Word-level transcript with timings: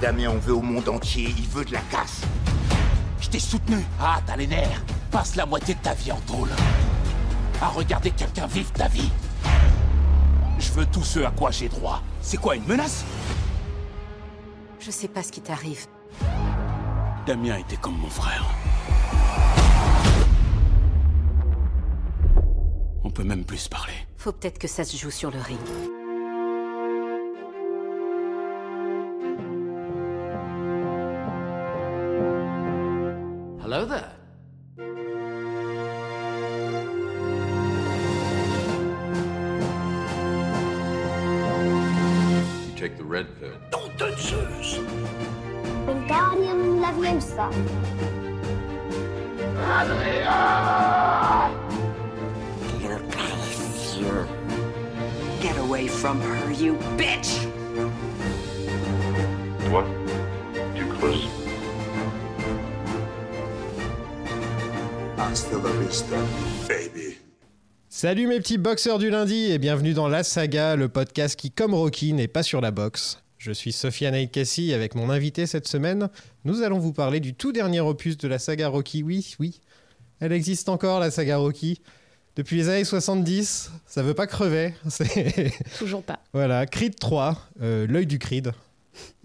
Damien 0.00 0.30
on 0.30 0.38
veut 0.38 0.54
au 0.54 0.62
monde 0.62 0.88
entier, 0.88 1.34
il 1.36 1.48
veut 1.48 1.64
de 1.64 1.72
la 1.72 1.80
casse. 1.90 2.20
Je 3.20 3.28
t'ai 3.28 3.40
soutenu. 3.40 3.84
Ah, 4.00 4.20
t'as 4.24 4.36
les 4.36 4.46
nerfs. 4.46 4.84
Passe 5.10 5.34
la 5.34 5.44
moitié 5.44 5.74
de 5.74 5.80
ta 5.80 5.92
vie 5.94 6.12
en 6.12 6.20
tôle. 6.20 6.50
À 7.60 7.68
regarder 7.68 8.12
quelqu'un 8.12 8.46
vivre 8.46 8.72
ta 8.72 8.86
vie. 8.86 9.10
Je 10.60 10.70
veux 10.72 10.86
tout 10.86 11.02
ce 11.02 11.20
à 11.20 11.30
quoi 11.32 11.50
j'ai 11.50 11.68
droit. 11.68 12.00
C'est 12.22 12.36
quoi, 12.36 12.54
une 12.54 12.64
menace? 12.64 13.04
Je 14.78 14.90
sais 14.92 15.08
pas 15.08 15.24
ce 15.24 15.32
qui 15.32 15.40
t'arrive. 15.40 15.86
Damien 17.26 17.56
était 17.56 17.76
comme 17.76 17.98
mon 17.98 18.08
frère. 18.08 18.46
On 23.02 23.10
peut 23.10 23.24
même 23.24 23.44
plus 23.44 23.58
se 23.58 23.68
parler. 23.68 23.94
Faut 24.16 24.32
peut-être 24.32 24.58
que 24.58 24.68
ça 24.68 24.84
se 24.84 24.96
joue 24.96 25.10
sur 25.10 25.32
le 25.32 25.40
ring. 25.40 25.58
Hello 33.68 33.84
there. 33.84 34.07
Salut 68.00 68.28
mes 68.28 68.38
petits 68.38 68.58
boxeurs 68.58 69.00
du 69.00 69.10
lundi 69.10 69.50
et 69.50 69.58
bienvenue 69.58 69.92
dans 69.92 70.06
La 70.06 70.22
Saga, 70.22 70.76
le 70.76 70.88
podcast 70.88 71.34
qui, 71.34 71.50
comme 71.50 71.74
Rocky, 71.74 72.12
n'est 72.12 72.28
pas 72.28 72.44
sur 72.44 72.60
la 72.60 72.70
boxe. 72.70 73.20
Je 73.38 73.50
suis 73.50 73.72
Sofiane 73.72 74.14
Aïkassi 74.14 74.72
avec 74.72 74.94
mon 74.94 75.10
invité 75.10 75.46
cette 75.46 75.66
semaine. 75.66 76.08
Nous 76.44 76.62
allons 76.62 76.78
vous 76.78 76.92
parler 76.92 77.18
du 77.18 77.34
tout 77.34 77.50
dernier 77.50 77.80
opus 77.80 78.16
de 78.16 78.28
la 78.28 78.38
saga 78.38 78.68
Rocky. 78.68 79.02
Oui, 79.02 79.34
oui, 79.40 79.60
elle 80.20 80.30
existe 80.30 80.68
encore, 80.68 81.00
la 81.00 81.10
saga 81.10 81.38
Rocky. 81.38 81.80
Depuis 82.36 82.58
les 82.58 82.68
années 82.68 82.84
70, 82.84 83.72
ça 83.84 84.04
veut 84.04 84.14
pas 84.14 84.28
crever. 84.28 84.74
Toujours 85.80 86.04
pas. 86.04 86.20
voilà, 86.32 86.66
Creed 86.66 86.94
3, 87.00 87.48
euh, 87.62 87.84
l'œil 87.88 88.06
du 88.06 88.20
Creed. 88.20 88.52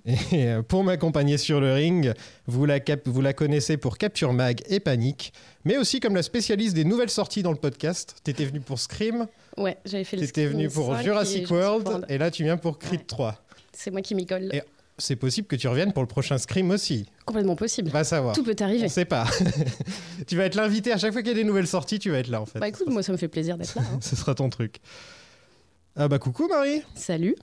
Et 0.06 0.48
euh, 0.48 0.62
pour 0.62 0.84
m'accompagner 0.84 1.38
sur 1.38 1.62
le 1.62 1.74
ring, 1.74 2.12
vous 2.48 2.66
la, 2.66 2.80
cap- 2.82 3.08
vous 3.08 3.22
la 3.22 3.32
connaissez 3.32 3.78
pour 3.78 3.98
Capture 3.98 4.34
Mag 4.34 4.62
et 4.68 4.80
Panique, 4.82 5.32
mais 5.64 5.78
aussi 5.78 6.02
comme 6.02 6.14
la 6.16 6.24
spécialiste 6.24 6.76
des 6.76 6.84
nouvelles 6.84 7.10
sorties 7.10 7.42
dans 7.42 7.52
le 7.52 7.58
podcast. 7.58 8.16
T'étais 8.24 8.44
venu 8.46 8.60
pour 8.60 8.80
Scream, 8.80 9.28
Ouais, 9.58 9.78
j'avais 9.86 10.04
fait 10.04 10.18
le 10.18 10.26
t'étais 10.26 10.42
Scream 10.46 10.58
venu 10.58 10.70
pour 10.70 10.88
5 10.94 11.00
et 11.00 11.04
Jurassic 11.04 11.50
World, 11.52 12.06
et 12.10 12.18
là 12.18 12.32
tu 12.32 12.44
viens 12.44 12.58
pour 12.58 12.80
Creed 12.80 13.00
Ouais. 13.02 13.06
3. 13.08 13.42
C'est 13.72 13.92
moi 13.92 14.02
qui 14.02 14.14
m'y 14.16 14.26
colle. 14.26 14.50
Et- 14.54 14.62
C'est 14.98 15.16
possible 15.16 15.48
que 15.48 15.56
tu 15.56 15.68
reviennes 15.70 15.94
pour 15.94 16.04
le 16.04 16.08
prochain 16.08 16.38
Scream 16.38 16.70
aussi. 16.72 17.06
Complètement 17.26 17.56
possible. 17.56 17.90
Va 17.90 18.04
savoir. 18.04 18.36
Tout 18.36 18.44
peut 18.44 18.56
arriver. 18.60 18.84
On 18.86 18.90
sait 18.90 19.06
pas. 19.06 19.26
tu 20.28 20.36
vas 20.36 20.44
être 20.46 20.56
l'invité 20.56 20.92
à 20.92 20.98
chaque 20.98 21.14
fois 21.14 21.22
qu'il 21.22 21.32
y 21.32 21.34
a 21.34 21.38
des 21.38 21.44
nouvelles 21.46 21.66
sorties, 21.68 21.98
tu 21.98 22.12
vas 22.12 22.20
être 22.20 22.28
là 22.28 22.42
en 22.42 22.46
fait. 22.46 22.60
Bah 22.60 22.68
écoute, 22.68 22.88
moi 22.90 23.02
ça 23.04 23.12
me 23.14 23.18
fait 23.18 23.28
plaisir 23.30 23.58
d'être 23.58 23.74
là. 23.76 23.84
hein. 23.92 23.98
Ce 24.02 24.16
sera 24.18 24.36
ton 24.36 24.50
truc. 24.50 24.82
Ah 25.96 26.08
bah 26.10 26.20
coucou 26.20 26.48
Marie. 26.50 26.82
Salut. 26.96 27.36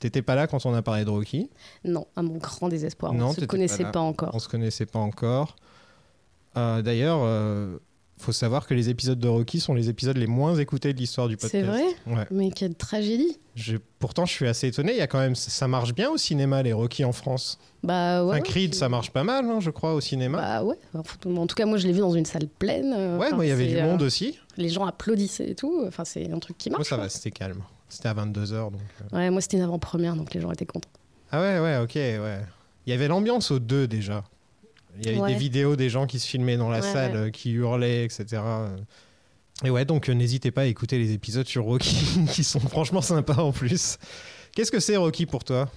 T'étais 0.00 0.22
pas 0.22 0.34
là 0.34 0.46
quand 0.46 0.64
on 0.66 0.74
a 0.74 0.82
parlé 0.82 1.04
de 1.04 1.10
Rocky? 1.10 1.50
Non, 1.84 2.06
à 2.16 2.22
mon 2.22 2.38
grand 2.38 2.68
désespoir, 2.68 3.12
Non, 3.12 3.26
on 3.26 3.30
se 3.30 3.34
t'étais 3.36 3.46
connaissait 3.46 3.84
pas 3.84 4.00
encore. 4.00 4.30
On 4.32 4.38
se 4.38 4.48
connaissait 4.48 4.86
pas 4.86 4.98
encore. 4.98 5.56
Euh, 6.56 6.82
D'ailleurs, 6.82 7.20
euh, 7.22 7.76
faut 8.18 8.32
savoir 8.32 8.66
que 8.66 8.74
les 8.74 8.88
épisodes 8.90 9.18
de 9.18 9.28
Rocky 9.28 9.60
sont 9.60 9.72
les 9.74 9.88
épisodes 9.88 10.16
les 10.16 10.26
moins 10.26 10.54
écoutés 10.56 10.92
de 10.92 10.98
l'histoire 10.98 11.28
du 11.28 11.36
podcast. 11.36 11.52
C'est 11.52 11.62
vrai? 11.62 11.84
Ouais. 12.06 12.26
Mais 12.30 12.50
quelle 12.50 12.74
tragédie. 12.74 13.38
Je- 13.54 13.76
Pourtant, 13.98 14.24
je 14.26 14.32
suis 14.32 14.46
assez 14.48 14.66
étonné. 14.68 14.92
Il 14.92 14.98
y 14.98 15.02
a 15.02 15.06
quand 15.06 15.18
même, 15.18 15.34
ça 15.34 15.68
marche 15.68 15.94
bien 15.94 16.10
au 16.10 16.16
cinéma 16.16 16.62
les 16.62 16.72
Rocky 16.72 17.04
en 17.04 17.12
France. 17.12 17.58
Bah 17.82 18.24
ouais. 18.24 18.36
Un 18.36 18.40
Creed, 18.40 18.74
ça 18.74 18.88
marche 18.88 19.10
pas 19.10 19.24
mal, 19.24 19.44
hein, 19.44 19.60
je 19.60 19.70
crois, 19.70 19.94
au 19.94 20.00
cinéma. 20.00 20.38
Bah 20.38 20.64
ouais. 20.64 20.76
En 20.94 21.46
tout 21.46 21.54
cas, 21.54 21.66
moi 21.66 21.76
je 21.78 21.86
l'ai 21.86 21.92
vu 21.92 22.00
dans 22.00 22.12
une 22.14 22.24
salle 22.26 22.48
pleine. 22.48 22.94
euh, 22.96 23.18
ouais, 23.18 23.26
enfin, 23.26 23.36
moi 23.36 23.44
il 23.46 23.48
y 23.48 23.52
avait 23.52 23.66
du 23.68 23.76
euh, 23.76 23.84
monde 23.84 24.00
aussi. 24.02 24.38
Les 24.56 24.70
gens 24.70 24.84
applaudissaient 24.86 25.50
et 25.50 25.54
tout. 25.54 25.84
Enfin, 25.86 26.04
c'est 26.06 26.30
un 26.30 26.38
truc 26.38 26.56
qui 26.58 26.70
Moi 26.70 26.78
marche. 26.78 26.88
ça 26.88 26.96
quoi. 26.96 27.04
va, 27.04 27.10
c'était 27.10 27.30
calme. 27.30 27.62
C'était 27.90 28.08
à 28.08 28.14
22h 28.14 28.70
donc. 28.70 28.80
euh. 29.12 29.16
Ouais, 29.16 29.30
moi 29.30 29.40
c'était 29.40 29.56
une 29.58 29.62
avant-première, 29.64 30.16
donc 30.16 30.32
les 30.32 30.40
gens 30.40 30.50
étaient 30.50 30.64
contents. 30.66 30.88
Ah 31.32 31.40
ouais, 31.40 31.58
ouais, 31.60 31.76
ok, 31.78 31.94
ouais. 31.94 32.40
Il 32.86 32.90
y 32.90 32.92
avait 32.92 33.08
l'ambiance 33.08 33.50
au 33.50 33.58
2 33.58 33.86
déjà. 33.86 34.24
Il 34.98 35.06
y 35.06 35.08
avait 35.10 35.20
Ouais. 35.20 35.32
des 35.32 35.38
vidéos 35.38 35.76
des 35.76 35.88
gens 35.90 36.06
qui 36.06 36.18
se 36.18 36.26
filmaient 36.26 36.56
dans 36.56 36.68
la 36.70 36.80
Ouais, 36.80 36.92
salle, 36.92 37.12
ouais. 37.12 37.18
euh, 37.18 37.30
qui 37.30 37.52
hurlaient, 37.52 38.04
etc. 38.04 38.42
Et 39.64 39.70
ouais, 39.70 39.84
donc 39.84 40.08
euh, 40.08 40.12
n'hésitez 40.14 40.50
pas 40.50 40.62
à 40.62 40.64
écouter 40.66 40.98
les 40.98 41.12
épisodes 41.12 41.46
sur 41.46 41.64
Rocky, 41.64 42.24
qui 42.32 42.42
sont 42.44 42.60
franchement 42.60 43.02
sympas 43.02 43.36
en 43.42 43.52
plus. 43.52 43.98
Qu'est-ce 44.54 44.72
que 44.72 44.80
c'est 44.80 44.96
Rocky 44.96 45.26
pour 45.26 45.44
toi? 45.44 45.70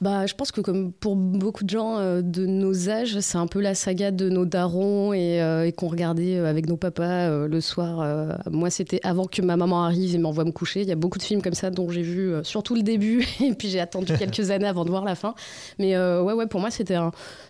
Bah, 0.00 0.24
je 0.24 0.34
pense 0.34 0.50
que 0.50 0.62
comme 0.62 0.92
pour 0.92 1.14
beaucoup 1.14 1.62
de 1.62 1.68
gens 1.68 1.98
euh, 1.98 2.22
de 2.22 2.46
nos 2.46 2.88
âges, 2.88 3.20
c'est 3.20 3.36
un 3.36 3.46
peu 3.46 3.60
la 3.60 3.74
saga 3.74 4.10
de 4.10 4.30
nos 4.30 4.46
darons 4.46 5.12
et, 5.12 5.42
euh, 5.42 5.66
et 5.66 5.72
qu'on 5.72 5.88
regardait 5.88 6.38
euh, 6.38 6.48
avec 6.48 6.66
nos 6.68 6.78
papas 6.78 7.28
euh, 7.28 7.48
le 7.48 7.60
soir. 7.60 8.38
moi, 8.50 8.70
c'était 8.70 9.00
avant 9.02 9.26
que 9.26 9.42
ma 9.42 9.58
maman 9.58 9.84
arrive 9.84 10.14
et 10.14 10.18
m'envoie 10.18 10.44
me 10.44 10.52
coucher. 10.52 10.80
Il 10.80 10.88
y 10.88 10.92
a 10.92 10.96
beaucoup 10.96 11.18
de 11.18 11.22
films 11.22 11.42
comme 11.42 11.54
ça 11.54 11.68
dont 11.68 11.90
j'ai 11.90 12.00
vu 12.00 12.32
surtout 12.44 12.74
le 12.74 12.82
début 12.82 13.26
et 13.40 13.52
puis 13.52 13.68
j'ai 13.68 13.80
attendu 13.80 14.14
quelques 14.18 14.50
années 14.50 14.68
avant 14.68 14.86
de 14.86 14.90
voir 14.90 15.04
la 15.04 15.14
fin. 15.14 15.34
Mais 15.78 15.98
ouais, 15.98 16.32
ouais, 16.32 16.46
pour 16.46 16.60
moi, 16.60 16.70
c'était 16.70 16.96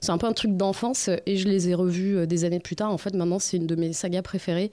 c'est 0.01 0.11
un 0.11 0.19
peu 0.19 0.27
un 0.27 0.33
truc 0.33 0.57
d'enfance 0.57 1.09
et 1.27 1.37
je 1.37 1.49
les 1.49 1.69
ai 1.69 1.75
revus 1.75 2.27
des 2.27 2.45
années 2.45 2.59
plus 2.59 2.75
tard. 2.75 2.93
En 2.93 2.99
fait, 2.99 3.15
maintenant, 3.15 3.39
c'est 3.39 3.59
une 3.59 3.67
de 3.67 3.77
mes 3.77 3.93
sagas 3.93 4.23
préférées. 4.23 4.73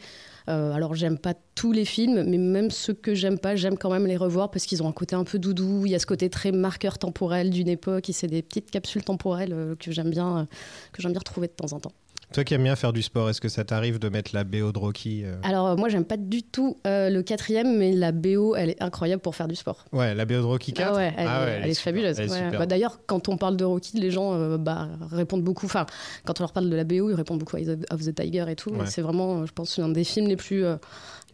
Euh, 0.49 0.71
alors, 0.71 0.95
j'aime 0.95 1.17
pas 1.17 1.33
tous 1.55 1.71
les 1.71 1.85
films, 1.85 2.23
mais 2.23 2.37
même 2.37 2.71
ceux 2.71 2.93
que 2.93 3.13
j'aime 3.13 3.37
pas, 3.37 3.55
j'aime 3.55 3.77
quand 3.77 3.89
même 3.89 4.07
les 4.07 4.17
revoir 4.17 4.49
parce 4.49 4.65
qu'ils 4.65 4.81
ont 4.81 4.87
un 4.87 4.93
côté 4.93 5.15
un 5.15 5.23
peu 5.23 5.39
doudou. 5.39 5.85
Il 5.85 5.91
y 5.91 5.95
a 5.95 5.99
ce 5.99 6.05
côté 6.05 6.29
très 6.29 6.51
marqueur 6.51 6.97
temporel 6.97 7.49
d'une 7.49 7.67
époque 7.67 8.09
et 8.09 8.13
c'est 8.13 8.27
des 8.27 8.41
petites 8.41 8.71
capsules 8.71 9.03
temporelles 9.03 9.53
euh, 9.53 9.75
que 9.75 9.91
j'aime 9.91 10.09
bien, 10.09 10.39
euh, 10.39 10.45
que 10.93 11.01
j'aime 11.01 11.11
bien 11.11 11.19
retrouver 11.19 11.47
de 11.47 11.53
temps 11.53 11.73
en 11.73 11.79
temps. 11.79 11.91
Toi 12.33 12.43
qui 12.43 12.53
aimes 12.53 12.63
bien 12.63 12.75
faire 12.75 12.91
du 12.91 13.01
sport, 13.01 13.29
est-ce 13.29 13.39
que 13.39 13.47
ça 13.47 13.63
t'arrive 13.63 13.99
de 13.99 14.09
mettre 14.09 14.31
la 14.35 14.43
BO 14.43 14.73
de 14.73 14.77
Rocky 14.77 15.23
euh 15.23 15.37
Alors, 15.43 15.67
euh, 15.67 15.75
moi, 15.77 15.87
j'aime 15.87 16.03
pas 16.03 16.17
du 16.17 16.43
tout 16.43 16.75
euh, 16.85 17.09
le 17.09 17.23
quatrième, 17.23 17.77
mais 17.77 17.93
la 17.93 18.11
BO, 18.11 18.53
elle 18.55 18.71
est 18.71 18.83
incroyable 18.83 19.21
pour 19.21 19.33
faire 19.33 19.47
du 19.47 19.55
sport. 19.55 19.85
Ouais, 19.93 20.13
la 20.13 20.25
BO 20.25 20.33
de 20.33 20.39
Rocky 20.41 20.73
4 20.73 20.91
Ah 20.91 20.95
ouais, 20.97 21.13
elle, 21.17 21.27
Ah 21.27 21.41
est- 21.41 21.45
ouais, 21.45 21.51
elle 21.63 21.69
est, 21.69 21.73
super. 21.73 21.83
fabuleuse. 21.93 22.19
Ouais. 22.19 22.57
Bah, 22.57 22.65
D'ailleurs, 22.65 22.99
quand 23.05 23.29
on 23.29 23.37
parle 23.37 23.55
de 23.55 23.63
Rocky, 23.63 23.97
les 23.97 24.11
gens 24.11 24.57
bah, 24.57 24.89
répondent 25.09 25.43
beaucoup. 25.43 25.65
Enfin, 25.67 25.85
quand 26.25 26.39
on 26.41 26.43
leur 26.43 26.51
parle 26.51 26.69
de 26.69 26.75
la 26.75 26.83
BO, 26.83 27.09
ils 27.09 27.15
répondent 27.15 27.39
beaucoup 27.39 27.55
à 27.55 27.59
Eye 27.61 27.77
of 27.91 28.01
the 28.03 28.13
Tiger 28.13 28.45
et 28.49 28.55
tout. 28.55 28.73
C'est 28.85 29.01
vraiment, 29.01 29.45
je 29.45 29.53
pense, 29.53 29.79
un 29.79 29.89
des 29.89 30.03
films 30.03 30.27
les 30.27 30.35
plus, 30.35 30.63
les 30.63 30.75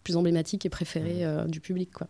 plus 0.03 0.15
emblématiques 0.15 0.65
et 0.65 0.69
préférés 0.69 1.25
du 1.47 1.59
public. 1.59 1.89
Quoi. 1.91 2.07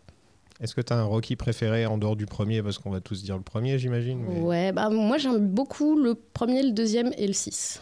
Est-ce 0.59 0.75
que 0.75 0.81
t'as 0.81 0.95
un 0.95 1.03
Rocky 1.03 1.35
préféré 1.37 1.85
en 1.85 1.97
dehors 1.97 2.15
du 2.17 2.25
premier? 2.25 2.61
Parce 2.61 2.77
qu'on 2.79 2.91
va 2.91 2.99
tous 2.99 3.23
dire 3.23 3.37
le 3.37 3.43
premier, 3.43 3.79
j'imagine. 3.79 4.19
mais- 4.27 4.39
Ouais, 4.41 4.71
bah, 4.73 4.89
moi 4.89 5.17
j'aime 5.17 5.39
beaucoup 5.47 5.97
le 5.97 6.15
premier, 6.15 6.63
le 6.63 6.71
deuxième 6.71 7.11
et 7.17 7.27
le 7.27 7.33
6. 7.33 7.81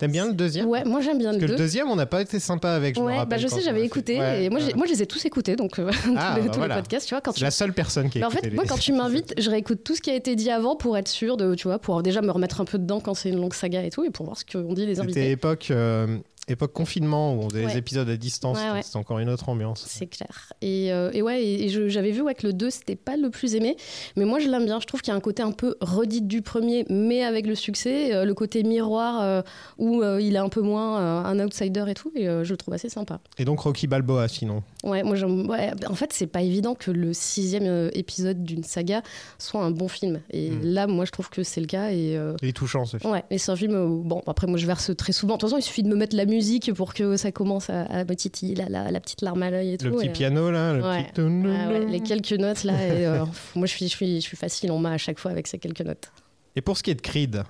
T'aimes 0.00 0.12
bien 0.12 0.26
le 0.28 0.32
deuxième? 0.32 0.66
Ouais, 0.66 0.82
moi 0.84 1.02
j'aime 1.02 1.18
bien 1.18 1.28
Parce 1.32 1.36
le 1.36 1.42
que 1.42 1.46
2. 1.48 1.52
le 1.52 1.58
deuxième, 1.58 1.90
on 1.90 1.94
n'a 1.96 2.06
pas 2.06 2.22
été 2.22 2.40
sympa 2.40 2.70
avec, 2.72 2.94
je 2.96 3.00
me 3.00 3.04
ouais, 3.06 3.16
rappelle. 3.18 3.28
bah, 3.28 3.36
je 3.36 3.46
sais, 3.48 3.60
j'avais 3.60 3.84
écouté. 3.84 4.18
Ouais, 4.18 4.44
et 4.44 4.48
moi, 4.50 4.58
ouais. 4.58 4.72
moi, 4.74 4.86
je 4.86 4.92
les 4.92 5.02
ai 5.02 5.06
tous 5.06 5.22
écoutés, 5.26 5.56
donc 5.56 5.78
euh, 5.78 5.90
tous, 6.04 6.14
Ah, 6.16 6.36
les, 6.36 6.42
bah 6.46 6.48
tous 6.50 6.58
voilà. 6.58 6.76
les 6.76 6.80
podcasts. 6.80 7.06
Tu 7.06 7.14
vois, 7.14 7.20
quand 7.20 7.32
C'est 7.32 7.38
tu... 7.38 7.44
la 7.44 7.50
seule 7.50 7.74
personne 7.74 8.08
qui 8.08 8.16
a 8.18 8.22
Bah, 8.22 8.28
en 8.28 8.30
fait, 8.30 8.40
les- 8.48 8.50
moi, 8.56 8.64
quand 8.66 8.78
tu 8.78 8.92
m'invites, 8.94 9.34
je 9.38 9.50
réécoute 9.50 9.84
tout 9.84 9.94
ce 9.94 10.00
qui 10.00 10.10
a 10.10 10.14
été 10.14 10.34
dit 10.36 10.50
avant 10.50 10.74
pour 10.74 10.96
être 10.96 11.08
sûr 11.08 11.36
de, 11.36 11.54
tu 11.54 11.68
vois, 11.68 11.78
pour 11.78 12.02
déjà 12.02 12.22
me 12.22 12.30
remettre 12.30 12.62
un 12.62 12.64
peu 12.64 12.78
dedans 12.78 13.00
quand 13.00 13.12
c'est 13.14 13.28
une 13.28 13.40
longue 13.40 13.52
saga 13.54 13.84
et 13.84 13.90
tout, 13.90 14.02
et 14.04 14.10
pour 14.10 14.24
voir 14.24 14.38
ce 14.38 14.44
qu'ont 14.46 14.72
dit 14.72 14.86
les 14.86 14.94
C'était 14.94 15.02
invités. 15.04 15.30
époque, 15.32 15.68
euh, 15.70 16.16
époque 16.48 16.72
confinement 16.72 17.34
où 17.34 17.42
on 17.42 17.48
faisait 17.50 17.64
Ouais. 17.64 17.70
les 17.72 17.78
épisodes 17.78 18.08
à 18.08 18.16
distance. 18.16 18.58
Ouais, 18.58 18.70
ouais. 18.72 18.82
C'était 18.82 18.96
encore 18.96 19.20
une 19.20 19.28
autre 19.28 19.48
ambiance. 19.50 19.84
C'est 19.86 20.06
clair. 20.08 20.52
Et, 20.62 20.92
euh, 20.92 21.10
et 21.12 21.22
ouais, 21.22 21.44
et, 21.44 21.68
j'avais 21.88 22.10
vu 22.10 22.22
ouais, 22.22 22.34
que 22.34 22.44
le 22.46 22.52
2, 22.52 22.70
c'était 22.70 22.96
pas 22.96 23.16
le 23.16 23.30
plus 23.30 23.54
aimé. 23.54 23.76
Mais 24.16 24.24
moi, 24.24 24.40
je 24.40 24.48
l'aime 24.48 24.64
bien. 24.64 24.80
Je 24.80 24.86
trouve 24.86 25.00
qu'il 25.00 25.12
y 25.12 25.14
a 25.14 25.16
un 25.16 25.20
côté 25.20 25.44
un 25.44 25.52
peu 25.52 25.76
redite 25.80 26.26
du 26.26 26.42
premier, 26.42 26.86
mais 26.88 27.22
avec 27.22 27.46
le 27.46 27.54
succès. 27.54 28.14
euh, 28.14 28.24
le 28.24 28.34
côté 28.34 28.64
miroir, 28.64 29.20
euh, 29.20 29.42
où 29.78 29.89
euh, 30.02 30.20
il 30.20 30.34
est 30.34 30.38
un 30.38 30.48
peu 30.48 30.60
moins 30.60 31.00
euh, 31.00 31.22
un 31.24 31.38
outsider 31.44 31.84
et 31.88 31.94
tout. 31.94 32.12
Et 32.14 32.28
euh, 32.28 32.44
je 32.44 32.52
le 32.52 32.56
trouve 32.56 32.74
assez 32.74 32.88
sympa. 32.88 33.20
Et 33.38 33.44
donc 33.44 33.60
Rocky 33.60 33.86
Balboa, 33.86 34.28
sinon. 34.28 34.62
Ouais, 34.84 35.02
moi, 35.02 35.16
j'aime- 35.16 35.48
ouais, 35.48 35.70
en 35.88 35.94
fait, 35.94 36.12
c'est 36.12 36.26
pas 36.26 36.42
évident 36.42 36.74
que 36.74 36.90
le 36.90 37.12
sixième 37.12 37.90
épisode 37.94 38.42
d'une 38.44 38.62
saga 38.64 39.02
soit 39.38 39.62
un 39.62 39.70
bon 39.70 39.88
film. 39.88 40.20
Et 40.30 40.50
Mm. 40.50 40.60
là, 40.62 40.86
moi, 40.86 41.04
je 41.04 41.10
trouve 41.10 41.28
que 41.30 41.42
c'est 41.42 41.60
le 41.60 41.66
cas. 41.66 41.90
Et. 41.92 42.18
Il 42.42 42.48
est 42.48 42.52
touchant, 42.56 42.84
ce 42.86 42.96
film. 42.98 43.12
Ouais, 43.12 43.24
et 43.30 43.38
c'est 43.38 43.50
un 43.52 43.56
film. 43.56 43.74
euh, 43.74 43.86
Bon, 44.02 44.22
après, 44.26 44.46
moi, 44.46 44.58
je 44.58 44.66
verse 44.66 44.90
très 44.96 45.12
souvent. 45.12 45.34
De 45.34 45.40
toute 45.40 45.48
façon, 45.50 45.58
il 45.58 45.62
suffit 45.62 45.82
de 45.82 45.88
me 45.88 45.96
mettre 45.96 46.16
la 46.16 46.26
musique 46.26 46.72
pour 46.74 46.94
que 46.94 47.16
ça 47.16 47.32
commence 47.32 47.68
à, 47.70 47.82
à 47.82 48.04
me 48.04 48.14
titiller 48.14 48.54
la, 48.54 48.68
la, 48.68 48.90
la 48.90 49.00
petite 49.00 49.22
larme 49.22 49.42
à 49.42 49.50
l'œil 49.50 49.72
et 49.74 49.78
tout. 49.78 49.86
Le 49.86 49.92
petit 49.92 50.06
et, 50.06 50.12
piano, 50.12 50.50
là. 50.50 50.72
Le 50.74 50.82
ouais. 50.82 51.04
petit... 51.14 51.20
Ah 51.20 51.68
ouais, 51.68 51.86
les 51.86 52.00
quelques 52.00 52.32
notes 52.32 52.64
là, 52.64 52.72
et, 52.86 53.06
euh, 53.06 53.24
moi 53.54 53.66
je 53.66 53.72
suis, 53.72 53.86
je, 53.88 53.90
suis, 53.96 54.16
je 54.20 54.26
suis 54.26 54.36
facile 54.36 54.70
en 54.72 54.78
main 54.78 54.92
à 54.92 54.98
chaque 54.98 55.18
fois 55.18 55.30
avec 55.30 55.46
ces 55.46 55.58
quelques 55.58 55.80
notes. 55.82 56.10
Et 56.56 56.60
pour 56.60 56.76
ce 56.76 56.82
qui 56.82 56.90
est 56.90 56.94
de 56.94 57.00
Creed, 57.00 57.42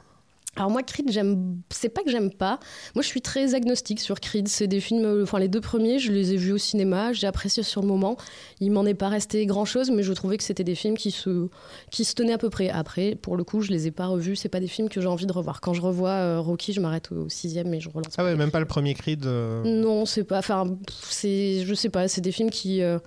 Alors 0.57 0.69
moi, 0.69 0.83
Creed, 0.83 1.11
j'aime. 1.13 1.59
C'est 1.71 1.89
pas 1.89 2.03
que 2.03 2.11
j'aime 2.11 2.31
pas. 2.33 2.59
Moi, 2.97 3.03
je 3.03 3.07
suis 3.07 3.23
très 3.23 3.55
agnostique 3.55 4.01
sur 4.01 4.19
Creed. 4.21 4.49
C'est 4.49 4.67
des 4.67 4.81
films. 4.81 5.05
euh, 5.05 5.23
Enfin, 5.23 5.39
les 5.39 5.47
deux 5.49 5.61
premiers, 5.61 6.01
je 6.01 6.11
les 6.13 6.33
ai 6.33 6.37
vus 6.37 6.53
au 6.53 6.59
cinéma. 6.59 7.13
J'ai 7.13 7.29
apprécié 7.29 7.63
sur 7.63 7.81
le 7.83 7.87
moment. 7.87 8.17
Il 8.61 8.73
m'en 8.73 8.85
est 8.85 8.95
pas 8.95 9.09
resté 9.09 9.47
grand 9.47 9.65
chose, 9.65 9.91
mais 9.93 10.03
je 10.03 10.13
trouvais 10.13 10.37
que 10.37 10.43
c'était 10.43 10.65
des 10.65 10.75
films 10.75 10.97
qui 10.99 11.13
se 11.13 11.49
qui 11.91 12.05
se 12.05 12.15
tenaient 12.15 12.33
à 12.33 12.39
peu 12.39 12.51
près. 12.51 12.69
Après, 12.69 13.15
pour 13.15 13.37
le 13.37 13.45
coup, 13.45 13.61
je 13.61 13.71
les 13.71 13.87
ai 13.87 13.91
pas 13.93 14.07
revus. 14.07 14.35
C'est 14.35 14.49
pas 14.49 14.61
des 14.61 14.67
films 14.67 14.89
que 14.89 15.01
j'ai 15.01 15.07
envie 15.07 15.27
de 15.27 15.33
revoir. 15.33 15.61
Quand 15.61 15.73
je 15.73 15.81
revois 15.83 16.11
euh, 16.11 16.41
Rocky, 16.41 16.73
je 16.73 16.81
m'arrête 16.81 17.13
au 17.13 17.29
sixième, 17.29 17.69
mais 17.69 17.79
je 17.81 17.89
relance. 17.89 18.13
Ah 18.19 18.25
ouais, 18.25 18.35
même 18.35 18.51
pas 18.51 18.61
le 18.61 18.67
premier 18.67 18.95
Creed. 18.95 19.25
euh, 19.27 19.63
Non, 19.65 20.05
c'est 20.05 20.25
pas. 20.25 20.39
Enfin, 20.39 20.77
c'est. 21.09 21.63
Je 21.65 21.75
sais 21.75 21.91
pas. 21.91 22.09
C'est 22.09 22.21
des 22.21 22.33
films 22.33 22.51
qui. 22.51 22.83
euh, 22.83 22.99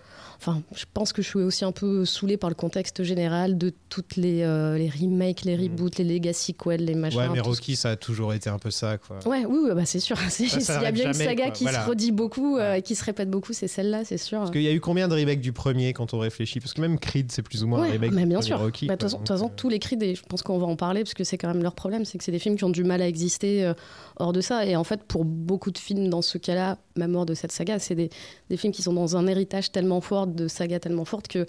Enfin, 0.45 0.61
je 0.75 0.83
pense 0.93 1.13
que 1.13 1.21
je 1.21 1.29
suis 1.29 1.39
aussi 1.39 1.63
un 1.63 1.71
peu 1.71 2.03
saoulée 2.03 2.35
par 2.35 2.49
le 2.49 2.55
contexte 2.55 3.01
général 3.03 3.57
de 3.57 3.71
toutes 3.87 4.17
les, 4.17 4.41
euh, 4.43 4.77
les 4.77 4.89
remakes, 4.89 5.45
les 5.45 5.55
reboots, 5.55 5.97
les 5.99 6.03
legacy 6.03 6.51
sequels, 6.51 6.83
les 6.83 6.95
machins. 6.95 7.17
Ouais, 7.17 7.29
mais 7.31 7.39
Rocky, 7.39 7.77
ça 7.77 7.91
a 7.91 7.95
toujours 7.95 8.33
été 8.33 8.49
un 8.49 8.59
peu 8.59 8.69
ça, 8.69 8.97
quoi. 8.97 9.19
Ouais, 9.25 9.45
oui, 9.45 9.57
oui, 9.63 9.69
bah 9.73 9.85
c'est 9.85 10.01
sûr. 10.01 10.17
S'il 10.29 10.47
y 10.49 10.71
a 10.85 10.91
bien 10.91 11.07
une 11.07 11.13
saga 11.13 11.45
quoi. 11.45 11.51
qui 11.53 11.63
Voilà. 11.63 11.85
se 11.85 11.89
redit 11.89 12.11
beaucoup 12.11 12.57
euh, 12.57 12.71
Ouais. 12.71 12.79
et 12.79 12.81
qui 12.81 12.95
se 12.95 13.05
répète 13.05 13.29
beaucoup, 13.29 13.53
c'est 13.53 13.69
celle-là, 13.69 14.03
c'est 14.03 14.17
sûr. 14.17 14.39
Parce 14.39 14.51
qu'il 14.51 14.63
y 14.63 14.67
a 14.67 14.73
eu 14.73 14.81
combien 14.81 15.07
de 15.07 15.15
remakes 15.15 15.39
du 15.39 15.53
premier 15.53 15.93
quand 15.93 16.13
on 16.13 16.19
réfléchit? 16.19 16.59
Parce 16.59 16.73
que 16.73 16.81
même 16.81 16.99
Creed, 16.99 17.31
c'est 17.31 17.41
plus 17.41 17.63
ou 17.63 17.67
moins 17.67 17.83
un 17.83 17.91
remake 17.91 18.11
mais 18.11 18.25
bien 18.25 18.41
sûr. 18.41 18.59
Rocky. 18.59 18.87
Bah, 18.87 18.95
De 18.95 18.99
toute 18.99 19.09
façon- 19.09 19.17
toute 19.19 19.27
façon, 19.29 19.45
euh, 19.47 19.53
tous 19.55 19.69
les 19.69 19.79
cris, 19.79 19.95
des- 19.95 20.15
je 20.15 20.23
pense 20.23 20.41
qu'on 20.43 20.57
va 20.57 20.65
en 20.65 20.75
parler 20.75 21.03
parce 21.03 21.13
que 21.13 21.23
c'est 21.23 21.37
quand 21.37 21.47
même 21.47 21.63
leur 21.63 21.73
problème, 21.75 22.03
c'est 22.03 22.17
que 22.17 22.23
c'est 22.25 22.33
des 22.33 22.39
films 22.39 22.57
qui 22.57 22.65
ont 22.65 22.69
du 22.69 22.83
mal 22.83 23.01
à 23.01 23.07
exister 23.07 23.63
euh, 23.63 23.73
hors 24.17 24.33
de 24.33 24.41
ça. 24.41 24.65
Et 24.65 24.75
en 24.75 24.83
fait, 24.83 25.03
pour 25.03 25.23
beaucoup 25.23 25.71
de 25.71 25.77
films 25.77 26.09
dans 26.09 26.21
ce 26.21 26.37
cas-là, 26.37 26.77
même 26.97 27.15
hors 27.15 27.25
de 27.25 27.33
cette 27.33 27.51
saga, 27.53 27.79
c'est 27.79 27.95
des, 27.95 28.09
des 28.49 28.57
films 28.57 28.73
qui 28.73 28.81
sont 28.81 28.93
dans 28.93 29.15
un 29.15 29.25
héritage 29.27 29.71
tellement 29.71 30.01
fort, 30.01 30.27
de 30.33 30.47
sagas 30.47 30.79
tellement 30.79 31.05
fortes 31.05 31.27
que 31.27 31.45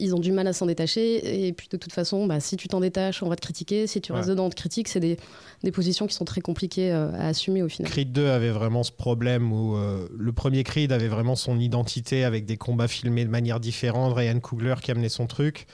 ils 0.00 0.14
ont 0.14 0.20
du 0.20 0.30
mal 0.30 0.46
à 0.46 0.52
s'en 0.52 0.66
détacher. 0.66 1.46
Et 1.48 1.52
puis 1.52 1.68
de 1.70 1.76
toute 1.76 1.92
façon, 1.92 2.26
bah, 2.26 2.38
si 2.38 2.56
tu 2.56 2.68
t'en 2.68 2.78
détaches, 2.80 3.22
on 3.22 3.28
va 3.28 3.34
te 3.36 3.40
critiquer. 3.40 3.86
Si 3.88 4.00
tu 4.00 4.12
restes 4.12 4.28
Ouais. 4.28 4.34
dedans, 4.34 4.46
on 4.46 4.50
te 4.50 4.54
critique. 4.54 4.86
C'est 4.88 5.00
des, 5.00 5.16
des 5.64 5.72
positions 5.72 6.06
qui 6.06 6.14
sont 6.14 6.24
très 6.24 6.40
compliquées 6.40 6.92
euh, 6.92 7.10
à 7.14 7.26
assumer 7.28 7.62
au 7.62 7.68
final. 7.68 7.90
Creed 7.90 8.12
2 8.12 8.28
avait 8.28 8.50
vraiment 8.50 8.84
ce 8.84 8.92
problème 8.92 9.52
où 9.52 9.76
euh, 9.76 10.06
le 10.16 10.32
premier 10.32 10.62
Creed 10.62 10.92
avait 10.92 11.08
vraiment 11.08 11.34
son 11.34 11.58
identité 11.58 12.22
avec 12.24 12.46
des 12.46 12.56
combats 12.56 12.86
filmés 12.88 13.24
de 13.24 13.30
manière 13.30 13.58
différente, 13.58 14.14
Ryan 14.16 14.38
Coogler 14.38 14.76
qui 14.82 14.90
amenait 14.92 15.08
son 15.08 15.26
truc. 15.26 15.66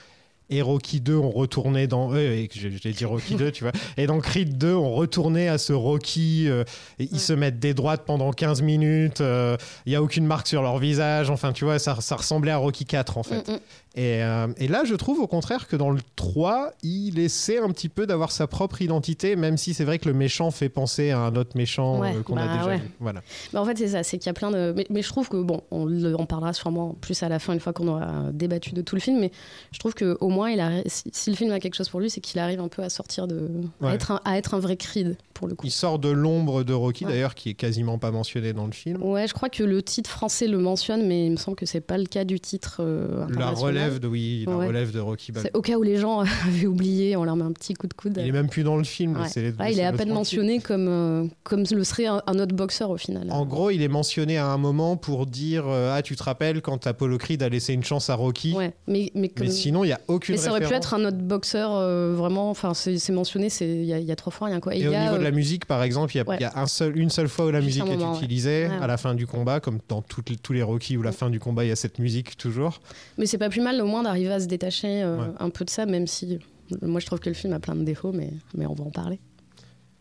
Et 0.51 0.61
Rocky 0.61 1.01
2, 1.01 1.15
on 1.15 1.31
retournait 1.31 1.87
dans. 1.87 2.13
euh, 2.13 2.17
et 2.33 2.49
je, 2.53 2.69
je 2.69 2.77
l'ai 2.83 2.91
dit 2.93 3.03
Rocky 3.05 3.33
2, 3.35 3.51
tu 3.51 3.63
vois. 3.63 3.73
Et 3.97 4.05
dans 4.05 4.19
Creed 4.19 4.57
2, 4.59 4.73
on 4.75 4.93
retournait 4.93 5.47
à 5.47 5.57
ce 5.57 5.73
Rocky. 5.73 6.45
euh, 6.47 6.63
et 6.99 7.09
ils 7.11 7.19
se 7.19 7.33
mettent 7.33 7.57
des 7.59 7.73
droites 7.73 8.03
pendant 8.05 8.31
15 8.31 8.61
minutes. 8.61 9.21
euh, 9.21 9.57
Il 9.85 9.89
n'y 9.89 9.95
a 9.95 10.03
aucune 10.03 10.25
marque 10.27 10.47
sur 10.47 10.61
leur 10.61 10.77
visage. 10.77 11.31
Enfin, 11.31 11.51
tu 11.51 11.65
vois, 11.65 11.79
ça, 11.79 11.97
ça 11.99 12.15
ressemblait 12.15 12.51
à 12.51 12.57
Rocky 12.57 12.85
4, 12.85 13.17
en 13.17 13.23
fait. 13.23 13.47
Mm, 13.47 13.53
mm. 13.53 13.59
Et, 13.97 14.21
euh, 14.23 14.47
et 14.57 14.67
là, 14.67 14.83
je 14.85 14.93
trouve 14.95 15.19
au 15.21 15.27
contraire 15.27 15.67
que 15.67 15.75
dans 15.77 15.89
le 15.89 15.99
3, 16.17 16.71
il 16.83 17.17
essaie 17.17 17.59
un 17.59 17.69
petit 17.69 17.87
peu 17.87 18.05
d'avoir 18.05 18.31
sa 18.31 18.45
propre 18.45 18.81
identité, 18.81 19.35
même 19.37 19.55
si 19.57 19.73
c'est 19.73 19.85
vrai 19.85 19.99
que 19.99 20.09
le 20.09 20.13
méchant 20.13 20.51
fait 20.51 20.67
penser 20.67 21.11
à 21.11 21.19
un 21.19 21.35
autre 21.37 21.51
méchant 21.55 21.99
Ouais, 22.01 22.13
euh, 22.15 22.21
qu'on 22.21 22.35
a 22.35 22.45
bah 22.45 22.53
déjà 22.57 22.65
ouais. 22.67 22.77
vu. 22.77 22.91
Voilà. 22.99 23.21
Bah, 23.53 23.61
en 23.61 23.65
fait, 23.65 23.77
c'est 23.77 23.87
ça, 23.87 24.03
c'est 24.03 24.17
qu'il 24.17 24.27
y 24.27 24.29
a 24.29 24.33
plein 24.33 24.51
de. 24.51 24.73
Mais, 24.75 24.85
mais 24.89 25.01
je 25.01 25.07
trouve 25.07 25.29
que, 25.29 25.37
bon, 25.37 25.61
on 25.71 25.85
le- 25.85 26.19
en 26.19 26.25
parlera 26.25 26.51
sûrement 26.51 26.93
plus 26.99 27.23
à 27.23 27.29
la 27.29 27.39
fin, 27.39 27.53
une 27.53 27.59
fois 27.61 27.71
qu'on 27.71 27.87
aura 27.87 28.31
débattu 28.33 28.73
de 28.73 28.81
tout 28.81 28.95
le 28.95 29.01
film, 29.01 29.19
mais 29.19 29.31
je 29.71 29.79
trouve 29.79 29.93
qu'au 29.95 30.27
moins, 30.29 30.49
il 30.49 30.59
a, 30.59 30.71
si, 30.87 31.03
si 31.13 31.29
le 31.29 31.37
film 31.37 31.51
a 31.51 31.59
quelque 31.61 31.75
chose 31.75 31.87
pour 31.89 32.01
lui, 32.01 32.09
c'est 32.09 32.19
qu'il 32.21 32.39
arrive 32.39 32.59
un 32.59 32.67
peu 32.67 32.83
à 32.83 32.89
sortir 32.89 33.27
de. 33.27 33.49
Ouais. 33.79 33.91
À, 33.91 33.93
être 33.93 34.11
un, 34.11 34.19
à 34.25 34.37
être 34.37 34.55
un 34.55 34.59
vrai 34.59 34.75
Creed, 34.75 35.15
pour 35.33 35.47
le 35.47 35.55
coup. 35.55 35.65
Il 35.65 35.71
sort 35.71 35.99
de 35.99 36.09
l'ombre 36.09 36.63
de 36.63 36.73
Rocky, 36.73 37.05
d'ailleurs, 37.05 37.33
qui 37.33 37.51
est 37.51 37.53
quasiment 37.53 37.97
pas 37.97 38.11
mentionné 38.11 38.51
dans 38.51 38.65
le 38.65 38.73
film. 38.73 39.01
Ouais, 39.01 39.25
je 39.27 39.33
crois 39.33 39.47
que 39.47 39.63
le 39.63 39.81
titre 39.81 40.09
français 40.09 40.47
le 40.47 40.57
mentionne, 40.57 41.07
mais 41.07 41.27
il 41.27 41.31
me 41.31 41.37
semble 41.37 41.55
que 41.55 41.65
c'est 41.65 41.79
pas 41.79 41.97
le 41.97 42.05
cas 42.05 42.25
du 42.25 42.41
titre. 42.41 42.77
euh, 42.81 43.19
La 43.29 43.47
international. 43.47 43.84
Relève 43.85 43.99
de, 43.99 44.07
oui, 44.07 44.43
la 44.47 44.55
Ouais. 44.57 44.67
relève 44.67 44.91
de 44.91 44.99
Rocky 44.99 45.31
Balboa. 45.31 45.51
Au 45.53 45.61
cas 45.61 45.77
où 45.77 45.83
les 45.83 45.97
gens 45.97 46.19
avaient 46.47 46.67
oublié, 46.67 47.15
on 47.15 47.23
leur 47.23 47.35
met 47.35 47.43
un 47.43 47.51
petit 47.51 47.73
coup 47.73 47.87
de 47.87 47.93
coude. 47.93 48.17
Il 48.19 48.27
est 48.27 48.31
même 48.31 48.49
plus 48.49 48.63
dans 48.63 48.77
le 48.77 48.83
film. 48.83 49.15
Ouais. 49.15 49.53
Ouais, 49.59 49.73
il 49.73 49.79
est 49.79 49.83
à 49.85 49.93
peine 49.93 50.13
mentionné 50.13 50.59
comme, 50.59 50.87
euh, 50.87 51.25
comme 51.43 51.63
le 51.69 51.83
serait 51.83 52.05
un, 52.07 52.21
un 52.27 52.39
autre 52.39 52.55
boxeur 52.55 52.89
au 52.89 52.97
final. 52.97 53.27
En 53.31 53.45
gros, 53.45 53.69
il 53.69 53.81
est 53.81 53.87
mentionné 53.87 54.37
à 54.37 54.47
un 54.47 54.57
moment 54.57 54.97
pour 54.97 55.25
dire 55.25 55.65
euh, 55.67 55.95
Ah, 55.95 56.01
tu 56.01 56.15
te 56.15 56.23
rappelles 56.23 56.61
quand 56.61 56.87
Apollo 56.87 57.17
Creed 57.17 57.43
a 57.43 57.49
laissé 57.49 57.73
une 57.73 57.83
chance 57.83 58.09
à 58.09 58.15
Rocky 58.15 58.53
Ouais, 58.53 58.73
mais, 58.87 59.11
mais, 59.15 59.29
comme- 59.29 59.47
Mais 59.47 59.51
sinon, 59.51 59.83
il 59.83 59.87
n'y 59.87 59.93
a 59.93 59.99
aucune 60.07 60.35
mais 60.35 60.41
ça 60.41 60.51
aurait 60.51 60.61
pu 60.61 60.73
être 60.73 60.93
un 60.93 61.05
autre 61.05 61.17
boxeur, 61.17 61.71
euh, 61.75 62.13
vraiment. 62.15 62.49
Enfin, 62.49 62.73
c'est 62.73 63.09
mentionné, 63.11 63.47
il 63.61 63.85
y, 63.85 63.93
a- 63.93 63.99
il 63.99 64.05
y 64.05 64.11
a 64.11 64.15
trois 64.15 64.31
fois 64.31 64.47
rien. 64.47 64.59
Quoi. 64.59 64.75
Et, 64.75 64.79
il 64.79 64.87
au 64.87 64.91
y 64.91 64.95
a, 64.95 65.01
niveau 65.03 65.15
de 65.15 65.19
euh, 65.21 65.23
la 65.23 65.31
musique, 65.31 65.65
par 65.65 65.83
exemple, 65.83 66.13
il 66.13 66.17
y 66.17 66.21
a, 66.21 66.27
ouais. 66.27 66.37
il 66.39 66.41
y 66.41 66.45
a 66.45 66.53
un 66.57 66.67
seul, 66.67 66.97
une 66.97 67.09
seule 67.09 67.27
fois 67.27 67.45
où 67.45 67.51
la 67.51 67.61
Juste 67.61 67.81
musique 67.83 67.91
est 68.01 68.15
utilisée, 68.17 68.65
à 68.81 68.87
la 68.87 68.97
fin 68.97 69.13
du 69.15 69.27
combat, 69.27 69.59
comme 69.59 69.79
dans 69.89 70.01
toutes 70.01 70.41
tous 70.41 70.53
les 70.53 70.63
Rocky 70.63 70.97
où 70.97 71.01
la 71.01 71.11
fin 71.11 71.29
du 71.29 71.39
combat, 71.39 71.63
il 71.65 71.69
y 71.69 71.71
a 71.71 71.75
cette 71.75 71.99
musique 71.99 72.37
toujours. 72.37 72.79
Mais 73.17 73.25
c'est 73.25 73.37
pas 73.37 73.49
plus 73.49 73.61
mal 73.61 73.74
au 73.81 73.85
moins 73.87 74.03
d'arriver 74.03 74.31
à 74.33 74.39
se 74.39 74.45
détacher 74.47 75.03
euh, 75.03 75.17
Ouais. 75.17 75.33
un 75.39 75.49
peu 75.49 75.65
de 75.65 75.69
ça, 75.69 75.85
même 75.85 76.07
si 76.07 76.35
euh, 76.71 76.77
moi 76.81 76.99
je 76.99 77.05
trouve 77.05 77.19
que 77.19 77.29
le 77.29 77.35
film 77.35 77.53
a 77.53 77.59
plein 77.59 77.75
de 77.75 77.83
défauts, 77.83 78.11
mais, 78.11 78.31
mais 78.55 78.65
on 78.65 78.73
va 78.73 78.83
en 78.85 78.91
parler. 78.91 79.19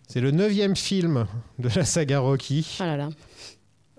C'est 0.09 0.21
le 0.21 0.31
neuvième 0.31 0.76
film 0.76 1.26
de 1.59 1.69
la 1.75 1.85
saga 1.85 2.19
Rocky, 2.21 2.76
Ah 2.81 2.87
là 2.87 2.97
là, 2.97 3.09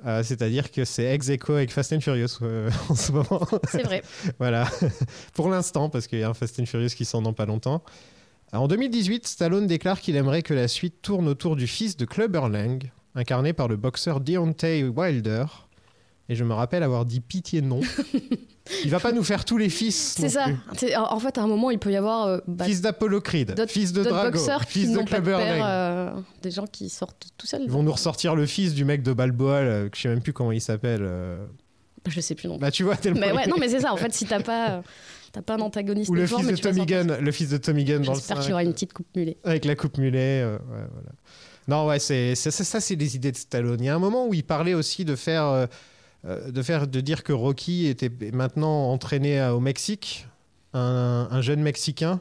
Euh, 0.05 0.21
c'est-à-dire 0.21 0.71
que 0.71 0.85
c'est 0.85 1.05
ex 1.05 1.29
aequo 1.29 1.53
avec 1.53 1.71
Fast 1.71 1.91
and 1.93 1.99
Furious 2.01 2.37
euh, 2.43 2.69
en 2.89 2.95
ce 2.95 3.11
moment. 3.11 3.41
c'est 3.71 3.81
vrai. 3.83 4.03
voilà, 4.39 4.67
pour 5.33 5.49
l'instant, 5.49 5.89
parce 5.89 6.05
qu'il 6.07 6.19
y 6.19 6.23
a 6.23 6.29
un 6.29 6.33
Fast 6.35 6.59
and 6.59 6.65
Furious 6.67 6.89
qui 6.95 7.05
sort 7.05 7.21
dans 7.23 7.33
pas 7.33 7.45
longtemps. 7.47 7.81
En 8.53 8.67
2018, 8.67 9.25
Stallone 9.25 9.65
déclare 9.65 9.99
qu'il 9.99 10.15
aimerait 10.15 10.43
que 10.43 10.53
la 10.53 10.67
suite 10.67 11.01
tourne 11.01 11.27
autour 11.27 11.55
du 11.55 11.65
fils 11.65 11.97
de 11.97 12.05
Clubber 12.05 12.47
Lang, 12.49 12.91
incarné 13.15 13.53
par 13.53 13.67
le 13.67 13.75
boxeur 13.77 14.19
Deontay 14.21 14.83
Wilder. 14.83 15.45
Et 16.29 16.35
je 16.35 16.43
me 16.43 16.53
rappelle 16.53 16.83
avoir 16.83 17.05
dit 17.05 17.19
pitié 17.19 17.61
non. 17.61 17.81
Il 18.83 18.89
va 18.89 18.99
pas 18.99 19.11
nous 19.11 19.23
faire 19.23 19.45
tous 19.45 19.57
les 19.57 19.69
fils. 19.69 20.15
C'est 20.17 20.29
ça. 20.29 20.47
En 21.09 21.19
fait, 21.19 21.37
à 21.37 21.41
un 21.43 21.47
moment, 21.47 21.69
il 21.71 21.77
peut 21.79 21.91
y 21.91 21.95
avoir 21.95 22.25
euh, 22.27 22.39
bah, 22.47 22.65
Fils 22.65 22.81
d'Apollo 22.81 23.21
Creed, 23.21 23.53
fils 23.67 23.93
de 23.93 24.03
Drago, 24.03 24.39
fils 24.67 24.91
de 24.91 24.97
de 24.99 25.03
Clubber 25.03 25.37
père, 25.37 25.57
Lang. 25.57 25.63
euh, 26.17 26.21
des 26.41 26.51
gens 26.51 26.65
qui 26.65 26.89
sortent 26.89 27.27
tout 27.37 27.45
seuls. 27.45 27.61
Ils 27.63 27.69
vont 27.69 27.83
nous 27.83 27.91
ressortir 27.91 28.35
le 28.35 28.45
fils 28.45 28.73
du 28.73 28.83
mec 28.85 29.03
de 29.03 29.13
Balboa, 29.13 29.63
là, 29.63 29.89
que 29.89 29.95
je 29.95 30.01
sais 30.01 30.09
même 30.09 30.21
plus 30.21 30.33
comment 30.33 30.51
il 30.51 30.61
s'appelle. 30.61 31.01
euh. 31.03 31.45
Je 32.07 32.19
sais 32.21 32.35
plus 32.35 32.47
non. 32.47 32.57
Bah 32.57 32.69
tu 32.71 32.83
vois 32.83 32.95
tellement. 32.97 33.19
mais 33.19 33.31
ouais, 33.31 33.47
non, 33.47 33.55
mais 33.59 33.67
c'est 33.69 33.79
ça. 33.79 33.91
En 33.91 33.97
fait, 33.97 34.13
si 34.13 34.25
t'as 34.25 34.39
pas, 34.39 34.69
euh, 34.77 34.81
t'as 35.31 35.41
pas 35.41 35.55
un 35.55 35.59
antagoniste 35.59 36.09
Ou 36.09 36.13
le 36.15 36.27
fils 36.27 36.43
mais 36.43 36.53
de 36.53 36.57
Tommy 36.57 36.85
Gunn, 36.85 37.17
le 37.19 37.31
fils 37.31 37.49
de 37.49 37.57
Tommy 37.57 37.83
Gunn 37.83 38.03
dans 38.03 38.13
le 38.13 38.17
J'espère 38.19 38.37
qu'il 38.37 38.43
5, 38.45 38.49
y 38.49 38.53
aura 38.53 38.63
une 38.63 38.73
petite 38.73 38.93
coupe 38.93 39.07
mulet. 39.15 39.37
avec 39.43 39.65
la 39.65 39.75
coupe 39.75 39.97
mulet. 39.97 40.41
euh, 40.43 40.57
ouais, 40.57 40.87
voilà. 40.91 41.09
Non, 41.67 41.87
ouais, 41.87 41.97
c'est 41.97 42.35
ça, 42.35 42.79
c'est 42.79 42.95
des 42.95 43.15
idées 43.15 43.31
de 43.31 43.37
Stallone. 43.37 43.79
Il 43.79 43.85
y 43.85 43.89
a 43.89 43.95
un 43.95 43.99
moment 43.99 44.27
où 44.27 44.35
il 44.35 44.43
parlait 44.43 44.75
aussi 44.75 45.03
de 45.03 45.15
faire, 45.15 45.45
euh, 45.45 45.65
euh, 45.65 45.67
de 46.25 46.61
faire, 46.61 46.87
de 46.87 47.01
dire 47.01 47.23
que 47.23 47.33
Rocky 47.33 47.87
était 47.87 48.11
maintenant 48.33 48.89
entraîné 48.91 49.39
à- 49.39 49.55
au 49.55 49.59
Mexique, 49.59 50.27
un, 50.73 51.27
un 51.29 51.41
jeune 51.41 51.61
Mexicain, 51.61 52.19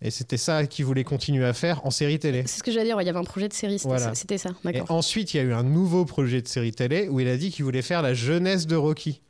et 0.00 0.10
c'était 0.10 0.36
ça 0.36 0.66
qu'il 0.66 0.84
voulait 0.84 1.04
continuer 1.04 1.44
à 1.44 1.52
faire 1.52 1.84
en 1.86 1.90
série 1.90 2.18
télé. 2.18 2.42
C'est 2.46 2.58
ce 2.58 2.62
que 2.62 2.70
j'allais 2.72 2.86
dire. 2.86 3.00
Il 3.00 3.06
y 3.06 3.08
avait 3.08 3.18
un 3.18 3.24
projet 3.24 3.48
de 3.48 3.52
série, 3.52 3.78
c'était 3.78 3.88
Voilà. 3.88 4.06
ça. 4.06 4.14
C'était 4.14 4.38
ça. 4.38 4.50
Et 4.72 4.80
ensuite, 4.88 5.34
il 5.34 5.36
y 5.36 5.40
a 5.40 5.42
eu 5.44 5.52
un 5.52 5.62
nouveau 5.62 6.04
projet 6.04 6.42
de 6.42 6.48
série 6.48 6.72
télé 6.72 7.08
où 7.08 7.20
il 7.20 7.28
a 7.28 7.36
dit 7.36 7.50
qu'il 7.50 7.64
voulait 7.64 7.82
faire 7.82 8.02
la 8.02 8.14
jeunesse 8.14 8.66
de 8.66 8.74
Rocky. 8.76 9.20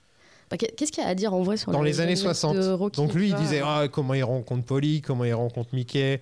Bah, 0.51 0.57
qu'est- 0.57 0.75
Qu'est-ce 0.77 0.93
qu'il 0.93 1.03
y 1.03 1.07
a 1.07 1.11
à 1.11 1.15
dire 1.15 1.33
en 1.35 1.43
vrai 1.43 1.57
sur 1.57 1.73
dans 1.73 1.81
la 1.83 1.89
les 1.89 2.01
années 2.01 2.11
jeunesse 2.17 2.23
60. 2.39 2.57
de 2.57 2.69
Rocky, 2.71 2.97
Donc 3.01 3.15
lui, 3.15 3.29
il 3.29 3.35
disait 3.35 3.61
ah, 3.65 3.87
comment 3.91 4.15
il 4.15 4.23
rencontre 4.25 4.65
Polly, 4.65 5.01
comment 5.03 5.25
il 5.25 5.33
rencontre 5.35 5.75
Mickey. 5.75 6.21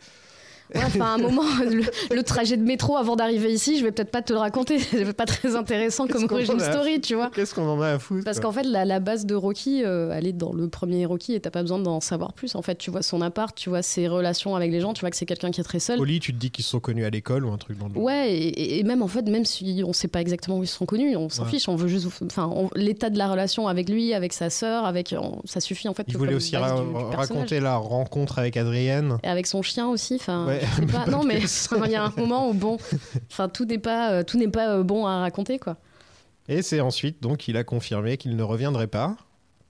Ouais, 0.74 0.80
enfin, 0.86 1.04
à 1.04 1.08
un 1.14 1.18
moment, 1.18 1.42
le, 1.64 1.82
le 2.14 2.22
trajet 2.22 2.56
de 2.56 2.62
métro 2.62 2.96
avant 2.96 3.16
d'arriver 3.16 3.52
ici, 3.52 3.78
je 3.78 3.84
vais 3.84 3.92
peut-être 3.92 4.10
pas 4.10 4.22
te 4.22 4.32
le 4.32 4.38
raconter. 4.38 4.78
C'est 4.78 5.12
pas 5.12 5.26
très 5.26 5.56
intéressant 5.56 6.06
comme 6.06 6.26
origin 6.30 6.58
story, 6.60 7.00
tu 7.00 7.14
vois. 7.14 7.30
Qu'est-ce 7.34 7.54
qu'on 7.54 7.68
en 7.68 7.80
a 7.80 7.88
à 7.94 7.98
foutre 7.98 8.24
Parce 8.24 8.40
qu'en 8.40 8.52
fait, 8.52 8.62
la, 8.64 8.84
la 8.84 9.00
base 9.00 9.26
de 9.26 9.34
Rocky, 9.34 9.82
euh, 9.84 10.12
elle 10.14 10.26
est 10.26 10.32
dans 10.32 10.52
le 10.52 10.68
premier 10.68 11.06
Rocky 11.06 11.34
et 11.34 11.40
t'as 11.40 11.50
pas 11.50 11.62
besoin 11.62 11.78
d'en 11.78 12.00
savoir 12.00 12.32
plus. 12.32 12.54
En 12.54 12.62
fait, 12.62 12.76
tu 12.76 12.90
vois 12.90 13.02
son 13.02 13.20
appart, 13.22 13.54
tu 13.56 13.68
vois 13.68 13.82
ses 13.82 14.08
relations 14.08 14.54
avec 14.56 14.70
les 14.70 14.80
gens, 14.80 14.92
tu 14.92 15.00
vois 15.00 15.10
que 15.10 15.16
c'est 15.16 15.26
quelqu'un 15.26 15.50
qui 15.50 15.60
est 15.60 15.64
très 15.64 15.80
seul. 15.80 15.98
Polly, 15.98 16.20
tu 16.20 16.32
te 16.32 16.38
dis 16.38 16.50
qu'ils 16.50 16.64
se 16.64 16.70
sont 16.70 16.80
connus 16.80 17.04
à 17.04 17.10
l'école 17.10 17.44
ou 17.44 17.50
un 17.52 17.58
truc 17.58 17.78
dans 17.78 17.88
le 17.88 17.94
genre. 17.94 18.02
Ouais, 18.02 18.32
et, 18.32 18.78
et 18.78 18.82
même 18.84 19.02
en 19.02 19.08
fait, 19.08 19.22
même 19.28 19.44
si 19.44 19.82
on 19.86 19.92
sait 19.92 20.08
pas 20.08 20.20
exactement 20.20 20.58
où 20.58 20.62
ils 20.62 20.68
se 20.68 20.76
sont 20.76 20.86
connus, 20.86 21.16
on 21.16 21.28
s'en 21.28 21.44
Ouais. 21.44 21.50
fiche, 21.50 21.68
on 21.68 21.76
veut 21.76 21.88
juste, 21.88 22.06
enfin, 22.24 22.50
on- 22.54 22.70
l'état 22.76 23.10
de 23.10 23.18
la 23.18 23.28
relation 23.28 23.66
avec 23.68 23.88
lui, 23.88 24.14
avec 24.14 24.32
sa 24.32 24.50
sœur, 24.50 24.84
avec, 24.84 25.14
on- 25.18 25.40
ça 25.44 25.60
suffit 25.60 25.88
en 25.88 25.94
fait. 25.94 26.04
Il 26.08 26.16
voulait 26.16 26.34
aussi 26.34 26.52
base 26.52 26.62
ra- 26.72 26.80
du- 26.80 26.86
du 26.86 26.92
personnage. 26.92 27.18
raconter 27.28 27.60
la 27.60 27.76
rencontre 27.76 28.38
avec 28.38 28.56
Adrienne. 28.56 29.18
Et 29.24 29.28
avec 29.28 29.46
son 29.46 29.62
chien 29.62 29.88
aussi, 29.88 30.16
enfin, 30.16 30.46
Ouais, 30.46 30.59
je 30.60 30.76
sais 30.76 30.86
pas. 30.86 31.06
non 31.06 31.24
mais 31.24 31.40
il 31.40 31.90
y 31.90 31.94
a 31.94 32.04
un 32.04 32.12
moment 32.16 32.48
où 32.48 32.54
bon, 32.54 32.78
enfin 33.30 33.48
tout 33.48 33.64
n'est 33.64 33.78
pas, 33.78 34.12
euh, 34.12 34.22
tout 34.22 34.38
n'est 34.38 34.48
pas 34.48 34.76
euh, 34.76 34.82
bon 34.82 35.06
à 35.06 35.20
raconter 35.20 35.58
quoi. 35.58 35.76
Et 36.48 36.62
c'est 36.62 36.80
ensuite 36.80 37.22
donc 37.22 37.48
il 37.48 37.56
a 37.56 37.64
confirmé 37.64 38.16
qu'il 38.16 38.36
ne 38.36 38.42
reviendrait 38.42 38.86
pas. 38.86 39.16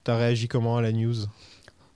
T'as 0.03 0.17
réagi 0.17 0.47
comment 0.47 0.77
à 0.77 0.81
la 0.81 0.91
news? 0.91 1.15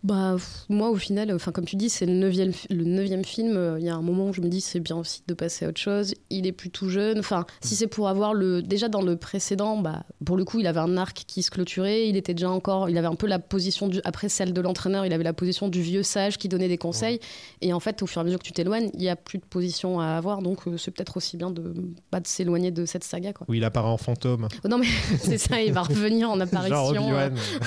Bah 0.06 0.36
moi 0.70 0.92
au 0.92 0.96
final, 0.98 1.34
enfin 1.34 1.52
comme 1.52 1.66
tu 1.66 1.76
dis, 1.78 1.90
c'est 1.90 2.06
le 2.06 2.14
neuvième, 2.14 2.52
le 2.70 2.84
neuvième 2.84 3.26
film. 3.26 3.58
euh, 3.58 3.80
Il 3.80 3.86
y 3.86 3.90
a 3.90 3.96
un 3.96 4.04
moment 4.04 4.28
où 4.30 4.34
je 4.34 4.42
me 4.42 4.50
dis 4.50 4.62
c'est 4.62 4.80
bien 4.80 4.98
aussi 4.98 5.24
de 5.28 5.34
passer 5.34 5.66
à 5.66 5.70
autre 5.70 5.82
chose. 5.82 6.14
Il 6.30 6.46
est 6.46 6.52
plus 6.52 6.70
tout 6.70 6.90
jeune. 6.90 7.18
Enfin 7.18 7.48
si 7.62 7.76
c'est 7.76 7.88
pour 7.88 8.08
avoir 8.08 8.36
le, 8.36 8.62
déjà 8.62 8.88
dans 8.88 9.02
le 9.02 9.16
précédent, 9.18 9.78
bah 9.80 10.04
pour 10.24 10.38
le 10.38 10.46
coup 10.46 10.60
il 10.60 10.68
avait 10.68 10.80
un 10.80 10.96
arc 10.98 11.24
qui 11.26 11.42
se 11.42 11.50
clôturait. 11.50 12.08
Il 12.08 12.18
était 12.18 12.36
déjà 12.36 12.52
encore, 12.52 12.88
il 12.88 13.00
avait 13.00 13.08
un 13.08 13.16
peu 13.16 13.26
la 13.26 13.40
position 13.40 13.88
du, 13.88 14.00
après 14.04 14.30
celle 14.30 14.54
de 14.54 14.62
l'entraîneur, 14.62 15.08
il 15.08 15.14
avait 15.14 15.24
la 15.24 15.34
position 15.34 15.70
du 15.70 15.82
vieux 15.82 16.04
sage 16.04 16.38
qui 16.38 16.50
donnait 16.50 16.68
des 16.68 16.78
conseils. 16.78 17.20
Et 17.62 17.74
en 17.74 17.80
fait 17.80 18.04
au 18.04 18.06
fur 18.06 18.20
et 18.20 18.22
à 18.22 18.26
mesure 18.26 18.38
que 18.38 18.46
tu 18.46 18.52
t'éloignes, 18.54 18.92
il 18.94 19.02
y 19.02 19.10
a 19.10 19.16
plus 19.16 19.40
de 19.40 19.46
position 19.46 20.00
à 20.00 20.10
avoir. 20.10 20.44
Donc 20.44 20.68
euh, 20.68 20.78
c'est 20.78 20.92
peut-être 20.92 21.18
aussi 21.18 21.36
bien 21.36 21.50
de 21.50 21.74
pas 22.12 22.20
de 22.20 22.28
s'éloigner 22.28 22.70
de 22.70 22.86
cette 22.86 23.04
saga 23.04 23.34
quoi. 23.34 23.48
Où 23.50 23.56
il 23.56 23.64
apparaît 23.64 23.90
en 23.90 23.98
fantôme. 23.98 24.50
Oh, 24.64 24.68
non 24.68 24.78
mais 24.78 24.86
c'est 25.20 25.40
ça, 25.40 25.64
il 25.64 25.74
va 25.74 25.82
revenir 25.82 26.30
en 26.30 26.40
apparition. 26.40 26.94
Genre. 26.94 27.20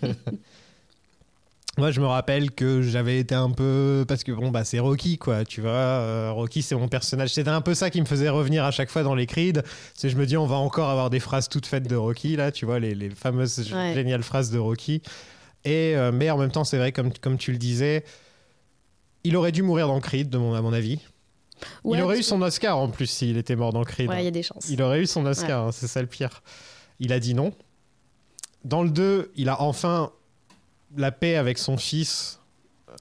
Moi, 1.77 1.91
je 1.91 2.01
me 2.01 2.05
rappelle 2.05 2.51
que 2.51 2.81
j'avais 2.81 3.19
été 3.19 3.33
un 3.33 3.49
peu. 3.49 4.03
Parce 4.07 4.23
que 4.23 4.31
bon, 4.33 4.51
bah, 4.51 4.65
c'est 4.65 4.79
Rocky, 4.79 5.17
quoi. 5.17 5.45
Tu 5.45 5.61
vois, 5.61 5.69
Euh, 5.71 6.31
Rocky, 6.31 6.61
c'est 6.61 6.75
mon 6.75 6.87
personnage. 6.89 7.29
C'était 7.33 7.49
un 7.49 7.61
peu 7.61 7.73
ça 7.73 7.89
qui 7.89 8.01
me 8.01 8.05
faisait 8.05 8.27
revenir 8.29 8.65
à 8.65 8.71
chaque 8.71 8.89
fois 8.89 9.03
dans 9.03 9.15
les 9.15 9.25
Creed. 9.25 9.63
C'est 9.93 10.09
je 10.09 10.17
me 10.17 10.25
dis, 10.25 10.35
on 10.35 10.45
va 10.45 10.57
encore 10.57 10.89
avoir 10.89 11.09
des 11.09 11.19
phrases 11.21 11.47
toutes 11.47 11.65
faites 11.65 11.87
de 11.87 11.95
Rocky, 11.95 12.35
là. 12.35 12.51
Tu 12.51 12.65
vois, 12.65 12.79
les, 12.79 12.93
les 12.93 13.09
fameuses 13.09 13.71
Ouais. 13.73 13.93
géniales 13.93 14.23
phrases 14.23 14.51
de 14.51 14.59
Rocky. 14.59 15.01
Et, 15.63 15.95
euh, 15.95 16.11
mais 16.11 16.29
en 16.29 16.37
même 16.37 16.51
temps, 16.51 16.63
c'est 16.65 16.77
vrai, 16.77 16.91
comme, 16.91 17.13
comme 17.13 17.37
tu 17.37 17.51
le 17.53 17.57
disais, 17.57 18.03
il 19.23 19.37
aurait 19.37 19.51
dû 19.53 19.61
mourir 19.63 19.87
dans 19.87 19.99
Creed, 20.01 20.29
de 20.29 20.37
mon, 20.37 20.53
à 20.55 20.61
mon 20.61 20.73
avis. 20.73 20.99
Ouais, 21.83 21.99
il 21.99 22.01
aurait 22.01 22.19
eu 22.19 22.23
son 22.23 22.41
Oscar 22.41 22.77
en 22.77 22.89
plus 22.89 23.05
s'il 23.05 23.37
était 23.37 23.55
mort 23.55 23.71
dans 23.71 23.83
Creed. 23.83 24.09
Ouais, 24.09 24.21
il 24.23 24.25
y 24.25 24.27
a 24.27 24.31
des 24.31 24.41
chances. 24.43 24.67
Il 24.69 24.81
aurait 24.81 24.99
eu 25.01 25.05
son 25.05 25.25
Oscar, 25.27 25.67
hein, 25.67 25.71
c'est 25.71 25.87
ça 25.87 26.01
le 26.01 26.07
pire. 26.07 26.41
Il 26.99 27.13
a 27.13 27.19
dit 27.19 27.33
non. 27.35 27.53
Dans 28.65 28.81
le 28.83 28.89
2, 28.89 29.31
il 29.35 29.47
a 29.47 29.61
enfin 29.61 30.11
la 30.97 31.11
paix 31.11 31.35
avec 31.35 31.57
son 31.57 31.77
fils. 31.77 32.39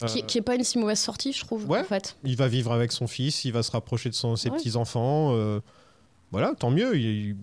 Euh, 0.03 0.07
Qui, 0.07 0.23
qui 0.23 0.39
est 0.39 0.43
pas 0.43 0.55
une 0.55 0.63
si 0.65 0.79
mauvaise 0.79 1.01
sortie, 1.01 1.33
je 1.33 1.45
trouve, 1.45 1.69
Ouais. 1.69 1.81
en 1.81 1.85
fait. 1.85 2.17
Il 2.25 2.37
va 2.37 2.47
vivre 2.49 2.73
avec 2.73 2.93
son 2.93 3.07
fils, 3.09 3.45
il 3.45 3.53
va 3.53 3.63
se 3.63 3.73
rapprocher 3.73 4.09
de 4.09 4.15
son, 4.15 4.37
ses 4.37 4.49
Ouais. 4.51 4.57
petits-enfants. 4.57 5.31
euh, 5.35 5.61
voilà, 6.31 6.55
tant 6.59 6.71
mieux. 6.71 6.97
il- 6.97 7.37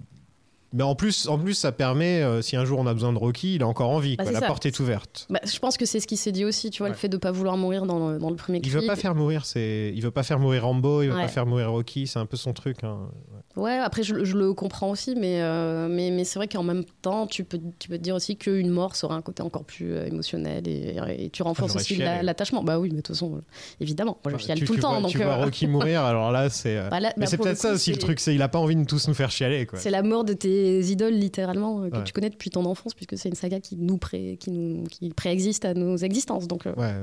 Mais 0.73 0.83
en 0.83 0.95
plus, 0.95 1.27
en 1.29 1.39
plus, 1.39 1.53
ça 1.53 1.71
permet, 1.71 2.21
euh, 2.21 2.41
si 2.41 2.55
un 2.57 2.65
jour 2.65 2.77
on 2.79 2.87
a 2.87 2.93
besoin 2.93 3.13
de 3.13 3.17
Rocky, 3.17 3.55
il 3.55 3.63
a 3.63 3.67
encore 3.67 3.89
envie. 3.89 4.15
Bah, 4.17 4.23
quoi. 4.23 4.33
La 4.33 4.39
ça. 4.41 4.47
porte 4.47 4.65
est 4.65 4.79
ouverte. 4.81 5.25
Bah, 5.29 5.39
je 5.45 5.57
pense 5.59 5.77
que 5.77 5.85
c'est 5.85 5.99
ce 6.01 6.07
qui 6.07 6.17
s'est 6.17 6.31
dit 6.33 6.43
aussi, 6.45 6.69
tu 6.71 6.79
vois, 6.79 6.87
Ouais. 6.87 6.91
le 6.93 6.97
fait 6.97 7.07
de 7.09 7.15
pas 7.17 7.31
vouloir 7.31 7.55
mourir 7.57 7.85
dans 7.85 8.09
le, 8.11 8.19
dans 8.19 8.29
le 8.29 8.35
premier 8.35 8.59
Il 8.63 8.69
veut 8.71 8.85
pas 8.85 8.95
faire 8.97 9.15
mourir, 9.15 9.45
c'est, 9.45 9.93
il 9.95 10.01
veut 10.01 10.11
pas 10.11 10.23
faire 10.23 10.39
mourir 10.39 10.63
Rambo, 10.65 11.01
il 11.03 11.09
veut 11.09 11.15
Ouais. 11.15 11.21
pas 11.21 11.27
faire 11.29 11.45
mourir 11.45 11.71
Rocky, 11.71 12.05
c'est 12.07 12.19
un 12.19 12.25
peu 12.25 12.35
son 12.37 12.51
truc. 12.53 12.83
hein. 12.83 13.09
Ouais, 13.57 13.73
après, 13.77 14.03
je, 14.03 14.23
je 14.23 14.37
le 14.37 14.53
comprends 14.53 14.91
aussi, 14.91 15.15
mais, 15.15 15.41
euh, 15.41 15.87
mais, 15.89 16.11
mais 16.11 16.23
c'est 16.23 16.37
vrai 16.37 16.47
qu'en 16.47 16.61
même 16.61 16.83
temps, 17.01 17.25
tu 17.25 17.43
peux, 17.43 17.59
tu 17.79 17.89
peux 17.89 17.97
te 17.97 18.03
dire 18.03 18.13
aussi 18.15 18.37
qu'une 18.37 18.69
mort 18.69 18.95
serait 18.95 19.15
un 19.15 19.21
côté 19.23 19.41
encore 19.41 19.63
plus 19.65 19.93
euh, 19.93 20.05
émotionnel 20.05 20.67
et, 20.67 20.95
et 21.17 21.29
tu 21.31 21.41
renforces 21.41 21.71
j'aurais 21.73 21.81
aussi 21.81 21.95
la- 21.95 22.21
l'attachement. 22.21 22.63
Bah 22.63 22.77
oui, 22.79 22.89
mais 22.91 22.97
de 22.97 23.01
toute 23.01 23.15
façon, 23.15 23.41
évidemment, 23.81 24.19
moi 24.23 24.33
je 24.37 24.43
chiale 24.43 24.59
tu, 24.59 24.65
tout 24.65 24.73
le 24.75 24.79
temps. 24.79 24.91
vois, 24.91 25.01
donc, 25.01 25.09
tu 25.09 25.17
vois 25.17 25.25
euh, 25.39 25.43
Rocky 25.43 25.65
mourir, 25.67 26.03
alors 26.03 26.31
là, 26.31 26.49
c'est. 26.51 26.75
bah 26.89 26.99
Mais 27.01 27.13
bah, 27.17 27.25
c'est 27.25 27.37
peut-être 27.37 27.57
ça 27.57 27.71
aussi 27.73 27.91
le 27.91 27.97
truc, 27.97 28.19
c'est 28.19 28.35
il 28.35 28.41
a 28.43 28.47
pas 28.47 28.59
envie 28.59 28.75
de 28.75 28.83
tous 28.85 29.07
nous 29.07 29.15
faire 29.15 29.31
chialer. 29.31 29.65
Quoi. 29.65 29.79
C'est 29.79 29.89
la 29.91 30.03
mort 30.03 30.23
de 30.23 30.33
tes 30.33 30.79
idoles, 30.81 31.15
littéralement, 31.15 31.89
que 31.89 31.97
Ouais. 31.97 32.03
tu 32.03 32.13
connais 32.13 32.29
depuis 32.29 32.51
ton 32.51 32.63
enfance, 32.65 32.93
puisque 32.93 33.17
c'est 33.17 33.29
une 33.29 33.35
saga 33.35 33.59
qui 33.59 33.75
nous, 33.75 33.97
pré, 33.97 34.37
qui 34.39 34.51
nous 34.51 34.83
qui 34.83 35.09
préexiste 35.09 35.65
à 35.65 35.73
nos 35.73 35.97
existences. 35.97 36.47
Donc, 36.47 36.67
euh, 36.67 36.73
Ouais. 36.75 36.93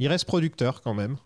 Il 0.00 0.08
reste 0.08 0.24
producteur 0.26 0.80
quand 0.82 0.94
même. 0.94 1.16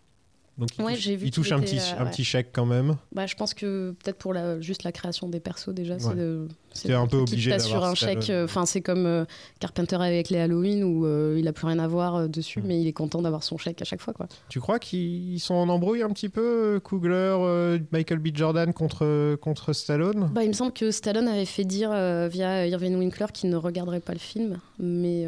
Donc 0.59 0.69
il 0.79 0.85
Ouais, 0.85 0.93
touche, 0.95 1.03
j'ai 1.03 1.17
vu 1.17 1.27
il 1.27 1.31
touche 1.31 1.47
qu'il 1.47 1.55
un, 1.55 1.61
était, 1.63 1.77
petit, 1.77 1.79
euh, 1.95 1.99
un 2.01 2.05
ouais. 2.05 2.11
petit 2.11 2.25
chèque 2.25 2.51
quand 2.53 2.67
même. 2.67 2.97
bah, 3.13 3.27
je 3.27 3.35
pense 3.35 3.55
que 3.55 3.95
peut-être 4.03 4.19
pour 4.19 4.35
la, 4.35 4.61
juste 4.61 4.83
la 4.83 4.93
création 4.93 5.29
des 5.29 5.41
persos, 5.41 5.71
déjà, 5.75 5.99
c'est 5.99 6.09
Ouais. 6.09 6.15
de. 6.15 6.49
C'est 6.75 6.93
un 6.95 7.07
peu 7.07 7.19
obligé 7.19 7.51
d'avoir 7.51 7.85
un 7.85 7.95
Stallone. 7.95 8.23
chèque. 8.23 8.31
euh, 8.31 8.45
Enfin, 8.45 8.67
c'est 8.67 8.81
comme 8.81 9.07
euh, 9.07 9.25
Carpenter 9.61 9.97
avec 9.97 10.31
les 10.31 10.39
Halloween 10.39 10.85
où 10.85 11.07
euh, 11.07 11.37
il 11.39 11.47
a 11.49 11.53
plus 11.53 11.67
rien 11.67 11.79
à 11.79 11.87
voir 11.89 12.17
euh, 12.17 12.29
dessus, 12.29 12.61
Mm. 12.61 12.65
mais 12.67 12.81
il 12.81 12.87
est 12.87 12.93
content 12.93 13.23
d'avoir 13.23 13.43
son 13.43 13.59
chèque 13.59 13.81
à 13.83 13.85
chaque 13.85 14.01
fois, 14.01 14.13
quoi. 14.13 14.27
Tu 14.49 14.61
crois 14.61 14.79
qu'ils 14.79 15.41
sont 15.41 15.55
en 15.55 15.69
embrouille 15.69 16.03
un 16.03 16.11
petit 16.11 16.29
peu, 16.29 16.81
Coogler, 16.83 17.79
Michael 17.93 18.19
B. 18.19 18.29
Jordan 18.35 18.73
contre, 18.73 19.37
contre 19.37 19.73
Stallone? 19.73 20.31
Bah, 20.33 20.43
il 20.45 20.49
me 20.49 20.53
semble 20.55 20.73
que 20.73 20.91
Stallone 20.91 21.29
avait 21.29 21.45
fait 21.45 21.65
dire 21.65 21.91
via 22.29 22.67
Irving 22.67 22.97
Winkler 22.97 23.27
qu'il 23.33 23.51
ne 23.51 23.57
regarderait 23.57 24.01
pas 24.01 24.13
le 24.13 24.19
film, 24.19 24.59
mais 24.79 25.27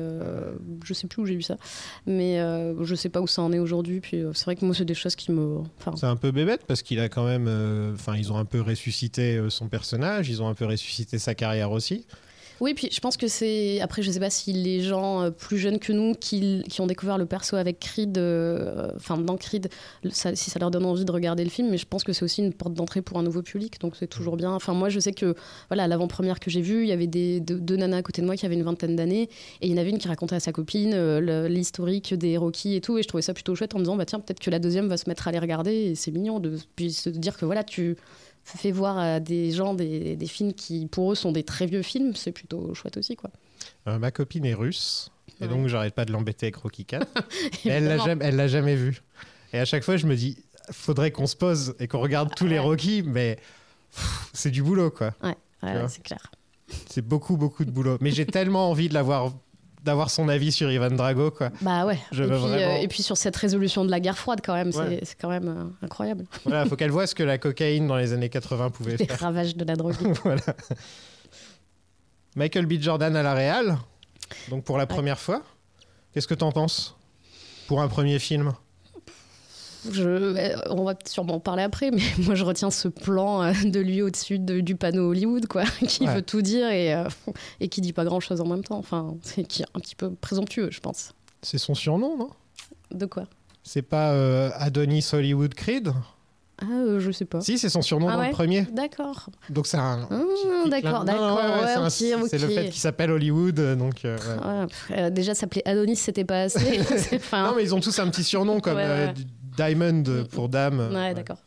je 0.84 0.94
sais 0.94 1.06
plus 1.06 1.22
où 1.22 1.26
j'ai 1.26 1.36
vu 1.36 1.42
ça. 1.42 1.56
Mais 2.06 2.38
je 2.82 2.94
sais 2.94 3.08
pas 3.08 3.20
où 3.20 3.26
ça 3.26 3.42
en 3.42 3.52
est 3.52 3.58
aujourd'hui. 3.58 4.00
Puis 4.00 4.22
c'est 4.34 4.44
vrai 4.44 4.56
que 4.56 4.64
moi, 4.64 4.74
c'est 4.74 4.84
des 4.84 4.94
choses 4.94 5.14
qui 5.16 5.32
me. 5.32 5.58
C'est 5.96 6.06
un 6.06 6.16
peu 6.16 6.30
bébête 6.30 6.62
parce 6.66 6.82
qu'il 6.82 7.00
a 7.00 7.08
quand 7.08 7.24
même. 7.24 7.48
Enfin, 7.94 8.16
ils 8.16 8.32
ont 8.32 8.36
un 8.36 8.44
peu 8.44 8.60
ressuscité 8.60 9.40
son 9.48 9.68
personnage, 9.68 10.28
ils 10.28 10.42
ont 10.42 10.48
un 10.48 10.54
peu 10.54 10.66
ressuscité 10.66 11.18
sa 11.18 11.33
carrière 11.34 11.72
aussi. 11.72 12.06
Oui, 12.60 12.74
puis 12.74 12.88
je 12.92 13.00
pense 13.00 13.16
que 13.16 13.26
c'est. 13.26 13.80
Après, 13.80 14.02
je 14.02 14.10
sais 14.10 14.20
pas 14.20 14.30
si 14.30 14.52
les 14.52 14.80
gens 14.80 15.22
euh, 15.22 15.30
plus 15.30 15.58
jeunes 15.58 15.78
que 15.78 15.92
nous 15.92 16.14
qui, 16.14 16.62
qui 16.68 16.80
ont 16.80 16.86
découvert 16.86 17.18
le 17.18 17.26
perso 17.26 17.56
avec 17.56 17.80
Creed, 17.80 18.16
euh, 18.16 18.92
enfin 18.94 19.18
dans 19.18 19.36
Creed, 19.36 19.68
si 20.10 20.50
ça 20.50 20.58
leur 20.60 20.70
donne 20.70 20.86
envie 20.86 21.04
de 21.04 21.10
regarder 21.10 21.42
le 21.42 21.50
film, 21.50 21.68
mais 21.70 21.78
je 21.78 21.86
pense 21.86 22.04
que 22.04 22.12
c'est 22.12 22.24
aussi 22.24 22.42
une 22.42 22.52
porte 22.52 22.74
d'entrée 22.74 23.02
pour 23.02 23.18
un 23.18 23.22
nouveau 23.24 23.42
public, 23.42 23.80
donc 23.80 23.96
c'est 23.96 24.06
toujours 24.06 24.36
bien. 24.36 24.52
Enfin, 24.52 24.72
moi, 24.72 24.88
je 24.88 25.00
sais 25.00 25.12
que, 25.12 25.34
voilà, 25.68 25.88
l'avant-première 25.88 26.38
que 26.38 26.48
j'ai 26.48 26.60
vue, 26.60 26.82
il 26.82 26.88
y 26.88 26.92
avait 26.92 27.08
deux, 27.08 27.76
nanas 27.76 27.98
à 27.98 28.02
côté 28.02 28.22
de 28.22 28.26
moi 28.26 28.36
qui 28.36 28.46
avaient 28.46 28.54
une 28.54 28.62
vingtaine 28.62 28.94
d'années, 28.94 29.28
et 29.60 29.66
il 29.66 29.70
y 29.70 29.74
en 29.74 29.78
avait 29.78 29.90
une 29.90 29.98
qui 29.98 30.08
racontait 30.08 30.36
à 30.36 30.40
sa 30.40 30.52
copine 30.52 30.92
euh, 30.94 31.48
l'historique 31.48 32.14
des 32.14 32.36
Rocky 32.36 32.76
et 32.76 32.80
tout, 32.80 32.98
et 32.98 33.02
je 33.02 33.08
trouvais 33.08 33.22
ça 33.22 33.34
plutôt 33.34 33.54
chouette 33.56 33.74
en 33.74 33.78
me 33.78 33.84
disant, 33.84 33.96
bah 33.96 34.06
tiens, 34.06 34.20
peut-être 34.20 34.40
que 34.40 34.50
la 34.50 34.60
deuxième 34.60 34.88
va 34.88 34.96
se 34.96 35.08
mettre 35.08 35.26
à 35.26 35.32
les 35.32 35.40
regarder, 35.40 35.72
et 35.72 35.94
c'est 35.96 36.12
mignon 36.12 36.38
de 36.38 36.56
puis 36.76 36.92
se 36.92 37.10
dire 37.10 37.36
que 37.36 37.44
voilà, 37.44 37.64
tu 37.64 37.96
fais 38.44 38.70
voir 38.70 38.98
à 38.98 39.20
des 39.20 39.50
gens 39.50 39.74
des, 39.74 40.16
des 40.16 40.26
films 40.26 40.52
qui, 40.52 40.86
pour 40.86 41.12
eux, 41.12 41.14
sont 41.14 41.32
des 41.32 41.42
très 41.42 41.66
vieux 41.66 41.82
films, 41.82 42.14
c'est 42.14 42.32
plutôt 42.32 42.74
chouette 42.74 42.96
aussi, 42.96 43.16
quoi. 43.16 43.30
Euh, 43.88 43.98
ma 43.98 44.10
copine 44.10 44.44
est 44.44 44.54
russe, 44.54 45.10
et 45.40 45.48
donc 45.48 45.68
j'arrête 45.68 45.94
pas 45.94 46.04
de 46.04 46.12
l'embêter 46.12 46.46
avec 46.46 46.56
Rocky 46.56 46.84
4. 46.84 47.06
Et 47.64 47.68
elle 47.68 47.84
l'a 47.84 47.98
jamais, 47.98 48.24
elle 48.24 48.36
l'a 48.36 48.48
jamais 48.48 48.76
vu. 48.76 49.02
Et 49.52 49.58
à 49.58 49.64
chaque 49.64 49.82
fois, 49.84 49.96
je 49.96 50.06
me 50.06 50.16
dis, 50.16 50.38
faudrait 50.70 51.10
qu'on 51.10 51.26
se 51.26 51.36
pose 51.36 51.74
et 51.78 51.88
qu'on 51.88 52.00
regarde 52.00 52.34
tous 52.34 52.46
les. 52.46 52.58
Rocky, 52.58 53.02
mais 53.02 53.38
c'est 54.32 54.50
du 54.50 54.62
boulot, 54.62 54.90
quoi. 54.90 55.14
Ouais, 55.22 55.36
ouais, 55.62 55.88
c'est 55.88 56.02
clair. 56.02 56.30
C'est 56.88 57.02
beaucoup, 57.06 57.36
beaucoup 57.36 57.64
de 57.64 57.70
boulot. 57.70 57.98
Mais 58.00 58.10
j'ai 58.10 58.26
tellement 58.26 58.70
envie 58.70 58.88
de 58.88 58.94
l'avoir, 58.94 59.32
d'avoir 59.84 60.10
son 60.10 60.28
avis 60.28 60.50
sur 60.50 60.70
Ivan 60.72 60.90
Drago, 60.90 61.30
quoi. 61.30 61.50
Bah 61.60 61.84
ouais. 61.84 61.98
Je 62.10 62.24
et, 62.24 62.26
puis, 62.26 62.36
vraiment- 62.38 62.76
et 62.76 62.88
puis 62.88 63.02
sur 63.02 63.16
cette 63.16 63.36
résolution 63.36 63.84
de 63.84 63.90
la 63.90 64.00
guerre 64.00 64.16
froide, 64.18 64.40
quand 64.42 64.54
même, 64.54 64.72
c'est- 64.72 64.78
Ouais. 64.78 65.00
c'est 65.02 65.20
quand 65.20 65.28
même 65.28 65.48
euh, 65.48 65.84
incroyable. 65.84 66.24
Voilà, 66.44 66.64
faut 66.66 66.74
qu'elle 66.76 66.90
voit 66.90 67.06
ce 67.06 67.14
que 67.14 67.22
la 67.22 67.36
cocaïne 67.38 67.86
dans 67.86 67.96
les 67.96 68.12
années 68.14 68.30
80 68.30 68.70
pouvait 68.70 68.96
Les 68.98 69.04
faire. 69.06 69.18
ravages 69.20 69.54
de 69.56 69.64
la 69.64 69.76
drogue. 69.76 69.94
voilà. 70.24 70.40
Michael 72.36 72.66
B. 72.66 72.80
Jordan 72.80 73.14
à 73.14 73.22
la 73.22 73.34
Real, 73.34 73.78
donc 74.48 74.64
pour 74.64 74.78
la 74.78 74.86
première 74.86 75.18
fois. 75.20 75.42
Qu'est-ce 76.12 76.26
que 76.28 76.34
t'en 76.34 76.50
penses 76.52 76.96
pour 77.66 77.80
un 77.82 77.88
premier 77.88 78.18
film? 78.18 78.52
Je, 79.92 80.70
on 80.70 80.84
va 80.84 80.94
sûrement 81.06 81.34
en 81.34 81.40
parler 81.40 81.62
après, 81.62 81.90
mais 81.90 82.02
moi 82.24 82.34
je 82.34 82.44
retiens 82.44 82.70
ce 82.70 82.88
plan 82.88 83.42
euh, 83.42 83.52
de 83.64 83.80
lui 83.80 84.02
au-dessus 84.02 84.38
de- 84.38 84.60
du 84.60 84.76
panneau 84.76 85.10
Hollywood, 85.10 85.46
quoi, 85.46 85.64
qui 85.88 86.06
Ouais. 86.06 86.14
veut 86.14 86.22
tout 86.22 86.42
dire 86.42 86.68
et, 86.70 86.94
euh, 86.94 87.04
et 87.60 87.68
qui 87.68 87.80
dit 87.80 87.92
pas 87.92 88.04
grand-chose 88.04 88.40
en 88.40 88.46
même 88.46 88.64
temps. 88.64 88.78
Enfin, 88.78 89.16
c'est 89.22 89.44
qui 89.44 89.62
est 89.62 89.66
un 89.74 89.80
petit 89.80 89.96
peu 89.96 90.10
présomptueux, 90.14 90.68
je 90.70 90.80
pense. 90.80 91.12
C'est 91.42 91.58
son 91.58 91.74
surnom, 91.74 92.16
non? 92.16 92.30
De 92.90 93.06
quoi? 93.06 93.24
C'est 93.62 93.82
pas 93.82 94.10
euh, 94.12 94.50
Adonis 94.58 95.06
Hollywood 95.12 95.54
Creed? 95.54 95.92
Ah, 96.62 96.66
euh, 96.70 97.00
je 97.00 97.10
sais 97.10 97.24
pas. 97.24 97.40
Si, 97.40 97.58
c'est 97.58 97.68
son 97.68 97.82
surnom 97.82 98.08
Ah 98.08 98.12
dans 98.12 98.18
ouais? 98.20 98.28
le 98.28 98.32
premier. 98.32 98.62
D'accord. 98.72 99.28
Donc 99.50 99.66
c'est 99.66 99.76
un. 99.76 100.06
Ah, 100.10 100.68
d'accord, 100.68 101.04
d'accord. 101.04 101.36
ouais, 101.36 101.76
ouais, 101.76 101.90
c'est 102.28 102.38
le 102.38 102.46
fait 102.48 102.66
qu'il 102.66 102.80
s'appelle 102.80 103.10
Hollywood, 103.10 103.60
donc. 103.76 104.04
euh, 104.04 104.16
euh, 104.92 105.10
déjà 105.10 105.34
s'appeler 105.34 105.62
Adonis, 105.64 105.96
c'était 105.96 106.24
pas 106.24 106.42
assez. 106.42 106.78
Enfin, 107.16 107.48
Non, 107.50 107.56
mais 107.56 107.64
ils 107.64 107.74
ont 107.74 107.80
tous 107.80 107.98
un 107.98 108.08
petit 108.08 108.22
surnom 108.22 108.60
comme 108.60 108.78
Diamond 109.56 110.02
euh, 110.08 110.24
pour 110.24 110.48
dame. 110.48 110.78
ouais, 110.80 110.94
Ouais. 110.94 111.14
d'accord. 111.14 111.38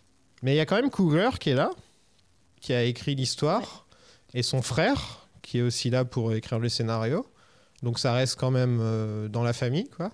Mais 0.43 0.53
il 0.53 0.57
y 0.57 0.59
a 0.59 0.65
quand 0.65 0.75
même 0.75 0.89
Cougar 0.89 1.39
qui 1.39 1.49
est 1.49 1.55
là, 1.55 1.71
qui 2.61 2.73
a 2.73 2.83
écrit 2.83 3.15
l'histoire, 3.15 3.85
et 4.33 4.43
son 4.43 4.61
frère, 4.61 5.27
qui 5.41 5.59
est 5.59 5.61
aussi 5.63 5.89
là 5.89 6.05
pour 6.05 6.33
écrire 6.33 6.59
le 6.59 6.69
scénario. 6.69 7.25
Donc 7.83 7.99
ça 7.99 8.13
reste 8.13 8.35
quand 8.39 8.51
même 8.51 8.79
euh, 8.81 9.27
dans 9.27 9.43
la 9.43 9.53
famille, 9.53 9.89
quoi. 9.95 10.11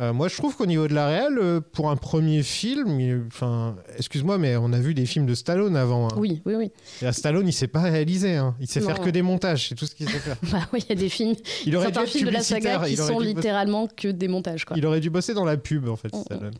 Euh, 0.00 0.14
moi, 0.14 0.26
je 0.28 0.36
trouve 0.38 0.56
qu'au 0.56 0.64
niveau 0.64 0.88
de 0.88 0.94
la 0.94 1.06
réelle, 1.06 1.38
euh, 1.38 1.60
pour 1.60 1.90
un 1.90 1.96
premier 1.96 2.42
film, 2.42 2.98
il- 2.98 3.24
enfin, 3.26 3.76
excuse-moi, 3.98 4.38
mais 4.38 4.56
on 4.56 4.72
a 4.72 4.80
vu 4.80 4.94
des 4.94 5.04
films 5.04 5.26
de 5.26 5.34
Stallone 5.34 5.76
avant. 5.76 6.06
hein. 6.08 6.14
Oui, 6.16 6.40
oui, 6.46 6.54
oui. 6.54 6.70
Et 7.02 7.06
à 7.06 7.12
Stallone, 7.12 7.46
il 7.46 7.52
sait 7.52 7.68
pas 7.68 7.82
réaliser. 7.82 8.36
hein. 8.36 8.56
Il 8.58 8.66
sait 8.66 8.80
Non. 8.80 8.86
faire 8.86 9.00
que 9.00 9.10
des 9.10 9.20
montages, 9.20 9.68
c'est 9.68 9.74
tout 9.74 9.84
ce 9.84 9.94
qu'il 9.94 10.08
sait 10.08 10.18
faire. 10.18 10.36
Bah 10.50 10.66
oui, 10.72 10.80
il 10.82 10.88
y 10.88 10.92
a 10.92 10.94
des 11.00 11.10
films, 11.10 11.34
Il 11.66 11.76
aurait 11.76 11.92
certains 11.92 12.06
films 12.06 12.26
de 12.28 12.32
la 12.32 12.42
saga 12.42 12.82
qui 12.86 12.96
sont 12.96 13.12
bosser- 13.18 13.26
littéralement 13.26 13.86
que 13.86 14.08
des 14.08 14.28
montages. 14.28 14.64
Quoi. 14.64 14.78
Il 14.78 14.86
aurait 14.86 15.00
dû 15.00 15.10
bosser 15.10 15.34
dans 15.34 15.44
la 15.44 15.58
pub, 15.58 15.86
en 15.86 15.96
fait, 15.96 16.12
Mm, 16.12 16.18
mm. 16.18 16.22
Stallone. 16.22 16.54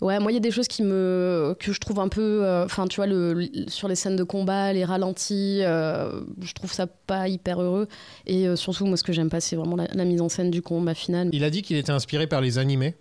Ouais, 0.00 0.18
moi 0.18 0.32
il 0.32 0.34
y 0.34 0.38
a 0.38 0.40
des 0.40 0.50
choses 0.50 0.68
qui 0.68 0.82
me 0.82 1.54
que 1.58 1.72
je 1.72 1.80
trouve 1.80 2.00
un 2.00 2.08
peu, 2.08 2.44
euh, 2.44 2.64
enfin 2.64 2.86
tu 2.86 2.96
vois 2.96 3.06
le, 3.06 3.48
sur 3.68 3.88
les 3.88 3.94
scènes 3.94 4.16
de 4.16 4.24
combat, 4.24 4.72
les 4.72 4.84
ralentis, 4.84 5.60
euh, 5.62 6.20
je 6.40 6.52
trouve 6.52 6.72
ça 6.72 6.86
pas 6.86 7.28
hyper 7.28 7.60
heureux. 7.60 7.88
Et 8.26 8.48
euh, 8.48 8.56
surtout 8.56 8.86
moi 8.86 8.96
ce 8.96 9.04
que 9.04 9.12
j'aime 9.12 9.30
pas 9.30 9.40
c'est 9.40 9.56
vraiment 9.56 9.76
la, 9.76 9.86
la 9.92 10.04
mise 10.04 10.20
en 10.20 10.28
scène 10.28 10.50
du 10.50 10.62
combat 10.62 10.94
final. 10.94 11.28
Il 11.32 11.44
a 11.44 11.50
dit 11.50 11.62
qu'il 11.62 11.76
était 11.76 11.92
inspiré 11.92 12.26
par 12.26 12.40
les 12.40 12.58
animés. 12.58 12.94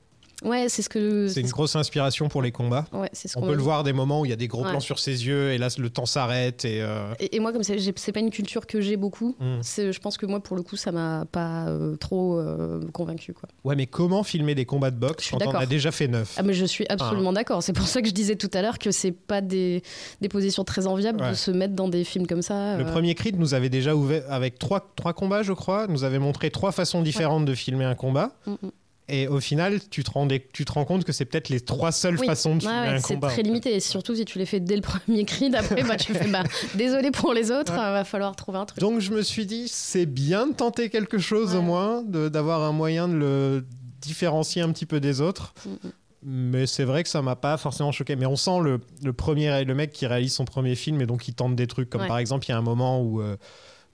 Ouais, 0.43 0.67
c'est 0.69 0.81
ce 0.81 0.89
que. 0.89 1.27
C'est 1.27 1.41
une 1.41 1.47
grosse 1.49 1.75
inspiration 1.75 2.27
pour 2.29 2.41
les 2.41 2.51
combats. 2.51 2.85
Ouais, 2.91 3.09
c'est 3.13 3.27
ce 3.27 3.37
On 3.37 3.41
qu'on 3.41 3.47
peut 3.47 3.51
m'a 3.53 3.57
le 3.57 3.63
voir 3.63 3.83
des 3.83 3.93
moments 3.93 4.21
où 4.21 4.25
il 4.25 4.29
y 4.29 4.33
a 4.33 4.35
des 4.37 4.47
gros 4.47 4.63
Ouais. 4.63 4.69
plans 4.69 4.79
sur 4.79 4.99
ses 4.99 5.25
yeux 5.25 5.51
et 5.51 5.57
là 5.57 5.67
le 5.77 5.89
temps 5.89 6.05
s'arrête 6.05 6.65
et 6.65 6.81
euh, 6.81 7.13
Et, 7.19 7.35
et 7.35 7.39
moi, 7.39 7.51
comme 7.53 7.63
c'est 7.63 8.11
pas 8.11 8.19
une 8.19 8.29
culture 8.29 8.67
que 8.67 8.81
j'ai 8.81 8.97
beaucoup, 8.97 9.35
Mm. 9.39 9.59
c'est- 9.61 9.91
je 9.91 9.99
pense 9.99 10.17
que 10.17 10.25
moi, 10.25 10.39
pour 10.41 10.55
le 10.55 10.63
coup, 10.63 10.75
ça 10.75 10.91
m'a 10.91 11.25
pas 11.31 11.67
euh, 11.67 11.95
trop 11.95 12.37
euh, 12.39 12.81
convaincu. 12.91 13.33
Quoi. 13.33 13.49
ouais 13.63 13.75
mais 13.75 13.87
comment 13.87 14.23
filmer 14.23 14.55
des 14.55 14.65
combats 14.65 14.91
de 14.91 14.97
boxe 14.97 15.29
quand 15.31 15.45
on 15.47 15.51
a 15.55 15.65
déjà 15.65 15.91
fait 15.91 16.07
neuf 16.07 16.35
Ah, 16.37 16.43
mais 16.43 16.53
je 16.53 16.65
suis 16.65 16.85
absolument 16.89 17.33
d'accord. 17.33 17.63
C'est 17.63 17.73
pour 17.73 17.87
ça 17.87 18.01
que 18.01 18.07
je 18.07 18.13
disais 18.13 18.35
tout 18.35 18.49
à 18.53 18.61
l'heure 18.61 18.79
que 18.79 18.91
c'est 18.91 19.11
pas 19.11 19.41
des, 19.41 19.81
des 20.21 20.29
positions 20.29 20.63
très 20.63 20.87
enviables 20.87 21.21
Ouais. 21.21 21.29
de 21.31 21.35
se 21.35 21.51
mettre 21.51 21.73
dans 21.73 21.87
des 21.87 22.03
films 22.03 22.27
comme 22.27 22.41
ça. 22.41 22.77
Le 22.77 22.85
premier 22.85 23.15
Creed 23.15 23.39
nous 23.39 23.53
avait 23.53 23.69
déjà 23.69 23.95
ouvert 23.95 24.23
avec 24.29 24.59
trois, 24.59 24.91
trois 24.95 25.13
combats 25.13 25.43
je 25.43 25.53
crois, 25.53 25.87
nous 25.87 26.03
avait 26.03 26.19
montré 26.19 26.51
trois 26.51 26.71
façons 26.71 27.01
différentes 27.01 27.45
de 27.45 27.55
filmer 27.55 27.85
un 27.85 27.95
combat 27.95 28.31
Mm, 28.45 28.51
mm. 28.51 28.71
Et 29.09 29.27
au 29.27 29.39
final 29.39 29.79
tu 29.89 30.03
te, 30.03 30.11
rendais, 30.11 30.47
tu 30.53 30.65
te 30.65 30.71
rends 30.71 30.85
compte 30.85 31.03
que 31.03 31.11
c'est 31.11 31.25
peut-être 31.25 31.49
les 31.49 31.59
trois 31.59 31.91
seules 31.91 32.17
Oui. 32.19 32.25
façons 32.25 32.55
de 32.55 32.61
filmer 32.61 32.75
ouais, 32.75 32.87
un 32.95 32.99
c'est 32.99 33.15
combat. 33.15 33.27
en 33.27 33.31
très 33.31 33.41
limité. 33.43 33.75
Et 33.75 33.79
surtout 33.79 34.15
si 34.15 34.25
tu 34.25 34.37
les 34.39 34.45
fais 34.45 34.59
dès 34.59 34.75
le 34.75 34.81
premier 34.81 35.25
Creed, 35.25 35.55
après, 35.55 35.83
bah, 35.83 35.97
tu 35.97 36.13
fais 36.13 36.27
bah, 36.29 36.43
désolé 36.75 37.11
pour 37.11 37.33
les 37.33 37.51
autres, 37.51 37.73
il 37.73 37.79
Ouais. 37.79 37.91
va 37.91 38.03
falloir 38.05 38.35
trouver 38.35 38.59
un 38.59 38.65
truc. 38.65 38.79
Donc 38.79 38.99
je 38.99 39.11
me 39.11 39.21
suis 39.21 39.45
dit 39.45 39.67
c'est 39.67 40.05
bien 40.05 40.47
de 40.47 40.53
tenter 40.53 40.89
quelque 40.89 41.17
chose 41.17 41.51
Ouais. 41.53 41.57
au 41.57 41.61
moins, 41.61 42.01
de- 42.03 42.29
d'avoir 42.29 42.61
un 42.61 42.71
moyen 42.71 43.07
de 43.07 43.13
le 43.15 43.65
différencie 44.01 44.63
un 44.65 44.71
petit 44.71 44.85
peu 44.85 44.99
des 44.99 45.21
autres. 45.21 45.53
Mm, 45.65 45.69
mm. 45.69 45.91
Mais 46.25 46.67
c'est 46.67 46.85
vrai 46.85 47.03
que 47.03 47.09
ça 47.09 47.21
m'a 47.21 47.35
pas 47.35 47.57
forcément 47.57 47.91
choqué. 47.91 48.15
Mais 48.15 48.25
on 48.25 48.37
sent 48.37 48.59
le, 48.63 48.79
le 49.03 49.11
premier, 49.11 49.65
le 49.65 49.75
mec 49.75 49.91
qui 49.91 50.07
réalise 50.07 50.33
son 50.33 50.45
premier 50.45 50.75
film 50.75 51.01
et 51.01 51.05
donc 51.05 51.27
il 51.27 51.33
tente 51.33 51.55
des 51.57 51.67
trucs. 51.67 51.89
Comme 51.89 52.07
par 52.07 52.17
exemple, 52.17 52.45
il 52.45 52.49
y 52.49 52.53
a 52.53 52.57
un 52.57 52.61
moment 52.61 53.01
où, 53.01 53.21
euh, 53.21 53.35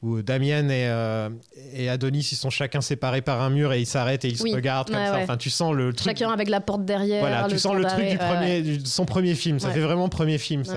où 0.01 0.21
Damien 0.21 0.69
et, 0.69 0.87
euh, 0.87 1.29
et 1.73 1.89
Adonis, 1.89 2.29
ils 2.31 2.35
sont 2.35 2.49
chacun 2.49 2.79
séparés 2.81 3.21
par 3.21 3.41
un 3.41 3.49
mur 3.49 3.73
et 3.73 3.81
ils 3.81 3.85
s'arrêtent 3.85 4.23
et 4.23 4.29
ils 4.29 4.41
Oui. 4.41 4.51
se 4.51 4.55
regardent 4.55 4.87
comme 4.89 4.97
Ouais, 4.97 5.05
ça. 5.07 5.17
Enfin, 5.19 5.35
tu 5.37 5.49
sens 5.49 5.73
le 5.73 5.91
truc. 5.93 6.07
Chacun 6.07 6.29
avec 6.31 6.47
la 6.49 6.61
porte 6.61 6.85
derrière. 6.85 7.19
Voilà, 7.19 7.47
tu 7.49 7.59
sens 7.59 7.75
le 7.75 7.83
truc 7.83 8.07
du 8.09 8.17
premier, 8.17 8.61
du- 8.61 8.85
son 8.85 9.05
premier 9.05 9.35
film. 9.35 9.59
Ça 9.59 9.71
fait 9.71 9.81
vraiment 9.81 10.07
premier 10.09 10.37
film, 10.37 10.63
ça. 10.63 10.75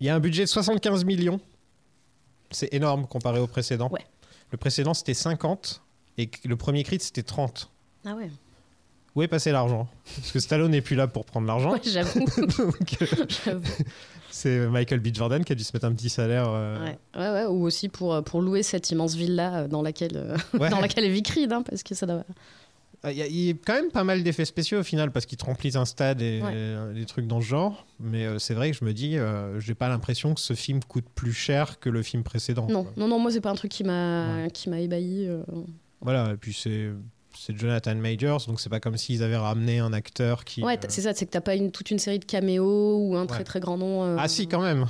Il 0.00 0.06
y 0.06 0.10
a 0.10 0.14
un 0.14 0.20
budget 0.20 0.42
de 0.44 0.48
75 0.48 1.04
millions. 1.04 1.40
C'est 2.50 2.72
énorme 2.74 3.06
comparé 3.06 3.38
au 3.40 3.46
précédent. 3.46 3.90
Le 4.50 4.56
précédent, 4.58 4.94
c'était 4.94 5.14
50 5.14 5.82
et 6.18 6.30
le 6.44 6.56
premier 6.56 6.82
crit, 6.84 6.98
c'était 7.00 7.22
30. 7.22 7.70
Ah 8.04 8.14
ouais. 8.14 8.30
Où 9.14 9.22
est 9.22 9.28
passé 9.28 9.50
l'argent? 9.50 9.88
Parce 10.16 10.30
que 10.32 10.38
Stallone 10.40 10.70
n'est 10.72 10.82
plus 10.82 10.94
là 10.94 11.06
pour 11.08 11.24
prendre 11.24 11.46
l'argent. 11.46 11.72
Ouais, 11.72 11.80
j'avoue. 11.84 12.26
Euh, 13.00 13.06
j'avoue. 13.44 13.62
C'est 14.36 14.66
Michael 14.68 15.00
B. 15.00 15.08
Jordan 15.14 15.44
qui 15.44 15.52
a 15.52 15.56
dû 15.56 15.64
se 15.64 15.72
mettre 15.74 15.86
un 15.86 15.92
petit 15.92 16.08
salaire. 16.10 16.46
euh, 16.48 16.84
Ouais. 16.84 16.98
ouais, 17.16 17.30
ouais, 17.32 17.44
ou 17.46 17.64
aussi 17.64 17.88
pour, 17.88 18.14
euh, 18.14 18.22
pour 18.22 18.40
louer 18.42 18.62
cette 18.62 18.90
immense 18.90 19.14
villa 19.14 19.54
euh, 19.62 19.68
dans 19.68 19.82
laquelle, 19.82 20.34
dans 20.58 20.80
laquelle 20.80 21.10
vit 21.10 21.22
Creed, 21.22 21.52
hein, 21.52 21.62
parce 21.62 21.82
que 21.82 21.94
ça 21.94 22.06
doit. 22.06 22.24
Ah, 23.02 23.12
Il 23.12 23.18
y, 23.18 23.22
a- 23.22 23.26
il 23.26 23.36
y 23.36 23.50
a 23.50 23.54
quand 23.64 23.74
même 23.74 23.90
pas 23.90 24.04
mal 24.04 24.22
d'effets 24.22 24.44
spéciaux 24.46 24.80
au 24.80 24.82
final 24.82 25.12
parce 25.12 25.26
qu'ils 25.26 25.38
te 25.38 25.44
remplissent 25.44 25.76
un 25.76 25.84
stade 25.84 26.22
et 26.22 26.40
Ouais. 26.42 26.94
des 26.94 27.04
trucs 27.04 27.26
dans 27.26 27.40
ce 27.40 27.46
genre. 27.46 27.86
Mais 28.00 28.24
euh, 28.26 28.38
c'est 28.38 28.54
vrai 28.54 28.70
que 28.70 28.76
je 28.76 28.84
me 28.84 28.92
dis, 28.94 29.16
euh, 29.18 29.60
j'ai 29.60 29.74
pas 29.74 29.88
l'impression 29.88 30.34
que 30.34 30.40
ce 30.40 30.54
film 30.54 30.80
coûte 30.82 31.04
plus 31.14 31.32
cher 31.34 31.78
que 31.78 31.88
le 31.90 32.02
film 32.02 32.22
précédent. 32.24 32.66
Non, 32.68 32.84
quoi. 32.84 32.92
non, 32.96 33.06
non, 33.06 33.18
moi 33.18 33.30
c'est 33.30 33.40
pas 33.42 33.50
un 33.50 33.54
truc 33.54 33.70
qui 33.70 33.84
m'a 33.84 34.48
qui 34.52 34.70
m'a 34.70 34.80
ébahi. 34.80 35.26
euh. 35.28 35.42
Voilà, 36.00 36.32
et 36.32 36.36
puis 36.36 36.52
c'est 36.52 36.88
c'est 37.46 37.56
Jonathan 37.56 37.94
Majors, 37.94 38.44
donc 38.48 38.60
c'est 38.60 38.68
pas 38.70 38.80
comme 38.80 38.96
s'ils 38.96 39.22
avaient 39.22 39.36
ramené 39.36 39.78
un 39.78 39.92
acteur 39.92 40.44
qui. 40.44 40.62
Ouais, 40.64 40.74
euh, 40.76 40.86
c'est 40.88 41.02
ça, 41.02 41.14
c'est 41.14 41.26
que 41.26 41.30
t'as 41.30 41.40
pas 41.40 41.54
une, 41.54 41.70
toute 41.70 41.90
une 41.92 41.98
série 42.00 42.18
de 42.18 42.24
caméos 42.24 42.98
ou 42.98 43.16
un 43.16 43.26
très 43.26 43.38
Ouais. 43.38 43.44
très 43.44 43.60
grand 43.60 43.76
nom. 43.78 44.02
euh. 44.04 44.16
Ah 44.18 44.26
si, 44.26 44.48
quand 44.48 44.60
même. 44.62 44.86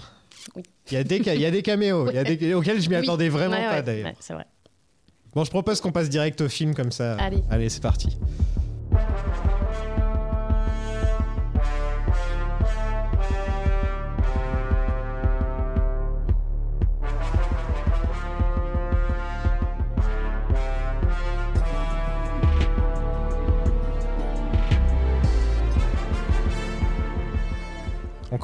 Oui. 0.54 0.62
Il 0.90 0.94
y 0.94 0.96
a 0.96 1.04
des 1.04 1.16
il 1.16 1.40
y 1.40 1.44
a 1.44 1.50
des 1.50 1.62
caméos, 1.62 2.10
y 2.10 2.16
a 2.18 2.25
des 2.25 2.54
auxquels 2.54 2.80
je 2.80 2.88
m'y 2.88 2.96
Oui. 2.96 3.02
attendais 3.02 3.28
vraiment 3.28 3.56
Ouais, 3.56 3.64
pas 3.64 3.75
ouais, 3.76 3.82
d'ailleurs. 3.82 4.06
ouais, 4.06 4.16
c'est 4.20 4.32
vrai. 4.32 4.46
Bon, 5.34 5.44
je 5.44 5.50
propose 5.50 5.80
qu'on 5.82 5.92
passe 5.92 6.08
direct 6.08 6.40
au 6.40 6.48
film 6.48 6.75
comme 6.75 6.90
ça. 6.92 7.16
Allez. 7.16 7.42
Allez, 7.50 7.68
c'est 7.68 7.82
parti. 7.82 8.16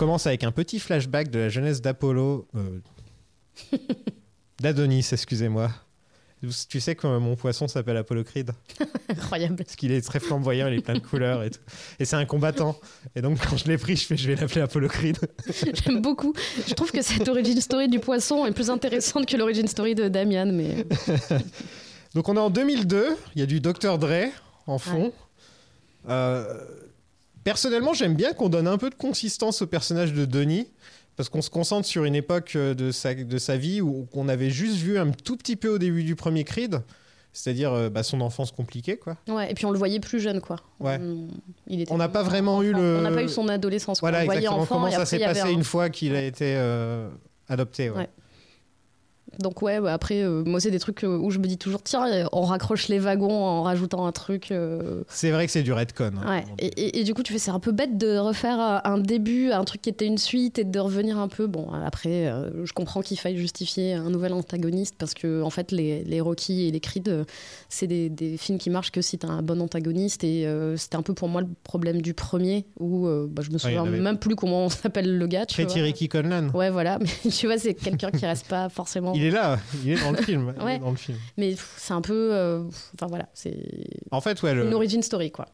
Commence 0.02 0.26
avec 0.26 0.42
un 0.42 0.50
petit 0.50 0.80
flashback 0.80 1.30
de 1.30 1.38
la 1.38 1.48
jeunesse 1.48 1.80
d'Apollo. 1.80 2.48
euh, 2.56 2.80
D'Adonis, 4.60 5.06
excusez-moi. 5.12 5.70
Tu 6.68 6.80
sais 6.80 6.96
que 6.96 7.06
mon 7.06 7.36
poisson 7.36 7.68
s'appelle 7.68 7.96
Apollo 7.96 8.24
Creed 8.24 8.50
Incroyable. 9.08 9.54
Parce 9.54 9.76
qu'il 9.76 9.92
est 9.92 10.00
très 10.00 10.18
flamboyant, 10.18 10.66
il 10.66 10.78
est 10.78 10.80
plein 10.80 10.94
de 10.94 10.98
couleurs 10.98 11.44
et 11.44 11.50
tout. 11.50 11.60
Et 12.00 12.04
c'est 12.04 12.16
un 12.16 12.24
combattant. 12.24 12.76
Et 13.14 13.22
donc, 13.22 13.38
quand 13.48 13.56
je 13.56 13.68
l'ai 13.68 13.78
pris, 13.78 13.94
je 13.94 14.04
fais, 14.06 14.16
je 14.16 14.26
vais 14.26 14.34
l'appeler 14.34 14.62
Apollo 14.62 14.88
Creed. 14.88 15.18
J'aime 15.84 16.02
beaucoup. 16.02 16.34
Je 16.66 16.74
trouve 16.74 16.90
que 16.90 17.00
cette 17.00 17.28
origin 17.28 17.60
story 17.60 17.88
du 17.88 18.00
poisson 18.00 18.44
est 18.44 18.50
plus 18.50 18.70
intéressante 18.70 19.26
que 19.26 19.36
l'origin 19.36 19.68
story 19.68 19.94
de 19.94 20.08
Damian, 20.08 20.46
mais 20.52 20.84
Donc, 22.16 22.28
on 22.28 22.34
est 22.34 22.40
en 22.40 22.50
2002. 22.50 23.16
Il 23.36 23.40
y 23.40 23.42
a 23.44 23.46
du 23.46 23.60
Dr. 23.60 23.98
Dre 23.98 24.32
en 24.66 24.78
fond. 24.78 25.12
Euh, 26.08 26.58
personnellement, 27.44 27.92
j'aime 27.94 28.14
bien 28.14 28.32
qu'on 28.32 28.48
donne 28.48 28.66
un 28.68 28.78
peu 28.78 28.90
de 28.90 28.94
consistance 28.94 29.62
au 29.62 29.66
personnage 29.66 30.12
de 30.12 30.24
Denis. 30.24 30.68
Parce 31.14 31.28
qu'on 31.28 31.42
se 31.42 31.50
concentre 31.50 31.86
sur 31.86 32.04
une 32.04 32.14
époque 32.14 32.54
euh, 32.56 32.72
de 32.72 32.90
sa, 32.90 33.12
de 33.14 33.36
sa 33.38 33.58
vie 33.58 33.82
où 33.82 34.06
qu'on 34.12 34.30
avait 34.30 34.48
juste 34.48 34.76
vu 34.76 34.98
un 34.98 35.10
tout 35.10 35.36
petit 35.36 35.56
peu 35.56 35.68
au 35.68 35.76
début 35.76 36.04
du 36.04 36.16
premier 36.16 36.42
Creed. 36.42 36.80
C'est-à-dire 37.34 37.70
euh, 37.72 37.90
bah, 37.90 38.02
son 38.02 38.22
enfance 38.22 38.50
compliquée, 38.50 38.96
quoi. 38.96 39.18
ouais. 39.28 39.50
Et 39.50 39.54
puis 39.54 39.66
on 39.66 39.70
le 39.70 39.78
voyait 39.78 40.00
plus 40.00 40.20
jeune, 40.20 40.40
quoi. 40.40 40.56
Ouais. 40.80 40.98
On, 41.90 41.96
n'a 41.98 42.08
pas 42.08 42.22
vraiment 42.22 42.62
eu 42.62 42.72
le- 42.72 42.96
On 42.98 43.02
n'a 43.02 43.10
pas 43.10 43.22
eu 43.22 43.28
son 43.28 43.48
adolescence. 43.48 44.00
quoi. 44.00 44.10
Voilà, 44.10 44.24
on 44.26 44.32
exactement. 44.32 44.62
enfant 44.62 44.74
Comment 44.76 44.90
ça 44.90 45.04
s'est 45.04 45.18
passé 45.18 45.40
un- 45.42 45.50
une 45.50 45.64
fois 45.64 45.90
qu'il 45.90 46.14
a 46.14 46.22
été 46.22 46.54
euh, 46.56 47.08
adopté. 47.48 47.90
ouais. 47.90 47.96
Ouais. 47.98 48.08
Donc 49.38 49.62
ouais, 49.62 49.80
bah 49.80 49.92
après, 49.92 50.22
euh, 50.22 50.42
moi 50.44 50.60
c'est 50.60 50.70
des 50.70 50.78
trucs 50.78 51.04
euh, 51.04 51.16
où 51.18 51.30
je 51.30 51.38
me 51.38 51.46
dis 51.46 51.58
toujours, 51.58 51.82
tiens, 51.82 52.06
euh, 52.12 52.24
on 52.32 52.42
raccroche 52.42 52.88
les 52.88 52.98
wagons 52.98 53.32
en 53.44 53.62
rajoutant 53.62 54.06
un 54.06 54.12
truc. 54.12 54.50
euh, 54.50 55.02
C'est 55.08 55.30
vrai 55.30 55.46
que 55.46 55.52
c'est 55.52 55.62
du 55.62 55.72
redcon. 55.72 56.10
hein. 56.24 56.28
Ouais. 56.28 56.44
Et, 56.58 56.66
et- 56.66 57.00
et 57.00 57.04
du 57.04 57.14
coup, 57.14 57.22
tu 57.22 57.32
fais, 57.32 57.38
c'est 57.38 57.50
un 57.50 57.60
peu 57.60 57.72
bête 57.72 57.96
de 57.98 58.16
refaire 58.18 58.58
un 58.84 58.98
début, 58.98 59.50
un 59.52 59.64
truc 59.64 59.82
qui 59.82 59.88
était 59.90 60.06
une 60.06 60.18
suite 60.18 60.58
et 60.58 60.64
de 60.64 60.78
revenir 60.78 61.18
un 61.18 61.28
peu. 61.28 61.46
Bon, 61.46 61.70
après, 61.72 62.26
euh, 62.28 62.64
je 62.64 62.72
comprends 62.72 63.00
qu'il 63.02 63.18
faille 63.18 63.36
justifier 63.36 63.94
un 63.94 64.10
nouvel 64.10 64.32
antagoniste 64.32 64.94
parce 64.98 65.14
que, 65.14 65.42
en 65.42 65.50
fait, 65.50 65.72
les, 65.72 66.04
les 66.04 66.20
Rocky 66.20 66.68
et 66.68 66.70
les 66.70 66.80
Creed, 66.80 67.24
c'est 67.68 67.86
des, 67.86 68.08
des 68.08 68.36
films 68.36 68.58
qui 68.58 68.70
marchent 68.70 68.92
que 68.92 69.00
si 69.02 69.18
t'as 69.18 69.28
un 69.28 69.42
bon 69.42 69.60
antagoniste. 69.60 70.24
Et 70.24 70.46
c'était 70.76 70.96
un 70.96 71.02
peu 71.02 71.14
pour 71.14 71.28
moi 71.28 71.40
le 71.40 71.48
problème 71.64 72.00
du 72.02 72.14
premier 72.14 72.66
où 72.78 73.08
bah, 73.28 73.42
je 73.44 73.50
me 73.50 73.58
souviens 73.58 73.84
avait- 73.84 73.98
même 74.00 74.18
plus 74.18 74.36
comment 74.36 74.68
s'appelle 74.68 75.16
le 75.18 75.26
gars. 75.26 75.46
Tu. 75.46 75.62
Ricky 75.82 76.08
Conlan. 76.08 76.48
Ouais, 76.54 76.70
voilà. 76.70 76.98
Mais 77.00 77.30
tu 77.30 77.46
vois, 77.46 77.58
c'est 77.58 77.74
quelqu'un 77.74 78.10
qui 78.10 78.26
reste 78.26 78.46
pas 78.46 78.68
forcément. 78.68 79.12
Il 79.14 79.21
est 79.24 79.30
là, 79.30 79.58
il 79.84 79.90
est 79.92 80.00
dans 80.02 80.12
le 80.12 80.16
film. 80.22 80.54
il 80.58 80.62
Ouais. 80.64 80.78
dans 80.78 80.90
le 80.90 80.96
film. 80.96 81.18
Mais 81.36 81.54
c'est 81.76 81.92
un 81.94 82.00
peu. 82.00 82.30
euh, 82.32 82.64
Enfin 82.94 83.06
voilà, 83.08 83.28
c'est 83.34 83.56
En 84.10 84.20
fait, 84.20 84.42
ouais, 84.42 84.52
une 84.52 84.74
origin 84.74 85.02
story 85.02 85.30
quoi. 85.30 85.46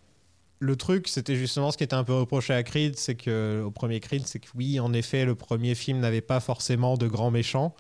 le 0.61 0.77
truc, 0.77 1.09
c'était 1.09 1.37
justement 1.37 1.71
ce 1.71 1.77
qui 1.79 1.85
était 1.85 1.95
un 1.95 2.05
peu 2.05 2.15
reproché 2.15 2.53
à 2.55 2.63
Creed, 2.63 2.97
c'est 2.99 3.15
que 3.15 3.63
au 3.65 3.71
premier 3.71 4.01
Creed, 4.01 4.27
c'est 4.27 4.39
que 4.41 4.49
oui, 4.57 4.81
en 4.81 4.93
effet, 4.93 5.25
le 5.25 5.35
premier 5.35 5.75
film 5.75 6.01
n'avait 6.01 6.21
pas 6.21 6.41
forcément 6.41 6.97
de 6.97 7.07
grands 7.07 7.31
méchants. 7.31 7.75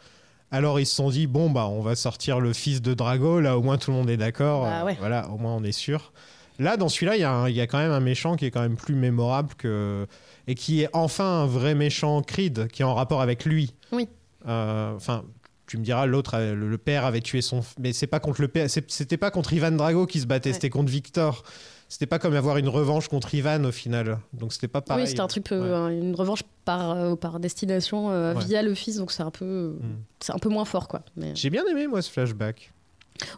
Alors 0.50 0.80
ils 0.80 0.86
se 0.86 0.94
sont 0.94 1.10
dit 1.10 1.26
bon 1.26 1.50
bah 1.50 1.66
on 1.68 1.82
va 1.82 1.94
sortir 1.94 2.40
le 2.40 2.54
fils 2.54 2.80
de 2.80 2.94
Drago, 2.94 3.38
là 3.40 3.58
au 3.58 3.62
moins 3.62 3.76
tout 3.76 3.90
le 3.90 3.96
monde 3.98 4.08
est 4.08 4.16
d'accord, 4.16 4.62
Bah 4.62 4.84
ouais. 4.84 4.96
voilà, 4.98 5.28
au 5.28 5.36
moins 5.36 5.54
on 5.56 5.62
est 5.62 5.72
sûr. 5.72 6.12
Là 6.58 6.76
dans 6.78 6.88
celui-là, 6.88 7.16
il 7.16 7.20
y, 7.20 7.50
il 7.52 7.56
y 7.56 7.60
a 7.60 7.66
quand 7.66 7.76
même 7.78 7.90
un 7.92 8.00
méchant 8.00 8.34
qui 8.34 8.46
est 8.46 8.50
quand 8.50 8.62
même 8.62 8.76
plus 8.76 8.94
mémorable 8.94 9.54
que 9.58 10.06
et 10.46 10.54
qui 10.54 10.80
est 10.82 10.88
enfin 10.94 11.42
un 11.42 11.46
vrai 11.46 11.74
méchant 11.74 12.22
Creed 12.22 12.68
qui 12.68 12.80
est 12.80 12.84
en 12.86 12.94
rapport 12.94 13.20
avec 13.20 13.44
lui. 13.44 13.74
Oui. 13.92 14.08
Euh, 14.46 14.94
Enfin. 14.96 15.24
Tu 15.68 15.78
me 15.78 15.84
diras, 15.84 16.06
l'autre, 16.06 16.34
euh, 16.34 16.54
le, 16.54 16.68
le 16.68 16.78
père 16.78 17.04
avait 17.04 17.20
tué 17.20 17.40
son. 17.42 17.60
Mais 17.78 17.92
c'est 17.92 18.06
pas 18.06 18.20
contre 18.20 18.40
le 18.40 18.48
père. 18.48 18.68
C'était 18.68 19.16
pas 19.16 19.30
contre 19.30 19.52
Ivan 19.52 19.70
Drago 19.72 20.06
qui 20.06 20.20
se 20.20 20.26
battait, 20.26 20.50
Ouais. 20.50 20.54
c'était 20.54 20.70
contre 20.70 20.90
Victor. 20.90 21.42
C'était 21.90 22.06
pas 22.06 22.18
comme 22.18 22.34
avoir 22.34 22.58
une 22.58 22.68
revanche 22.68 23.08
contre 23.08 23.34
Ivan 23.34 23.64
au 23.64 23.72
final. 23.72 24.18
Donc 24.34 24.52
c'était 24.52 24.68
pas 24.68 24.80
pareil. 24.82 25.04
Oui, 25.04 25.08
c'était 25.08 25.20
un 25.22 25.26
truc, 25.26 25.50
euh, 25.52 25.88
une 25.88 26.14
revanche 26.14 26.42
par, 26.66 26.90
euh, 26.90 27.14
par 27.16 27.40
destination 27.40 28.10
euh, 28.10 28.34
Ouais. 28.34 28.44
via 28.44 28.62
le 28.62 28.74
fils, 28.74 28.96
donc 28.96 29.10
c'est 29.10 29.22
un 29.22 29.30
peu, 29.30 29.78
Mm. 29.80 29.96
c'est 30.20 30.32
un 30.34 30.38
peu 30.38 30.50
moins 30.50 30.66
fort 30.66 30.86
quoi. 30.88 31.00
Mais... 31.16 31.32
J'ai 31.34 31.48
bien 31.48 31.64
aimé 31.64 31.86
moi 31.86 32.02
ce 32.02 32.10
flashback. 32.10 32.72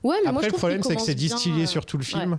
Ouais, 0.03 0.17
mais 0.25 0.33
moi, 0.33 0.41
Après 0.41 0.49
je 0.49 0.53
le 0.55 0.59
problème 0.59 0.83
c'est 0.83 0.97
que 0.97 1.03
c'est 1.03 1.15
distillé 1.15 1.67
sur 1.67 1.87
tout 1.87 1.97
le 1.97 2.03
film. 2.05 2.39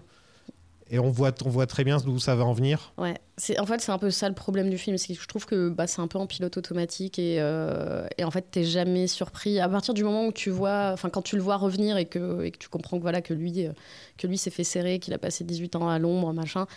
Et 0.93 0.99
on 0.99 1.09
voit, 1.09 1.31
on 1.45 1.49
voit 1.49 1.67
très 1.67 1.85
bien 1.85 1.97
d'où 1.97 2.19
ça 2.19 2.35
va 2.35 2.43
en 2.43 2.51
venir. 2.51 2.91
Ouais, 2.97 3.15
c'est 3.37 3.57
en 3.59 3.65
fait 3.65 3.79
c'est 3.79 3.93
un 3.93 3.97
peu 3.97 4.11
ça 4.11 4.27
le 4.27 4.35
problème 4.35 4.69
du 4.69 4.77
film, 4.77 4.97
c'est 4.97 5.15
que 5.15 5.21
je 5.21 5.27
trouve 5.27 5.45
que 5.45 5.69
bah, 5.69 5.87
c'est 5.87 6.01
un 6.01 6.07
peu 6.07 6.19
en 6.19 6.27
pilote 6.27 6.57
automatique 6.57 7.17
et, 7.17 7.37
euh, 7.39 8.05
et 8.17 8.25
en 8.25 8.31
fait 8.31 8.45
t'es 8.51 8.65
jamais 8.65 9.07
surpris 9.07 9.61
à 9.61 9.69
partir 9.69 9.93
du 9.93 10.03
moment 10.03 10.25
où 10.27 10.33
tu 10.33 10.49
vois, 10.49 10.89
enfin 10.91 11.09
quand 11.09 11.21
tu 11.21 11.37
le 11.37 11.41
vois 11.41 11.55
revenir 11.55 11.95
et 11.95 12.05
que, 12.05 12.43
et 12.43 12.51
que 12.51 12.57
tu 12.57 12.67
comprends 12.67 12.97
que 12.97 13.03
voilà 13.03 13.21
que 13.21 13.33
lui 13.33 13.65
euh, 13.65 13.71
que 14.17 14.27
lui 14.27 14.37
s'est 14.37 14.49
fait 14.49 14.65
serrer, 14.65 14.99
qu'il 14.99 15.13
a 15.13 15.17
passé 15.17 15.45
18 15.45 15.77
ans 15.77 15.87
à 15.87 15.97
l'ombre, 15.97 16.33
machin, 16.33 16.67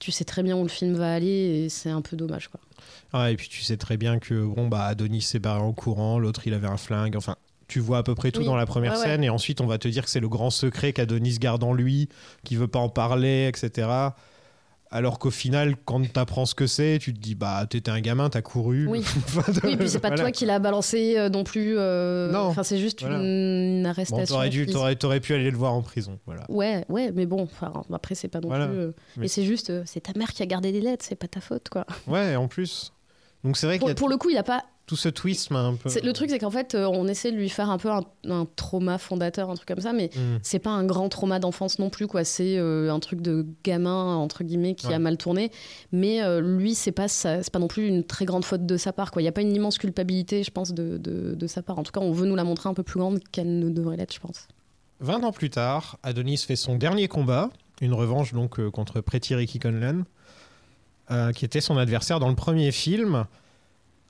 tu 0.00 0.12
sais 0.12 0.24
très 0.24 0.42
bien 0.42 0.54
où 0.54 0.62
le 0.62 0.68
film 0.68 0.94
va 0.94 1.14
aller 1.14 1.64
et 1.64 1.68
c'est 1.70 1.90
un 1.90 2.02
peu 2.02 2.14
dommage 2.14 2.48
quoi. 2.48 2.60
Ah, 3.14 3.30
et 3.30 3.36
puis 3.36 3.48
tu 3.48 3.62
sais 3.62 3.78
très 3.78 3.96
bien 3.96 4.18
que 4.18 4.44
bon 4.44 4.68
bah 4.68 4.84
Adonis 4.84 5.22
s'est 5.22 5.38
barré 5.38 5.62
en 5.62 5.72
courant, 5.72 6.18
l'autre 6.18 6.46
il 6.46 6.52
avait 6.52 6.68
un 6.68 6.76
flingue. 6.76 7.16
Enfin, 7.16 7.36
tu 7.72 7.80
vois 7.80 7.98
à 7.98 8.02
peu 8.02 8.14
près 8.14 8.30
tout 8.32 8.40
Oui. 8.40 8.46
dans 8.46 8.56
la 8.56 8.66
première 8.66 8.92
Ouais, 8.92 8.98
ouais. 8.98 9.04
scène 9.04 9.24
et 9.24 9.30
ensuite 9.30 9.60
on 9.62 9.66
va 9.66 9.78
te 9.78 9.88
dire 9.88 10.04
que 10.04 10.10
c'est 10.10 10.20
le 10.20 10.28
grand 10.28 10.50
secret 10.50 10.92
qu'Adonis 10.92 11.38
garde 11.38 11.64
en 11.64 11.72
lui, 11.72 12.08
qu'il 12.44 12.58
veut 12.58 12.68
pas 12.68 12.78
en 12.80 12.88
parler, 12.90 13.48
etc. 13.48 13.88
Alors 14.94 15.18
qu'au 15.18 15.30
final, 15.30 15.74
quand 15.86 16.06
t'apprends 16.12 16.44
ce 16.44 16.54
que 16.54 16.66
c'est, 16.66 16.98
tu 17.00 17.14
te 17.14 17.18
dis 17.18 17.34
bah 17.34 17.64
t'étais 17.68 17.90
un 17.90 18.00
gamin, 18.02 18.28
t'as 18.28 18.42
couru. 18.42 18.86
Oui. 18.88 19.02
Oui, 19.64 19.76
puis 19.78 19.88
c'est 19.88 20.00
pas 20.00 20.08
voilà. 20.08 20.24
toi 20.24 20.30
qui 20.32 20.44
l'a 20.44 20.58
balancé 20.58 21.14
euh, 21.16 21.30
non 21.30 21.44
plus. 21.44 21.78
euh, 21.78 22.30
Non, 22.30 22.40
Enfin 22.40 22.62
c'est 22.62 22.78
juste 22.78 23.00
voilà. 23.00 23.16
une 23.20 23.84
Bon, 23.84 23.88
arrestation. 23.88 24.26
t'aurais 24.26 24.50
dû, 24.50 24.66
t'aurais, 24.66 24.96
t'aurais 24.96 25.20
pu 25.20 25.32
aller 25.32 25.50
le 25.50 25.56
voir 25.56 25.72
en 25.72 25.80
prison. 25.80 26.18
Voilà. 26.26 26.44
Ouais, 26.50 26.84
ouais, 26.90 27.10
mais 27.14 27.24
bon, 27.24 27.48
après, 27.90 28.14
c'est 28.14 28.28
pas 28.28 28.40
non 28.40 28.48
Voilà. 28.48 28.66
plus. 28.66 28.76
euh, 28.76 28.92
Mais- 29.16 29.22
Mais 29.22 29.28
c'est 29.28 29.44
juste, 29.44 29.72
c'est 29.86 30.00
ta 30.00 30.12
mère 30.18 30.34
qui 30.34 30.42
a 30.42 30.46
gardé 30.46 30.70
les 30.72 30.82
lettres, 30.82 31.06
c'est 31.08 31.14
pas 31.16 31.28
ta 31.28 31.40
faute, 31.40 31.70
quoi. 31.70 31.86
Ouais, 32.06 32.36
en 32.36 32.48
plus. 32.48 32.92
Donc 33.44 33.56
c'est 33.56 33.66
vrai 33.66 33.78
Pour, 33.78 33.88
a 33.88 33.94
pour 33.94 34.08
le 34.10 34.18
coup, 34.18 34.28
il 34.28 34.34
y 34.34 34.38
a 34.38 34.42
pas. 34.42 34.62
Tout 34.86 34.96
ce 34.96 35.08
twist 35.08 35.50
un 35.52 35.74
peu. 35.76 35.88
Le 36.02 36.12
truc, 36.12 36.28
c'est 36.30 36.38
qu'en 36.40 36.50
fait, 36.50 36.74
euh, 36.74 36.86
on 36.86 37.06
essaie 37.06 37.30
de 37.30 37.36
lui 37.36 37.48
faire 37.48 37.70
un 37.70 37.78
peu 37.78 37.88
un, 37.90 38.02
un 38.28 38.46
trauma 38.56 38.98
fondateur, 38.98 39.48
un 39.48 39.54
truc 39.54 39.68
comme 39.68 39.80
ça, 39.80 39.92
mais 39.92 40.10
Hmm. 40.14 40.38
c'est 40.42 40.58
pas 40.58 40.70
un 40.70 40.84
grand 40.84 41.08
trauma 41.08 41.38
d'enfance 41.38 41.78
non 41.78 41.88
plus, 41.88 42.06
quoi. 42.08 42.24
C'est 42.24 42.58
euh, 42.58 42.92
un 42.92 42.98
truc 43.00 43.20
de 43.22 43.46
gamin, 43.64 44.16
entre 44.16 44.42
guillemets, 44.44 44.74
qui 44.74 44.88
Ouais. 44.88 44.94
a 44.94 44.98
mal 44.98 45.16
tourné. 45.16 45.50
Mais 45.92 46.22
euh, 46.22 46.40
lui, 46.40 46.74
c'est 46.74 46.92
pas, 46.92 47.06
pas 47.52 47.58
non 47.58 47.68
plus 47.68 47.86
une 47.86 48.02
très 48.04 48.24
grande 48.24 48.44
faute 48.44 48.66
de 48.66 48.76
sa 48.76 48.92
part, 48.92 49.12
quoi. 49.12 49.22
Il 49.22 49.24
y 49.24 49.28
a 49.28 49.32
pas 49.32 49.40
une 49.42 49.54
immense 49.54 49.78
culpabilité, 49.78 50.42
je 50.42 50.50
pense, 50.50 50.72
de, 50.72 50.98
de, 50.98 51.34
de 51.34 51.46
sa 51.46 51.62
part. 51.62 51.78
En 51.78 51.84
tout 51.84 51.92
cas, 51.92 52.00
on 52.00 52.12
veut 52.12 52.26
nous 52.26 52.36
la 52.36 52.44
montrer 52.44 52.68
un 52.68 52.74
peu 52.74 52.82
plus 52.82 52.98
grande 52.98 53.20
qu'elle 53.30 53.58
ne 53.60 53.70
devrait 53.70 53.96
l'être, 53.96 54.12
je 54.14 54.20
pense. 54.20 54.48
20 55.00 55.22
ans 55.24 55.32
plus 55.32 55.50
tard, 55.50 55.98
Adonis 56.02 56.38
fait 56.38 56.56
son 56.56 56.74
dernier 56.76 57.08
combat 57.08 57.48
une 57.80 57.94
revanche 57.94 58.32
donc 58.32 58.64
contre 58.70 59.00
Pretty 59.00 59.34
Ricky 59.34 59.58
Conlan, 59.58 60.02
qui 61.34 61.44
était 61.44 61.60
son 61.60 61.76
adversaire 61.76 62.20
dans 62.20 62.28
le 62.28 62.36
premier 62.36 62.70
film. 62.72 63.26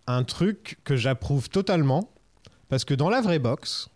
Un 0.06 0.24
truc 0.24 0.78
que 0.84 0.96
j'approuve 0.96 1.48
totalement, 1.48 2.10
parce 2.68 2.84
que 2.84 2.94
dans 2.94 3.08
la 3.10 3.20
vraie 3.20 3.38
boxe, 3.38 3.88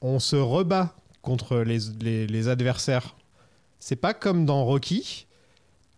on 0.00 0.18
se 0.18 0.36
rebat 0.36 0.94
contre 1.22 1.58
les, 1.58 1.78
les- 2.00 2.26
adversaires. 2.48 3.14
C'est 3.78 3.96
pas 3.96 4.14
comme 4.14 4.44
dans 4.46 4.64
Rocky, 4.64 5.26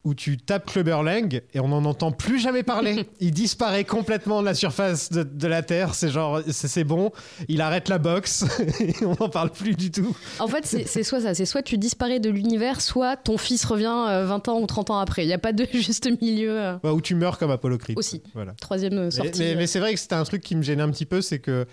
où 0.03 0.15
tu 0.15 0.39
tapes 0.39 0.65
Clubber 0.65 1.03
Lang 1.03 1.43
et 1.53 1.61
on 1.61 1.69
n'en 1.69 1.85
entend 1.85 2.11
plus 2.11 2.39
jamais 2.41 2.63
parler. 2.63 3.07
Il 3.21 3.33
disparaît 3.33 3.85
complètement 3.85 4.41
de 4.41 4.47
la 4.47 4.55
surface 4.55 5.11
de, 5.13 5.23
de 5.23 5.47
la 5.47 5.63
Terre. 5.63 5.95
C'est 5.95 6.09
genre, 6.09 6.41
c'est 6.51 6.69
c'est 6.69 6.85
bon, 6.85 7.13
il 7.49 7.61
arrête 7.61 7.89
la 7.91 7.99
boxe 7.99 8.45
et 8.81 8.95
on 9.05 9.15
n'en 9.21 9.29
parle 9.29 9.51
plus 9.51 9.75
du 9.75 9.91
tout. 9.91 10.17
En 10.39 10.49
fait, 10.49 10.65
c'est 10.65 10.87
c'est 10.87 11.03
soit 11.03 11.21
ça, 11.21 11.35
c'est 11.35 11.45
soit 11.45 11.61
tu 11.63 11.77
disparais 11.77 12.19
de 12.19 12.31
l'univers, 12.31 12.81
soit 12.81 13.17
ton 13.17 13.37
fils 13.37 13.63
revient 13.67 13.93
euh, 14.09 14.25
20 14.25 14.49
ans 14.49 14.61
ou 14.61 14.67
30 14.67 14.89
ans 14.91 14.99
après. 15.01 15.25
Il 15.25 15.27
n'y 15.29 15.35
a 15.35 15.39
pas 15.39 15.53
de 15.53 15.67
juste 15.73 16.09
milieu. 16.23 16.59
euh, 16.59 16.77
Ouais, 16.83 16.91
où 16.91 17.03
tu 17.03 17.15
meurs 17.15 17.37
comme 17.37 17.51
Apollo 17.51 17.77
Creed. 17.77 17.99
Aussi. 17.99 18.23
Voilà. 18.35 18.53
troisième 18.61 18.95
euh, 18.97 19.05
Mais, 19.05 19.11
sortie. 19.11 19.39
mais- 19.41 19.53
euh. 19.53 19.57
mais 19.59 19.67
c'est 19.67 19.81
vrai 19.81 19.93
que 19.93 20.01
c'était 20.01 20.15
un 20.15 20.25
truc 20.25 20.43
qui 20.43 20.57
me 20.57 20.63
gênait 20.63 20.83
un 20.83 20.91
petit 20.91 21.05
peu, 21.07 21.21
c'est 21.21 21.41
que 21.41 21.67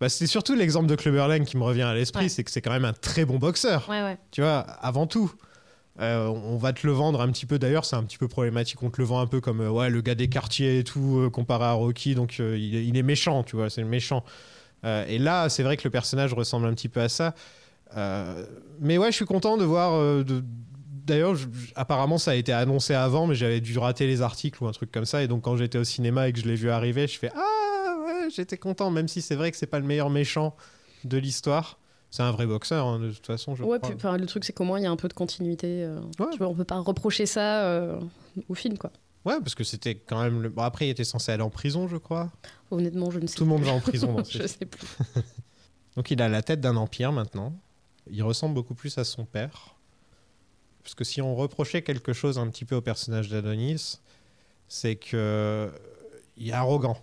bah, 0.00 0.08
c'était 0.08 0.26
surtout 0.26 0.54
l'exemple 0.54 0.86
de 0.86 0.94
Clubber 0.96 1.26
Lang 1.28 1.44
qui 1.44 1.58
me 1.58 1.64
revient 1.64 1.82
à 1.82 1.92
l'esprit, 1.94 2.24
Ouais. 2.24 2.28
c'est 2.30 2.44
que 2.44 2.50
c'est 2.50 2.62
quand 2.62 2.72
même 2.72 2.86
un 2.86 2.94
très 2.94 3.26
bon 3.26 3.36
boxeur. 3.38 3.86
Ouais, 3.90 4.02
ouais. 4.02 4.16
Tu 4.30 4.40
vois, 4.40 4.58
avant 4.60 5.06
tout. 5.06 5.30
Euh, 6.00 6.26
on 6.26 6.56
va 6.56 6.72
te 6.72 6.86
le 6.86 6.92
vendre 6.92 7.20
un 7.20 7.28
petit 7.30 7.46
peu 7.46 7.58
d'ailleurs, 7.58 7.84
c'est 7.84 7.94
un 7.96 8.02
petit 8.02 8.18
peu 8.18 8.26
problématique. 8.28 8.82
On 8.82 8.90
te 8.90 9.00
le 9.00 9.04
vend 9.06 9.20
un 9.20 9.26
peu 9.26 9.40
comme 9.40 9.60
euh, 9.60 9.70
ouais, 9.70 9.90
le 9.90 10.00
gars 10.00 10.14
des 10.16 10.28
quartiers 10.28 10.80
et 10.80 10.84
tout, 10.84 11.18
euh, 11.20 11.30
comparé 11.30 11.64
à 11.64 11.72
Rocky, 11.72 12.14
donc 12.14 12.38
il, 12.38 12.96
est- 12.96 13.02
méchant, 13.02 13.44
tu 13.44 13.56
vois, 13.56 13.70
c'est 13.70 13.84
méchant. 13.84 14.24
Et 15.08 15.18
là, 15.18 15.48
c'est 15.48 15.62
vrai 15.62 15.78
que 15.78 15.82
le 15.84 15.90
personnage 15.90 16.34
ressemble 16.34 16.66
un 16.66 16.74
petit 16.74 16.90
peu 16.90 17.00
à 17.00 17.08
ça. 17.08 17.34
Mais 18.80 18.98
ouais, 18.98 19.10
je 19.10 19.16
suis 19.16 19.24
content 19.24 19.56
de 19.56 19.64
voir. 19.64 20.24
D'ailleurs, 21.06 21.36
apparemment, 21.74 22.18
ça 22.18 22.32
a 22.32 22.34
été 22.34 22.52
annoncé 22.52 22.94
avant, 22.94 23.26
mais 23.26 23.34
j'avais 23.34 23.60
dû 23.60 23.78
rater 23.78 24.06
les 24.06 24.20
articles 24.22 24.62
ou 24.62 24.66
un 24.66 24.72
truc 24.72 24.90
comme 24.92 25.04
ça. 25.06 25.22
Et 25.22 25.28
donc, 25.28 25.42
quand 25.42 25.56
j'étais 25.56 25.78
au 25.78 25.84
cinéma 25.84 26.28
et 26.28 26.32
que 26.32 26.40
je 26.40 26.46
l'ai 26.46 26.54
vu 26.54 26.70
arriver, 26.70 27.06
je 27.06 27.18
fais 27.18 27.30
Ah 27.34 27.96
ouais, 28.06 28.30
j'étais 28.34 28.56
content, 28.58 28.90
même 28.90 29.08
si 29.08 29.22
c'est 29.22 29.34
vrai 29.36 29.50
que 29.50 29.56
c'est 29.56 29.66
pas 29.66 29.78
le 29.78 29.86
meilleur 29.86 30.10
méchant 30.10 30.54
de 31.04 31.16
l'histoire. 31.18 31.78
C'est 32.14 32.22
un 32.22 32.30
vrai 32.30 32.46
boxeur, 32.46 32.86
hein, 32.86 33.00
de 33.00 33.10
toute 33.10 33.26
façon, 33.26 33.56
je 33.56 33.64
Ouais, 33.64 33.76
crois. 33.78 33.88
puis, 33.88 33.96
enfin, 33.96 34.16
le 34.16 34.26
truc, 34.26 34.44
c'est 34.44 34.52
qu'au 34.52 34.62
moins, 34.62 34.78
il 34.78 34.84
y 34.84 34.86
a 34.86 34.90
un 34.92 34.94
peu 34.94 35.08
de 35.08 35.14
continuité. 35.14 35.82
euh, 35.82 35.98
Ouais. 36.20 36.26
Tu 36.30 36.38
vois, 36.38 36.46
on 36.46 36.54
peut 36.54 36.62
pas 36.62 36.78
reprocher 36.78 37.26
ça 37.26 37.64
euh, 37.64 37.98
au 38.48 38.54
film, 38.54 38.78
quoi. 38.78 38.92
Ouais, 39.24 39.40
parce 39.40 39.56
que 39.56 39.64
c'était 39.64 39.96
quand 39.96 40.22
même. 40.22 40.40
Le... 40.40 40.48
Bon, 40.48 40.62
après, 40.62 40.86
il 40.86 40.90
était 40.90 41.02
censé 41.02 41.32
aller 41.32 41.42
en 41.42 41.50
prison, 41.50 41.88
je 41.88 41.96
crois. 41.96 42.30
Honnêtement, 42.70 43.10
je 43.10 43.18
ne 43.18 43.26
sais 43.26 43.34
Tout 43.34 43.42
le 43.42 43.48
monde 43.50 43.62
va 43.64 43.72
en 43.72 43.80
prison 43.80 44.12
dans 44.12 44.22
ce 44.24 44.38
je 44.38 44.46
sais 44.46 44.64
plus. 44.64 44.86
Donc, 45.96 46.12
il 46.12 46.22
a 46.22 46.28
la 46.28 46.40
tête 46.42 46.60
d'un 46.60 46.76
empire 46.76 47.10
maintenant. 47.10 47.52
Il 48.08 48.22
ressemble 48.22 48.54
beaucoup 48.54 48.74
plus 48.76 48.96
à 48.96 49.02
son 49.02 49.24
père. 49.24 49.74
Parce 50.84 50.94
que 50.94 51.02
si 51.02 51.20
on 51.20 51.34
reprochait 51.34 51.82
quelque 51.82 52.12
chose 52.12 52.38
un 52.38 52.48
petit 52.48 52.64
peu 52.64 52.76
au 52.76 52.80
personnage 52.80 53.28
d'Adonis, 53.28 53.98
c'est 54.68 54.94
que. 54.94 55.68
Il 56.36 56.48
est 56.48 56.52
arrogant, 56.52 56.96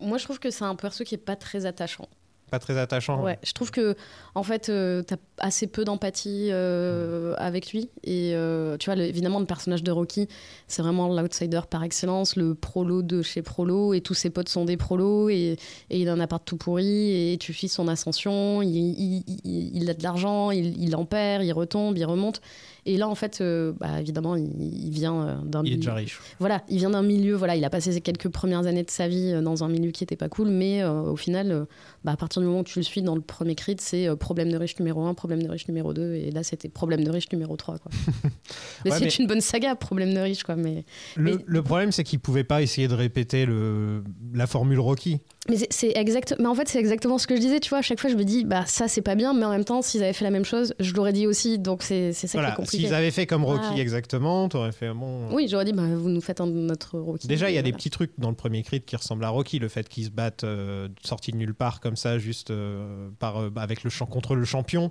Moi, 0.00 0.18
je 0.18 0.24
trouve 0.24 0.40
que 0.40 0.50
c'est 0.50 0.64
un 0.64 0.74
perso 0.74 1.04
qui 1.04 1.14
est 1.14 1.18
pas 1.18 1.36
très 1.36 1.66
attachant. 1.66 2.08
Pas 2.52 2.58
très 2.60 2.78
attachant. 2.78 3.22
Ouais, 3.24 3.38
je 3.42 3.52
trouve 3.52 3.70
que 3.72 3.96
en 4.36 4.42
fait, 4.44 4.68
euh, 4.68 5.02
t'as 5.02 5.16
assez 5.38 5.66
peu 5.66 5.84
d'empathie 5.84 6.48
euh, 6.50 7.34
avec 7.38 7.72
lui. 7.72 7.88
Et 8.04 8.32
euh, 8.34 8.76
tu 8.76 8.86
vois, 8.86 8.94
le- 8.94 9.04
évidemment, 9.04 9.40
le 9.40 9.46
personnage 9.46 9.82
de 9.82 9.90
Rocky, 9.90 10.28
c'est 10.68 10.82
vraiment 10.82 11.08
l'outsider 11.08 11.60
par 11.68 11.82
excellence, 11.82 12.36
le 12.36 12.54
prolo 12.54 13.02
de 13.02 13.22
chez 13.22 13.42
Prolo, 13.42 13.94
et 13.94 14.00
tous 14.02 14.14
ses 14.14 14.30
potes 14.30 14.48
sont 14.48 14.64
des 14.64 14.76
prolos, 14.76 15.28
et, 15.30 15.56
et 15.90 16.00
il 16.00 16.08
a 16.08 16.12
un 16.12 16.20
appart 16.20 16.44
tout 16.44 16.56
pourri, 16.58 17.32
et 17.32 17.38
tu 17.38 17.52
suis 17.52 17.68
son 17.68 17.88
ascension, 17.88 18.62
il, 18.62 18.68
il- 18.76 19.24
il- 19.44 19.76
il 19.82 19.90
a 19.90 19.94
de 19.94 20.02
l'argent, 20.02 20.50
il, 20.50 20.94
en 20.96 21.04
perd, 21.04 21.42
il 21.44 21.52
retombe, 21.52 21.96
il 21.98 22.04
remonte. 22.04 22.40
Et 22.84 22.96
là, 22.96 23.08
en 23.08 23.14
fait, 23.14 23.40
bah, 23.78 24.00
évidemment, 24.00 24.34
il, 24.36 24.90
vient 24.90 25.40
d'un 25.44 25.60
Il 25.62 25.68
est 25.68 25.70
milieu- 25.70 25.76
déjà 25.76 25.94
riche. 25.94 26.20
voilà, 26.40 26.62
il 26.68 26.78
vient 26.78 26.90
d'un 26.90 27.02
milieu, 27.02 27.34
voilà, 27.36 27.54
il 27.56 27.64
a 27.64 27.70
passé 27.70 27.92
ses 27.92 28.00
quelques 28.00 28.28
premières 28.28 28.66
années 28.66 28.82
de 28.82 28.90
sa 28.90 29.06
vie 29.08 29.32
dans 29.42 29.62
un 29.62 29.68
milieu 29.68 29.90
qui 29.92 30.02
était 30.02 30.16
pas 30.16 30.28
cool, 30.28 30.48
mais 30.48 30.84
au 30.84 31.14
final, 31.16 31.66
bah, 32.04 32.12
à 32.12 32.16
partir 32.16 32.40
du 32.42 32.48
moment 32.48 32.60
où 32.60 32.64
tu 32.64 32.78
le 32.78 32.82
suis 32.82 33.02
dans 33.02 33.14
le 33.14 33.20
premier 33.20 33.54
crit, 33.54 33.76
c'est 33.78 34.08
euh, 34.08 34.16
problème 34.16 34.50
de 34.50 34.56
riche 34.56 34.78
numéro 34.78 35.04
1, 35.04 35.14
problème 35.14 35.42
de 35.42 35.48
riche 35.48 35.68
numéro 35.68 35.92
2, 35.92 36.14
et 36.14 36.30
là 36.30 36.42
c'était 36.42 36.68
problème 36.68 37.04
de 37.04 37.10
riche 37.10 37.30
numéro 37.32 37.56
3. 37.56 37.78
Quoi. 37.78 37.90
mais 38.84 38.90
Ouais, 38.90 38.98
c'est 38.98 39.04
mais- 39.04 39.10
une 39.10 39.26
bonne 39.26 39.40
saga, 39.40 39.74
problème 39.74 40.12
de 40.14 40.18
riche, 40.20 40.42
quoi. 40.42 40.56
Mais, 40.56 40.84
Le, 41.16 41.36
Mais- 41.36 41.44
le 41.46 41.62
problème, 41.62 41.92
c'est 41.92 42.04
qu'il 42.04 42.18
pouvait 42.20 42.44
pas 42.44 42.62
essayer 42.62 42.88
de 42.88 42.94
répéter 42.94 43.46
le, 43.46 44.02
la 44.34 44.46
formule 44.46 44.80
Rocky. 44.80 45.20
mais 45.48 45.56
c'est- 45.70 45.92
exact, 45.96 46.34
mais 46.38 46.46
en 46.46 46.54
fait, 46.54 46.68
c'est 46.68 46.78
exactement 46.78 47.18
ce 47.18 47.26
que 47.26 47.36
je 47.36 47.40
disais, 47.40 47.60
tu 47.60 47.68
vois. 47.70 47.78
À 47.78 47.82
chaque 47.82 48.00
fois, 48.00 48.10
je 48.10 48.16
me 48.16 48.24
dis, 48.24 48.44
bah 48.44 48.64
ça 48.66 48.88
c'est 48.88 49.02
pas 49.02 49.14
bien, 49.14 49.32
mais 49.34 49.44
en 49.44 49.50
même 49.50 49.64
temps, 49.64 49.82
s'ils 49.82 50.02
avaient 50.02 50.12
fait 50.12 50.24
la 50.24 50.30
même 50.30 50.44
chose, 50.44 50.74
je 50.80 50.92
l'aurais 50.94 51.12
dit 51.12 51.26
aussi, 51.26 51.58
donc 51.58 51.82
c'est 51.82 52.12
c'est 52.12 52.26
ça 52.26 52.38
Voilà, 52.38 52.48
qui 52.48 52.52
est 52.54 52.64
compliqué. 52.64 52.84
s'ils 52.84 52.94
avaient 52.94 53.10
fait 53.10 53.26
comme 53.26 53.44
Rocky 53.44 53.74
Ouais. 53.74 53.80
exactement, 53.80 54.48
t'aurais 54.48 54.72
fait 54.72 54.92
bon. 54.92 55.28
Oui, 55.32 55.46
j'aurais 55.48 55.64
dit, 55.64 55.72
bah 55.72 55.82
vous 55.94 56.08
nous 56.08 56.20
faites 56.20 56.40
un 56.40 56.46
notre 56.46 56.98
Rocky. 56.98 57.26
Déjà, 57.28 57.50
il 57.50 57.54
y 57.54 57.58
a 57.58 57.62
des 57.62 57.72
petits 57.72 57.90
trucs 57.90 58.12
dans 58.18 58.30
le 58.30 58.36
premier 58.36 58.62
Creed 58.62 58.84
qui 58.84 58.96
ressemblent 58.96 59.24
à 59.24 59.28
Rocky, 59.30 59.58
le 59.58 59.68
fait 59.68 59.88
qu'ils 59.88 60.04
se 60.06 60.10
battent 60.10 60.44
euh, 60.44 60.88
sortis 61.04 61.32
de 61.32 61.36
nulle 61.36 61.54
part 61.54 61.80
comme 61.80 61.91
ça, 61.96 62.18
juste 62.18 62.50
euh, 62.50 63.08
par, 63.18 63.38
euh, 63.40 63.50
avec 63.56 63.84
le 63.84 63.90
champ 63.90 64.06
contre 64.06 64.34
le 64.34 64.44
champion, 64.44 64.90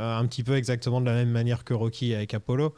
euh, 0.00 0.18
un 0.18 0.26
petit 0.26 0.42
peu 0.42 0.56
exactement 0.56 1.00
de 1.00 1.06
la 1.06 1.14
même 1.14 1.30
manière 1.30 1.64
que 1.64 1.74
Rocky 1.74 2.14
avec 2.14 2.34
Apollo. 2.34 2.74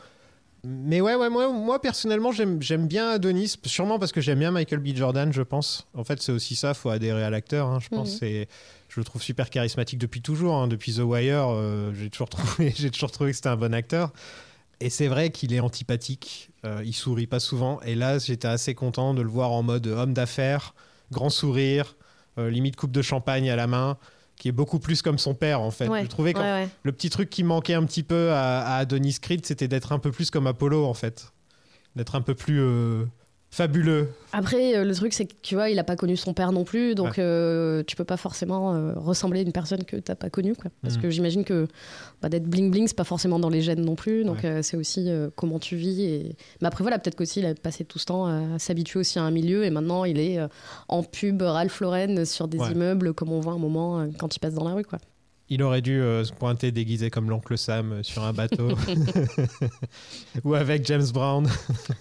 Mais 0.65 1.01
ouais, 1.01 1.15
ouais 1.15 1.31
moi, 1.31 1.53
moi 1.53 1.81
personnellement, 1.81 2.33
j'aime 2.33 2.59
bien 2.89 3.11
Adonis, 3.11 3.55
sûrement 3.65 4.01
parce 4.01 4.11
que 4.11 4.21
j'aime 4.21 4.41
bien 4.41 4.51
Michael 4.51 4.81
B. 4.81 4.89
Jordan, 4.95 5.33
je 5.33 5.43
pense. 5.43 5.87
En 5.95 6.03
fait, 6.03 6.21
c'est 6.21 6.33
aussi 6.33 6.57
ça, 6.57 6.75
faut 6.75 6.91
adhérer 6.91 7.23
à 7.23 7.31
l'acteur, 7.31 7.69
hein, 7.69 7.79
je 7.81 7.89
pense. 7.89 8.13
Mhm. 8.15 8.19
C'est- 8.19 8.49
Je 8.89 8.99
le 9.01 9.05
trouve 9.05 9.23
super 9.23 9.51
charismatique 9.51 9.99
depuis 9.99 10.23
toujours, 10.23 10.55
hein, 10.55 10.67
depuis 10.67 10.95
The 10.95 11.01
Wire, 11.01 11.49
euh, 11.51 11.93
j'ai 11.95 12.09
toujours, 12.09 12.31
trouvé- 12.31 12.73
j'ai 12.77 12.91
toujours 12.91 13.11
trouvé 13.11 13.31
que 13.33 13.37
c'était 13.37 13.51
un 13.51 13.57
bon 13.57 13.75
acteur. 13.75 14.13
Et 14.81 14.89
c'est 14.91 15.09
vrai 15.09 15.29
qu'il 15.31 15.53
est 15.53 15.61
antipathique, 15.61 16.51
euh, 16.65 16.81
il 16.85 16.95
sourit 16.95 17.27
pas 17.27 17.39
souvent. 17.39 17.81
Et 17.83 17.95
là, 17.95 18.19
j'étais 18.19 18.49
assez 18.49 18.75
content 18.75 19.13
de 19.13 19.21
le 19.21 19.29
voir 19.29 19.53
en 19.53 19.63
mode 19.63 19.87
homme 19.89 20.15
d'affaires, 20.15 20.75
grand 21.13 21.29
sourire, 21.31 21.97
limite 22.39 22.77
coupe 22.77 22.93
de 22.93 23.03
champagne 23.03 23.51
à 23.51 23.57
la 23.57 23.67
main, 23.67 23.97
qui 24.37 24.49
est 24.49 24.53
beaucoup 24.53 24.79
plus 24.79 25.03
comme 25.03 25.19
son 25.19 25.35
père 25.35 25.61
en 25.61 25.71
fait. 25.71 25.89
Ouais, 25.89 26.05
Je 26.05 26.09
trouvais 26.09 26.33
que 26.33 26.39
ouais, 26.39 26.45
ouais. 26.45 26.69
le 26.85 26.93
petit 26.93 27.11
truc 27.11 27.29
qui 27.31 27.43
manquait 27.43 27.75
un 27.75 27.85
petit 27.85 28.03
peu 28.05 28.31
à, 28.33 28.61
à 28.61 28.77
Adonis 28.79 29.19
Creed, 29.21 29.45
c'était 29.45 29.69
d'être 29.69 29.93
un 29.93 29.99
peu 29.99 30.13
plus 30.13 30.31
comme 30.31 30.47
Apollo 30.47 30.85
en 30.87 30.95
fait, 30.95 31.33
d'être 31.97 32.15
un 32.15 32.21
peu 32.23 32.35
plus 32.35 32.61
euh, 32.61 33.05
fabuleux. 33.51 34.09
Après, 34.33 34.77
euh, 34.77 34.85
le 34.85 34.95
truc, 34.95 35.13
c'est 35.15 35.25
que 35.27 35.33
tu 35.43 35.55
vois, 35.55 35.71
il 35.71 35.79
a 35.79 35.85
pas 35.85 35.97
connu 35.97 36.17
son 36.17 36.35
père 36.35 36.53
non 36.53 36.65
plus, 36.65 36.95
donc 36.95 37.09
Ouais. 37.09 37.15
euh, 37.21 37.83
tu 37.87 37.97
peux 37.97 38.05
pas 38.05 38.17
forcément 38.19 38.75
euh, 38.75 38.93
ressembler 38.95 39.41
à 39.41 39.43
une 39.43 39.53
personne 39.53 39.85
que 39.85 39.97
t'as 39.97 40.15
pas 40.15 40.29
connue, 40.31 40.55
quoi. 40.55 40.71
Parce 40.83 40.97
Mhm. 40.97 41.03
que 41.03 41.11
j'imagine 41.11 41.45
que 41.45 41.67
bah, 42.21 42.29
d'être 42.29 42.45
bling 42.45 42.71
bling, 42.71 42.87
c'est 42.89 42.97
pas 42.97 43.05
forcément 43.05 43.39
dans 43.39 43.49
les 43.49 43.63
gènes 43.63 43.81
non 43.85 43.95
plus, 43.95 44.25
donc 44.25 44.39
Ouais. 44.43 44.47
euh, 44.51 44.63
c'est 44.63 44.77
aussi 44.77 45.09
comment 45.37 45.59
tu 45.59 45.77
vis. 45.77 46.03
Et... 46.03 46.37
Mais 46.61 46.69
après, 46.69 46.85
voilà, 46.85 46.99
peut-être 46.99 47.17
qu'aussi 47.17 47.41
il 47.41 47.47
a 47.47 47.55
passé 47.55 47.85
tout 47.85 47.99
ce 47.99 48.05
temps 48.07 48.27
à 48.27 48.59
s'habituer 48.59 49.01
aussi 49.01 49.19
à 49.19 49.23
un 49.23 49.31
milieu, 49.31 49.65
et 49.65 49.71
maintenant 49.71 50.05
il 50.05 50.19
est 50.19 50.39
en 50.89 51.03
pub 51.03 51.41
Ralph 51.43 51.81
Lauren 51.81 52.25
sur 52.27 52.49
des 52.49 52.59
Ouais. 52.59 52.73
immeubles, 52.73 53.15
comme 53.15 53.33
on 53.33 53.41
voit 53.41 53.55
un 53.55 53.59
moment 53.59 54.07
quand 54.19 54.37
il 54.37 54.41
passe 54.41 54.55
dans 54.55 54.65
la 54.69 54.75
rue, 54.75 54.85
quoi. 54.85 54.99
Il 55.51 55.63
aurait 55.63 55.81
dû 55.81 56.01
euh, 56.01 56.25
se 56.25 56.33
pointer 56.33 56.73
déguisé 56.73 57.09
comme 57.09 57.31
l'oncle 57.31 57.57
Sam 57.57 57.93
euh, 57.93 58.03
sur 58.03 58.23
un 58.23 58.35
bateau. 58.35 58.69
Ou 60.45 60.55
avec 60.55 60.85
James 60.87 61.07
Brown. 61.13 61.49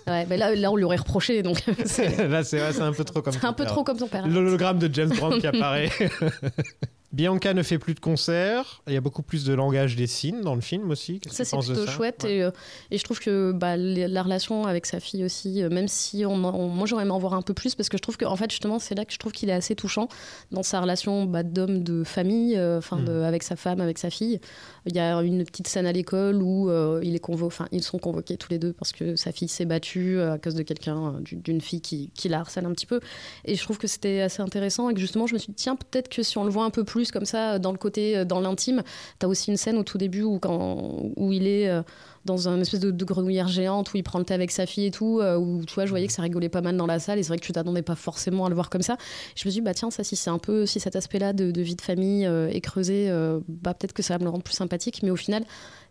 Ouais, 0.05 0.25
mais 0.29 0.35
là, 0.35 0.53
là, 0.53 0.69
on 0.69 0.75
lui 0.75 0.83
aurait 0.83 0.97
reproché, 0.97 1.41
donc 1.43 1.65
Là, 2.17 2.43
c'est 2.43 2.59
ouais, 2.61 2.81
un 2.81 2.91
peu 2.91 3.05
trop 3.05 3.21
comme 3.21 3.33
c'est 3.33 3.45
un 3.45 3.53
peu 3.53 3.63
père. 3.63 3.71
trop 3.71 3.83
comme 3.85 3.97
son 3.97 4.07
père. 4.07 4.27
L'hologramme 4.27 4.79
de 4.79 4.93
James 4.93 5.13
Brown 5.15 5.39
qui 5.39 5.47
apparaît. 5.47 5.89
Bianca 7.13 7.53
ne 7.53 7.63
fait 7.63 7.79
plus 7.79 7.93
de 7.93 7.99
concerts. 8.01 8.81
Il 8.87 8.93
y 8.93 8.97
a 8.97 9.01
beaucoup 9.01 9.21
plus 9.23 9.45
de 9.45 9.53
langage 9.53 9.95
des 9.95 10.07
signes 10.07 10.41
dans 10.41 10.55
le 10.55 10.61
film 10.61 10.91
aussi. 10.91 11.21
Ça, 11.29 11.45
c'est 11.45 11.57
plutôt 11.57 11.85
ça? 11.85 11.91
chouette. 11.91 12.23
Ouais. 12.25 12.35
Et, 12.35 12.43
euh, 12.43 12.51
et 12.91 12.97
je 12.97 13.03
trouve 13.05 13.19
que 13.19 13.53
bah, 13.53 13.77
la 13.77 14.21
relation 14.23 14.65
avec 14.65 14.85
sa 14.85 14.99
fille 14.99 15.23
aussi, 15.23 15.63
euh, 15.63 15.69
même 15.69 15.87
si 15.87 16.25
on, 16.25 16.35
moi 16.35 16.85
j'aurais 16.85 17.03
aimé 17.03 17.11
en 17.11 17.19
voir 17.19 17.33
un 17.33 17.41
peu 17.41 17.53
plus, 17.53 17.75
parce 17.75 17.87
que 17.87 17.97
je 17.97 18.01
trouve 18.01 18.17
que, 18.17 18.25
en 18.25 18.35
fait, 18.35 18.51
justement, 18.51 18.77
c'est 18.77 18.93
là 18.95 19.05
que 19.05 19.13
je 19.13 19.19
trouve 19.19 19.31
qu'il 19.31 19.49
est 19.49 19.53
assez 19.53 19.73
touchant 19.75 20.09
dans 20.51 20.63
sa 20.63 20.81
relation 20.81 21.23
bah, 21.25 21.43
d'homme 21.43 21.83
de 21.83 22.03
famille, 22.03 22.57
euh, 22.57 22.79
enfin, 22.79 22.97
de- 22.97 23.11
Mm. 23.21 23.23
avec 23.23 23.43
sa 23.43 23.55
femme, 23.55 23.79
avec 23.79 23.97
sa 23.97 24.09
fille. 24.09 24.39
Il 24.85 24.95
y 24.95 24.99
a 24.99 25.21
une 25.21 25.43
petite 25.45 25.67
scène 25.67 25.85
à 25.85 25.91
l'école 25.93 26.41
où 26.43 26.69
il 27.01 27.15
est 27.15 27.19
convo 27.19 27.49
ils 27.71 27.83
sont 27.83 27.97
convoqués 27.99 28.35
tous 28.37 28.49
les 28.49 28.59
deux 28.59 28.73
parce 28.73 28.91
que 28.91 29.15
sa 29.15 29.31
fille 29.31 29.47
s'est 29.47 29.65
battue 29.65 30.19
à 30.21 30.37
cause 30.37 30.55
de 30.55 30.63
quelqu'un, 30.63 31.13
du- 31.21 31.35
d'une 31.37 31.61
fille 31.61 31.81
qui, 31.81 32.11
qui 32.15 32.27
la 32.29 32.39
harcèle 32.39 32.65
un 32.65 32.71
petit 32.73 32.85
peu. 32.85 32.99
Et 33.45 33.55
je 33.55 33.63
trouve 33.63 33.77
que 33.77 33.87
c'était 33.87 34.21
assez 34.21 34.41
intéressant 34.41 34.89
et 34.89 34.93
que 34.93 34.99
justement, 34.99 35.25
je 35.27 35.33
me 35.33 35.39
suis 35.39 35.47
dit, 35.49 35.55
tiens, 35.55 35.75
peut-être 35.77 36.09
que 36.09 36.23
si 36.23 36.37
on 36.37 36.43
le 36.43 36.49
voit 36.49 36.63
un 36.65 36.69
peu 36.69 36.83
plus 36.83 37.06
comme 37.11 37.25
ça, 37.25 37.53
euh, 37.53 37.59
dans 37.59 37.71
le 37.71 37.77
côté, 37.77 38.17
euh, 38.17 38.25
dans 38.25 38.39
l'intime, 38.39 38.83
T'as 39.19 39.27
aussi 39.27 39.49
une 39.51 39.57
scène 39.57 39.77
au 39.77 39.83
tout 39.83 39.97
début 39.97 40.23
où, 40.23 40.39
quand, 40.39 41.11
où 41.15 41.31
il 41.31 41.47
est 41.47 41.69
euh, 41.69 41.81
dans 42.25 42.49
un 42.49 42.59
espèce 42.61 42.79
de, 42.79 43.05
grenouillère 43.05 43.47
géante, 43.47 43.93
où 43.93 43.97
il 43.97 44.03
prend 44.03 44.19
le 44.19 44.25
thé 44.25 44.33
avec 44.33 44.51
sa 44.51 44.65
fille 44.65 44.85
et 44.85 44.91
tout, 44.91 45.21
où 45.21 45.63
tu 45.65 45.73
vois, 45.73 45.85
je 45.85 45.91
voyais 45.91 46.07
que 46.07 46.13
ça 46.13 46.21
rigolait 46.21 46.49
pas 46.49 46.61
mal 46.61 46.75
dans 46.75 46.85
la 46.85 46.99
salle, 46.99 47.19
et 47.19 47.23
c'est 47.23 47.29
vrai 47.29 47.37
que 47.37 47.45
tu 47.45 47.53
t'attendais 47.53 47.81
pas 47.81 47.95
forcément 47.95 48.45
à 48.45 48.49
le 48.49 48.55
voir 48.55 48.69
comme 48.69 48.81
ça. 48.81 48.97
Je 49.35 49.47
me 49.47 49.51
suis 49.51 49.61
dit, 49.61 49.61
bah 49.61 49.73
tiens, 49.73 49.91
ça, 49.91 50.03
si 50.03 50.17
c'est 50.17 50.29
un 50.29 50.37
peu, 50.37 50.65
si 50.65 50.81
cet 50.81 50.97
aspect-là 50.97 51.31
de, 51.31 51.51
de 51.51 51.61
vie 51.61 51.77
de 51.77 51.81
famille 51.81 52.25
est 52.25 52.59
creusé, 52.59 53.09
bah 53.47 53.73
peut-être 53.73 53.93
que 53.93 54.03
ça 54.03 54.15
va 54.15 54.19
me 54.19 54.25
le 54.25 54.29
rendre 54.31 54.43
plus 54.43 54.55
sympathique, 54.55 54.99
mais 55.03 55.09
au 55.09 55.15
final, 55.15 55.45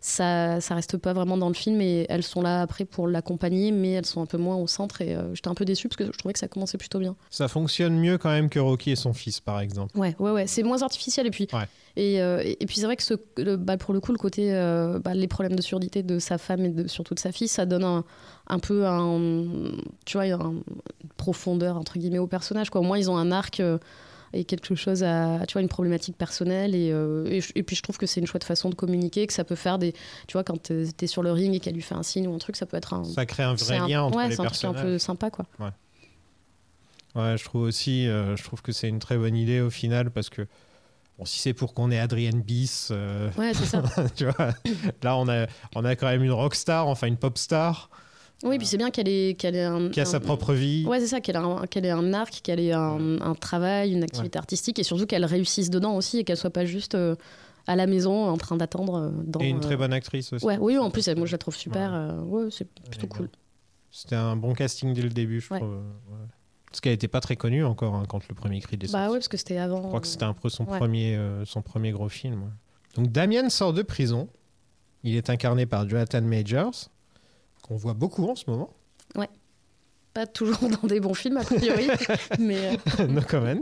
ça, 0.07 0.61
ça 0.61 0.73
reste 0.75 0.97
pas 0.97 1.13
vraiment 1.13 1.37
dans 1.37 1.49
le 1.49 1.53
film 1.53 1.81
et 1.81 2.05
elles 2.09 2.23
sont 2.23 2.41
là 2.41 2.61
après 2.61 2.85
pour 2.85 3.07
l'accompagner, 3.07 3.71
mais 3.71 3.91
elles 3.91 4.05
sont 4.05 4.21
un 4.21 4.25
peu 4.25 4.37
moins 4.37 4.55
au 4.55 4.65
centre 4.67 5.01
et 5.01 5.15
euh, 5.15 5.33
j'étais 5.35 5.49
un 5.49 5.53
peu 5.53 5.65
déçue 5.65 5.87
parce 5.89 5.97
que 5.97 6.05
je 6.05 6.17
trouvais 6.17 6.33
que 6.33 6.39
ça 6.39 6.47
commençait 6.47 6.77
plutôt 6.77 6.99
bien. 6.99 7.15
Ça 7.29 7.47
fonctionne 7.47 7.97
mieux 7.99 8.17
quand 8.17 8.29
même 8.29 8.49
que 8.49 8.59
Rocky 8.59 8.91
et 8.91 8.95
son 8.95 9.13
fils, 9.13 9.39
par 9.39 9.59
exemple. 9.59 9.97
Ouais, 9.97 10.15
ouais, 10.19 10.31
ouais, 10.31 10.47
c'est 10.47 10.63
moins 10.63 10.81
artificiel 10.81 11.27
et 11.27 11.31
puis 11.31 11.47
Ouais. 11.53 11.65
et, 11.95 12.21
euh, 12.21 12.41
et, 12.43 12.57
et 12.61 12.65
puis 12.65 12.77
c'est 12.77 12.85
vrai 12.85 12.95
que 12.95 13.03
ce, 13.03 13.15
le- 13.37 13.57
bah, 13.57 13.77
pour 13.77 13.93
le 13.93 13.99
coup 13.99 14.11
le 14.13 14.17
côté 14.17 14.53
euh, 14.53 14.99
bah, 14.99 15.13
les 15.13 15.27
problèmes 15.27 15.55
de 15.55 15.61
surdité 15.61 16.03
de 16.03 16.19
sa 16.19 16.37
femme 16.37 16.63
et 16.65 16.69
de, 16.69 16.87
surtout 16.87 17.13
de 17.13 17.19
sa 17.19 17.31
fille, 17.31 17.47
ça 17.49 17.65
donne 17.65 17.83
un, 17.83 18.03
un 18.47 18.59
peu 18.59 18.85
un 18.85 19.19
tu 20.05 20.17
vois 20.17 20.25
un- 20.25 20.51
une 20.51 21.09
profondeur 21.17 21.77
entre 21.77 21.97
guillemets 21.99 22.17
au 22.19 22.27
personnage 22.27 22.69
quoi. 22.69 22.81
Au 22.81 22.83
moins 22.85 22.97
ils 22.97 23.09
ont 23.11 23.17
un 23.17 23.31
arc 23.31 23.61
et 24.33 24.43
quelque 24.43 24.75
chose 24.75 25.03
à 25.03 25.39
tu 25.47 25.53
vois 25.53 25.61
une 25.61 25.67
problématique 25.69 26.17
personnelle 26.17 26.75
et, 26.75 26.91
euh, 26.91 27.39
et, 27.55 27.63
puis 27.63 27.75
je 27.75 27.81
trouve 27.81 27.97
que 27.97 28.05
c'est 28.05 28.19
une 28.19 28.27
chouette 28.27 28.43
façon 28.43 28.69
de 28.69 28.75
communiquer 28.75 29.25
que 29.27 29.33
ça 29.33 29.43
peut 29.43 29.55
faire 29.55 29.79
des 29.79 29.93
tu 30.27 30.33
vois 30.33 30.43
quand 30.43 30.61
t'es 30.61 30.85
t'es 30.95 31.07
sur 31.07 31.23
le 31.23 31.31
ring 31.31 31.53
et 31.55 31.59
qu'elle 31.59 31.75
lui 31.75 31.81
fait 31.81 31.95
un 31.95 32.03
signe 32.03 32.27
ou 32.27 32.33
un 32.35 32.37
truc 32.37 32.55
ça 32.55 32.65
peut 32.65 32.77
être 32.77 32.93
un 32.93 33.03
Ça 33.03 33.25
crée 33.25 33.43
un 33.43 33.53
vrai 33.55 33.77
un- 33.77 33.87
lien 33.87 34.01
entre 34.03 34.17
ouais, 34.17 34.29
les 34.29 34.35
c'est 34.35 34.41
un 34.41 34.45
truc 34.45 34.63
un 34.65 34.73
personnages. 34.73 34.83
peu 34.93 34.97
sympa 34.99 35.29
quoi. 35.29 35.45
Ouais, 37.15 37.35
je 37.37 37.43
trouve 37.45 37.63
aussi, 37.63 38.07
euh, 38.07 38.35
je 38.35 38.43
trouve 38.43 38.61
que 38.61 38.71
c'est 38.71 38.87
une 38.89 38.99
très 38.99 39.17
bonne 39.17 39.35
idée 39.35 39.59
au 39.59 39.71
final 39.71 40.11
parce 40.11 40.29
que 40.29 40.45
bon, 41.17 41.25
si 41.25 41.39
c'est 41.39 41.53
pour 41.53 41.73
qu'on 41.73 41.89
ait 41.89 41.97
Adrienne 41.97 42.41
Bis, 42.41 42.89
euh, 42.91 43.31
Ouais, 43.37 43.53
c'est 43.55 43.65
ça. 43.65 43.81
tu 44.15 44.25
vois, 44.25 44.53
là 45.01 45.17
on 45.17 45.27
a, 45.27 45.47
on 45.75 45.83
a 45.83 45.95
quand 45.95 46.07
même 46.07 46.23
une 46.23 46.31
rockstar, 46.31 46.87
enfin 46.87 47.07
une 47.07 47.17
pop 47.17 47.37
star 47.39 47.89
Oui, 48.43 48.57
puis 48.59 48.67
c'est 48.67 48.77
bien 48.77 48.91
qu'elle 48.91 49.07
ait 49.07 49.33
qu'elle 49.33 49.55
ait 49.55 49.63
un 49.63 49.89
qui 49.89 49.99
a 49.99 50.05
sa 50.05 50.19
propre 50.19 50.53
vie. 50.53 50.85
Ouais, 50.85 50.99
c'est 50.99 51.07
ça, 51.07 51.21
qu'elle 51.21 51.35
ait, 51.35 51.39
un, 51.39 51.65
qu'elle 51.65 51.85
ait 51.85 51.91
un 51.91 52.13
arc, 52.13 52.41
qu'elle 52.43 52.59
ait 52.59 52.71
un, 52.73 53.19
un 53.21 53.33
travail, 53.33 53.93
une 53.93 54.03
activité 54.03 54.37
artistique 54.37 54.77
et 54.79 54.83
surtout 54.83 55.07
qu'elle 55.07 55.25
réussisse 55.25 55.69
dedans 55.71 55.95
aussi 55.95 56.19
et 56.19 56.23
qu'elle 56.23 56.37
soit 56.37 56.51
pas 56.51 56.65
juste 56.65 56.93
euh, 56.93 57.15
à 57.65 57.75
la 57.75 57.87
maison 57.87 58.27
en 58.29 58.37
train 58.37 58.55
d'attendre 58.55 58.95
euh, 58.95 59.09
dans. 59.25 59.39
Et 59.39 59.49
une 59.49 59.57
euh, 59.57 59.59
très 59.61 59.75
bonne 59.75 59.91
actrice 59.91 60.33
aussi. 60.33 60.45
Ouais, 60.45 60.57
oui, 60.59 60.77
en 60.77 60.91
plus, 60.91 61.07
elle- 61.07 61.17
moi 61.17 61.25
je 61.25 61.31
la 61.31 61.39
trouve 61.39 61.55
super. 61.55 61.91
Ouais. 62.29 62.43
ouais, 62.43 62.49
c'est 62.51 62.67
plutôt 62.89 63.07
cool. 63.07 63.29
C'était 63.89 64.15
un 64.15 64.35
bon 64.35 64.53
casting 64.53 64.93
dès 64.93 65.01
le 65.01 65.09
début, 65.09 65.41
je 65.41 65.47
trouve. 65.47 65.79
Parce 66.69 66.81
qu'elle 66.81 66.93
n'était 66.93 67.07
pas 67.07 67.21
très 67.21 67.37
connue 67.37 67.63
encore 67.63 67.95
hein, 67.95 68.03
quand 68.07 68.27
le 68.27 68.35
premier 68.35 68.59
cri 68.59 68.77
est 68.79 68.91
Bah 68.91 69.07
ouais, 69.07 69.13
parce 69.17 69.29
que 69.29 69.37
c'était 69.37 69.57
avant. 69.57 69.81
Je 69.81 69.87
crois 69.87 70.01
que 70.01 70.07
c'était 70.07 70.25
un 70.25 70.33
peu 70.33 70.49
son, 70.49 70.65
premier, 70.65 71.17
son 71.45 71.61
premier 71.63 71.91
gros 71.91 72.09
film. 72.09 72.51
Donc 72.95 73.11
Damien 73.11 73.49
sort 73.49 73.73
de 73.73 73.81
prison. 73.81 74.27
Il 75.03 75.15
est 75.15 75.29
incarné 75.29 75.65
par 75.65 75.87
Jonathan 75.87 76.21
Majors, 76.21 76.89
qu'on 77.67 77.75
voit 77.75 77.93
beaucoup 77.93 78.27
en 78.29 78.35
ce 78.35 78.49
moment. 78.49 78.69
Pas 80.13 80.25
toujours 80.25 80.57
dans 80.81 80.87
des 80.87 80.99
bons 80.99 81.13
films, 81.13 81.37
a 81.37 81.43
priori. 81.43 81.87
mais. 82.39 82.79
euh, 82.99 83.05
no 83.07 83.21
comment. 83.27 83.61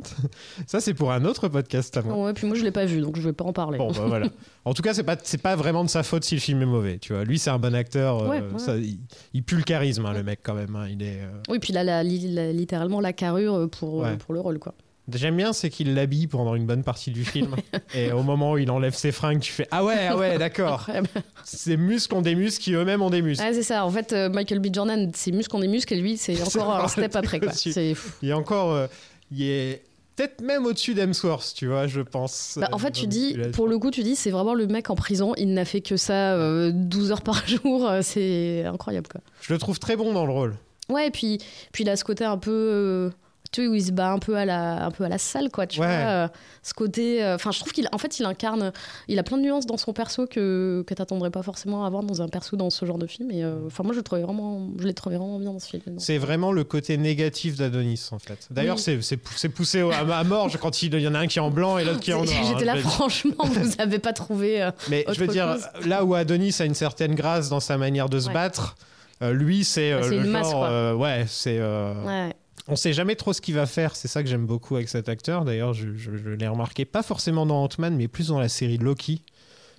Ça, 0.68 0.80
c'est 0.80 0.94
pour 0.94 1.12
un 1.12 1.26
autre 1.26 1.50
podcast 1.50 1.98
à 1.98 2.02
moi. 2.02 2.16
ouais, 2.28 2.34
puis 2.34 2.48
moi 2.48 2.56
je 2.56 2.64
l'ai 2.64 2.72
pas 2.72 2.86
vu, 2.86 3.02
donc 3.02 3.18
je 3.18 3.22
vais 3.24 3.34
pas 3.34 3.44
en 3.44 3.52
parler. 3.52 3.78
Bon, 3.78 3.92
bah 3.92 4.06
voilà. 4.08 4.28
En 4.64 4.74
tout 4.74 4.82
cas, 4.82 4.94
c'est 4.94 5.04
pas 5.04 5.18
c'est 5.22 5.42
pas 5.42 5.58
vraiment 5.58 5.84
de 5.84 5.90
sa 5.90 6.02
faute 6.02 6.24
si 6.24 6.34
le 6.36 6.40
film 6.40 6.62
est 6.62 6.66
mauvais. 6.66 6.98
Tu 6.98 7.12
vois, 7.12 7.26
lui, 7.26 7.40
c'est 7.40 7.50
un 7.50 7.60
bon 7.60 7.76
acteur. 7.76 8.24
euh, 8.24 8.30
Ouais, 8.30 8.40
ouais. 8.40 8.58
ça, 8.60 8.78
il, 8.78 9.00
il 9.34 9.44
pue 9.44 9.58
le 9.58 9.64
charisme, 9.64 10.06
hein, 10.06 10.14
le 10.14 10.24
mec 10.24 10.40
quand 10.44 10.54
même. 10.54 10.74
hein. 10.78 10.88
Il 10.90 11.02
est. 11.04 11.20
euh, 11.24 11.42
Oui, 11.50 11.60
puis 11.60 11.74
là, 11.74 11.84
la- 11.84 12.04
li- 12.04 12.32
la- 12.34 12.54
littéralement 12.54 13.02
la 13.02 13.12
carrure 13.12 13.70
pour, 13.70 13.96
Ouais. 13.96 14.16
pour 14.16 14.34
le 14.34 14.40
rôle, 14.40 14.60
quoi. 14.60 14.74
J'aime 15.14 15.38
bien, 15.38 15.54
c'est 15.54 15.70
qu'il 15.70 15.94
l'habille 15.94 16.26
pendant 16.26 16.56
une 16.56 16.66
bonne 16.66 16.84
partie 16.84 17.12
du 17.12 17.24
film. 17.26 17.56
Et 17.94 18.12
au 18.12 18.24
moment 18.24 18.54
où 18.54 18.58
il 18.58 18.72
enlève 18.72 18.96
ses 18.96 19.12
fringues, 19.12 19.40
tu 19.40 19.52
fais 19.52 19.68
ah 19.70 19.84
ouais, 19.84 20.08
ah 20.10 20.18
ouais, 20.18 20.38
d'accord. 20.40 20.88
Ces 21.44 21.78
muscles 21.78 22.16
ont 22.16 22.22
des 22.22 22.34
muscles 22.34 22.64
qui 22.64 22.74
eux-mêmes 22.74 23.04
ont 23.04 23.12
des 23.12 23.22
muscles. 23.22 23.46
Ah, 23.48 23.54
c'est 23.54 23.64
ça. 23.64 23.86
En 23.86 23.92
fait, 23.92 24.14
euh, 24.14 24.30
Michael 24.30 24.60
B. 24.60 24.74
Jordan, 24.74 25.12
ses 25.14 25.32
muscles 25.32 25.56
ont 25.56 25.60
des 25.60 25.68
muscles 25.68 25.94
et 25.94 26.02
lui, 26.02 26.18
c'est 26.18 26.42
encore 26.58 26.76
un 26.76 26.88
step 26.88 27.16
après, 27.16 27.40
quoi. 27.40 27.52
fou. 27.52 28.10
Il 28.24 28.30
est 28.30 28.34
encore, 28.34 28.72
euh, 28.72 28.88
il 29.32 29.44
est 29.44 29.84
peut-être 30.16 30.42
même 30.42 30.66
au-dessus 30.66 30.96
d'Hemsworth, 30.96 31.54
tu 31.56 31.68
vois, 31.68 31.86
je 31.86 32.02
pense. 32.02 32.58
Bah, 32.60 32.70
en 32.72 32.78
euh, 32.78 32.80
fait, 32.80 32.92
tu 32.92 33.06
dis, 33.06 33.38
pour 33.54 33.68
le 33.68 33.78
coup, 33.78 33.92
tu 33.92 34.02
dis, 34.02 34.16
c'est 34.16 34.32
vraiment 34.32 34.56
le 34.56 34.66
mec 34.66 34.90
en 34.90 34.96
prison. 34.96 35.34
Il 35.38 35.54
n'a 35.54 35.66
fait 35.66 35.82
que 35.82 35.98
ça 35.98 36.34
euh, 36.34 36.72
12 36.74 37.12
heures 37.12 37.22
par 37.22 37.48
jour. 37.48 37.92
c'est 38.02 38.66
incroyable, 38.66 39.08
quoi. 39.08 39.22
Je 39.42 39.54
le 39.54 39.60
trouve 39.60 39.78
très 39.78 39.96
bon 39.96 40.14
dans 40.14 40.26
le 40.26 40.32
rôle. 40.32 40.56
Ouais, 40.90 41.08
et 41.08 41.12
puis, 41.12 41.38
puis 41.72 41.84
il 41.84 41.90
a 41.90 41.96
ce 41.96 42.04
côté 42.04 42.24
un 42.26 42.38
peu. 42.38 43.12
Euh, 43.56 43.62
tu 43.62 43.62
sais, 43.64 43.68
où 43.68 43.74
il 43.76 43.84
se 43.84 43.92
bat 43.92 44.12
un 44.12 44.20
peu 44.20 44.36
à 44.36 44.46
la, 44.46 44.86
un 44.86 44.92
peu 44.92 45.04
à 45.04 45.10
la 45.10 45.18
salle, 45.18 45.50
quoi. 45.50 45.68
Tu 45.68 45.80
Ouais. 45.80 45.88
vois, 45.88 45.96
euh, 45.96 46.28
ce 46.64 46.74
côté. 46.74 47.24
euh, 47.24 47.36
Enfin, 47.36 47.52
je 47.52 47.60
trouve 47.60 47.72
qu'il 47.74 47.88
en 47.92 47.98
fait, 47.98 48.20
il 48.20 48.26
incarne. 48.26 48.72
Il 49.08 49.20
a 49.20 49.24
plein 49.24 49.38
de 49.38 49.44
nuances 49.44 49.66
dans 49.66 49.78
son 49.78 49.94
perso 49.94 50.26
que, 50.28 50.84
que 50.88 50.94
t'attendrais 50.94 51.30
pas 51.32 51.44
forcément 51.44 51.86
avoir 51.86 52.04
dans 52.04 52.22
un 52.22 52.28
perso 52.28 52.56
dans 52.58 52.70
ce 52.70 52.86
genre 52.86 52.98
de 52.98 53.08
film. 53.08 53.32
Et 53.32 53.44
euh, 53.44 53.56
enfin, 53.68 53.84
moi, 53.84 53.94
je 53.94 54.00
le 54.00 54.04
trouvais 54.04 54.22
vraiment. 54.24 54.68
Je 54.80 54.86
l'ai 54.88 54.94
trouvé 54.94 55.18
vraiment 55.18 55.40
bien 55.40 55.52
dans 55.54 55.60
ce 55.60 55.68
film. 55.70 55.82
C'est 56.00 56.18
vraiment 56.18 56.52
le 56.52 56.64
côté 56.64 56.98
négatif 56.98 57.56
d'Adonis, 57.58 58.10
en 58.12 58.20
fait. 58.20 58.48
D'ailleurs, 58.52 58.76
Oui. 58.78 58.82
c'est- 58.82 59.02
c'est 59.02 59.18
pou- 59.18 59.34
c'est 59.36 59.50
poussé 59.50 59.82
à, 59.82 60.00
à 60.18 60.24
mort 60.24 60.50
quand 60.60 60.82
il, 60.82 60.94
il 60.94 61.02
y 61.02 61.08
en 61.08 61.16
a 61.16 61.20
un 61.20 61.28
qui 61.28 61.40
est 61.40 61.42
en 61.42 61.52
blanc 61.52 61.78
et 61.78 61.84
l'autre 61.84 62.00
qui 62.00 62.12
est 62.12 62.14
en 62.14 62.24
noir. 62.26 62.36
hein, 62.40 62.48
J'étais 62.52 62.66
là, 62.66 62.76
franchement, 62.78 63.36
vous 63.44 63.72
avez 63.80 64.00
pas 64.00 64.14
trouvé. 64.14 64.62
euh, 64.64 64.72
Mais 64.90 65.06
je 65.12 65.20
veux 65.20 65.28
dire, 65.28 65.54
chose. 65.54 65.88
là 65.88 66.04
où 66.04 66.14
Adonis 66.16 66.56
a 66.60 66.66
une 66.66 66.74
certaine 66.76 67.16
grâce 67.16 67.50
dans 67.50 67.60
sa 67.60 67.78
manière 67.78 68.10
de 68.10 68.20
se 68.20 68.28
Ouais. 68.28 68.34
battre, 68.34 68.76
euh, 69.22 69.32
lui, 69.34 69.64
c'est 69.64 69.92
euh, 69.94 70.02
Ouais, 70.02 70.10
c'est 70.10 70.18
le 70.20 70.30
masse, 70.30 70.52
genre. 70.52 70.66
euh, 70.66 70.94
ouais, 70.94 71.26
c'est. 71.28 71.58
euh, 71.60 71.94
Ouais. 72.06 72.34
On 72.68 72.76
sait 72.76 72.94
jamais 72.94 73.16
trop 73.16 73.32
ce 73.34 73.42
qu'il 73.42 73.54
va 73.56 73.66
faire. 73.68 73.96
C'est 73.96 74.08
ça 74.08 74.24
que 74.24 74.30
j'aime 74.30 74.46
beaucoup 74.48 74.76
avec 74.76 74.90
cet 74.90 75.08
acteur. 75.10 75.46
D'ailleurs, 75.46 75.74
je, 75.74 75.96
je- 75.96 76.16
je 76.18 76.30
l'ai 76.30 76.48
remarqué, 76.48 76.84
pas 76.86 77.04
forcément 77.04 77.46
dans 77.46 77.64
Ant-Man, 77.64 77.96
mais 77.96 78.08
plus 78.08 78.30
dans 78.30 78.40
la 78.40 78.50
série 78.50 78.78
Loki, 78.80 79.22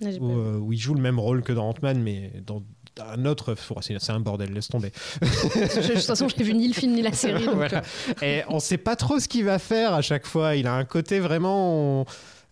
où, 0.01 0.05
vu. 0.05 0.13
euh, 0.21 0.57
où 0.57 0.71
il 0.73 0.79
joue 0.79 0.93
le 0.93 1.01
même 1.01 1.19
rôle 1.19 1.43
que 1.43 1.51
dans 1.51 1.67
Ant-Man, 1.69 2.01
mais 2.01 2.31
dans 2.45 2.63
un 3.13 3.25
autre. 3.25 3.55
oh, 3.71 3.79
C'est 3.81 4.09
un 4.09 4.19
bordel, 4.21 4.53
laisse 4.53 4.69
tomber. 4.69 4.91
Je- 5.21 5.27
de 5.27 5.93
toute 5.93 6.01
façon, 6.01 6.27
j'ai 6.29 6.43
vu 6.43 6.53
ni 6.53 6.67
le 6.69 6.73
film 6.73 6.93
ni 6.93 7.01
la 7.01 7.11
série. 7.13 7.45
Donc, 7.45 7.55
Voilà. 7.55 7.81
euh, 8.23 8.25
Et 8.25 8.43
on 8.47 8.59
sait 8.59 8.77
pas 8.77 8.95
trop 8.95 9.19
ce 9.19 9.27
qu'il 9.27 9.43
va 9.43 9.59
faire 9.59 9.93
à 9.93 10.01
chaque 10.01 10.25
fois. 10.25 10.55
Il 10.55 10.65
a 10.65 10.73
un 10.73 10.85
côté 10.85 11.19
vraiment. 11.19 12.01
On, 12.01 12.05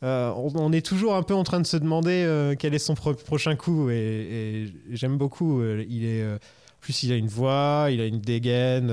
euh, 0.03 0.31
on- 0.35 0.51
on 0.55 0.71
est 0.73 0.85
toujours 0.85 1.15
un 1.15 1.23
peu 1.23 1.33
en 1.33 1.43
train 1.45 1.61
de 1.61 1.65
se 1.65 1.77
demander 1.77 2.23
euh, 2.25 2.55
quel 2.59 2.73
est 2.75 2.79
son 2.79 2.93
pro- 2.93 3.13
prochain 3.13 3.55
coup. 3.55 3.89
Et, 3.89 3.95
et 4.65 4.73
j'aime 4.91 5.17
beaucoup. 5.17 5.63
il 5.63 6.03
est. 6.05 6.25
en 6.33 6.37
plus, 6.81 7.03
il 7.03 7.11
a 7.13 7.15
une 7.15 7.27
voix, 7.29 7.87
il 7.89 8.01
a 8.01 8.05
une 8.05 8.19
dégaine. 8.19 8.91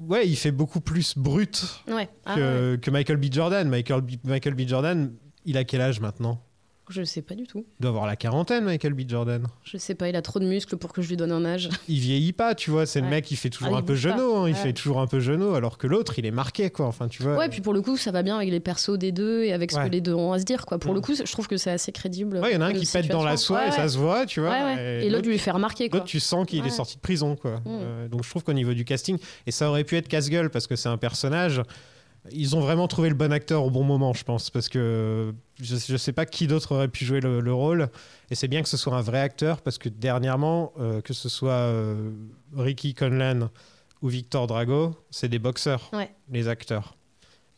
Ouais, 0.00 0.28
il 0.28 0.36
fait 0.36 0.50
beaucoup 0.50 0.80
plus 0.80 1.16
brut 1.16 1.82
ouais. 1.88 2.08
Ah, 2.24 2.34
que, 2.34 2.72
ouais. 2.72 2.80
que 2.80 2.90
Michael 2.90 3.18
B. 3.18 3.26
Jordan. 3.30 3.68
Michael 3.68 4.00
B. 4.00 4.10
Michael 4.24 4.54
B. 4.54 4.66
Jordan, 4.66 5.12
il 5.44 5.56
a 5.56 5.64
quel 5.64 5.80
âge 5.80 6.00
maintenant? 6.00 6.42
Je 6.90 7.02
sais 7.04 7.22
pas 7.22 7.34
du 7.34 7.44
tout. 7.46 7.64
Il 7.78 7.82
doit 7.82 7.90
avoir 7.90 8.06
la 8.06 8.16
quarantaine, 8.16 8.64
Michael 8.64 8.94
B. 8.94 9.02
Jordan. 9.08 9.46
Je 9.64 9.76
sais 9.78 9.94
pas, 9.94 10.08
il 10.08 10.16
a 10.16 10.22
trop 10.22 10.40
de 10.40 10.46
muscles 10.46 10.76
pour 10.76 10.92
que 10.92 11.00
je 11.02 11.08
lui 11.08 11.16
donne 11.16 11.32
un 11.32 11.44
âge. 11.44 11.68
Il 11.88 11.98
vieillit 12.00 12.32
pas, 12.32 12.54
tu 12.54 12.70
vois. 12.70 12.84
C'est 12.86 13.00
le 13.00 13.06
mec 13.08 13.24
qui 13.24 13.36
fait 13.36 13.48
toujours 13.50 13.68
Ah, 13.68 13.78
il 13.78 13.78
un 13.78 13.82
peu 13.82 13.94
genou. 13.94 14.36
hein, 14.36 14.48
il 14.48 14.52
Ouais. 14.54 14.58
fait 14.60 14.72
toujours 14.72 15.00
un 15.00 15.06
peu 15.06 15.20
genou, 15.20 15.54
alors 15.54 15.78
que 15.78 15.86
l'autre, 15.86 16.18
il 16.18 16.26
est 16.26 16.30
marqué, 16.30 16.70
quoi. 16.70 16.86
Enfin, 16.86 17.08
tu 17.08 17.22
vois. 17.22 17.36
Ouais, 17.36 17.48
puis 17.48 17.60
pour 17.60 17.72
le 17.72 17.80
coup, 17.82 17.96
ça 17.96 18.10
va 18.10 18.22
bien 18.22 18.36
avec 18.36 18.50
les 18.50 18.60
persos 18.60 18.98
des 18.98 19.12
deux 19.12 19.44
et 19.44 19.52
avec 19.52 19.70
ce 19.70 19.76
Ouais. 19.78 19.86
que 19.86 19.90
les 19.90 20.00
deux 20.00 20.14
ont 20.14 20.32
à 20.32 20.38
se 20.38 20.44
dire. 20.44 20.66
Quoi. 20.66 20.78
Pour 20.78 20.92
Mm. 20.92 20.94
le 20.96 21.00
coup, 21.00 21.14
je 21.14 21.30
trouve 21.32 21.46
que 21.48 21.56
c'est 21.56 21.70
assez 21.70 21.92
crédible. 21.92 22.40
Il 22.44 22.52
y 22.52 22.56
en 22.56 22.60
a 22.60 22.66
un 22.66 22.72
qui 22.72 22.86
pète 22.86 23.08
dans 23.08 23.24
la 23.24 23.36
soie 23.36 23.68
et 23.68 23.70
ça 23.70 23.88
se 23.88 23.96
voit, 23.98 24.26
tu 24.26 24.40
vois. 24.40 24.50
Ouais. 24.50 25.04
Et 25.06 25.10
l'autre 25.10 25.28
lui 25.28 25.38
fait 25.38 25.50
remarquer. 25.52 25.88
Quoi. 25.88 25.98
l'autre, 26.00 26.10
tu 26.10 26.20
sens 26.20 26.46
qu'il 26.46 26.66
est 26.66 26.70
sorti 26.70 26.96
de 26.96 27.00
prison, 27.00 27.36
quoi. 27.36 27.58
Mm. 27.60 27.62
Euh, 27.66 28.08
donc 28.08 28.24
je 28.24 28.30
trouve 28.30 28.42
qu'au 28.42 28.52
niveau 28.52 28.74
du 28.74 28.84
casting, 28.84 29.18
et 29.46 29.50
ça 29.52 29.68
aurait 29.68 29.84
pu 29.84 29.96
être 29.96 30.08
casse-gueule 30.08 30.50
parce 30.50 30.66
que 30.66 30.74
c'est 30.76 30.88
un 30.88 30.96
personnage. 30.96 31.62
Ils 32.32 32.54
ont 32.54 32.60
vraiment 32.60 32.86
trouvé 32.86 33.08
le 33.08 33.14
bon 33.14 33.32
acteur 33.32 33.64
au 33.64 33.70
bon 33.70 33.82
moment, 33.82 34.12
je 34.12 34.24
pense, 34.24 34.50
parce 34.50 34.68
que 34.68 35.32
je, 35.60 35.76
je 35.76 35.96
sais 35.96 36.12
pas 36.12 36.26
qui 36.26 36.46
d'autre 36.46 36.74
aurait 36.74 36.88
pu 36.88 37.04
jouer 37.04 37.20
le, 37.20 37.40
le 37.40 37.54
rôle. 37.54 37.88
Et 38.30 38.34
c'est 38.34 38.46
bien 38.48 38.62
que 38.62 38.68
ce 38.68 38.76
soit 38.76 38.94
un 38.94 39.00
vrai 39.00 39.20
acteur 39.20 39.62
parce 39.62 39.78
que 39.78 39.88
dernièrement, 39.88 40.72
euh, 40.78 41.00
que 41.00 41.14
ce 41.14 41.28
soit 41.30 41.52
euh, 41.52 42.10
Ricky 42.54 42.94
Conlan 42.94 43.48
ou 44.02 44.08
Victor 44.08 44.46
Drago, 44.46 44.94
c'est 45.10 45.28
des 45.28 45.38
boxeurs, 45.38 45.88
Ouais. 45.94 46.10
les 46.30 46.46
acteurs. 46.48 46.94